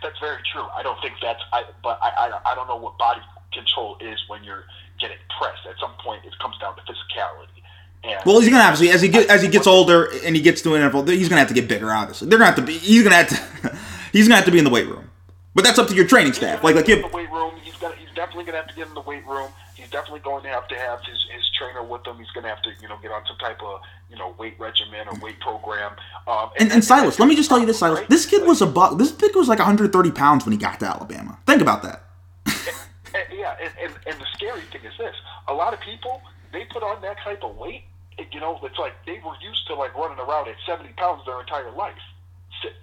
That's 0.01 0.19
very 0.19 0.41
true. 0.51 0.65
I 0.75 0.83
don't 0.83 0.99
think 1.01 1.15
that's. 1.21 1.41
I 1.53 1.63
but 1.83 1.99
I, 2.01 2.09
I 2.09 2.51
I 2.51 2.55
don't 2.55 2.67
know 2.67 2.77
what 2.77 2.97
body 2.97 3.21
control 3.53 3.97
is 3.99 4.19
when 4.27 4.43
you're 4.43 4.63
getting 4.99 5.17
pressed. 5.39 5.65
At 5.67 5.79
some 5.79 5.93
point, 6.03 6.25
it 6.25 6.33
comes 6.39 6.57
down 6.59 6.75
to 6.75 6.81
physicality. 6.81 7.61
And 8.03 8.19
Well, 8.25 8.39
he's 8.39 8.49
gonna 8.49 8.75
to 8.75 8.89
as 8.89 9.01
he 9.01 9.09
get, 9.09 9.29
as 9.29 9.41
he 9.41 9.49
gets 9.49 9.67
older 9.67 10.05
and 10.23 10.35
he 10.35 10.41
gets 10.41 10.61
to 10.61 10.75
an 10.75 10.89
NFL, 10.89 11.09
he's 11.09 11.27
gonna 11.27 11.39
have 11.39 11.49
to 11.49 11.53
get 11.53 11.67
bigger. 11.67 11.91
Obviously, 11.91 12.29
they're 12.29 12.39
gonna 12.39 12.51
have 12.51 12.55
to 12.55 12.61
be. 12.61 12.77
He's 12.77 13.03
gonna 13.03 13.15
have 13.15 13.27
to. 13.27 13.77
he's 14.13 14.27
gonna 14.27 14.37
have 14.37 14.45
to 14.45 14.51
be 14.51 14.57
in 14.57 14.63
the 14.63 14.69
weight 14.69 14.87
room. 14.87 15.09
But 15.53 15.65
that's 15.65 15.79
up 15.79 15.87
to 15.89 15.95
your 15.95 16.07
training 16.07 16.33
staff. 16.33 16.63
Like 16.63 16.75
like 16.75 16.87
in 16.87 16.97
you, 16.97 17.09
the 17.09 17.15
weight 17.15 17.29
room, 17.31 17.53
he's 17.61 17.75
got 17.75 17.95
he's 17.95 18.07
definitely 18.15 18.29
definitely 18.39 18.51
going 18.51 18.53
to 18.53 18.61
have 18.61 18.67
to 18.67 18.75
get 18.75 18.87
in 18.87 18.93
the 18.93 19.01
weight 19.01 19.25
room. 19.25 19.51
He's 19.89 19.93
definitely 19.93 20.19
going 20.19 20.43
to 20.43 20.49
have 20.49 20.67
to 20.67 20.75
have 20.75 20.99
his, 21.01 21.17
his 21.33 21.49
trainer 21.57 21.81
with 21.81 22.05
him. 22.05 22.17
He's 22.17 22.29
going 22.29 22.43
to 22.43 22.49
have 22.49 22.61
to, 22.61 22.69
you 22.79 22.87
know, 22.87 22.97
get 23.01 23.11
on 23.11 23.23
some 23.25 23.37
type 23.37 23.57
of, 23.63 23.81
you 24.07 24.17
know, 24.17 24.35
weight 24.37 24.53
regimen 24.59 25.07
or 25.07 25.17
weight 25.17 25.39
program. 25.39 25.93
Um, 26.27 26.51
And, 26.59 26.71
and 26.71 26.83
Silas, 26.85 27.17
let 27.19 27.27
me 27.27 27.35
just 27.35 27.49
tell 27.49 27.57
you 27.57 27.65
this, 27.65 27.79
Silas. 27.79 28.05
This 28.07 28.27
kid 28.27 28.45
was 28.45 28.61
a 28.61 28.67
buck. 28.67 28.99
This 28.99 29.11
kid 29.11 29.35
was 29.35 29.47
like 29.47 29.57
130 29.57 30.11
pounds 30.11 30.45
when 30.45 30.51
he 30.51 30.59
got 30.59 30.79
to 30.81 30.85
Alabama. 30.85 31.39
Think 31.47 31.63
about 31.63 31.81
that. 31.81 32.03
And, 32.45 33.25
yeah, 33.35 33.55
and, 33.59 33.73
and, 33.81 33.93
and 34.05 34.21
the 34.21 34.27
scary 34.35 34.61
thing 34.71 34.85
is 34.85 34.93
this: 34.99 35.15
a 35.47 35.53
lot 35.53 35.73
of 35.73 35.79
people 35.79 36.21
they 36.53 36.65
put 36.65 36.83
on 36.83 37.01
that 37.01 37.17
type 37.23 37.43
of 37.43 37.57
weight. 37.57 37.85
You 38.31 38.39
know, 38.39 38.59
it's 38.61 38.77
like 38.77 38.93
they 39.07 39.19
were 39.25 39.33
used 39.41 39.65
to 39.67 39.73
like 39.73 39.95
running 39.97 40.19
around 40.19 40.47
at 40.47 40.55
seventy 40.67 40.93
pounds 40.93 41.25
their 41.25 41.39
entire 41.39 41.71
life, 41.71 41.97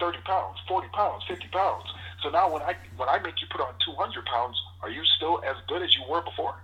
thirty 0.01 0.19
pounds, 0.25 0.59
forty 0.67 0.89
pounds, 0.93 1.23
fifty 1.29 1.47
pounds. 1.53 1.85
So 2.25 2.31
now 2.31 2.53
when 2.53 2.63
I 2.63 2.75
when 2.97 3.09
I 3.09 3.21
make 3.21 3.41
you 3.41 3.47
put 3.49 3.61
on 3.61 3.75
two 3.85 3.93
hundred 3.95 4.27
pounds, 4.27 4.61
are 4.83 4.91
you 4.91 5.05
still 5.17 5.41
as 5.47 5.55
good 5.69 5.83
as 5.83 5.95
you 5.95 6.03
were 6.11 6.23
before? 6.23 6.57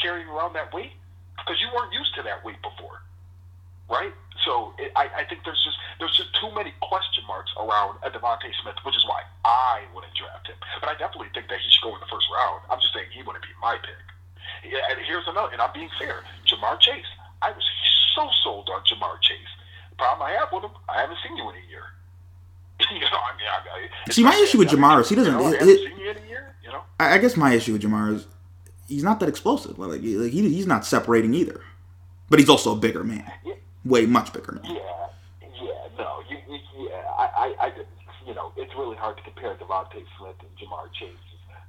Carrying 0.00 0.28
around 0.28 0.54
that 0.54 0.72
weight 0.72 0.92
because 1.36 1.58
you 1.60 1.68
weren't 1.74 1.92
used 1.92 2.14
to 2.14 2.22
that 2.22 2.44
weight 2.44 2.60
before, 2.62 3.02
right? 3.90 4.14
So 4.46 4.72
it, 4.78 4.92
I, 4.94 5.10
I 5.10 5.24
think 5.26 5.42
there's 5.44 5.58
just 5.64 5.76
there's 5.98 6.14
just 6.16 6.30
too 6.40 6.50
many 6.54 6.72
question 6.80 7.24
marks 7.26 7.50
around 7.58 7.98
a 8.06 8.10
DeVonta 8.10 8.46
Smith, 8.62 8.78
which 8.86 8.94
is 8.94 9.04
why 9.06 9.22
I 9.44 9.82
wouldn't 9.94 10.14
draft 10.14 10.46
him. 10.46 10.54
But 10.80 10.90
I 10.90 10.94
definitely 10.94 11.28
think 11.34 11.48
that 11.50 11.58
he 11.58 11.66
should 11.70 11.82
go 11.82 11.94
in 11.94 12.00
the 12.00 12.06
first 12.06 12.26
round. 12.30 12.62
I'm 12.70 12.78
just 12.78 12.94
saying 12.94 13.10
he 13.10 13.22
wouldn't 13.26 13.42
be 13.42 13.50
my 13.60 13.74
pick. 13.82 13.98
Yeah, 14.70 14.86
and 14.90 14.98
here's 15.06 15.26
another, 15.26 15.50
and 15.52 15.60
I'm 15.60 15.72
being 15.74 15.90
fair. 15.98 16.22
Ja'Marr 16.46 16.78
Chase. 16.80 17.06
I 17.42 17.50
was 17.50 17.62
so 18.14 18.30
sold 18.42 18.70
on 18.70 18.82
Ja'Marr 18.86 19.18
Chase. 19.20 19.50
The 19.90 19.96
problem 19.96 20.26
I 20.30 20.32
have 20.38 20.48
with 20.52 20.62
him, 20.64 20.74
I 20.88 21.00
haven't 21.02 21.18
seen 21.26 21.36
you 21.36 21.48
in 21.50 21.56
a 21.58 21.66
year. 21.68 21.86
you 22.94 23.00
know, 23.02 23.18
I 23.18 23.34
mean, 23.34 23.90
I, 24.06 24.10
See, 24.10 24.22
my 24.22 24.34
issue 24.38 24.58
with 24.58 24.68
Ja'Marr 24.70 25.00
is 25.02 25.08
he 25.10 25.14
doesn't- 25.18 25.32
You 25.34 25.38
know, 25.38 25.48
it- 25.50 25.58
haven't 25.58 25.74
it- 25.74 25.78
seen 25.90 25.98
you 25.98 26.10
in 26.10 26.16
a 26.18 26.26
year. 26.26 26.54
You 26.62 26.70
know. 26.70 26.82
I, 26.98 27.14
I 27.14 27.18
guess 27.18 27.36
my 27.36 27.52
issue 27.52 27.72
with 27.74 27.82
Ja'Marr 27.82 28.14
is 28.14 28.26
he's 28.88 29.04
not 29.04 29.20
that 29.20 29.28
explosive. 29.28 29.78
Like, 29.78 30.00
like 30.02 30.32
he, 30.32 30.48
he's 30.48 30.66
not 30.66 30.84
separating 30.84 31.34
either. 31.34 31.60
But 32.30 32.38
he's 32.40 32.48
also 32.48 32.72
a 32.72 32.76
bigger 32.76 33.04
man. 33.04 33.30
Way 33.84 34.06
much 34.06 34.32
bigger 34.32 34.52
man. 34.52 34.64
Yeah, 34.74 34.80
yeah, 35.62 35.88
no, 35.96 36.20
you, 36.28 36.36
you, 36.48 36.58
yeah, 36.90 36.96
I, 37.16 37.54
I, 37.60 37.66
I, 37.66 37.72
you 38.26 38.34
know, 38.34 38.52
it's 38.56 38.72
really 38.76 38.96
hard 38.96 39.16
to 39.16 39.22
compare 39.22 39.54
DeVonta 39.54 40.02
Smith 40.18 40.36
and 40.40 40.50
Ja'Marr 40.58 40.92
Chase. 40.98 41.16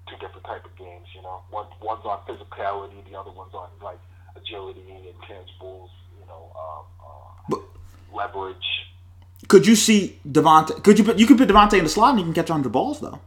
Two 0.09 0.15
different 0.19 0.43
type 0.45 0.65
of 0.65 0.75
games, 0.75 1.05
you 1.15 1.21
know. 1.21 1.41
One, 1.51 1.67
one's 1.81 2.03
on 2.03 2.19
physicality, 2.27 3.09
the 3.09 3.17
other 3.17 3.31
one's 3.31 3.53
on 3.53 3.69
like 3.83 3.99
agility, 4.35 4.81
intangibles, 4.89 5.89
you 6.19 6.25
know, 6.27 6.51
um, 6.57 6.85
uh, 7.05 7.41
But 7.47 7.59
leverage. 8.13 8.87
could 9.47 9.67
you 9.67 9.75
see 9.75 10.19
DeVonta? 10.27 10.83
Could 10.83 10.97
you 10.97 11.05
put 11.05 11.19
you 11.19 11.27
could 11.27 11.37
put 11.37 11.47
DeVonta 11.47 11.73
in 11.77 11.83
the 11.83 11.89
slot 11.89 12.09
and 12.11 12.19
he 12.19 12.25
can 12.25 12.33
catch 12.33 12.49
100 12.49 12.69
balls 12.71 12.99
though. 13.01 13.19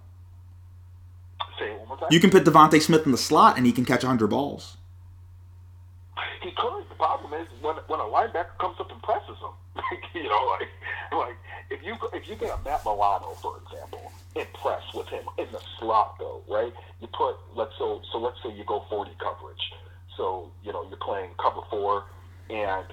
Say 1.58 1.70
it 1.70 1.78
one 1.78 1.88
more 1.88 1.91
time. 1.91 1.91
You 2.10 2.20
can 2.20 2.30
put 2.30 2.44
DeVonta 2.44 2.80
Smith 2.80 3.06
in 3.06 3.12
the 3.12 3.18
slot 3.18 3.56
and 3.56 3.66
he 3.66 3.72
can 3.72 3.84
catch 3.84 4.02
100 4.02 4.26
balls. 4.28 4.76
He 6.42 6.50
could. 6.52 6.84
The 6.88 6.94
problem 6.96 7.32
is 7.34 7.48
when 7.60 7.76
when 7.86 8.00
a 8.00 8.04
linebacker 8.04 8.58
comes 8.58 8.76
up 8.80 8.90
and 8.90 9.02
presses 9.02 9.38
him, 9.38 9.54
you 10.14 10.28
know, 10.28 10.56
like 10.58 10.68
like 11.12 11.36
if 11.70 11.82
you 11.84 11.96
if 12.12 12.28
you 12.28 12.34
get 12.36 12.50
a 12.50 12.58
Matt 12.64 12.84
Milano, 12.84 13.30
for 13.40 13.58
example, 13.64 14.12
and 14.36 14.46
press 14.54 14.82
with 14.94 15.08
him 15.08 15.24
in 15.38 15.46
the 15.52 15.60
slot 15.78 16.16
though, 16.18 16.42
right? 16.48 16.72
You 17.00 17.08
put 17.08 17.36
let's 17.54 17.72
so 17.78 18.02
so 18.10 18.18
let's 18.18 18.36
say 18.42 18.50
you 18.52 18.64
go 18.64 18.84
forty 18.90 19.12
coverage, 19.18 19.62
so 20.16 20.50
you 20.64 20.72
know 20.72 20.86
you're 20.88 20.98
playing 20.98 21.30
cover 21.40 21.60
four, 21.70 22.04
and 22.50 22.86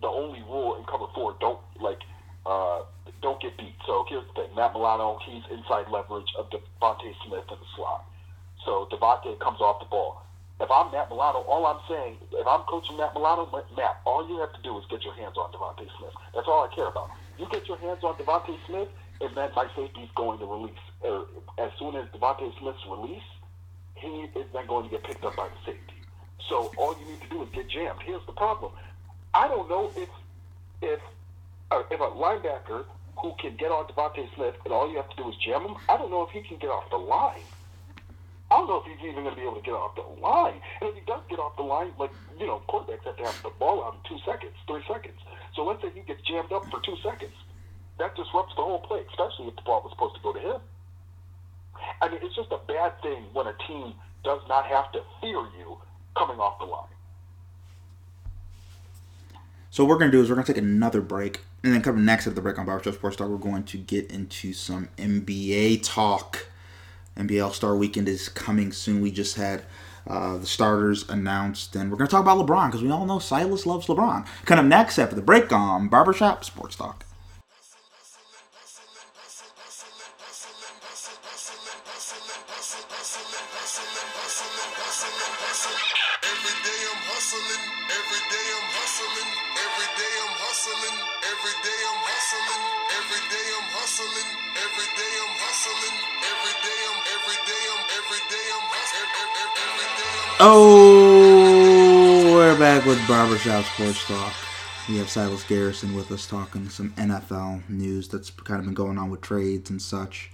the 0.00 0.08
only 0.08 0.42
rule 0.42 0.76
in 0.76 0.84
cover 0.84 1.06
four 1.14 1.34
don't 1.40 1.60
like 1.80 2.00
uh, 2.46 2.82
don't 3.22 3.40
get 3.40 3.56
beat. 3.58 3.74
So 3.86 4.04
here's 4.08 4.26
the 4.28 4.42
thing: 4.42 4.54
Matt 4.54 4.72
Milano, 4.72 5.18
he's 5.26 5.42
inside 5.50 5.90
leverage 5.90 6.30
of 6.38 6.48
DeVonta 6.50 7.12
Smith 7.26 7.44
in 7.50 7.58
the 7.58 7.70
slot. 7.76 8.04
So 8.64 8.88
DeVonta 8.90 9.38
comes 9.38 9.60
off 9.60 9.80
the 9.80 9.86
ball. 9.86 10.22
If 10.60 10.70
I'm 10.70 10.90
Matt 10.90 11.08
Milano, 11.08 11.46
all 11.46 11.66
I'm 11.66 11.80
saying, 11.88 12.16
if 12.32 12.46
I'm 12.46 12.62
coaching 12.62 12.96
Matt 12.96 13.14
Milano, 13.14 13.46
Matt, 13.76 14.00
all 14.04 14.28
you 14.28 14.38
have 14.40 14.52
to 14.54 14.62
do 14.62 14.76
is 14.78 14.84
get 14.90 15.04
your 15.04 15.14
hands 15.14 15.36
on 15.36 15.52
DeVonta 15.52 15.86
Smith. 15.98 16.12
That's 16.34 16.48
all 16.48 16.68
I 16.70 16.74
care 16.74 16.88
about. 16.88 17.10
You 17.38 17.46
get 17.50 17.68
your 17.68 17.78
hands 17.78 18.02
on 18.02 18.16
DeVonta 18.16 18.56
Smith, 18.66 18.88
and 19.20 19.36
then 19.36 19.50
my 19.54 19.68
safety's 19.76 20.10
going 20.16 20.40
to 20.40 20.46
release. 20.46 20.82
Uh, 21.04 21.22
as 21.58 21.70
soon 21.78 21.94
as 21.94 22.06
DeVonta 22.08 22.50
Smith's 22.58 22.84
released, 22.90 23.24
he 23.94 24.26
is 24.34 24.46
then 24.52 24.66
going 24.66 24.84
to 24.84 24.90
get 24.90 25.04
picked 25.04 25.24
up 25.24 25.36
by 25.36 25.46
the 25.46 25.72
safety. 25.72 25.94
So 26.48 26.72
all 26.76 26.96
you 26.98 27.06
need 27.06 27.20
to 27.22 27.28
do 27.28 27.42
is 27.42 27.48
get 27.50 27.68
jammed. 27.68 28.00
Here's 28.04 28.24
the 28.26 28.32
problem. 28.32 28.72
I 29.34 29.46
don't 29.46 29.68
know 29.68 29.92
if 29.94 30.08
if 30.82 31.00
uh, 31.70 31.82
if 31.90 32.00
a 32.00 32.04
linebacker 32.04 32.84
who 33.20 33.34
can 33.38 33.56
get 33.56 33.70
on 33.70 33.86
DeVonta 33.86 34.26
Smith 34.34 34.54
and 34.64 34.72
all 34.72 34.90
you 34.90 34.96
have 34.96 35.10
to 35.10 35.16
do 35.16 35.28
is 35.28 35.36
jam 35.36 35.62
him, 35.62 35.76
I 35.88 35.96
don't 35.96 36.10
know 36.10 36.22
if 36.22 36.30
he 36.30 36.40
can 36.40 36.56
get 36.58 36.70
off 36.70 36.88
the 36.90 36.96
line. 36.96 37.42
I 38.50 38.56
don't 38.56 38.68
know 38.68 38.80
if 38.80 38.86
he's 38.88 39.04
even 39.04 39.24
going 39.24 39.34
to 39.34 39.40
be 39.40 39.46
able 39.46 39.60
to 39.60 39.66
get 39.66 39.74
off 39.74 39.94
the 39.94 40.08
line. 40.20 40.60
And 40.80 40.88
if 40.88 40.94
he 40.94 41.02
does 41.06 41.20
get 41.28 41.38
off 41.38 41.56
the 41.56 41.62
line, 41.62 41.92
like, 41.98 42.10
you 42.38 42.46
know, 42.46 42.62
quarterbacks 42.68 43.04
have 43.04 43.16
to 43.16 43.24
have 43.24 43.42
the 43.42 43.52
ball 43.58 43.84
out 43.84 43.96
in 43.96 44.00
two 44.08 44.22
seconds, 44.24 44.56
three 44.66 44.82
seconds. 44.88 45.20
So 45.54 45.64
let's 45.64 45.82
say 45.82 45.90
he 45.94 46.00
gets 46.00 46.22
jammed 46.22 46.52
up 46.52 46.64
for 46.70 46.80
two 46.80 46.96
seconds. 47.02 47.34
That 47.98 48.16
disrupts 48.16 48.54
the 48.56 48.62
whole 48.62 48.80
play, 48.80 49.04
especially 49.10 49.48
if 49.48 49.56
the 49.56 49.62
ball 49.62 49.82
was 49.82 49.92
supposed 49.92 50.14
to 50.16 50.22
go 50.22 50.32
to 50.32 50.40
him. 50.40 50.60
I 52.00 52.08
mean, 52.08 52.20
it's 52.22 52.34
just 52.34 52.50
a 52.52 52.60
bad 52.66 53.00
thing 53.02 53.24
when 53.32 53.46
a 53.46 53.54
team 53.66 53.92
does 54.24 54.40
not 54.48 54.64
have 54.66 54.92
to 54.92 55.02
fear 55.20 55.44
you 55.58 55.78
coming 56.16 56.38
off 56.38 56.58
the 56.58 56.64
line. 56.64 56.88
So 59.70 59.84
what 59.84 59.90
we're 59.90 59.98
gonna 59.98 60.12
do 60.12 60.22
is 60.22 60.28
we're 60.28 60.36
gonna 60.36 60.46
take 60.46 60.56
another 60.56 61.00
break, 61.00 61.40
and 61.62 61.72
then 61.72 61.82
coming 61.82 62.04
next 62.04 62.26
at 62.26 62.34
the 62.34 62.40
break 62.40 62.58
on 62.58 62.66
Barbershop 62.66 62.94
Sports 62.94 63.16
Talk, 63.16 63.28
we're 63.28 63.36
going 63.36 63.64
to 63.64 63.78
get 63.78 64.10
into 64.10 64.52
some 64.52 64.88
NBA 64.96 65.82
talk. 65.82 66.46
NBA 67.18 67.44
All 67.44 67.52
Star 67.52 67.76
Weekend 67.76 68.08
is 68.08 68.28
coming 68.28 68.72
soon. 68.72 69.00
We 69.00 69.10
just 69.10 69.36
had 69.36 69.64
uh, 70.06 70.38
the 70.38 70.46
starters 70.46 71.08
announced, 71.08 71.76
and 71.76 71.90
we're 71.90 71.98
gonna 71.98 72.08
talk 72.08 72.22
about 72.22 72.38
LeBron 72.38 72.68
because 72.68 72.82
we 72.82 72.90
all 72.90 73.06
know 73.06 73.18
Silas 73.18 73.66
loves 73.66 73.86
LeBron. 73.86 74.26
Kind 74.44 74.60
of 74.60 74.66
next 74.66 74.98
after 74.98 75.14
the 75.14 75.22
break 75.22 75.52
on 75.52 75.88
Barbershop 75.88 76.44
Sports 76.44 76.76
Talk. 76.76 77.04
Oh, 100.40 102.32
we're 102.32 102.56
back 102.60 102.84
with 102.86 103.04
Barbershop 103.08 103.64
Sports 103.64 104.06
Talk. 104.06 104.32
We 104.88 104.98
have 104.98 105.08
Silas 105.08 105.42
Garrison 105.42 105.96
with 105.96 106.12
us 106.12 106.28
talking 106.28 106.68
some 106.68 106.90
NFL 106.90 107.68
news 107.68 108.06
that's 108.06 108.30
kind 108.30 108.60
of 108.60 108.66
been 108.66 108.74
going 108.74 108.98
on 108.98 109.10
with 109.10 109.20
trades 109.20 109.68
and 109.68 109.82
such. 109.82 110.30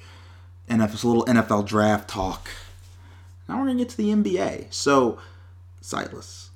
NFL, 0.68 1.05
a 1.05 1.07
little 1.09 1.24
NFL 1.24 1.66
draft 1.66 2.11
talk. 2.11 2.50
Now 3.48 3.59
we're 3.59 3.68
gonna 3.68 3.78
get 3.78 3.88
to 3.90 3.96
the 3.96 4.11
NBA. 4.11 4.66
So, 4.74 5.18
Silas, 5.80 6.50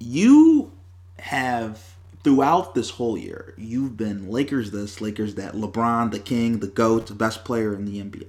you 0.00 0.72
have 1.20 1.94
throughout 2.24 2.74
this 2.74 2.90
whole 2.90 3.16
year, 3.16 3.54
you've 3.56 3.96
been 3.96 4.28
Lakers 4.28 4.72
this, 4.72 5.00
Lakers 5.00 5.36
that, 5.36 5.52
LeBron, 5.54 6.10
the 6.10 6.18
king, 6.18 6.58
the 6.58 6.66
GOAT, 6.66 7.06
the 7.06 7.14
best 7.14 7.44
player 7.44 7.72
in 7.72 7.84
the 7.84 8.02
NBA. 8.02 8.26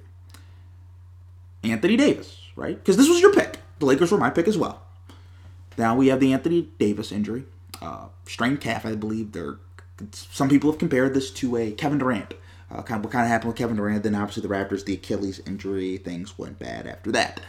Anthony 1.64 1.96
Davis, 1.96 2.42
right? 2.54 2.76
Because 2.76 2.96
this 2.96 3.08
was 3.08 3.20
your 3.20 3.34
pick. 3.34 3.58
The 3.78 3.86
Lakers 3.86 4.10
were 4.10 4.18
my 4.18 4.30
pick 4.30 4.48
as 4.48 4.56
well. 4.56 4.82
Now 5.76 5.94
we 5.94 6.06
have 6.08 6.20
the 6.20 6.32
Anthony 6.32 6.70
Davis 6.78 7.12
injury, 7.12 7.44
uh, 7.82 8.06
strained 8.26 8.60
calf, 8.60 8.86
I 8.86 8.94
believe. 8.94 9.32
There, 9.32 9.58
some 10.12 10.48
people 10.48 10.70
have 10.70 10.78
compared 10.78 11.12
this 11.14 11.30
to 11.32 11.56
a 11.56 11.72
Kevin 11.72 11.98
Durant. 11.98 12.34
Uh, 12.70 12.82
kind 12.82 12.98
of 12.98 13.04
what 13.04 13.12
kind 13.12 13.24
of 13.24 13.30
happened 13.30 13.48
with 13.48 13.56
Kevin 13.56 13.76
Durant. 13.76 14.02
Then 14.02 14.14
obviously 14.14 14.42
the 14.42 14.48
Raptors, 14.48 14.84
the 14.84 14.94
Achilles 14.94 15.40
injury, 15.46 15.98
things 15.98 16.38
went 16.38 16.58
bad 16.58 16.86
after 16.86 17.12
that. 17.12 17.40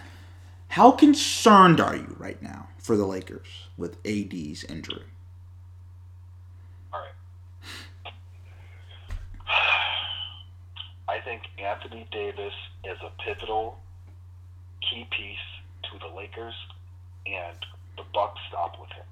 How 0.69 0.91
concerned 0.91 1.80
are 1.80 1.95
you 1.95 2.15
right 2.19 2.41
now 2.43 2.67
for 2.78 2.97
the 2.97 3.05
Lakers 3.05 3.47
with 3.78 3.97
AD's 4.05 4.65
injury? 4.65 5.05
I 11.09 11.19
think 11.23 11.43
Anthony 11.57 12.05
Davis 12.11 12.53
is 12.84 12.97
a 13.01 13.09
pivotal 13.23 13.80
key 14.82 15.07
piece 15.09 15.56
to 15.91 15.99
the 15.99 16.13
Lakers, 16.15 16.53
and 17.25 17.57
the 17.97 18.03
Bucks 18.13 18.39
stop 18.49 18.79
with 18.79 18.89
him. 18.91 19.05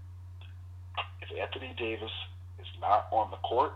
If 1.22 1.38
Anthony 1.38 1.74
Davis 1.78 2.12
is 2.60 2.68
not 2.80 3.08
on 3.12 3.32
the 3.32 3.38
court, 3.38 3.74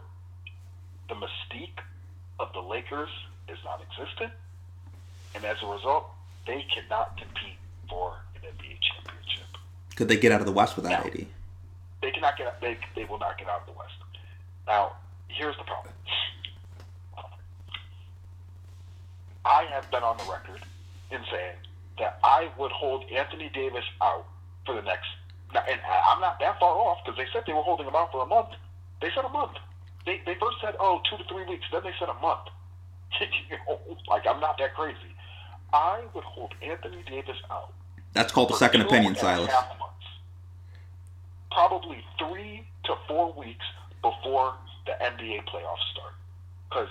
the 1.07 1.15
mystique 1.15 1.79
of 2.39 2.51
the 2.53 2.59
Lakers 2.61 3.09
is 3.47 3.57
non-existent, 3.65 4.31
and 5.35 5.43
as 5.43 5.57
a 5.63 5.67
result, 5.67 6.09
they 6.45 6.65
cannot 6.73 7.17
compete 7.17 7.57
for 7.89 8.15
an 8.35 8.41
NBA 8.41 8.77
championship. 8.81 9.47
Could 9.95 10.07
they 10.07 10.17
get 10.17 10.31
out 10.31 10.39
of 10.39 10.45
the 10.45 10.51
West 10.53 10.75
without 10.75 11.05
No. 11.05 11.11
AD? 11.11 11.25
They 12.01 12.11
cannot 12.11 12.37
get. 12.37 12.61
They, 12.61 12.77
they 12.95 13.05
will 13.05 13.19
not 13.19 13.37
get 13.37 13.49
out 13.49 13.61
of 13.61 13.65
the 13.73 13.77
West. 13.77 13.93
Now, 14.65 14.93
here's 15.27 15.57
the 15.57 15.63
problem. 15.63 15.93
I 19.45 19.63
have 19.71 19.89
been 19.89 20.03
on 20.03 20.17
the 20.17 20.31
record 20.31 20.61
in 21.11 21.19
saying 21.31 21.55
that 21.99 22.19
I 22.23 22.49
would 22.57 22.71
hold 22.71 23.03
Anthony 23.11 23.49
Davis 23.53 23.83
out 24.01 24.25
for 24.65 24.75
the 24.75 24.81
next. 24.81 25.07
And 25.53 25.79
I'm 26.09 26.21
not 26.21 26.39
that 26.39 26.59
far 26.59 26.75
off 26.75 26.99
because 27.03 27.17
they 27.17 27.25
said 27.33 27.43
they 27.47 27.53
were 27.53 27.61
holding 27.61 27.87
him 27.87 27.95
out 27.95 28.11
for 28.11 28.23
a 28.23 28.25
month. 28.25 28.49
They 29.01 29.09
said 29.15 29.25
a 29.25 29.29
month. 29.29 29.57
They 30.05 30.21
they 30.25 30.35
first 30.35 30.57
said 30.61 30.75
oh 30.79 31.01
two 31.09 31.17
to 31.17 31.23
three 31.25 31.45
weeks. 31.45 31.65
Then 31.71 31.81
they 31.83 31.93
said 31.99 32.09
a 32.09 32.19
month. 32.21 32.49
You 33.49 33.57
know, 33.67 33.79
like 34.07 34.27
I'm 34.27 34.39
not 34.39 34.57
that 34.59 34.75
crazy. 34.75 35.15
I 35.73 36.01
would 36.13 36.23
hold 36.23 36.53
Anthony 36.61 37.03
Davis 37.07 37.37
out 37.51 37.73
That's 38.13 38.31
called 38.31 38.49
for 38.49 38.57
second 38.57 38.81
opinion, 38.81 39.15
Silas. 39.15 39.51
months. 39.51 40.05
Probably 41.51 42.03
three 42.17 42.65
to 42.85 42.95
four 43.07 43.33
weeks 43.33 43.65
before 44.01 44.53
the 44.85 44.93
NBA 45.03 45.45
playoffs 45.45 45.85
start. 45.91 46.13
Because 46.69 46.89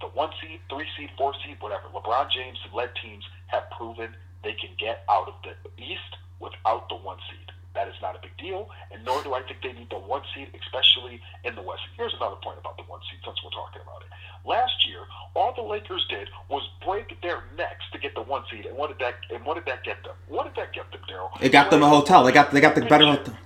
the 0.00 0.08
one 0.08 0.30
seed, 0.40 0.60
three 0.68 0.86
seed, 0.96 1.10
four 1.16 1.32
seed, 1.44 1.56
whatever, 1.60 1.84
LeBron 1.94 2.30
James 2.30 2.58
led 2.74 2.90
teams 3.02 3.24
have 3.46 3.64
proven 3.70 4.14
they 4.42 4.54
can 4.54 4.70
get 4.78 5.04
out 5.08 5.28
of 5.28 5.34
the 5.42 5.54
East 5.82 6.16
without 6.40 6.88
the 6.88 6.96
one 6.96 7.18
seed. 7.30 7.52
That 7.74 7.88
is 7.88 7.94
not 8.02 8.16
a 8.16 8.20
big 8.20 8.36
deal, 8.36 8.68
and 8.92 9.02
nor 9.04 9.22
do 9.22 9.32
I 9.32 9.40
think 9.42 9.62
they 9.62 9.72
need 9.72 9.88
the 9.88 9.98
one 9.98 10.22
seed, 10.34 10.48
especially 10.52 11.22
in 11.44 11.54
the 11.54 11.62
West. 11.62 11.80
Here's 11.96 12.12
another 12.14 12.36
point 12.42 12.58
about 12.58 12.76
the 12.76 12.84
one 12.84 13.00
seed, 13.08 13.20
since 13.24 13.38
we're 13.42 13.50
talking 13.50 13.80
about 13.80 14.02
it. 14.02 14.12
Last 14.44 14.86
year, 14.86 15.00
all 15.34 15.54
the 15.54 15.62
Lakers 15.62 16.04
did 16.10 16.28
was 16.50 16.68
break 16.84 17.16
their 17.22 17.44
necks 17.56 17.84
to 17.92 17.98
get 17.98 18.14
the 18.14 18.22
one 18.22 18.42
seed, 18.50 18.66
and 18.66 18.76
what 18.76 18.88
did 18.88 18.98
that 18.98 19.14
and 19.34 19.44
what 19.46 19.54
did 19.54 19.64
that 19.66 19.84
get 19.84 20.02
them? 20.04 20.14
What 20.28 20.44
did 20.44 20.56
that 20.56 20.74
get 20.74 20.90
them, 20.92 21.00
Daryl? 21.08 21.30
It 21.40 21.50
got 21.50 21.70
them 21.70 21.82
a 21.82 21.88
hotel. 21.88 22.24
They 22.24 22.32
got 22.32 22.50
they 22.50 22.60
got 22.60 22.74
the 22.74 22.82
better 22.82 23.06
hotel. 23.06 23.36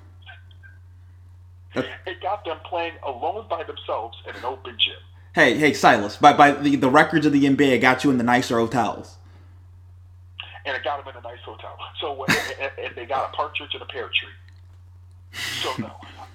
It 2.07 2.22
got 2.22 2.42
them 2.47 2.57
playing 2.64 2.94
alone 3.07 3.44
by 3.51 3.62
themselves 3.62 4.16
in 4.26 4.34
an 4.34 4.44
open 4.47 4.78
gym. 4.78 4.94
Hey, 5.34 5.59
hey, 5.59 5.74
Silas. 5.74 6.16
By 6.16 6.32
by 6.32 6.53
the, 6.53 6.74
the 6.76 6.88
records 6.88 7.26
of 7.26 7.32
the 7.32 7.44
NBA, 7.44 7.82
got 7.82 8.03
you 8.03 8.11
in 8.11 8.16
the 8.16 8.24
nicer 8.24 8.59
hotels. 8.59 9.18
And 10.66 10.76
it 10.76 10.82
got 10.84 11.02
them 11.02 11.14
in 11.14 11.18
a 11.18 11.22
nice 11.26 11.40
hotel. 11.44 11.78
So 12.00 12.24
and, 12.28 12.36
and- 12.60 12.86
and 12.86 12.94
they 12.96 13.06
got 13.06 13.32
a 13.32 13.36
partridge 13.36 13.74
in 13.74 13.80
a 13.80 13.86
pear 13.86 14.08
tree. 14.08 14.34
So 15.62 15.72
no, 15.78 15.92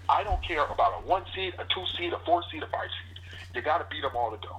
I 0.09 0.23
don't 0.23 0.41
care 0.43 0.65
about 0.65 1.01
a 1.03 1.07
one 1.07 1.23
seed, 1.35 1.53
a 1.59 1.65
two 1.73 1.85
seed, 1.97 2.13
a 2.13 2.19
four 2.25 2.43
seed, 2.51 2.63
a 2.63 2.67
five 2.67 2.89
seed. 2.89 3.19
You 3.55 3.61
got 3.61 3.79
to 3.79 3.85
beat 3.93 4.01
them 4.01 4.11
all 4.15 4.31
to 4.31 4.37
go. 4.47 4.57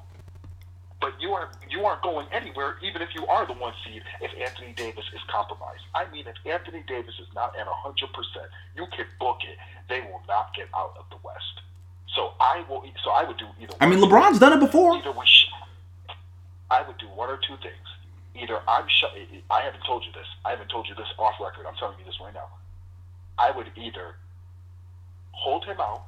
But 1.00 1.14
you 1.20 1.32
aren't 1.32 1.50
you 1.68 1.84
aren't 1.84 2.02
going 2.02 2.26
anywhere, 2.32 2.76
even 2.82 3.02
if 3.02 3.08
you 3.14 3.26
are 3.26 3.46
the 3.46 3.54
one 3.54 3.72
seed. 3.84 4.02
If 4.20 4.30
Anthony 4.40 4.72
Davis 4.76 5.04
is 5.14 5.20
compromised, 5.30 5.82
I 5.94 6.08
mean, 6.12 6.26
if 6.26 6.36
Anthony 6.46 6.84
Davis 6.86 7.14
is 7.20 7.26
not 7.34 7.56
at 7.58 7.66
hundred 7.66 8.12
percent, 8.12 8.46
you 8.76 8.86
can 8.96 9.06
book 9.18 9.38
it. 9.42 9.56
They 9.88 10.00
will 10.00 10.22
not 10.28 10.54
get 10.54 10.68
out 10.76 10.94
of 10.98 11.04
the 11.10 11.16
West. 11.24 11.60
So 12.14 12.32
I 12.40 12.64
will. 12.68 12.84
So 13.04 13.10
I 13.10 13.24
would 13.24 13.36
do 13.36 13.46
either. 13.60 13.74
I 13.80 13.86
mean, 13.86 13.98
LeBron's 14.00 14.38
done 14.38 14.52
it 14.52 14.60
before. 14.60 14.94
Either 14.96 15.10
we, 15.12 15.26
sh- 15.26 15.46
I 16.70 16.82
would 16.86 16.98
do 16.98 17.06
one 17.08 17.30
or 17.30 17.36
two 17.38 17.56
things. 17.62 17.86
Either 18.34 18.58
I'm 18.66 18.86
sh- 18.88 19.40
I 19.50 19.60
haven't 19.60 19.84
told 19.84 20.04
you 20.04 20.12
this. 20.12 20.26
I 20.44 20.50
haven't 20.50 20.68
told 20.68 20.88
you 20.88 20.94
this 20.94 21.08
off 21.18 21.34
record. 21.40 21.66
I'm 21.66 21.74
telling 21.76 21.98
you 21.98 22.04
this 22.04 22.18
right 22.20 22.32
now. 22.32 22.48
I 23.38 23.50
would 23.50 23.70
either 23.76 24.16
hold 25.32 25.64
him 25.64 25.80
out 25.80 26.04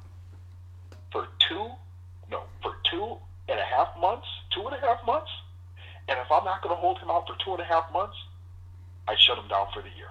for 1.11 1.27
two, 1.47 1.69
no, 2.31 2.43
for 2.61 2.73
two 2.89 3.17
and 3.47 3.59
a 3.59 3.63
half 3.63 3.89
months, 3.99 4.27
two 4.53 4.65
and 4.65 4.75
a 4.75 4.79
half 4.79 5.05
months, 5.05 5.29
and 6.07 6.17
if 6.19 6.31
I'm 6.31 6.43
not 6.43 6.61
going 6.61 6.75
to 6.75 6.79
hold 6.79 6.97
him 6.99 7.09
out 7.09 7.27
for 7.27 7.35
two 7.43 7.51
and 7.51 7.61
a 7.61 7.65
half 7.65 7.91
months, 7.91 8.17
I 9.07 9.15
shut 9.17 9.37
him 9.37 9.47
down 9.47 9.67
for 9.73 9.81
the 9.81 9.89
year. 9.89 10.09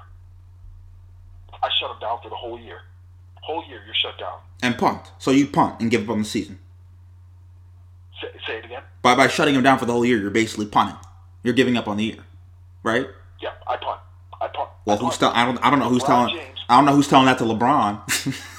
I 1.62 1.68
shut 1.80 1.90
him 1.90 1.98
down 2.00 2.18
for 2.22 2.28
the 2.28 2.36
whole 2.36 2.58
year. 2.58 2.78
Whole 3.42 3.64
year, 3.68 3.80
you're 3.84 3.94
shut 3.94 4.18
down. 4.18 4.38
And 4.62 4.78
punt. 4.78 5.12
So 5.18 5.30
you 5.30 5.46
punt 5.46 5.80
and 5.80 5.90
give 5.90 6.04
up 6.04 6.10
on 6.10 6.20
the 6.20 6.24
season. 6.24 6.58
Say, 8.20 8.28
say 8.46 8.58
it 8.58 8.64
again. 8.64 8.82
By 9.02 9.14
by 9.14 9.28
shutting 9.28 9.54
him 9.54 9.62
down 9.62 9.78
for 9.78 9.86
the 9.86 9.92
whole 9.92 10.04
year, 10.04 10.18
you're 10.18 10.30
basically 10.30 10.66
punting. 10.66 10.96
You're 11.44 11.54
giving 11.54 11.76
up 11.76 11.86
on 11.86 11.98
the 11.98 12.04
year, 12.04 12.24
right? 12.82 13.06
Yeah, 13.40 13.50
I 13.68 13.76
punt. 13.76 14.00
I 14.40 14.48
punt. 14.48 14.70
Well, 14.86 14.96
I 14.96 15.00
who's 15.00 15.18
telling? 15.18 15.36
I 15.36 15.44
don't. 15.44 15.58
I 15.64 15.70
don't 15.70 15.78
know 15.78 15.90
who's 15.90 16.02
LeBron 16.02 16.06
telling. 16.06 16.36
James. 16.36 16.58
I 16.68 16.76
don't 16.76 16.86
know 16.86 16.94
who's 16.96 17.06
telling 17.06 17.26
that 17.26 17.38
to 17.38 17.44
LeBron. 17.44 18.40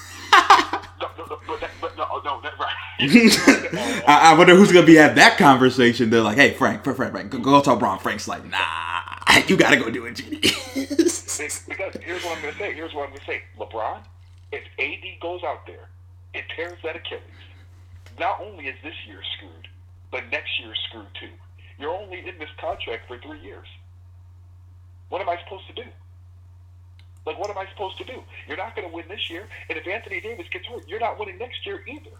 No, 1.02 1.08
no, 1.18 1.26
no, 1.26 1.40
but, 1.48 1.60
that, 1.60 1.72
but 1.82 1.98
no, 1.98 2.06
oh, 2.10 2.22
no, 2.24 2.42
that, 2.42 2.54
right. 2.58 2.74
I, 4.08 4.32
I 4.32 4.38
wonder 4.38 4.56
who's 4.56 4.72
gonna 4.72 4.86
be 4.86 4.98
at 4.98 5.16
that 5.16 5.38
conversation. 5.38 6.10
They're 6.10 6.22
like, 6.22 6.38
"Hey, 6.38 6.54
Frank, 6.54 6.84
Frank, 6.84 6.98
Frank, 6.98 7.12
Frank 7.12 7.30
go, 7.30 7.40
go 7.40 7.62
tell 7.62 7.78
LeBron." 7.78 8.02
Frank's 8.02 8.28
like, 8.28 8.46
"Nah, 8.50 9.42
you 9.48 9.58
gotta 9.58 9.78
go 9.78 9.90
do 9.90 10.06
it, 10.06 10.16
GD." 10.16 10.42
because 11.68 11.96
here's 12.02 12.24
what 12.24 12.38
I'm 12.38 12.44
to 12.44 12.58
say. 12.58 12.74
Here's 12.74 12.94
what 12.94 13.10
I'm 13.10 13.16
to 13.16 13.26
say. 13.26 13.44
LeBron, 13.58 14.00
if 14.52 14.64
AD 14.80 15.20
goes 15.22 15.42
out 15.44 15.66
there 15.68 15.90
and 16.34 16.44
tears 16.56 16.78
that 16.84 16.96
Achilles, 16.96 17.22
not 18.20 18.40
only 18.42 18.68
is 18.68 18.76
this 18.84 18.96
year 19.08 19.20
screwed, 19.38 19.68
but 20.12 20.24
next 20.32 20.60
year's 20.60 20.80
screwed 20.90 21.08
too. 21.20 21.30
You're 21.78 21.92
only 21.92 22.20
in 22.20 22.38
this 22.38 22.50
contract 22.60 23.08
for 23.08 23.18
three 23.20 23.40
years. 23.40 23.68
What 25.10 25.22
am 25.22 25.30
I 25.30 25.38
supposed 25.44 25.68
to 25.68 25.74
do? 25.74 25.88
Like, 27.26 27.40
what 27.40 27.50
am 27.50 27.58
I 27.58 27.66
supposed 27.72 27.98
to 27.98 28.04
do? 28.04 28.24
You're 28.48 28.58
not 28.58 28.76
going 28.76 28.88
to 28.88 28.94
win 28.94 29.06
this 29.10 29.30
year, 29.30 29.48
and 29.70 29.78
if 29.78 29.88
Anthony 29.88 30.22
Davis 30.22 30.48
gets 30.52 30.68
hurt, 30.68 30.88
you're 30.88 31.00
not 31.00 31.20
winning 31.20 31.38
next 31.38 31.66
year 31.66 31.84
either. 31.88 32.16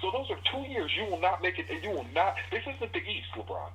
So 0.00 0.10
those 0.10 0.30
are 0.30 0.38
two 0.50 0.68
years 0.68 0.90
you 0.96 1.04
will 1.04 1.20
not 1.20 1.42
make 1.42 1.58
it, 1.58 1.66
and 1.70 1.82
you 1.82 1.90
will 1.90 2.06
not. 2.14 2.36
This 2.50 2.62
isn't 2.62 2.92
the 2.92 3.00
East, 3.00 3.28
LeBron. 3.36 3.70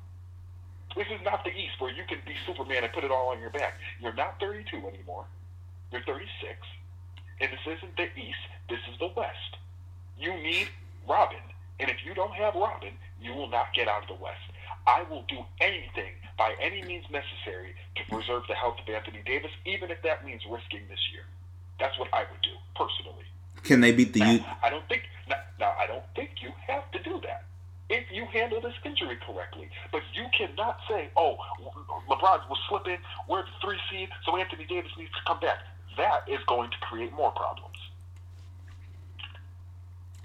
This 0.96 1.08
is 1.08 1.24
not 1.24 1.44
the 1.44 1.52
East 1.52 1.80
where 1.80 1.91
you 1.91 2.04
can 2.08 2.20
be 2.26 2.34
Superman 2.46 2.84
and 2.84 2.94
put 2.94 3.04
it 3.04 3.12
all 3.12 3.30
on 3.30 3.39
your 3.39 3.50
back. 3.50 3.80
You're 4.00 4.14
not 4.14 4.39
32 4.39 4.78
anymore. 4.78 5.26
You're 5.91 6.04
36. 6.04 6.30
And 7.41 7.52
this 7.52 7.78
isn't 7.78 7.98
the 7.98 8.10
East. 8.20 8.39
This 8.70 8.80
is 8.91 8.98
the 9.00 9.12
West. 9.16 9.58
You 10.20 10.34
need 10.36 10.70
Robin. 11.08 11.41
And 11.80 11.90
if 11.90 11.98
you 12.06 12.14
don't 12.14 12.34
have 12.34 12.56
Robin, 12.56 12.94
you 13.22 13.34
will 13.34 13.50
not 13.50 13.74
get 13.74 13.88
out 13.88 14.04
of 14.04 14.08
the 14.08 14.24
West. 14.24 14.42
I 14.86 15.04
will 15.04 15.24
do 15.28 15.40
anything 15.62 16.14
by 16.38 16.56
any 16.62 16.84
means 16.84 17.06
necessary 17.10 17.76
to 17.96 18.04
preserve 18.10 18.44
the 18.48 18.56
health 18.56 18.78
of 18.82 18.94
Anthony 18.94 19.22
Davis, 19.26 19.52
even 19.66 19.92
if 19.92 20.02
that 20.04 20.26
means 20.26 20.42
risking 20.50 20.82
this 20.90 21.00
year. 21.12 21.24
That's 21.80 21.98
what 21.98 22.10
I 22.14 22.22
would 22.30 22.42
do, 22.42 22.56
personally. 22.76 23.26
Can 23.64 23.82
they 23.82 23.92
beat 23.92 24.14
the 24.14 24.20
Now, 24.20 24.32
U? 24.32 24.44
I 24.62 24.70
don't 24.70 24.88
think 24.90 25.04
now, 25.30 25.38
now 25.60 25.74
I 25.80 25.88
don't 25.88 26.04
think 26.16 26.32
you 26.42 26.52
have 26.68 26.90
to 26.92 27.00
do 27.02 27.22
that 27.24 27.46
if 27.90 28.12
you 28.12 28.26
handle 28.26 28.60
this 28.60 28.74
injury 28.84 29.18
correctly. 29.26 29.70
But 29.92 30.02
you 30.14 30.26
cannot 30.38 30.80
say, 30.90 31.10
"Oh, 31.16 31.38
LeBron 32.10 32.50
will 32.50 32.60
slip 32.68 32.88
in. 32.88 33.00
We're 33.28 33.44
the 33.44 33.52
three 33.62 33.80
seed, 33.90 34.10
so 34.26 34.36
Anthony 34.36 34.66
Davis 34.66 34.92
needs 34.98 35.12
to 35.14 35.24
come 35.26 35.40
back." 35.40 35.60
That 35.98 36.28
is 36.28 36.44
going 36.48 36.72
to 36.72 36.78
create 36.78 37.14
more 37.14 37.32
problems. 37.32 37.78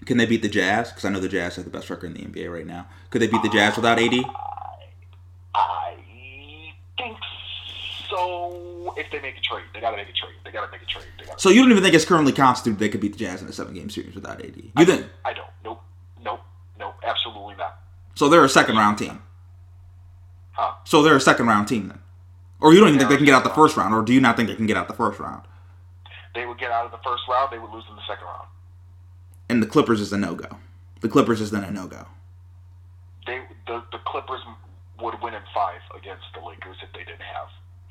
Can 0.07 0.17
they 0.17 0.27
beat 0.27 0.43
the 0.43 0.49
Jazz? 0.49 0.89
Because 0.91 1.05
I 1.05 1.11
know 1.11 1.21
the 1.21 1.29
Jazz 1.29 1.57
have 1.57 1.65
the 1.65 1.71
best 1.71 1.91
record 1.91 2.07
in 2.07 2.15
the 2.15 2.41
NBA 2.41 2.53
right 2.53 2.67
now. 2.67 2.87
Could 3.11 3.23
they 3.23 3.27
beat 3.27 3.43
the 3.43 3.49
Jazz 3.49 3.77
without 3.77 3.99
AD? 3.99 4.15
I 5.55 5.97
think 6.97 7.17
so. 8.09 8.95
If 8.97 9.11
they 9.11 9.21
make 9.21 9.37
a 9.37 9.41
trade, 9.41 9.65
they 9.75 9.81
got 9.81 9.91
to 9.91 9.97
make 9.97 10.09
a 10.09 10.13
trade. 10.13 10.35
They 10.45 10.51
got 10.51 10.65
to 10.67 10.73
make 10.73 10.83
a 10.83 10.87
trade. 10.87 11.05
So 11.37 11.51
you 11.51 11.63
don't 11.63 11.71
even 11.71 11.83
think 11.83 11.95
it's 11.95 12.05
currently 12.05 12.33
constituted 12.33 12.79
they 12.79 12.89
could 12.89 13.01
beat 13.01 13.13
the 13.13 13.19
Jazz 13.19 13.43
in 13.43 13.49
a 13.49 13.53
seven-game 13.53 13.91
series 13.91 14.15
without 14.15 14.45
AD? 14.45 14.57
You 14.57 14.85
think? 14.85 15.07
I 15.25 15.33
don't. 15.33 15.47
Nope. 15.65 15.83
Nope. 16.25 16.41
Nope. 16.79 16.95
Absolutely 17.05 17.55
not. 17.57 17.79
So 18.15 18.29
they're 18.29 18.45
a 18.45 18.49
second-round 18.49 18.99
team. 18.99 19.23
Huh? 20.53 20.73
So 20.85 21.03
they're 21.03 21.15
a 21.15 21.21
second-round 21.21 21.69
team 21.69 21.89
then, 21.89 22.01
or 22.61 22.73
you 22.73 22.81
don't 22.81 22.89
even 22.89 22.99
think 22.99 23.11
they 23.11 23.17
can 23.17 23.27
get 23.27 23.35
out 23.35 23.45
the 23.45 23.51
first 23.51 23.77
round, 23.77 23.95
or 23.95 24.03
do 24.03 24.13
you 24.13 24.21
not 24.21 24.37
think 24.37 24.49
they 24.49 24.57
can 24.57 24.67
get 24.67 24.77
out 24.77 24.89
the 24.89 24.95
first 24.95 25.21
round? 25.21 25.43
They 26.35 26.45
would 26.45 26.59
get 26.59 26.73
out 26.73 26.85
of 26.85 26.91
the 26.91 26.99
first 26.99 27.23
round. 27.29 27.53
They 27.53 27.59
would 27.59 27.71
lose 27.71 27.85
in 27.89 27.95
the 27.95 28.03
second 28.09 28.25
round. 28.25 28.49
And 29.49 29.63
the 29.63 29.67
Clippers 29.67 30.01
is 30.01 30.13
a 30.13 30.19
no-go. 30.19 30.49
The 31.01 31.09
Clippers 31.09 31.41
is 31.41 31.51
then 31.51 31.65
a 31.65 31.71
no-go. 31.71 32.07
they 33.27 33.41
the, 33.67 33.83
the 33.93 33.99
Clippers 34.07 34.41
would 35.01 35.15
win 35.23 35.35
in 35.35 35.43
five 35.55 35.81
against 35.97 36.25
the 36.35 36.41
Lakers 36.41 36.77
if 36.83 36.93
they 36.93 37.01
didn't 37.05 37.23
have. 37.23 37.49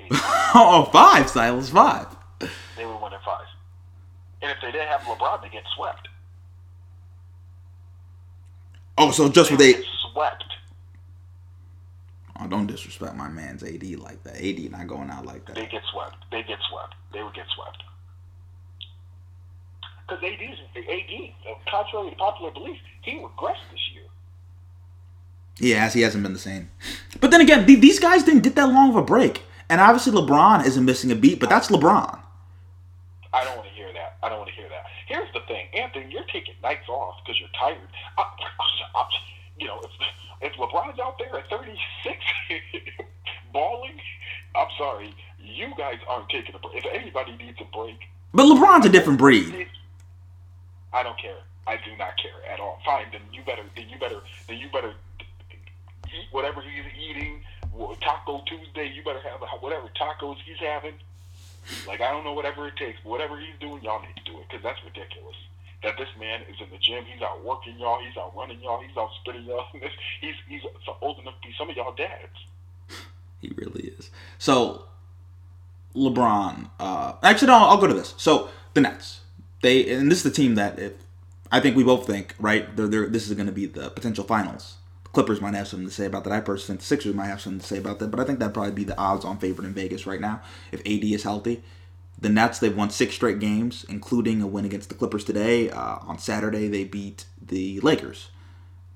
Oh, 0.60 0.90
five, 0.94 1.30
Silas, 1.30 1.70
five. 1.70 2.08
they 2.40 2.86
would 2.86 3.02
win 3.02 3.14
in 3.14 3.20
five. 3.26 3.46
And 4.42 4.52
if 4.52 4.58
they 4.62 4.72
didn't 4.72 4.88
have 4.88 5.02
LeBron, 5.02 5.42
they 5.42 5.50
get 5.50 5.64
swept. 5.76 6.08
Oh, 8.98 9.12
so 9.12 9.30
just 9.30 9.50
They 9.50 9.56
with 9.56 9.62
eight. 9.66 9.76
get 9.78 9.86
swept. 10.14 10.44
Oh, 12.40 12.48
don't 12.48 12.68
disrespect 12.68 13.16
my 13.16 13.28
man's 13.30 13.64
AD 13.64 13.84
like 14.00 14.24
that. 14.24 14.36
AD 14.38 14.72
not 14.72 14.88
going 14.88 15.10
out 15.10 15.26
like 15.26 15.46
that. 15.48 15.56
They 15.56 15.66
get 15.68 15.82
swept. 15.92 16.16
They 16.32 16.44
get 16.44 16.60
swept. 16.70 16.96
They 17.14 17.24
would 17.24 17.34
get 17.34 17.46
swept. 17.56 17.84
Because 20.08 20.24
AD, 20.24 20.34
uh, 21.50 21.54
contrary 21.70 22.10
to 22.12 22.16
popular 22.16 22.52
belief, 22.52 22.78
he 23.02 23.20
regressed 23.20 23.56
this 23.72 23.90
year. 23.94 24.04
Has. 25.80 25.94
He 25.94 26.02
hasn't 26.02 26.24
been 26.24 26.34
the 26.34 26.40
same. 26.40 26.70
But 27.20 27.32
then 27.32 27.42
again, 27.42 27.66
th- 27.66 27.82
these 27.82 28.00
guys 28.00 28.24
didn't 28.24 28.44
get 28.44 28.56
that 28.56 28.68
long 28.68 28.90
of 28.90 28.96
a 28.96 29.02
break. 29.02 29.42
And 29.70 29.82
obviously 29.82 30.14
LeBron 30.14 30.66
isn't 30.66 30.86
missing 30.86 31.12
a 31.12 31.16
beat, 31.16 31.40
but 31.40 31.50
that's 31.50 31.68
LeBron. 31.68 32.20
I 33.34 33.44
don't 33.44 33.58
want 33.58 33.68
to 33.68 33.74
hear 33.74 33.92
that. 33.94 34.18
I 34.24 34.30
don't 34.30 34.40
want 34.40 34.50
to 34.50 34.56
hear 34.56 34.70
that. 34.70 34.86
Here's 35.08 35.32
the 35.34 35.42
thing, 35.48 35.68
Anthony, 35.74 36.08
you're 36.12 36.24
taking 36.32 36.56
nights 36.64 36.88
off 36.88 37.16
because 37.26 37.40
you're 37.40 37.50
tired. 37.60 37.78
I, 38.18 38.22
I, 38.22 39.00
I, 39.00 39.06
you 39.60 39.68
know, 39.68 39.82
if, 39.84 39.92
if 40.42 40.54
LeBron's 40.58 41.00
out 41.00 41.18
there 41.20 41.38
at 41.38 41.50
36 41.50 42.18
balling, 43.54 44.00
I'm 44.56 44.68
sorry, 44.78 45.14
you 45.40 45.68
guys 45.78 45.98
aren't 46.08 46.30
taking 46.30 46.56
a 46.56 46.60
break. 46.60 46.86
If 46.86 46.86
anybody 46.94 47.36
needs 47.38 47.58
a 47.60 47.78
break, 47.78 48.00
But 48.34 48.44
LeBron's 48.44 48.86
a 48.86 48.90
different 48.90 49.20
breed. 49.20 49.68
I 50.98 51.04
don't 51.04 51.20
care. 51.20 51.38
I 51.68 51.78
do 51.78 51.96
not 51.98 52.18
care 52.18 52.42
at 52.52 52.60
all. 52.60 52.80
Fine, 52.84 53.08
then 53.12 53.22
you 53.32 53.44
better, 53.46 53.62
then 53.76 53.88
you 53.88 54.00
better, 54.00 54.22
then 54.48 54.58
you 54.58 54.68
better 54.74 54.94
eat 56.10 56.28
whatever 56.32 56.62
he's 56.62 56.86
eating, 56.98 57.44
Taco 58.02 58.42
Tuesday, 58.48 58.92
you 58.96 59.04
better 59.04 59.22
have 59.22 59.42
whatever 59.62 59.88
tacos 59.94 60.38
he's 60.44 60.58
having. 60.58 60.94
Like 61.86 62.02
I 62.02 62.10
don't 62.12 62.24
know 62.24 62.34
whatever 62.34 62.68
it 62.68 62.78
takes, 62.78 62.98
whatever 63.04 63.38
he's 63.38 63.54
doing, 63.60 63.84
y'all 63.84 64.02
need 64.02 64.16
to 64.16 64.24
do 64.32 64.40
it 64.40 64.46
because 64.50 64.64
that's 64.64 64.80
ridiculous. 64.84 65.36
That 65.84 65.94
this 66.00 66.10
man 66.20 66.42
is 66.50 66.56
in 66.60 66.72
the 66.72 66.80
gym, 66.80 67.06
he's 67.06 67.22
out 67.22 67.44
working 67.46 67.78
y'all, 67.78 68.00
he's 68.02 68.18
out 68.18 68.36
running 68.36 68.60
y'all, 68.62 68.82
he's 68.82 68.98
out 68.98 69.10
spitting 69.22 69.44
y'all. 69.44 69.66
he's 70.22 70.36
he's 70.48 70.62
old 71.02 71.20
enough 71.20 71.36
to 71.42 71.48
be 71.48 71.54
some 71.58 71.70
of 71.70 71.76
y'all 71.76 71.94
dads. 71.94 72.34
He 73.40 73.52
really 73.56 73.94
is. 74.00 74.10
So 74.40 74.86
LeBron. 75.96 76.70
Uh, 76.80 77.14
actually, 77.22 77.50
no. 77.50 77.56
I'll 77.56 77.78
go 77.78 77.88
to 77.88 77.94
this. 77.94 78.16
So 78.18 78.50
the 78.74 78.82
Nets. 78.82 79.22
They 79.62 79.90
and 79.90 80.12
this 80.12 80.20
is 80.20 80.24
the 80.24 80.32
team 80.32 80.56
that 80.56 80.80
if 80.80 80.94
I 81.52 81.60
think 81.60 81.76
we 81.76 81.84
both 81.84 82.06
think 82.06 82.36
right. 82.40 82.76
They're, 82.76 82.88
they're, 82.88 83.08
this 83.08 83.30
is 83.30 83.36
going 83.36 83.48
to 83.48 83.52
be 83.54 83.66
the 83.66 83.90
potential 83.90 84.24
finals. 84.24 84.76
The 85.04 85.10
Clippers 85.10 85.42
might 85.42 85.54
have 85.54 85.68
something 85.68 85.88
to 85.88 85.94
say 85.94 86.06
about 86.06 86.24
that. 86.26 86.34
I 86.34 86.42
personally 86.42 86.68
think 86.68 86.80
the 86.82 86.86
Sixers 86.86 87.16
might 87.16 87.28
have 87.28 87.42
something 87.42 87.60
to 87.60 87.66
say 87.66 87.78
about 87.78 88.00
that. 88.00 88.12
But 88.12 88.20
I 88.20 88.24
think 88.24 88.40
that'd 88.40 88.54
probably 88.54 88.74
be 88.74 88.84
the 88.84 88.98
odds-on 88.98 89.38
favorite 89.38 89.66
in 89.66 89.74
Vegas 89.74 90.06
right 90.06 90.22
now 90.22 90.42
if 90.72 90.82
AD 90.82 91.04
is 91.04 91.24
healthy. 91.24 91.64
The 92.20 92.30
Nets 92.30 92.60
they've 92.60 92.76
won 92.76 92.90
six 92.90 93.14
straight 93.14 93.40
games, 93.40 93.86
including 93.88 94.42
a 94.42 94.48
win 94.48 94.66
against 94.66 94.90
the 94.90 94.96
Clippers 94.96 95.24
today. 95.24 95.70
Uh, 95.70 95.98
on 96.02 96.18
Saturday 96.18 96.68
they 96.68 96.84
beat 96.84 97.26
the 97.40 97.80
Lakers. 97.82 98.30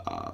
Uh, 0.06 0.32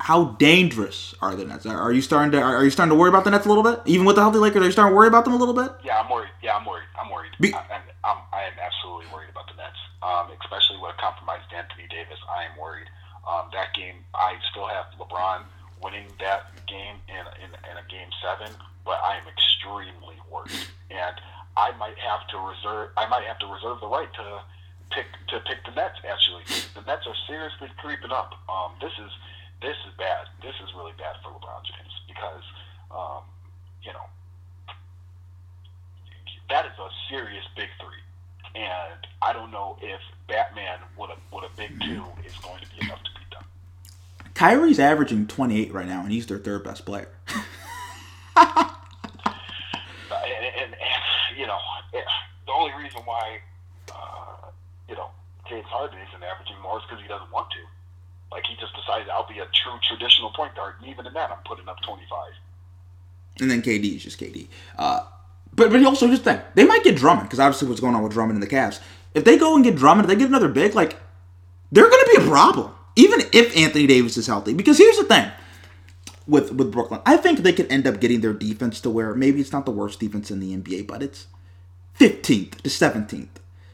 how 0.00 0.24
dangerous 0.38 1.14
are 1.20 1.34
the 1.34 1.44
Nets? 1.44 1.66
Are, 1.66 1.92
you 1.92 2.00
starting 2.00 2.32
to 2.32 2.40
are 2.40 2.64
you 2.64 2.70
starting 2.70 2.90
to 2.90 2.98
worry 2.98 3.10
about 3.10 3.24
the 3.24 3.30
Nets 3.30 3.44
a 3.44 3.48
little 3.48 3.62
bit? 3.62 3.80
Even 3.84 4.06
with 4.06 4.16
the 4.16 4.22
healthy 4.22 4.38
Lakers, 4.38 4.62
are 4.62 4.66
you 4.66 4.72
starting 4.72 4.92
to 4.92 4.96
worry 4.96 5.08
about 5.08 5.24
them 5.24 5.34
a 5.34 5.36
little 5.36 5.54
bit? 5.54 5.72
Yeah, 5.84 6.00
I'm 6.00 6.10
worried. 6.10 6.30
Yeah, 6.42 6.56
I'm 6.56 6.64
worried. 6.64 6.86
I'm 7.00 7.10
worried. 7.10 7.32
Be- 7.38 7.54
I, 7.54 7.58
I'm, 7.58 7.82
I'm, 8.04 8.20
I 8.32 8.44
am 8.46 8.56
absolutely 8.60 9.08
worried 9.08 9.32
about 9.32 9.48
the 9.48 9.56
Nets, 9.56 9.80
um, 10.04 10.28
especially 10.44 10.76
with 10.76 10.92
a 10.92 10.98
compromised 11.00 11.48
Anthony 11.50 11.88
Davis. 11.88 12.20
I 12.28 12.44
am 12.46 12.54
worried. 12.60 12.86
Um, 13.24 13.48
that 13.56 13.72
game, 13.72 14.04
I 14.12 14.36
still 14.52 14.68
have 14.68 14.92
LeBron 15.00 15.48
winning 15.80 16.12
that 16.20 16.52
game 16.68 17.00
in, 17.08 17.24
in, 17.40 17.50
in 17.56 17.74
a 17.80 17.86
game 17.88 18.12
seven, 18.20 18.52
but 18.84 19.00
I 19.00 19.16
am 19.16 19.24
extremely 19.24 20.20
worried, 20.28 20.68
and 20.92 21.16
I 21.56 21.72
might 21.80 21.96
have 21.96 22.28
to 22.28 22.36
reserve. 22.38 22.92
I 22.96 23.08
might 23.08 23.24
have 23.24 23.40
to 23.40 23.48
reserve 23.48 23.80
the 23.80 23.88
right 23.88 24.12
to 24.12 24.44
pick 24.92 25.08
to 25.32 25.40
pick 25.48 25.64
the 25.64 25.72
Nets. 25.72 25.96
Actually, 26.04 26.44
the 26.76 26.84
Nets 26.84 27.08
are 27.08 27.16
seriously 27.26 27.72
creeping 27.80 28.12
up. 28.12 28.36
Um, 28.48 28.76
this 28.80 28.92
is 29.00 29.12
this 29.64 29.76
is 29.88 29.92
bad. 29.96 30.28
This 30.42 30.54
is 30.60 30.68
really 30.76 30.92
bad 31.00 31.16
for 31.24 31.32
LeBron 31.32 31.64
James 31.64 31.94
because, 32.04 32.44
um, 32.92 33.24
you 33.80 33.92
know, 33.92 34.04
that 36.50 36.66
is 36.66 36.76
a 36.76 36.88
serious 37.08 37.44
big 37.56 37.63
and 38.54 39.06
I 39.22 39.32
don't 39.32 39.50
know 39.50 39.76
if 39.82 40.00
Batman 40.28 40.78
with 40.98 41.10
a 41.10 41.16
with 41.34 41.44
a 41.44 41.56
big 41.56 41.70
two 41.80 42.04
is 42.26 42.34
going 42.42 42.60
to 42.60 42.66
be 42.70 42.86
enough 42.86 43.02
to 43.02 43.10
beat 43.18 43.30
them. 43.32 43.44
Kyrie's 44.34 44.78
averaging 44.80 45.26
28 45.26 45.72
right 45.72 45.86
now, 45.86 46.02
and 46.02 46.12
he's 46.12 46.26
their 46.26 46.38
third 46.38 46.64
best 46.64 46.84
player. 46.84 47.08
And, 50.10 50.44
and, 50.46 50.72
and 50.72 51.38
you 51.38 51.46
know, 51.46 51.58
eh, 51.94 52.00
the 52.46 52.52
only 52.52 52.72
reason 52.82 53.00
why, 53.04 53.38
uh, 53.92 54.48
you 54.88 54.94
know, 54.94 55.08
James 55.48 55.66
Harden 55.66 55.98
isn't 55.98 56.22
averaging 56.22 56.60
more 56.62 56.78
is 56.78 56.84
because 56.88 57.02
he 57.02 57.08
doesn't 57.08 57.30
want 57.32 57.50
to. 57.50 57.58
Like 58.32 58.44
he 58.46 58.54
just 58.56 58.74
decided 58.74 59.08
I'll 59.10 59.28
be 59.28 59.38
a 59.38 59.46
true 59.54 59.78
traditional 59.88 60.30
point 60.32 60.54
guard, 60.54 60.74
and 60.80 60.88
even 60.90 61.06
in 61.06 61.12
that, 61.14 61.30
I'm 61.30 61.38
putting 61.46 61.68
up 61.68 61.76
25. 61.86 62.32
and 63.40 63.50
then 63.50 63.62
KD 63.62 63.96
is 63.96 64.02
just 64.02 64.18
KD. 64.20 64.48
Uh, 64.76 65.04
but 65.54 65.70
but 65.70 65.84
also 65.84 66.08
just 66.08 66.24
think 66.24 66.40
they 66.54 66.64
might 66.64 66.84
get 66.84 66.96
Drummond 66.96 67.28
because 67.28 67.40
obviously 67.40 67.68
what's 67.68 67.80
going 67.80 67.94
on 67.94 68.02
with 68.02 68.12
Drummond 68.12 68.42
and 68.42 68.42
the 68.42 68.54
Cavs. 68.54 68.80
If 69.14 69.24
they 69.24 69.38
go 69.38 69.54
and 69.54 69.64
get 69.64 69.76
Drummond, 69.76 70.06
if 70.06 70.08
they 70.08 70.16
get 70.20 70.28
another 70.28 70.48
big, 70.48 70.74
like 70.74 70.96
they're 71.70 71.88
going 71.88 72.04
to 72.04 72.18
be 72.18 72.24
a 72.24 72.28
problem, 72.28 72.72
even 72.96 73.20
if 73.32 73.56
Anthony 73.56 73.86
Davis 73.86 74.16
is 74.16 74.26
healthy. 74.26 74.54
Because 74.54 74.78
here's 74.78 74.98
the 74.98 75.04
thing 75.04 75.30
with 76.26 76.52
with 76.52 76.72
Brooklyn, 76.72 77.00
I 77.06 77.16
think 77.16 77.40
they 77.40 77.52
could 77.52 77.70
end 77.70 77.86
up 77.86 78.00
getting 78.00 78.20
their 78.20 78.32
defense 78.32 78.80
to 78.80 78.90
where 78.90 79.14
maybe 79.14 79.40
it's 79.40 79.52
not 79.52 79.66
the 79.66 79.72
worst 79.72 80.00
defense 80.00 80.30
in 80.30 80.40
the 80.40 80.56
NBA, 80.56 80.86
but 80.86 81.02
it's 81.02 81.26
15th 81.98 82.62
to 82.62 82.68
17th, 82.68 83.28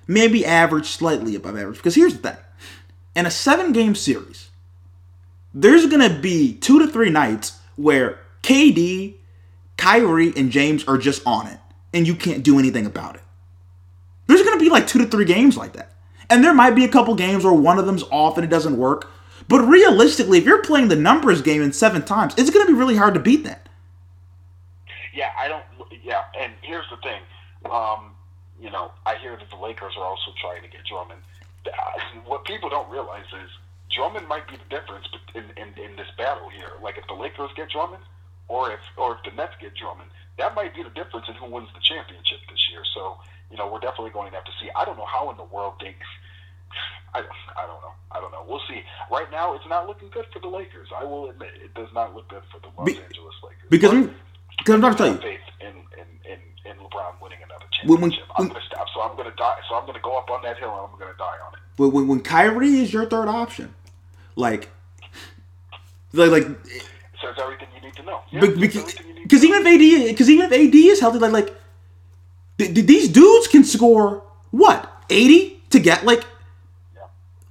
maybe 0.07 0.45
average 0.45 0.87
slightly 0.87 1.35
above 1.35 1.57
average. 1.57 1.76
Because 1.76 1.95
here's 1.95 2.18
the 2.18 2.31
thing: 2.31 2.39
in 3.14 3.26
a 3.26 3.31
seven 3.31 3.72
game 3.72 3.95
series, 3.95 4.51
there's 5.55 5.87
going 5.87 6.07
to 6.07 6.20
be 6.20 6.55
two 6.55 6.78
to 6.78 6.87
three 6.87 7.11
nights 7.11 7.59
where 7.76 8.18
KD, 8.43 9.14
Kyrie, 9.76 10.33
and 10.37 10.51
James 10.51 10.85
are 10.87 10.99
just 10.99 11.22
on 11.26 11.47
it, 11.47 11.59
and 11.93 12.07
you 12.07 12.14
can't 12.14 12.43
do 12.43 12.59
anything 12.59 12.86
about 12.86 13.16
it. 13.16 13.22
There's 14.26 14.43
going 14.43 14.59
to 14.59 14.64
be 14.64 14.70
like 14.70 14.86
two 14.86 14.99
to 15.01 15.07
three 15.07 15.24
games 15.24 15.57
like 15.57 15.72
that. 15.72 15.93
And 16.28 16.45
there 16.45 16.55
might 16.55 16.76
be 16.76 16.84
a 16.84 16.88
couple 16.88 17.14
games 17.16 17.45
where 17.45 17.53
one 17.53 17.78
of 17.78 17.86
them's 17.86 18.05
off 18.05 18.36
and 18.36 18.45
it 18.45 18.51
doesn't 18.51 18.76
work. 18.76 19.11
But 19.49 19.62
realistically, 19.62 20.38
if 20.38 20.45
you're 20.45 20.62
playing 20.62 20.88
the 20.88 20.97
numbers 20.97 21.43
game 21.43 21.61
in 21.61 21.72
seven 21.72 22.03
times, 22.05 22.34
it's 22.38 22.51
going 22.51 22.64
to 22.64 22.72
be 22.72 22.78
really 22.78 22.97
hard 22.97 23.14
to 23.14 23.20
beat 23.20 23.43
that. 23.45 23.68
Yeah, 25.12 25.30
I 25.36 25.49
don't. 25.49 25.64
Yeah, 26.05 26.22
and 26.38 26.53
here's 26.62 26.88
the 26.88 26.97
thing. 26.99 27.20
Um, 27.68 28.12
you 28.61 28.70
know, 28.70 28.93
I 29.05 29.16
hear 29.16 29.36
that 29.36 29.51
the 29.51 29.57
Lakers 29.57 29.95
are 29.99 30.05
also 30.05 30.30
trying 30.41 30.62
to 30.62 30.68
get 30.68 30.84
Drummond. 30.88 31.20
Uh, 31.66 32.20
What 32.26 32.45
people 32.45 32.68
don't 32.68 32.88
realize 32.88 33.26
is 33.45 33.51
Drummond 33.91 34.28
might 34.28 34.47
be 34.47 34.57
the 34.57 34.68
difference 34.76 35.07
in, 35.34 35.45
in, 35.57 35.74
in 35.82 35.97
this 35.97 36.07
battle 36.16 36.49
here. 36.49 36.70
Like 36.80 36.97
if 36.97 37.07
the 37.09 37.14
Lakers 37.14 37.51
get 37.57 37.70
Drummond, 37.70 38.05
or 38.47 38.70
if 38.70 38.80
or 38.97 39.16
if 39.16 39.22
the 39.24 39.32
Nets 39.36 39.55
get 39.61 39.74
Drummond, 39.74 40.11
that 40.41 40.55
might 40.57 40.74
be 40.74 40.82
the 40.82 40.91
difference 40.91 41.28
in 41.28 41.34
who 41.36 41.47
wins 41.53 41.68
the 41.76 41.80
championship 41.84 42.41
this 42.49 42.61
year. 42.72 42.82
So 42.95 43.18
you 43.51 43.57
know, 43.57 43.66
we're 43.70 43.80
definitely 43.80 44.11
going 44.11 44.30
to 44.30 44.36
have 44.36 44.45
to 44.47 44.53
see. 44.61 44.70
I 44.74 44.84
don't 44.84 44.97
know 44.97 45.07
how 45.07 45.30
in 45.30 45.36
the 45.36 45.45
world 45.45 45.74
they. 45.80 45.95
I, 47.14 47.18
I 47.20 47.66
don't 47.66 47.80
know. 47.82 47.93
I 48.12 48.20
don't 48.20 48.30
know. 48.30 48.45
We'll 48.47 48.62
see. 48.68 48.82
Right 49.11 49.28
now, 49.32 49.55
it's 49.55 49.66
not 49.68 49.86
looking 49.88 50.09
good 50.11 50.26
for 50.32 50.38
the 50.38 50.47
Lakers. 50.49 50.88
I 50.97 51.03
will 51.05 51.28
admit, 51.30 51.51
it 51.62 51.74
does 51.74 51.88
not 51.93 52.14
look 52.14 52.28
good 52.28 52.43
for 52.53 52.61
the 52.61 52.68
Los 52.78 52.86
Be- 52.86 53.03
Angeles 53.03 53.34
Lakers. 53.43 53.66
Because 53.68 53.91
But- 53.91 53.97
I'm, 53.99 54.14
because 54.59 54.74
I'm 54.74 54.80
trying 54.80 54.95
to 54.95 55.03
I 55.03 55.07
tell 55.07 55.14
you, 55.14 55.20
faith 55.20 55.41
in, 55.61 55.74
in, 55.99 56.32
in, 56.32 56.38
in 56.70 56.76
LeBron 56.78 57.20
winning 57.20 57.38
another 57.43 57.64
When- 57.86 58.01
when- 58.01 58.11
championship. 58.12 58.38
I'm 58.38 58.47
gonna 58.49 58.61
stop. 58.66 58.86
So 58.95 59.01
I'm 59.03 59.16
gonna 59.16 59.34
die. 59.36 59.59
So 59.68 59.74
I'm 59.74 59.86
gonna 59.86 59.99
go 60.01 60.16
up 60.16 60.30
on 60.30 60.43
that 60.43 60.59
hill 60.59 60.70
and 60.70 60.93
I'm 60.93 60.99
gonna 61.01 61.18
die 61.18 61.36
on 61.47 61.55
it. 61.55 61.61
when, 61.76 61.91
when, 61.91 62.07
when 62.09 62.20
Kyrie 62.20 62.76
is 62.78 62.93
your 62.93 63.07
third 63.07 63.26
option, 63.26 63.74
like, 64.36 64.68
like, 66.12 66.30
like 66.30 66.47
It's 67.23 67.39
everything 67.39 67.68
you 67.75 67.81
need 67.81 67.95
to 67.97 68.03
know. 68.03 68.21
Yeah, 68.31 68.41
Be- 68.41 68.55
because 68.55 68.83
everything 68.83 69.09
you 69.09 69.14
need 69.14 69.23
because 69.25 69.45
even 69.45 69.66
if 69.66 69.66
AD 69.66 70.09
because 70.09 70.31
even 70.31 70.47
if 70.47 70.53
AD 70.53 70.75
is 70.75 71.01
healthy, 71.01 71.18
like 71.18 71.33
like 71.33 71.55
th- 72.59 72.75
th- 72.75 72.87
these 72.87 73.09
dudes 73.09 73.47
can 73.49 73.64
score 73.64 74.23
what 74.51 74.91
eighty 75.11 75.62
to 75.71 75.79
get 75.79 76.05
like, 76.05 76.25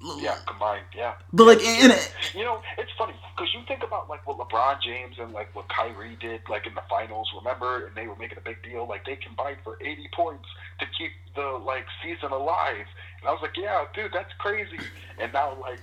know. 0.02 0.18
Yeah, 0.20 0.38
combined. 0.48 0.86
Yeah. 0.96 1.14
but 1.34 1.46
like 1.46 1.60
in, 1.60 1.92
in 1.92 1.98
You 2.34 2.44
know, 2.44 2.62
it's 2.78 2.92
funny 2.98 3.14
because 3.36 3.54
you 3.54 3.62
think 3.68 3.84
about 3.84 4.10
like 4.10 4.26
what 4.28 4.38
LeBron 4.38 4.82
James 4.82 5.18
and 5.20 5.34
like 5.34 5.54
what 5.56 5.68
Kyrie 5.70 6.18
did, 6.20 6.42
like 6.50 6.68
in 6.68 6.74
the 6.74 6.84
finals. 6.90 7.30
Remember, 7.36 7.86
and 7.86 7.96
they 7.96 8.08
were 8.08 8.16
making 8.16 8.38
a 8.38 8.42
big 8.42 8.62
deal. 8.64 8.88
Like 8.88 9.06
they 9.06 9.16
combined 9.16 9.58
for 9.64 9.78
80 9.82 10.10
points 10.14 10.48
to 10.80 10.86
keep 10.98 11.12
the 11.36 11.60
like 11.64 11.86
season 12.04 12.32
alive. 12.32 12.86
And 13.20 13.28
I 13.28 13.32
was 13.32 13.42
like, 13.42 13.58
yeah, 13.58 13.86
dude, 13.94 14.12
that's 14.14 14.34
crazy. 14.38 14.80
And 15.20 15.32
now 15.34 15.58
like 15.62 15.82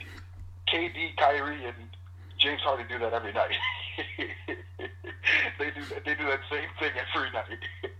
KD, 0.72 1.16
Kyrie, 1.16 1.64
and 1.64 1.76
James 2.38 2.60
Harden 2.62 2.86
do 2.88 2.98
that 2.98 3.12
every 3.12 3.32
night. 3.32 3.50
they 5.58 5.70
do 5.70 5.84
that, 5.86 6.04
they 6.04 6.14
do 6.14 6.24
that 6.26 6.40
same 6.50 6.68
thing 6.78 6.92
every 7.14 7.30
night. 7.32 7.58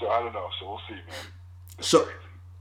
so 0.00 0.08
I 0.10 0.20
don't 0.20 0.32
know. 0.32 0.48
So 0.60 0.68
we'll 0.68 0.80
see, 0.88 0.94
man. 0.94 1.32
so 1.80 2.08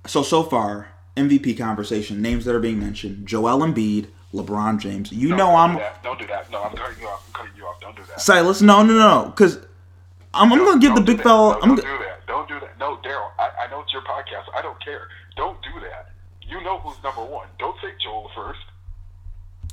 so 0.05 0.23
so 0.23 0.43
far 0.43 0.89
MVP 1.15 1.57
conversation 1.57 2.21
names 2.21 2.45
that 2.45 2.55
are 2.55 2.59
being 2.59 2.79
mentioned: 2.79 3.27
Joel 3.27 3.59
Embiid, 3.59 4.07
LeBron 4.33 4.79
James. 4.79 5.11
You 5.11 5.29
know 5.29 5.37
don't 5.37 5.55
I'm 5.55 5.71
Do 5.73 5.79
that. 5.79 6.03
Don't 6.03 6.19
do 6.19 6.27
that. 6.27 6.51
No, 6.51 6.63
I'm 6.63 6.75
cutting 6.75 7.01
you 7.01 7.07
off. 7.07 7.23
I'm 7.27 7.33
cutting 7.33 7.57
you 7.57 7.65
off. 7.65 7.79
Don't 7.79 7.95
do 7.95 8.03
that. 8.07 8.21
Silas. 8.21 8.61
No 8.61 8.83
no 8.83 8.93
no 8.93 9.25
because 9.29 9.57
I'm, 10.33 10.51
I'm 10.51 10.59
gonna 10.59 10.79
give 10.79 10.95
the 10.95 11.01
big 11.01 11.21
fella. 11.21 11.53
No, 11.53 11.61
I'm 11.61 11.75
don't 11.75 11.77
gonna, 11.77 11.97
do 11.97 12.03
that. 12.03 12.27
Don't 12.27 12.47
do 12.47 12.59
that. 12.59 12.79
No, 12.79 12.97
Daryl. 12.97 13.29
I, 13.39 13.65
I 13.65 13.71
know 13.71 13.81
it's 13.81 13.93
your 13.93 14.03
podcast. 14.03 14.45
I 14.55 14.61
don't 14.61 14.83
care. 14.83 15.07
Don't 15.35 15.61
do 15.61 15.79
that. 15.81 16.11
You 16.41 16.61
know 16.61 16.79
who's 16.79 17.01
number 17.03 17.23
one. 17.23 17.47
Don't 17.59 17.75
say 17.81 17.89
Joel 18.03 18.29
first. 18.35 18.59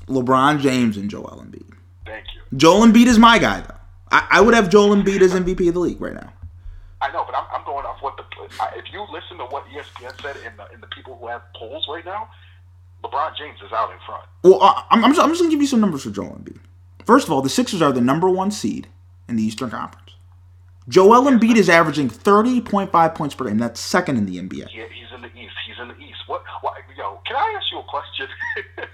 LeBron 0.07 0.61
James 0.61 0.97
and 0.97 1.09
Joel 1.11 1.45
Embiid. 1.47 1.65
Thank 2.07 2.27
you. 2.35 2.59
Joel 2.59 2.87
Embiid 2.87 3.07
is 3.07 3.19
my 3.19 3.39
guy 3.39 3.61
though. 3.61 3.75
I, 4.11 4.27
I 4.33 4.41
would 4.41 4.55
have 4.55 4.69
Joel 4.69 4.95
Embiid 4.95 5.21
as 5.23 5.33
MVP 5.33 5.67
of 5.69 5.75
the 5.75 5.81
league 5.81 6.01
right 6.01 6.15
now. 6.15 6.33
I 7.01 7.11
know, 7.13 7.25
but 7.27 7.35
I'm, 7.35 7.45
I'm 7.53 7.65
going 7.65 7.85
off 7.85 7.99
what 8.01 8.17
the. 8.17 8.25
If 8.77 8.85
you 8.93 9.05
listen 9.13 9.39
to 9.39 9.45
what 9.45 9.65
ESPN 9.67 10.21
said 10.23 10.37
in 10.37 10.57
the 10.57 10.71
in 10.73 10.81
the 10.81 10.87
people 10.89 11.17
who 11.21 11.27
have 11.29 11.43
polls 11.57 11.87
right 11.91 12.05
now, 12.05 12.29
LeBron 13.03 13.37
James 13.37 13.59
is 13.65 13.73
out 13.73 13.91
in 13.91 13.99
front. 14.07 14.25
Well, 14.43 14.63
I- 14.63 14.85
I'm, 14.91 15.05
I'm, 15.05 15.11
just, 15.13 15.21
I'm 15.23 15.29
just 15.31 15.41
gonna 15.41 15.51
give 15.51 15.61
you 15.61 15.67
some 15.67 15.81
numbers 15.81 16.03
for 16.05 16.11
Joel 16.11 16.31
Embiid. 16.41 16.59
First 17.05 17.27
of 17.27 17.33
all, 17.33 17.43
the 17.43 17.49
Sixers 17.51 17.83
are 17.83 17.93
the 17.93 18.01
number 18.01 18.29
one 18.31 18.51
seed 18.51 18.89
in 19.29 19.37
the 19.37 19.43
Eastern 19.43 19.71
Conference. 19.71 20.13
Joel 20.89 21.23
Embiid 21.31 21.57
is 21.57 21.69
averaging 21.71 22.11
30.5 22.11 23.15
points 23.15 23.35
per 23.35 23.47
game. 23.47 23.59
That's 23.59 23.81
second 23.81 24.17
in 24.19 24.27
the 24.27 24.37
NBA. 24.37 24.69
Yeah, 24.75 24.85
he's 24.93 25.13
in 25.15 25.23
the 25.23 25.29
East. 25.29 25.55
He's 25.67 25.77
in 25.81 25.89
the 25.89 25.97
East. 25.97 26.19
What? 26.27 26.43
Why, 26.61 26.73
yo, 26.97 27.21
can 27.27 27.37
I 27.37 27.55
ask 27.57 27.67
you 27.73 27.79
a 27.81 27.83
question? 27.85 28.29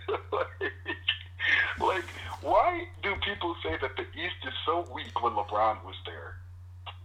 like, 0.32 0.72
like, 1.80 2.04
why 2.42 2.86
do 3.02 3.14
people 3.24 3.54
say 3.62 3.76
that 3.80 3.96
the 3.96 4.06
East 4.18 4.40
is 4.46 4.54
so 4.64 4.86
weak 4.94 5.22
when 5.22 5.32
LeBron 5.32 5.84
was 5.84 5.96
there? 6.06 6.36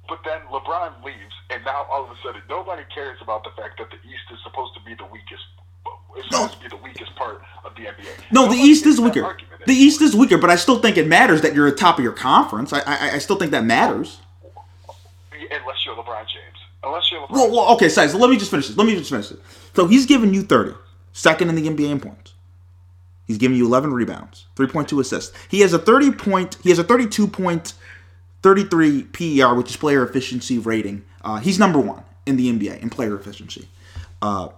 But 0.07 0.19
then 0.23 0.41
LeBron 0.51 1.03
leaves, 1.03 1.33
and 1.49 1.63
now 1.65 1.85
all 1.91 2.05
of 2.05 2.11
a 2.11 2.15
sudden 2.23 2.41
nobody 2.49 2.83
cares 2.93 3.17
about 3.21 3.43
the 3.43 3.49
fact 3.59 3.79
that 3.79 3.89
the 3.89 3.97
East 4.07 4.23
is 4.31 4.39
supposed 4.43 4.73
to 4.75 4.81
be 4.81 4.93
the 4.93 5.05
weakest 5.05 5.43
uh, 5.85 6.19
is 6.19 6.25
supposed 6.29 6.53
to 6.53 6.59
be 6.59 6.67
the 6.67 6.77
weakest 6.77 7.15
part 7.15 7.41
of 7.63 7.73
the 7.75 7.81
NBA. 7.81 8.31
No, 8.31 8.47
the 8.47 8.55
East 8.55 8.85
is 8.85 9.01
weaker. 9.01 9.37
The. 9.65 9.73
East 9.73 10.01
is 10.01 10.15
weaker, 10.15 10.37
but 10.37 10.49
I 10.49 10.55
still 10.57 10.79
think 10.79 10.97
it 10.97 11.07
matters 11.07 11.41
that 11.41 11.55
you're 11.55 11.67
at 11.67 11.77
top 11.77 11.97
of 11.97 12.03
your 12.03 12.13
conference. 12.13 12.71
I 12.71 12.79
I, 12.81 13.11
I 13.13 13.17
still 13.17 13.35
think 13.35 13.51
that 13.51 13.65
matters. 13.65 14.19
unless 15.31 15.85
you're 15.85 15.95
LeBron 15.95 16.25
James. 16.27 16.59
Unless 16.83 17.11
you're 17.11 17.21
LeBron. 17.21 17.31
Well, 17.31 17.51
well 17.51 17.73
okay, 17.73 17.89
so 17.89 18.05
let 18.17 18.29
me 18.29 18.37
just 18.37 18.51
finish 18.51 18.67
this. 18.67 18.77
Let 18.77 18.85
me 18.85 18.95
just 18.95 19.09
finish 19.09 19.31
it. 19.31 19.39
So 19.75 19.87
he's 19.87 20.05
giving 20.05 20.33
you 20.33 20.43
30, 20.43 20.73
second 21.13 21.49
in 21.49 21.55
the 21.55 21.67
NBA 21.67 21.89
in 21.89 21.99
points. 21.99 22.34
He's 23.25 23.37
giving 23.37 23.57
you 23.57 23.65
11 23.65 23.91
rebounds, 23.93 24.45
3.2 24.55 24.99
assists. 24.99 25.35
He 25.49 25.61
has 25.61 25.73
a 25.73 25.79
30 25.79 26.11
point, 26.11 26.57
he 26.61 26.69
has 26.69 26.79
a 26.79 26.83
32 26.83 27.27
point, 27.27 27.73
33 28.43 29.03
PER, 29.03 29.55
which 29.55 29.71
is 29.71 29.77
player 29.77 30.05
efficiency 30.05 30.59
rating. 30.59 31.03
Uh, 31.23 31.37
he's 31.37 31.57
number 31.57 31.79
one 31.79 32.03
in 32.25 32.37
the 32.37 32.51
NBA 32.51 32.81
in 32.81 32.89
player 32.89 33.15
efficiency. 33.15 33.67
Uh, 34.21 34.49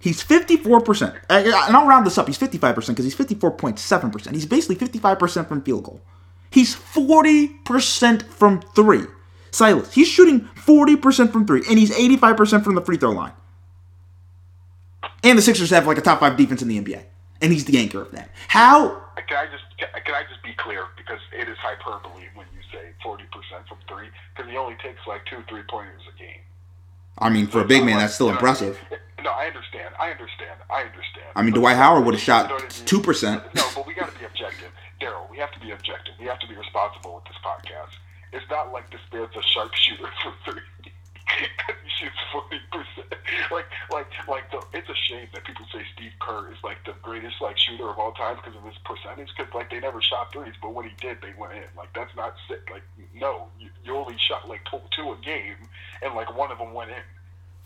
he's 0.00 0.22
54%, 0.22 1.14
uh, 1.16 1.18
and 1.28 1.76
I'll 1.76 1.86
round 1.86 2.06
this 2.06 2.18
up. 2.18 2.26
He's 2.26 2.38
55% 2.38 2.88
because 2.88 3.04
he's 3.04 3.16
54.7%. 3.16 4.32
He's 4.32 4.46
basically 4.46 4.76
55% 4.76 5.48
from 5.48 5.62
field 5.62 5.84
goal. 5.84 6.00
He's 6.50 6.74
40% 6.74 8.22
from 8.22 8.60
three. 8.74 9.04
Silas, 9.50 9.92
he's 9.92 10.08
shooting 10.08 10.48
40% 10.54 11.32
from 11.32 11.46
three, 11.46 11.62
and 11.68 11.78
he's 11.78 11.90
85% 11.90 12.64
from 12.64 12.74
the 12.74 12.82
free 12.82 12.96
throw 12.96 13.10
line. 13.10 13.32
And 15.24 15.36
the 15.36 15.42
Sixers 15.42 15.70
have 15.70 15.86
like 15.86 15.98
a 15.98 16.02
top 16.02 16.20
five 16.20 16.36
defense 16.36 16.62
in 16.62 16.68
the 16.68 16.80
NBA, 16.80 17.02
and 17.40 17.52
he's 17.52 17.64
the 17.64 17.78
anchor 17.78 18.02
of 18.02 18.12
that. 18.12 18.30
How? 18.48 19.02
Can 19.26 19.36
I 19.36 19.46
just 19.50 19.64
can 19.78 20.14
I 20.14 20.22
just 20.28 20.42
be 20.42 20.54
clear 20.56 20.84
because 20.96 21.20
it 21.36 21.48
is 21.48 21.56
hyperbole 21.58 22.24
when 22.34 22.46
you 22.54 22.60
say 22.72 22.90
forty 23.02 23.24
percent 23.24 23.66
from 23.68 23.78
three 23.88 24.08
because 24.34 24.50
he 24.50 24.56
only 24.56 24.76
takes 24.82 25.00
like 25.06 25.24
two 25.26 25.42
three 25.48 25.62
pointers 25.68 26.02
a 26.08 26.18
game. 26.18 26.40
I 27.18 27.28
mean, 27.30 27.46
for 27.48 27.60
a 27.60 27.64
big 27.64 27.84
man, 27.84 27.98
that's 27.98 28.14
still 28.14 28.28
You 28.28 28.34
know 28.34 28.40
what 28.40 28.62
I 28.62 28.66
impressive. 28.66 28.78
No, 29.24 29.30
I 29.30 29.46
understand. 29.46 29.94
I 29.98 30.10
understand. 30.12 30.60
I 30.70 30.80
understand. 30.82 31.26
I 31.34 31.42
mean, 31.42 31.50
But- 31.52 31.60
Dwight 31.60 31.76
Howard 31.76 32.04
would've 32.04 32.20
shot 32.20 32.48
what 32.48 32.62
I 32.62 32.64
mean? 32.64 32.86
2%. 32.86 33.54
No, 33.56 33.64
but 33.74 33.86
we 33.86 33.94
got 33.94 34.12
to 34.12 34.16
be 34.18 34.24
objective, 34.24 34.70
Daryl. 35.00 35.28
We 35.28 35.38
have 35.38 35.50
to 35.52 35.58
be 35.58 35.72
objective. 35.72 36.14
We 36.20 36.26
have 36.26 36.38
to 36.38 36.46
be 36.46 36.54
responsible 36.54 37.16
with 37.16 37.24
this 37.24 37.34
podcast. 37.44 37.90
It's 38.32 38.48
not 38.48 38.72
like 38.72 38.88
this 38.92 39.00
man's 39.12 39.34
a 39.34 39.42
sharpshooter 39.42 40.08
for 40.22 40.52
three. 40.52 40.62
Shoots 41.98 42.16
forty 42.32 42.60
percent. 42.72 43.14
Like, 43.50 43.66
like, 43.92 44.06
like. 44.28 44.50
The, 44.50 44.60
it's 44.76 44.88
a 44.88 44.94
shame 45.08 45.28
that 45.32 45.44
people 45.44 45.64
say 45.72 45.80
Steve 45.94 46.12
Kerr 46.20 46.50
is 46.50 46.58
like 46.64 46.78
the 46.84 46.94
greatest 47.02 47.40
like 47.40 47.56
shooter 47.58 47.88
of 47.88 47.98
all 47.98 48.12
time 48.12 48.36
because 48.36 48.56
of 48.56 48.64
his 48.64 48.76
percentage. 48.84 49.28
Because 49.36 49.52
like 49.54 49.70
they 49.70 49.80
never 49.80 50.00
shot 50.02 50.32
threes, 50.32 50.54
but 50.60 50.74
when 50.74 50.88
he 50.88 50.94
did, 51.00 51.18
they 51.22 51.32
went 51.38 51.54
in. 51.54 51.64
Like 51.76 51.92
that's 51.94 52.14
not 52.16 52.34
sick. 52.48 52.68
Like 52.70 52.82
no, 53.14 53.48
you, 53.58 53.68
you 53.84 53.94
only 53.96 54.16
shot 54.18 54.48
like 54.48 54.60
two, 54.70 54.80
two 54.96 55.12
a 55.12 55.16
game, 55.24 55.56
and 56.02 56.14
like 56.14 56.36
one 56.36 56.50
of 56.50 56.58
them 56.58 56.74
went 56.74 56.90
in. 56.90 57.02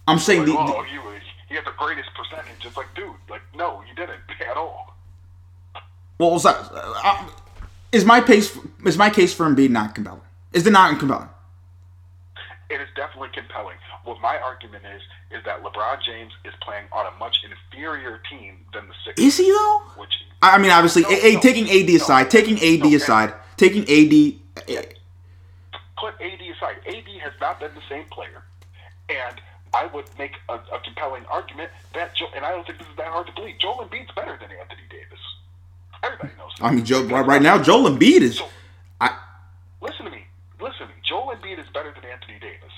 I'm 0.09 0.19
saying 0.19 0.41
Like, 0.41 0.49
the, 0.49 0.59
oh, 0.59 0.83
the 0.83 0.89
he 0.89 0.99
was 0.99 1.23
he 1.49 1.55
had 1.55 1.65
the 1.65 1.75
greatest 1.77 2.11
percentage. 2.15 2.65
It's 2.65 2.77
like, 2.77 2.95
dude, 2.95 3.15
like 3.29 3.43
no, 3.55 3.83
you 3.89 3.95
didn't 3.95 4.21
at 4.49 4.57
all. 4.57 4.95
well, 6.19 6.39
so, 6.39 6.51
uh, 6.51 7.29
is 7.93 8.05
my 8.05 8.21
case 8.21 8.59
is 8.85 8.97
my 8.99 9.11
case 9.11 9.33
for 9.33 9.47
Embiid 9.47 9.71
not 9.71 9.95
compelling? 9.95 10.21
Is 10.53 10.67
it 10.67 10.71
not 10.71 10.99
compelling? 10.99 11.29
It 12.73 12.81
is 12.81 12.89
definitely 12.97 13.29
compelling. 13.35 13.77
What 14.05 14.19
my 14.23 14.39
argument 14.39 14.85
is 14.97 15.03
is 15.31 15.45
that 15.45 15.63
LeBron 15.63 16.03
James 16.03 16.33
is 16.47 16.55
playing 16.63 16.87
on 16.91 17.05
a 17.05 17.19
much 17.19 17.37
inferior 17.45 18.19
team 18.31 18.57
than 18.73 18.89
the 18.89 18.95
Sixers. 19.05 19.25
Is 19.27 19.37
he 19.37 19.51
though? 19.51 19.83
Which 19.97 20.13
I 20.41 20.57
mean, 20.57 20.71
obviously, 20.71 21.03
No, 21.03 21.11
a, 21.11 21.35
no, 21.35 21.41
taking 21.41 21.69
AD 21.69 21.89
no, 21.89 21.97
aside, 21.97 22.31
taking 22.31 22.57
AD 22.57 22.93
aside, 22.95 23.35
taking 23.59 23.83
AD. 23.83 24.39
put 25.99 26.15
AD 26.19 26.41
aside. 26.41 26.77
AD 26.87 27.09
has 27.23 27.33
not 27.43 27.61
been 27.61 27.75
the 27.75 27.83
same 27.91 28.05
player, 28.07 28.43
and 29.11 29.39
I 29.75 29.87
would 29.87 30.07
make 30.19 30.33
a, 30.49 30.55
a 30.55 30.81
compelling 30.83 31.27
argument 31.27 31.71
that, 31.95 32.17
Joe, 32.17 32.27
and 32.35 32.45
I 32.45 32.53
don't 32.53 32.67
think 32.67 32.79
this 32.79 32.89
is 32.89 32.97
that 32.97 33.09
hard 33.09 33.27
to 33.27 33.33
believe. 33.35 33.59
Joel 33.59 33.87
Embiid's 33.87 34.11
better 34.15 34.39
than 34.41 34.51
Anthony 34.51 34.83
Davis. 34.91 35.21
Everybody 36.03 36.33
knows. 36.39 36.53
That. 36.59 36.65
I 36.65 36.71
mean, 36.73 36.85
Joe, 36.85 37.05
right, 37.05 37.27
right 37.27 37.43
now, 37.43 37.63
Joel 37.63 37.91
Embiid 37.91 38.23
is. 38.23 38.39
So, 38.39 38.49
I, 39.01 39.17
listen 39.81 40.07
to 40.07 40.11
me. 40.11 40.22
Listen. 40.63 40.87
Joel 41.03 41.35
Embiid 41.35 41.59
is 41.59 41.67
better 41.75 41.93
than 41.93 42.05
Anthony 42.09 42.39
Davis, 42.39 42.71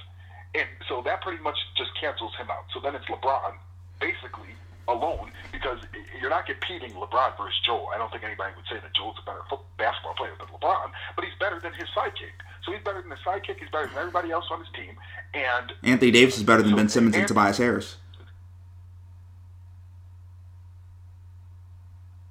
and 0.54 0.66
so 0.88 1.02
that 1.04 1.20
pretty 1.20 1.42
much 1.42 1.56
just 1.76 1.90
cancels 2.00 2.32
him 2.40 2.48
out. 2.50 2.64
So 2.72 2.80
then 2.80 2.94
it's 2.94 3.04
LeBron, 3.04 3.52
basically 4.00 4.56
alone, 4.88 5.30
because 5.52 5.78
you're 6.20 6.30
not 6.30 6.46
competing 6.46 6.92
LeBron 6.92 7.36
versus 7.36 7.60
Joel. 7.64 7.88
I 7.94 7.98
don't 7.98 8.10
think 8.10 8.24
anybody 8.24 8.52
would 8.56 8.64
say 8.72 8.80
that 8.80 8.94
Joel's 8.96 9.16
a 9.20 9.24
better 9.26 9.42
fo- 9.50 9.60
basketball 9.76 10.14
player 10.14 10.32
than 10.38 10.48
LeBron, 10.48 10.90
but 11.14 11.24
he's 11.24 11.34
better 11.38 11.60
than 11.60 11.74
his 11.74 11.88
sidekick. 11.94 12.32
So 12.64 12.72
he's 12.72 12.82
better 12.82 13.02
than 13.02 13.10
his 13.10 13.20
sidekick. 13.20 13.60
He's 13.60 13.68
better 13.68 13.86
than 13.86 13.98
everybody 13.98 14.30
else 14.30 14.46
on 14.50 14.60
his 14.60 14.68
team, 14.74 14.96
and 15.34 15.72
Anthony 15.82 16.10
Davis 16.10 16.38
is 16.38 16.42
better 16.42 16.62
than 16.62 16.72
So, 16.72 16.76
Ben 16.76 16.88
Simmons 16.88 17.14
and 17.14 17.22
Anthony- 17.22 17.36
Tobias 17.36 17.58
Harris. 17.58 17.96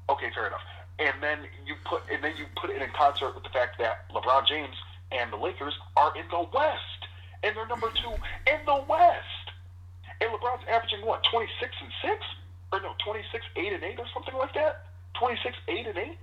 Okay, 0.09 0.29
fair 0.33 0.47
enough. 0.47 0.61
And 0.99 1.21
then 1.21 1.39
you 1.65 1.75
put 1.85 2.01
and 2.11 2.23
then 2.23 2.33
you 2.37 2.45
put 2.59 2.69
it 2.69 2.81
in 2.81 2.89
concert 2.97 3.33
with 3.35 3.43
the 3.43 3.49
fact 3.49 3.77
that 3.79 4.09
LeBron 4.09 4.47
James 4.47 4.75
and 5.13 5.31
the 5.31 5.37
Lakers 5.37 5.73
are 5.95 6.15
in 6.17 6.25
the 6.29 6.45
West, 6.53 7.07
and 7.43 7.55
they're 7.55 7.67
number 7.67 7.91
two 8.01 8.13
in 8.51 8.59
the 8.65 8.83
West. 8.87 9.45
And 10.21 10.31
LeBron's 10.31 10.65
averaging 10.69 11.05
what, 11.05 11.21
twenty 11.31 11.47
six 11.59 11.73
and 11.81 11.91
six, 12.01 12.23
or 12.71 12.81
no, 12.81 12.93
twenty 13.03 13.23
six 13.31 13.45
eight 13.55 13.73
and 13.73 13.83
eight, 13.83 13.99
or 13.99 14.05
something 14.13 14.35
like 14.35 14.53
that. 14.53 14.85
Twenty 15.13 15.39
six 15.43 15.55
eight 15.67 15.85
and 15.87 15.97
eight 15.97 16.17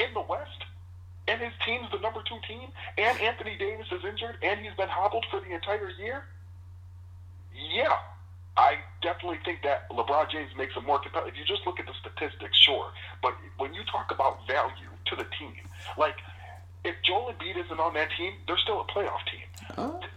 in 0.00 0.12
the 0.14 0.20
West, 0.20 0.64
and 1.28 1.40
his 1.40 1.52
team's 1.64 1.90
the 1.92 1.98
number 1.98 2.22
two 2.26 2.38
team. 2.48 2.70
And 2.98 3.20
Anthony 3.20 3.56
Davis 3.56 3.86
is 3.92 4.04
injured, 4.04 4.36
and 4.42 4.60
he's 4.60 4.74
been 4.74 4.88
hobbled 4.88 5.26
for 5.30 5.40
the 5.40 5.54
entire 5.54 5.90
year. 5.90 6.24
Yeah, 7.54 7.94
I 8.56 8.78
definitely 9.02 9.38
think 9.44 9.62
that 9.62 9.88
LeBron 9.90 10.30
James 10.30 10.50
makes 10.56 10.74
a 10.76 10.80
more 10.80 10.98
compelling. 10.98 11.28
If 11.28 11.36
you 11.38 11.44
just 11.44 11.66
look 11.66 11.78
at 11.78 11.86
the 11.86 11.94
statistics, 12.00 12.58
sure, 12.58 12.90
but 13.22 13.34
when 13.58 13.74
you 13.74 13.84
talk 13.84 14.10
about 14.10 14.46
value 14.46 14.90
to 15.06 15.16
the 15.16 15.26
team, 15.38 15.54
like 15.98 16.16
if 16.84 16.94
Joel 17.02 17.32
Embiid 17.32 17.56
isn't 17.64 17.80
on 17.80 17.94
that 17.94 18.08
team, 18.16 18.34
they're 18.46 18.58
still 18.58 18.80
a 18.80 18.84
playoff 18.84 19.24
team. 19.30 19.46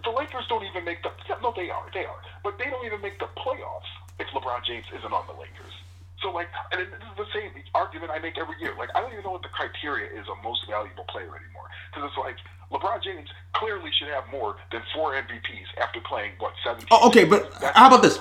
The 0.03 0.11
Lakers 0.11 0.45
don't 0.49 0.63
even 0.65 0.83
make 0.85 1.03
the. 1.03 1.11
No, 1.41 1.53
they 1.55 1.69
are, 1.69 1.83
they 1.93 2.05
are, 2.05 2.19
but 2.43 2.57
they 2.57 2.65
don't 2.69 2.85
even 2.85 3.01
make 3.01 3.19
the 3.19 3.27
playoffs 3.37 3.89
if 4.19 4.27
LeBron 4.27 4.63
James 4.65 4.85
isn't 4.97 5.11
on 5.13 5.25
the 5.27 5.33
Lakers. 5.33 5.73
So 6.21 6.31
like, 6.31 6.47
and 6.71 6.81
this 6.81 6.87
is 6.89 7.17
the 7.17 7.27
same 7.33 7.51
argument 7.75 8.11
I 8.11 8.19
make 8.19 8.37
every 8.37 8.55
year. 8.59 8.73
Like, 8.77 8.89
I 8.95 9.01
don't 9.01 9.11
even 9.11 9.23
know 9.23 9.31
what 9.31 9.43
the 9.43 9.49
criteria 9.49 10.09
is 10.19 10.27
of 10.27 10.35
most 10.43 10.65
valuable 10.67 11.03
player 11.09 11.29
anymore. 11.35 11.67
Because 11.93 12.09
it's 12.09 12.17
like 12.17 12.37
LeBron 12.71 13.03
James 13.03 13.29
clearly 13.53 13.91
should 13.97 14.07
have 14.09 14.23
more 14.31 14.57
than 14.71 14.81
four 14.95 15.13
MVPs 15.13 15.67
after 15.81 15.99
playing 16.01 16.31
what 16.39 16.53
seventeen. 16.63 16.87
Oh, 16.91 17.07
okay, 17.09 17.23
but 17.25 17.51
That's- 17.53 17.75
how 17.77 17.87
about 17.87 18.01
this? 18.01 18.19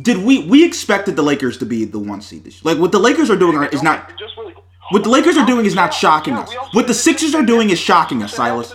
Did 0.00 0.18
we 0.18 0.44
we 0.44 0.64
expected 0.64 1.16
the 1.16 1.22
Lakers 1.22 1.58
to 1.58 1.66
be 1.66 1.84
the 1.84 1.98
one 1.98 2.20
seed 2.22 2.44
this 2.44 2.62
year? 2.62 2.72
Like 2.74 2.80
what 2.80 2.92
the 2.92 3.00
Lakers 3.00 3.30
are 3.30 3.36
doing 3.36 3.56
are- 3.58 3.66
is 3.66 3.82
not. 3.82 4.16
Just 4.18 4.27
What 4.90 5.02
the 5.04 5.10
Lakers 5.10 5.36
are 5.36 5.46
doing 5.46 5.66
is 5.66 5.74
not 5.74 5.92
shocking 5.92 6.34
us. 6.34 6.52
What 6.72 6.86
the 6.86 6.94
Sixers 6.94 7.34
are 7.34 7.42
doing 7.44 7.70
is 7.70 7.78
shocking 7.78 8.22
us, 8.22 8.34
Silas. 8.34 8.74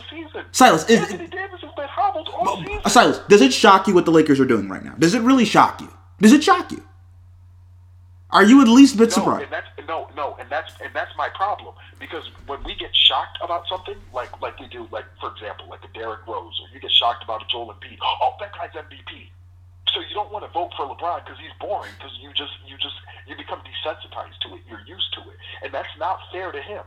Silas, 0.52 0.88
is- 0.90 1.00
Anthony 1.00 1.28
Davis 1.28 1.62
has 1.62 1.72
been 1.76 1.88
hobbled 1.88 2.30
all 2.34 2.58
season. 2.58 2.82
Silas, 2.90 3.20
does 3.30 3.42
it 3.42 3.54
shock 3.54 3.88
you 3.88 3.94
what 3.96 4.06
the 4.06 4.12
Lakers 4.12 4.40
are 4.40 4.46
doing 4.46 4.70
right 4.70 4.84
now? 4.84 4.94
Does 5.00 5.14
it 5.16 5.22
really 5.22 5.46
shock 5.46 5.82
you? 5.82 5.92
Does 6.22 6.32
it 6.34 6.44
shock 6.44 6.72
you? 6.72 6.84
Are 8.30 8.44
you 8.44 8.62
at 8.62 8.68
least 8.68 8.96
a 8.96 8.98
bit 8.98 9.10
No, 9.10 9.14
surprised? 9.16 9.44
and 9.44 9.52
that's 9.52 9.68
no, 9.88 10.08
no, 10.16 10.36
and 10.40 10.50
that's 10.50 10.74
and 10.84 10.92
that's 10.94 11.12
my 11.18 11.30
problem 11.36 11.76
because 12.00 12.24
when 12.48 12.64
we 12.64 12.74
get 12.76 12.90
shocked 12.96 13.38
about 13.44 13.68
something, 13.68 13.96
like 14.12 14.30
like 14.42 14.60
we 14.60 14.68
do, 14.68 14.88
like 14.92 15.06
for 15.20 15.32
example, 15.32 15.68
like 15.70 15.84
a 15.84 15.88
Derrick 15.98 16.26
Rose, 16.28 16.60
or 16.62 16.74
you 16.74 16.80
get 16.80 16.92
shocked 16.92 17.24
about 17.24 17.44
a 17.44 17.46
Joel 17.52 17.68
Embiid, 17.74 17.98
oh 18.02 18.34
that 18.40 18.52
guy's 18.54 18.72
MVP. 18.72 19.30
So 19.94 20.02
you 20.02 20.14
don't 20.14 20.32
want 20.32 20.44
to 20.46 20.52
vote 20.52 20.74
for 20.76 20.90
LeBron 20.90 21.24
because 21.24 21.40
he's 21.40 21.54
boring 21.62 21.92
because 21.98 22.18
you 22.20 22.34
just 22.34 22.54
you 22.66 22.78
just 22.78 22.98
you 23.28 23.38
become 23.38 23.62
desensitized 23.62 24.42
to 24.42 24.56
it. 24.58 24.62
You're 24.68 24.82
used 24.86 25.14
to 25.14 25.22
it, 25.30 25.38
and 25.64 25.74
that's 25.74 25.94
not 26.00 26.18
fair 26.32 26.52
to 26.52 26.62
him. 26.62 26.84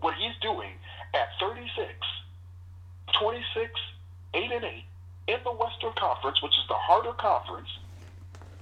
What 0.00 0.14
he's 0.14 0.34
doing 0.40 0.74
at 1.14 1.28
36, 1.38 1.70
26, 3.18 3.80
8 4.34 4.52
and 4.52 4.64
8 4.64 4.84
in 5.28 5.38
the 5.44 5.52
Western 5.52 5.92
Conference, 5.98 6.42
which 6.42 6.54
is 6.54 6.66
the 6.68 6.74
harder 6.74 7.12
conference, 7.12 7.68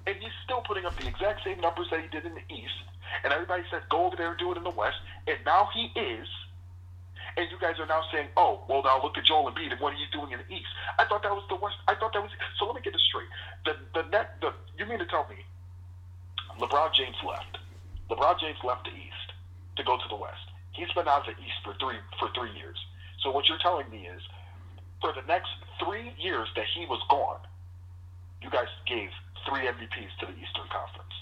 and 0.06 0.16
he's 0.16 0.32
still 0.44 0.60
putting 0.60 0.84
up 0.84 0.96
the 0.98 1.06
exact 1.06 1.44
same 1.44 1.60
numbers 1.60 1.88
that 1.90 2.00
he 2.00 2.08
did 2.08 2.24
in 2.26 2.34
the 2.34 2.44
East. 2.52 2.76
And 3.24 3.32
everybody 3.32 3.62
said, 3.70 3.82
go 3.90 4.06
over 4.06 4.16
there 4.16 4.30
and 4.30 4.38
do 4.38 4.52
it 4.52 4.56
in 4.56 4.64
the 4.64 4.70
West. 4.70 4.96
And 5.26 5.38
now 5.44 5.68
he 5.74 5.90
is. 5.98 6.28
And 7.40 7.48
you 7.48 7.56
guys 7.56 7.80
are 7.80 7.88
now 7.88 8.04
saying, 8.12 8.28
oh, 8.36 8.60
well, 8.68 8.84
now 8.84 9.00
look 9.00 9.16
at 9.16 9.24
Joel 9.24 9.48
Embiid 9.48 9.72
and 9.72 9.80
what 9.80 9.96
he's 9.96 10.12
doing 10.12 10.36
in 10.36 10.44
the 10.44 10.48
East. 10.52 10.68
I 11.00 11.08
thought 11.08 11.24
that 11.24 11.32
was 11.32 11.48
the 11.48 11.56
West. 11.56 11.80
I 11.88 11.96
thought 11.96 12.12
that 12.12 12.20
was. 12.20 12.28
So 12.60 12.68
let 12.68 12.76
me 12.76 12.84
get 12.84 12.92
this 12.92 13.00
straight. 13.08 13.32
The, 13.64 13.80
the 13.96 14.04
net, 14.12 14.36
the, 14.44 14.52
you 14.76 14.84
mean 14.84 15.00
to 15.00 15.08
tell 15.08 15.24
me 15.24 15.40
LeBron 16.60 16.92
James 16.92 17.16
left? 17.24 17.56
LeBron 18.12 18.36
James 18.44 18.60
left 18.60 18.84
the 18.84 18.92
East 18.92 19.32
to 19.80 19.82
go 19.88 19.96
to 19.96 20.04
the 20.12 20.20
West. 20.20 20.52
He's 20.76 20.92
been 20.92 21.08
out 21.08 21.24
of 21.24 21.32
the 21.32 21.40
East 21.40 21.64
for 21.64 21.72
three 21.80 21.96
for 22.20 22.28
three 22.36 22.52
years. 22.60 22.76
So 23.24 23.32
what 23.32 23.48
you're 23.48 23.62
telling 23.64 23.88
me 23.88 24.04
is, 24.04 24.20
for 25.00 25.16
the 25.16 25.24
next 25.24 25.48
three 25.80 26.12
years 26.20 26.52
that 26.60 26.68
he 26.76 26.84
was 26.92 27.00
gone, 27.08 27.40
you 28.44 28.52
guys 28.52 28.68
gave 28.84 29.08
three 29.48 29.64
MVPs 29.64 30.12
to 30.20 30.28
the 30.28 30.36
Eastern 30.36 30.68
Conference. 30.68 31.16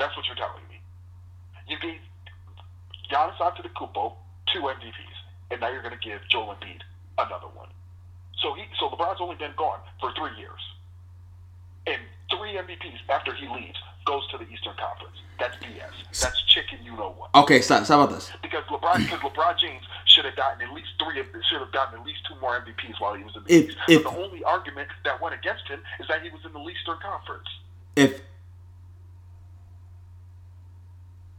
That's 0.00 0.16
what 0.16 0.24
you're 0.24 0.40
telling 0.40 0.64
me. 0.72 0.80
You 1.68 1.76
gave 1.76 2.00
Giannis 3.12 3.36
Antetokounmpo 3.36 4.23
two 4.54 4.60
MVPs, 4.60 5.18
and 5.50 5.60
now 5.60 5.68
you're 5.70 5.82
going 5.82 5.98
to 5.98 6.00
give 6.08 6.20
Joel 6.30 6.54
Embiid 6.54 6.80
another 7.18 7.48
one. 7.54 7.68
So 8.40 8.54
he, 8.54 8.62
so 8.78 8.88
LeBron's 8.88 9.20
only 9.20 9.36
been 9.36 9.52
gone 9.56 9.80
for 10.00 10.12
three 10.14 10.38
years. 10.38 10.60
and 11.86 11.98
three 12.30 12.52
MVPs 12.56 13.00
after 13.10 13.34
he 13.34 13.46
leaves 13.48 13.76
goes 14.06 14.26
to 14.30 14.38
the 14.38 14.44
Eastern 14.44 14.72
Conference. 14.80 15.16
That's 15.38 15.56
BS. 15.56 16.20
That's 16.22 16.40
chicken. 16.44 16.78
You 16.84 16.92
know 16.96 17.14
what? 17.18 17.30
Okay, 17.34 17.60
so, 17.60 17.82
so 17.84 17.96
how 17.96 18.02
about 18.04 18.14
this? 18.14 18.30
Because 18.42 18.64
LeBron, 18.64 18.98
because 18.98 19.20
LeBron 19.20 19.58
James 19.58 19.82
should 20.06 20.24
have 20.24 20.36
gotten 20.36 20.66
at 20.66 20.72
least 20.72 20.88
three. 21.02 21.16
Should 21.50 21.60
have 21.60 21.72
gotten 21.72 21.98
at 22.00 22.06
least 22.06 22.20
two 22.28 22.38
more 22.40 22.58
MVPs 22.60 23.00
while 23.00 23.14
he 23.14 23.24
was 23.24 23.34
in 23.36 23.42
the 23.44 23.52
If- 23.54 23.68
East. 23.70 23.78
if- 23.88 24.04
but 24.04 24.12
the 24.14 24.18
only 24.22 24.44
argument 24.44 24.88
that 25.04 25.20
went 25.20 25.34
against 25.34 25.66
him 25.68 25.80
is 26.00 26.06
that 26.08 26.22
he 26.22 26.30
was 26.30 26.40
in 26.44 26.52
the 26.52 26.60
Eastern 26.60 26.98
Conference. 27.02 27.48
If 27.96 28.20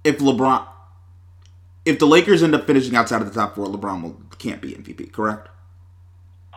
if 0.04 0.20
LeBron, 0.20 0.68
if 1.86 2.00
the 2.00 2.08
Lakers 2.08 2.44
end 2.44 2.56
up 2.56 2.66
finishing 2.66 2.96
outside 2.96 3.22
of 3.22 3.32
the 3.32 3.40
top 3.40 3.56
four, 3.56 3.68
LeBron 3.68 4.02
will, 4.02 4.20
can't 4.40 4.62
be 4.62 4.72
MVP. 4.72 5.12
Correct? 5.12 5.48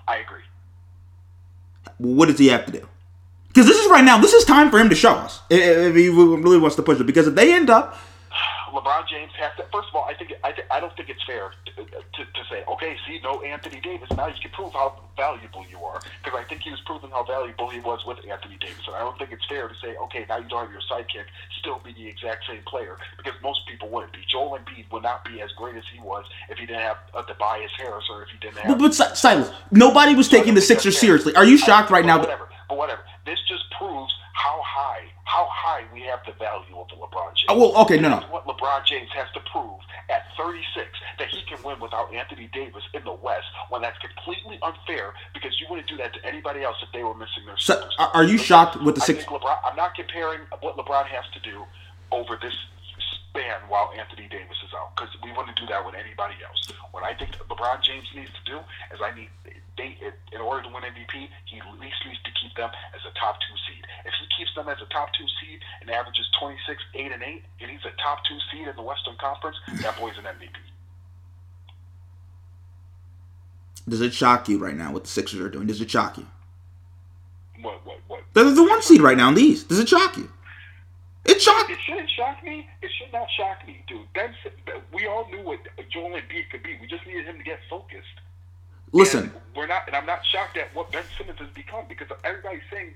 I 0.07 0.17
agree. 0.17 0.41
what 1.99 2.27
does 2.27 2.39
he 2.39 2.49
have 2.49 2.65
to 2.67 2.73
do? 2.73 2.89
Because 3.49 3.67
this 3.67 3.79
is 3.79 3.91
right 3.91 4.05
now. 4.05 4.19
This 4.19 4.33
is 4.33 4.45
time 4.45 4.71
for 4.71 4.79
him 4.79 4.89
to 4.89 4.95
show 4.95 5.13
us 5.13 5.43
if 5.51 5.95
he 5.95 6.09
really 6.09 6.59
wants 6.59 6.77
to 6.77 6.83
push 6.83 6.99
it. 7.01 7.05
Because 7.05 7.27
if 7.27 7.35
they 7.35 7.53
end 7.53 7.71
up, 7.71 7.99
LeBron 8.79 9.09
James 9.11 9.33
has 9.43 9.51
to. 9.59 9.65
First 9.75 9.89
of 9.91 9.97
all, 9.97 10.05
I 10.07 10.15
think 10.15 10.33
I, 10.45 10.53
th- 10.53 10.67
I 10.71 10.79
don't 10.79 10.95
think 10.97 11.09
it's 11.09 11.25
fair 11.27 11.51
to, 11.67 11.83
to, 11.83 12.23
to 12.23 12.43
say, 12.49 12.63
okay, 12.69 12.97
see, 13.07 13.19
no 13.25 13.43
Anthony 13.43 13.81
Davis. 13.81 14.09
Now 14.17 14.29
you 14.29 14.39
can 14.41 14.53
prove 14.53 14.73
how 14.73 14.95
valuable 15.17 15.65
you 15.69 15.79
are, 15.83 16.01
because 16.23 16.39
I 16.39 16.45
think 16.49 16.63
he 16.63 16.71
was 16.71 16.81
proving 16.87 17.11
how 17.11 17.25
valuable 17.25 17.69
he 17.69 17.81
was 17.81 18.07
with 18.07 18.19
Anthony 18.31 18.57
Davis. 18.61 18.87
And 18.87 18.95
I 18.95 19.01
don't 19.01 19.19
think 19.19 19.33
it's 19.33 19.45
fair 19.47 19.67
to 19.67 19.75
say, 19.83 19.97
okay, 20.07 20.25
now 20.29 20.39
you 20.39 20.49
don't 20.49 20.63
have 20.63 20.71
your 20.71 20.83
sidekick, 20.87 21.27
still 21.59 21.81
be 21.85 21.93
the 21.93 22.07
exact 22.07 22.47
same 22.47 22.63
player, 22.67 22.97
because 23.17 23.35
most 23.43 23.67
people 23.67 23.89
wouldn't 23.89 24.13
be. 24.13 24.21
Joel 24.31 24.59
Embiid 24.59 24.87
would 24.93 25.03
not 25.03 25.25
be 25.25 25.43
as 25.43 25.51
great 25.53 25.75
as 25.75 25.85
he 25.93 25.99
was 26.01 26.25
if 26.49 26.59
he 26.59 26.67
didn't 26.67 26.83
have 26.83 26.99
uh, 27.15 27.23
Tobias 27.23 27.73
Harris 27.77 28.05
or 28.11 28.23
if 28.23 28.29
he 28.31 28.39
didn't 28.39 28.59
have. 28.59 28.79
but, 28.79 28.79
but 28.79 28.95
Si- 28.95 29.15
Silas, 29.17 29.51
nobody 29.73 30.15
was 30.15 30.29
taking 30.29 30.55
the 30.55 30.61
Sixers 30.63 30.97
seriously. 30.99 31.35
Are 31.35 31.45
you 31.45 31.59
shocked 31.59 31.91
right 31.91 32.03
But 32.03 32.07
now? 32.07 32.19
Whatever. 32.21 32.49
But 32.69 32.79
whatever. 32.79 33.01
This 33.27 33.39
just 33.49 33.65
proves 33.77 34.13
how 34.49 34.61
high, 34.65 35.05
how 35.25 35.47
high 35.51 35.83
we 35.93 36.01
have 36.09 36.21
the 36.25 36.33
value 36.41 36.73
of 36.81 36.89
the 36.89 36.97
LeBron 36.97 37.37
James. 37.37 37.49
Oh, 37.53 37.59
well, 37.59 37.83
okay, 37.85 37.99
no, 38.01 38.09
no. 38.09 38.21
What 38.33 38.47
LeBron 38.47 38.87
James 38.87 39.11
has 39.15 39.29
to 39.35 39.41
prove 39.53 39.77
at 40.09 40.25
36 40.41 40.89
that 41.19 41.29
he 41.29 41.43
can 41.43 41.63
win 41.63 41.79
without 41.81 42.13
Anthony 42.15 42.49
Davis 42.55 42.83
in 42.95 43.05
the 43.05 43.13
West 43.13 43.45
when 43.69 43.83
that's 43.83 43.99
completely 43.99 44.59
unfair 44.63 45.13
because 45.35 45.53
you 45.61 45.67
wouldn't 45.69 45.89
do 45.89 45.97
that 45.99 46.15
to 46.15 46.25
anybody 46.25 46.63
else 46.65 46.77
if 46.83 46.89
they 46.93 47.03
were 47.05 47.15
missing 47.15 47.45
their 47.45 47.59
So, 47.59 47.77
are- 47.99 48.25
you 48.25 48.39
shocked 48.39 48.81
with 48.81 48.95
the 48.95 49.03
six- 49.03 49.25
LeBron, 49.27 49.59
I'm 49.65 49.77
not 49.77 49.95
comparing 49.95 50.41
what 50.61 50.77
LeBron 50.79 51.07
has 51.07 51.25
to 51.35 51.41
do 51.41 51.65
over 52.11 52.39
this 52.41 52.55
span 53.29 53.61
while 53.69 53.93
Anthony 53.97 54.29
Davis 54.29 54.57
is 54.65 54.73
out 54.75 54.97
because 54.97 55.13
we 55.23 55.33
wouldn't 55.33 55.57
do 55.57 55.67
that 55.67 55.85
with 55.85 55.95
anybody 55.95 56.35
else. 56.45 56.73
What 56.91 57.05
I 57.05 57.15
think 57.15 57.37
LeBron 57.49 57.83
James 57.83 58.09
needs 58.15 58.31
to 58.33 58.45
do 58.45 58.59
is 58.93 59.01
I 59.05 59.15
need 59.15 59.29
they 59.77 59.97
in 60.33 60.41
order 60.41 60.63
to 60.67 60.69
win 60.75 60.83
MVP, 60.83 61.29
he 61.47 61.59
at 61.61 61.81
least 61.81 61.97
needs 62.05 62.21
to 62.25 62.33
keep 62.35 62.55
them 62.57 62.71
as 62.95 63.01
a 63.07 63.15
top 63.19 63.39
two 63.41 63.55
seed. 63.67 63.87
If 64.05 64.13
he 64.21 64.27
keeps 64.37 64.53
them 64.55 64.69
as 64.69 64.79
a 64.83 64.89
top 64.93 65.15
two 65.15 65.25
seed 65.41 65.61
and 65.81 65.91
averages 65.91 66.27
26, 66.41 66.83
eight 66.95 67.13
and 67.13 67.23
eight, 67.23 67.45
and 67.61 67.71
he's 67.71 67.85
a 67.87 67.95
top 68.03 68.25
two 68.29 68.37
seed 68.51 68.67
in 68.67 68.77
the 68.77 68.83
Western 68.83 69.15
Conference, 69.17 69.57
that 69.81 69.97
boy's 69.97 70.19
an 70.19 70.25
MVP. 70.25 70.59
Does 73.89 74.01
it 74.03 74.13
shock 74.13 74.49
you 74.49 74.59
right 74.59 74.77
now 74.77 74.93
what 74.93 75.05
the 75.05 75.11
Sixers 75.11 75.41
are 75.41 75.49
doing? 75.49 75.67
Does 75.67 75.81
it 75.81 75.91
shock 75.91 76.19
you? 76.19 76.27
What 77.63 77.87
what 77.87 77.99
what? 78.09 78.23
They're 78.35 78.51
the 78.51 78.63
one 78.63 78.83
seed 78.83 79.01
right 79.01 79.17
now 79.17 79.29
in 79.29 79.35
the 79.35 79.43
East. 79.43 79.69
Does 79.69 79.79
it 79.79 79.89
shock 79.89 80.17
you? 80.17 80.31
It 81.29 81.43
shocked. 81.43 81.71
It 81.71 81.79
shouldn't 81.85 82.11
shock 82.11 82.43
me. 82.43 82.67
It 82.81 82.91
should 82.97 83.13
not 83.13 83.29
shock 83.37 83.67
me, 83.67 83.85
dude. 83.87 84.07
That's 84.15 84.35
we 84.93 85.07
all 85.07 85.29
knew 85.31 85.43
what 85.43 85.61
Joel 85.91 86.11
Embiid 86.11 86.51
could 86.51 86.63
be. 86.63 86.79
We 86.81 86.87
just 86.87 87.07
needed 87.07 87.27
him 87.27 87.37
to 87.37 87.45
get 87.45 87.59
focused. 87.69 88.17
Listen, 88.93 89.25
And 89.25 89.33
we're 89.55 89.67
not, 89.67 89.83
and 89.87 89.95
I'm 89.95 90.07
not 90.07 90.25
shocked 90.25 90.57
at 90.57 90.75
what 90.75 90.91
Ben 90.91 91.05
Simmons 91.19 91.39
has 91.41 91.51
become 91.51 91.85
because 91.87 92.09
everybody's 92.25 92.63
saying, 92.73 92.95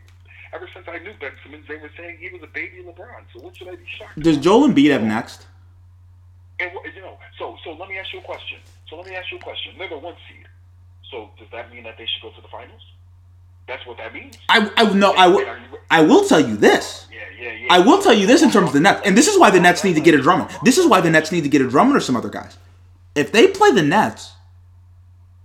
ever 0.54 0.66
since 0.72 0.86
I 0.88 0.98
knew 0.98 1.12
Ben 1.20 1.32
Simmons, 1.42 1.66
they 1.68 1.76
were 1.76 1.90
saying 1.96 2.16
he 2.18 2.30
was 2.30 2.42
a 2.42 2.46
baby 2.46 2.82
LeBron. 2.82 3.24
So 3.34 3.42
what 3.42 3.54
should 3.54 3.68
I 3.68 3.76
be 3.76 3.84
shocked? 3.98 4.18
does 4.18 4.36
about? 4.36 4.44
Joel 4.44 4.68
Embiid 4.68 4.90
have 4.90 5.02
next? 5.02 5.46
And 6.60 6.70
you 6.94 7.02
know, 7.02 7.18
so 7.38 7.56
so 7.64 7.72
let 7.72 7.88
me 7.88 7.98
ask 7.98 8.12
you 8.12 8.20
a 8.20 8.22
question. 8.22 8.59
So 8.88 8.96
let 8.96 9.06
me 9.06 9.14
ask 9.14 9.30
you 9.30 9.38
a 9.38 9.42
question. 9.42 9.74
They're 9.76 9.88
the 9.88 9.98
one 9.98 10.14
seed. 10.28 10.46
So 11.10 11.30
does 11.38 11.48
that 11.52 11.70
mean 11.72 11.84
that 11.84 11.98
they 11.98 12.06
should 12.06 12.22
go 12.22 12.30
to 12.34 12.40
the 12.40 12.48
finals? 12.48 12.82
That's 13.66 13.86
what 13.86 13.97
that 13.98 14.12
means. 14.12 14.36
I 14.48 14.70
I 14.76 14.93
no 14.93 15.12
I 15.12 15.28
will 15.28 15.47
I 15.90 16.02
will 16.02 16.24
tell 16.26 16.40
you 16.40 16.56
this. 16.56 17.06
Yeah, 17.10 17.20
yeah, 17.39 17.52
yeah. 17.52 17.66
I 17.70 17.78
will 17.78 18.02
tell 18.02 18.12
you 18.12 18.26
this 18.26 18.43
in 18.43 18.51
terms 18.51 18.68
of 18.68 18.72
the 18.72 18.80
Nets, 18.80 19.02
and 19.05 19.16
this 19.16 19.28
is 19.28 19.39
why 19.39 19.51
the 19.51 19.60
Nets 19.60 19.84
need 19.84 19.94
to 19.94 20.01
get 20.01 20.14
a 20.14 20.20
Drummond. 20.20 20.51
This 20.64 20.78
is 20.78 20.86
why 20.86 21.01
the 21.01 21.10
Nets 21.10 21.32
need 21.32 21.43
to 21.43 21.48
get 21.48 21.62
a 21.62 21.68
Drummond 21.68 21.97
or 21.97 22.01
some 22.01 22.16
other 22.16 22.28
guys. 22.28 22.56
If 23.14 23.30
they 23.30 23.48
play 23.48 23.70
the 23.72 23.82
Nets, 23.82 24.32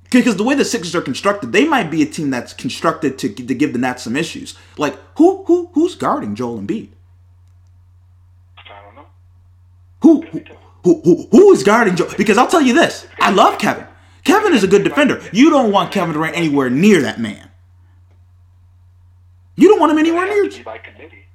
because 0.10 0.38
the 0.38 0.44
way 0.44 0.56
the 0.56 0.66
Sixers 0.66 0.96
are 0.96 1.02
constructed, 1.02 1.52
they 1.52 1.68
might 1.68 1.92
be 1.92 2.02
a 2.02 2.06
team 2.06 2.30
that's 2.30 2.54
constructed 2.54 3.18
to 3.20 3.30
to 3.30 3.54
give 3.54 3.74
the 3.74 3.80
Nets 3.80 4.04
some 4.04 4.16
issues. 4.16 4.58
Like 4.78 4.98
who 5.18 5.44
who 5.44 5.70
who's 5.74 5.96
guarding 5.96 6.36
Joel 6.36 6.60
Embiid? 6.60 6.90
I 8.58 8.82
don't 8.84 8.96
know. 8.96 9.06
Who 10.02 10.22
who 10.28 10.44
who, 10.84 11.02
who, 11.02 11.28
who 11.32 11.52
is 11.52 11.64
guarding 11.64 11.96
Joel? 11.96 12.14
Because 12.18 12.38
I'll 12.38 12.48
tell 12.48 12.62
you 12.62 12.74
this, 12.74 13.06
I 13.20 13.32
love 13.32 13.60
Kevin. 13.60 13.86
Kevin 14.24 14.54
is 14.54 14.64
a 14.64 14.68
good 14.68 14.84
defender. 14.84 15.22
You 15.32 15.50
don't 15.50 15.72
want 15.72 15.92
Kevin 15.92 16.14
Durant 16.14 16.36
anywhere 16.38 16.70
near 16.70 17.02
that 17.02 17.20
man. 17.20 17.47
You 19.58 19.68
don't 19.68 19.80
want 19.80 19.92
him 19.92 19.98
anywhere 19.98 20.26
near. 20.26 20.46
has 20.46 20.54
to 20.54 20.60
be 20.60 20.64
by 20.64 20.78
committee. 20.78 21.26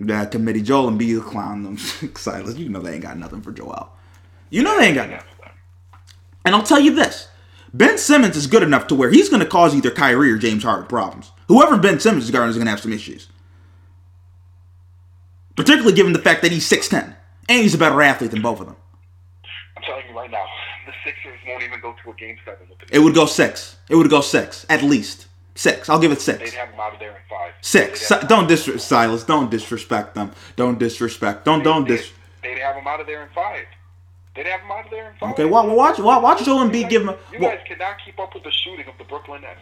That 0.00 0.30
committee, 0.30 0.62
Joel 0.62 0.90
Embiid 0.90 1.24
clown 1.24 1.62
them. 1.62 1.78
Silas, 2.16 2.56
you 2.56 2.68
know 2.68 2.80
they 2.80 2.94
ain't 2.94 3.02
got 3.02 3.16
nothing 3.16 3.40
for 3.40 3.52
Joel. 3.52 3.90
You 4.50 4.62
know 4.62 4.78
they 4.78 4.86
ain't 4.86 4.94
got 4.94 5.08
nothing. 5.08 5.24
And 6.44 6.54
I'll 6.54 6.62
tell 6.62 6.80
you 6.80 6.94
this 6.94 7.28
Ben 7.72 7.98
Simmons 7.98 8.36
is 8.36 8.46
good 8.46 8.62
enough 8.62 8.86
to 8.88 8.94
where 8.94 9.10
he's 9.10 9.28
going 9.28 9.40
to 9.42 9.48
cause 9.48 9.74
either 9.74 9.90
Kyrie 9.90 10.32
or 10.32 10.38
James 10.38 10.62
Harden 10.62 10.86
problems. 10.86 11.32
Whoever 11.48 11.76
Ben 11.78 12.00
Simmons 12.00 12.24
is 12.24 12.30
guarding 12.30 12.50
is 12.50 12.56
going 12.56 12.66
to 12.66 12.70
have 12.70 12.80
some 12.80 12.92
issues. 12.92 13.28
Particularly 15.56 15.94
given 15.94 16.12
the 16.12 16.20
fact 16.20 16.42
that 16.42 16.52
he's 16.52 16.68
6'10 16.68 17.14
and 17.48 17.62
he's 17.62 17.74
a 17.74 17.78
better 17.78 18.00
athlete 18.02 18.30
than 18.30 18.42
both 18.42 18.60
of 18.60 18.66
them. 18.66 18.76
I'm 19.76 19.82
telling 19.82 20.04
you 20.08 20.16
right 20.16 20.30
now, 20.30 20.44
the 20.86 20.92
Sixers 21.04 21.38
won't 21.46 21.62
even 21.62 21.80
go 21.80 21.94
to 22.04 22.10
a 22.10 22.14
game 22.14 22.36
seven 22.44 22.68
with 22.68 22.78
the 22.78 22.94
It 22.94 23.00
would 23.00 23.14
go 23.14 23.26
six. 23.26 23.76
It 23.88 23.96
would 23.96 24.10
go 24.10 24.20
six, 24.20 24.66
at 24.68 24.82
least. 24.82 25.27
Six. 25.58 25.88
I'll 25.88 25.98
give 25.98 26.12
it 26.12 26.20
They'd 26.20 26.38
six. 26.38 26.52
have 26.54 26.70
them 26.70 26.78
out 26.78 26.92
of 26.94 27.00
there 27.00 27.10
in 27.10 27.16
five. 27.28 27.52
Six. 27.62 28.06
Si- 28.06 28.14
don't 28.28 28.46
disrespect 28.46 28.80
Silas. 28.86 29.24
Don't 29.24 29.50
disrespect 29.50 30.14
them. 30.14 30.30
Don't 30.54 30.78
disrespect. 30.78 31.44
Don't 31.44 31.64
don't 31.64 31.82
They'd, 31.88 31.96
dis. 31.96 32.12
they'd 32.44 32.58
have 32.60 32.76
them 32.76 32.86
out 32.86 33.00
of 33.00 33.08
there 33.08 33.24
in 33.24 33.28
five. 33.34 33.64
They'd 34.36 34.46
have 34.46 34.60
them 34.60 34.70
out 34.70 34.84
of 34.84 34.90
there 34.92 35.10
in 35.10 35.16
five. 35.18 35.32
Okay, 35.32 35.44
wa- 35.46 35.64
wa- 35.66 35.74
watch 35.74 35.98
wa- 35.98 36.20
watch 36.20 36.44
Joel 36.44 36.68
Embiid 36.68 36.82
guys- 36.82 36.90
give 36.90 37.02
him. 37.02 37.08
a- 37.08 37.16
You 37.32 37.40
wa- 37.40 37.48
guys 37.48 37.58
cannot 37.66 37.96
keep 38.04 38.20
up 38.20 38.32
with 38.34 38.44
the 38.44 38.52
shooting 38.52 38.86
of 38.86 38.96
the 38.98 39.04
Brooklyn 39.04 39.40
Nets. 39.42 39.58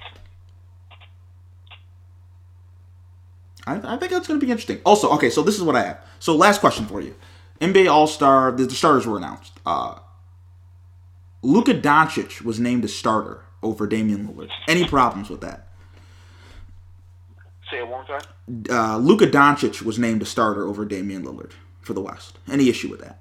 I, 3.66 3.94
I 3.94 3.96
think 3.96 4.12
that's 4.12 4.28
going 4.28 4.38
to 4.38 4.44
be 4.44 4.52
interesting. 4.52 4.80
Also, 4.84 5.10
okay, 5.12 5.30
so 5.30 5.42
this 5.42 5.56
is 5.56 5.62
what 5.62 5.76
I 5.76 5.82
have. 5.84 5.98
So, 6.18 6.36
last 6.36 6.60
question 6.60 6.84
for 6.86 7.00
you: 7.00 7.14
NBA 7.60 7.90
All 7.90 8.06
Star. 8.06 8.52
The, 8.52 8.66
the 8.66 8.74
starters 8.74 9.06
were 9.06 9.16
announced. 9.16 9.52
Uh, 9.64 9.98
Luka 11.42 11.72
Doncic 11.72 12.42
was 12.42 12.60
named 12.60 12.84
a 12.84 12.88
starter 12.88 13.44
over 13.62 13.86
Damian 13.86 14.28
Lillard. 14.28 14.50
Any 14.68 14.86
problems 14.86 15.30
with 15.30 15.40
that? 15.40 15.65
Say 17.70 17.78
it 17.78 17.88
one 17.88 18.06
more 18.06 18.20
time. 18.20 18.28
Uh, 18.70 18.98
Luka 18.98 19.26
Doncic 19.26 19.82
was 19.82 19.98
named 19.98 20.22
a 20.22 20.24
starter 20.24 20.66
over 20.66 20.84
Damian 20.84 21.24
Lillard 21.24 21.52
for 21.80 21.94
the 21.94 22.00
West. 22.00 22.38
Any 22.50 22.68
issue 22.68 22.88
with 22.88 23.00
that? 23.00 23.20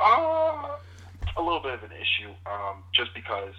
Uh, 0.00 0.76
a 1.36 1.42
little 1.42 1.60
bit 1.60 1.74
of 1.74 1.82
an 1.82 1.90
issue, 1.92 2.30
um, 2.46 2.82
just 2.94 3.12
because 3.14 3.54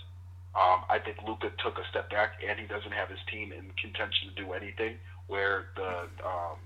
um, 0.55 0.83
I 0.89 0.99
think 1.03 1.17
Luka 1.27 1.51
took 1.63 1.77
a 1.77 1.87
step 1.89 2.09
back 2.09 2.33
and 2.47 2.59
he 2.59 2.65
doesn't 2.65 2.91
have 2.91 3.09
his 3.09 3.19
team 3.29 3.51
in 3.51 3.71
contention 3.81 4.29
to 4.29 4.43
do 4.43 4.53
anything. 4.53 4.97
Where 5.27 5.65
the 5.75 6.07
um, 6.23 6.57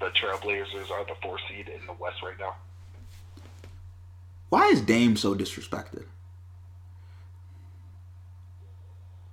the 0.00 0.06
Trailblazers 0.06 0.90
are 0.90 1.04
the 1.04 1.14
four 1.22 1.38
seed 1.48 1.68
in 1.68 1.86
the 1.86 1.92
West 1.92 2.22
right 2.22 2.38
now. 2.38 2.54
Why 4.48 4.68
is 4.68 4.80
Dame 4.80 5.16
so 5.16 5.34
disrespected? 5.34 6.04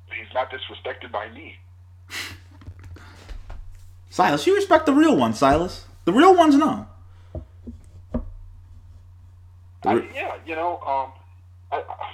He's 0.07 0.33
not 0.33 0.51
disrespected 0.51 1.11
by 1.11 1.29
me. 1.29 1.57
Silas, 4.13 4.45
you 4.45 4.53
respect 4.53 4.85
the 4.85 4.93
real 4.93 5.17
ones, 5.17 5.39
Silas. 5.39 5.89
The 6.05 6.13
real 6.13 6.37
ones 6.37 6.53
know. 6.53 6.85
I, 9.81 10.05
yeah, 10.13 10.37
you 10.45 10.53
know, 10.53 10.77
um, 10.85 11.09
I, 11.73 11.81
I, 11.81 12.13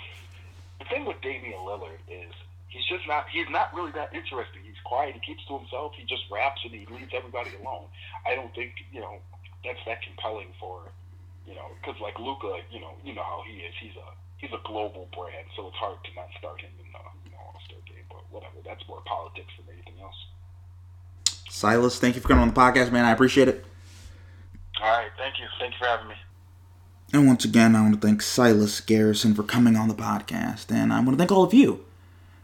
the 0.80 0.85
thing 0.88 1.03
with 1.03 1.19
Damian 1.19 1.59
Lillard 1.59 1.99
is 2.07 2.31
he's 2.69 2.88
just 2.88 3.05
not 3.05 3.27
he's 3.27 3.51
not 3.51 3.76
really 3.76 3.91
that 3.99 4.15
interesting. 4.15 4.63
He's 4.63 4.80
quiet. 4.85 5.19
He 5.19 5.19
keeps 5.19 5.45
to 5.51 5.59
himself. 5.59 5.91
He 5.99 6.07
just 6.07 6.23
raps 6.31 6.63
and 6.63 6.71
he 6.71 6.88
leaves 6.88 7.11
everybody 7.11 7.51
alone. 7.59 7.91
I 8.26 8.34
don't 8.34 8.55
think 8.55 8.80
you 8.95 9.01
know 9.01 9.19
that's 9.67 9.84
that 9.85 9.99
compelling 10.01 10.55
for 10.55 10.88
you 11.45 11.53
know 11.53 11.67
because 11.84 11.99
like 11.99 12.17
Luka, 12.17 12.63
you 12.71 12.80
know, 12.80 12.95
you 13.03 13.11
know 13.11 13.27
how 13.27 13.43
he 13.43 13.59
is. 13.67 13.76
He's 13.76 13.99
a 13.99 14.07
he's 14.38 14.55
a 14.55 14.61
global 14.63 15.11
brand, 15.11 15.51
so 15.53 15.67
it's 15.67 15.76
hard 15.76 15.99
to 16.07 16.11
not 16.15 16.31
start 16.39 16.63
him 16.63 16.71
in 16.80 16.88
the 16.95 17.03
you 17.27 17.35
know 17.35 17.43
All 17.43 17.59
Star 17.67 17.84
game. 17.84 18.07
But 18.07 18.23
whatever, 18.31 18.63
that's 18.63 18.88
more 18.88 19.03
politics 19.03 19.51
than 19.59 19.76
anything 19.76 19.99
else. 19.99 20.15
Silas, 21.49 21.99
thank 21.99 22.15
you 22.15 22.21
for 22.21 22.27
coming 22.27 22.43
on 22.43 22.53
the 22.53 22.59
podcast, 22.59 22.91
man. 22.91 23.05
I 23.05 23.11
appreciate 23.11 23.47
it. 23.47 23.65
All 24.81 24.88
right, 24.88 25.09
thank 25.17 25.39
you, 25.39 25.45
thank 25.59 25.73
you 25.73 25.80
for 25.80 25.85
having 25.85 26.07
me. 26.07 26.15
And 27.11 27.27
once 27.27 27.43
again, 27.43 27.76
I 27.76 27.81
want 27.81 27.99
to 27.99 28.07
thank 28.07 28.21
Silas 28.21 28.80
Garrison 28.81 29.34
for 29.34 29.43
coming 29.43 29.76
on 29.76 29.88
the 29.88 29.95
podcast. 29.95 30.71
And 30.71 30.93
I 30.93 30.99
want 30.99 31.11
to 31.11 31.17
thank 31.17 31.31
all 31.31 31.43
of 31.43 31.53
you 31.53 31.84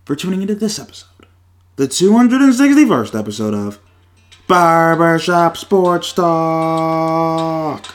for 0.05 0.15
tuning 0.15 0.41
into 0.41 0.55
this 0.55 0.79
episode, 0.79 1.27
the 1.75 1.87
261st 1.87 3.17
episode 3.17 3.53
of 3.53 3.79
Barbershop 4.47 5.55
Sports 5.55 6.13
Talk. 6.13 7.85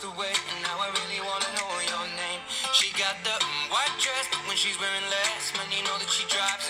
From 0.00 0.10
across 0.10 0.14
the 0.14 0.20
way, 0.20 0.32
and 0.54 0.62
now 0.62 0.78
I 0.78 0.88
really 0.90 1.20
wanna 1.20 1.50
know 1.58 1.68
your 1.82 2.06
name. 2.16 2.40
She 2.72 2.92
got 2.94 3.16
the 3.24 3.30
mm, 3.30 3.70
white 3.70 3.94
dress, 3.98 4.26
when 4.46 4.56
she's 4.56 4.78
wearing 4.80 5.02
less, 5.10 5.52
man, 5.56 5.66
you 5.70 5.82
know 5.84 5.96
that 5.98 6.10
she 6.10 6.24
drives 6.28 6.67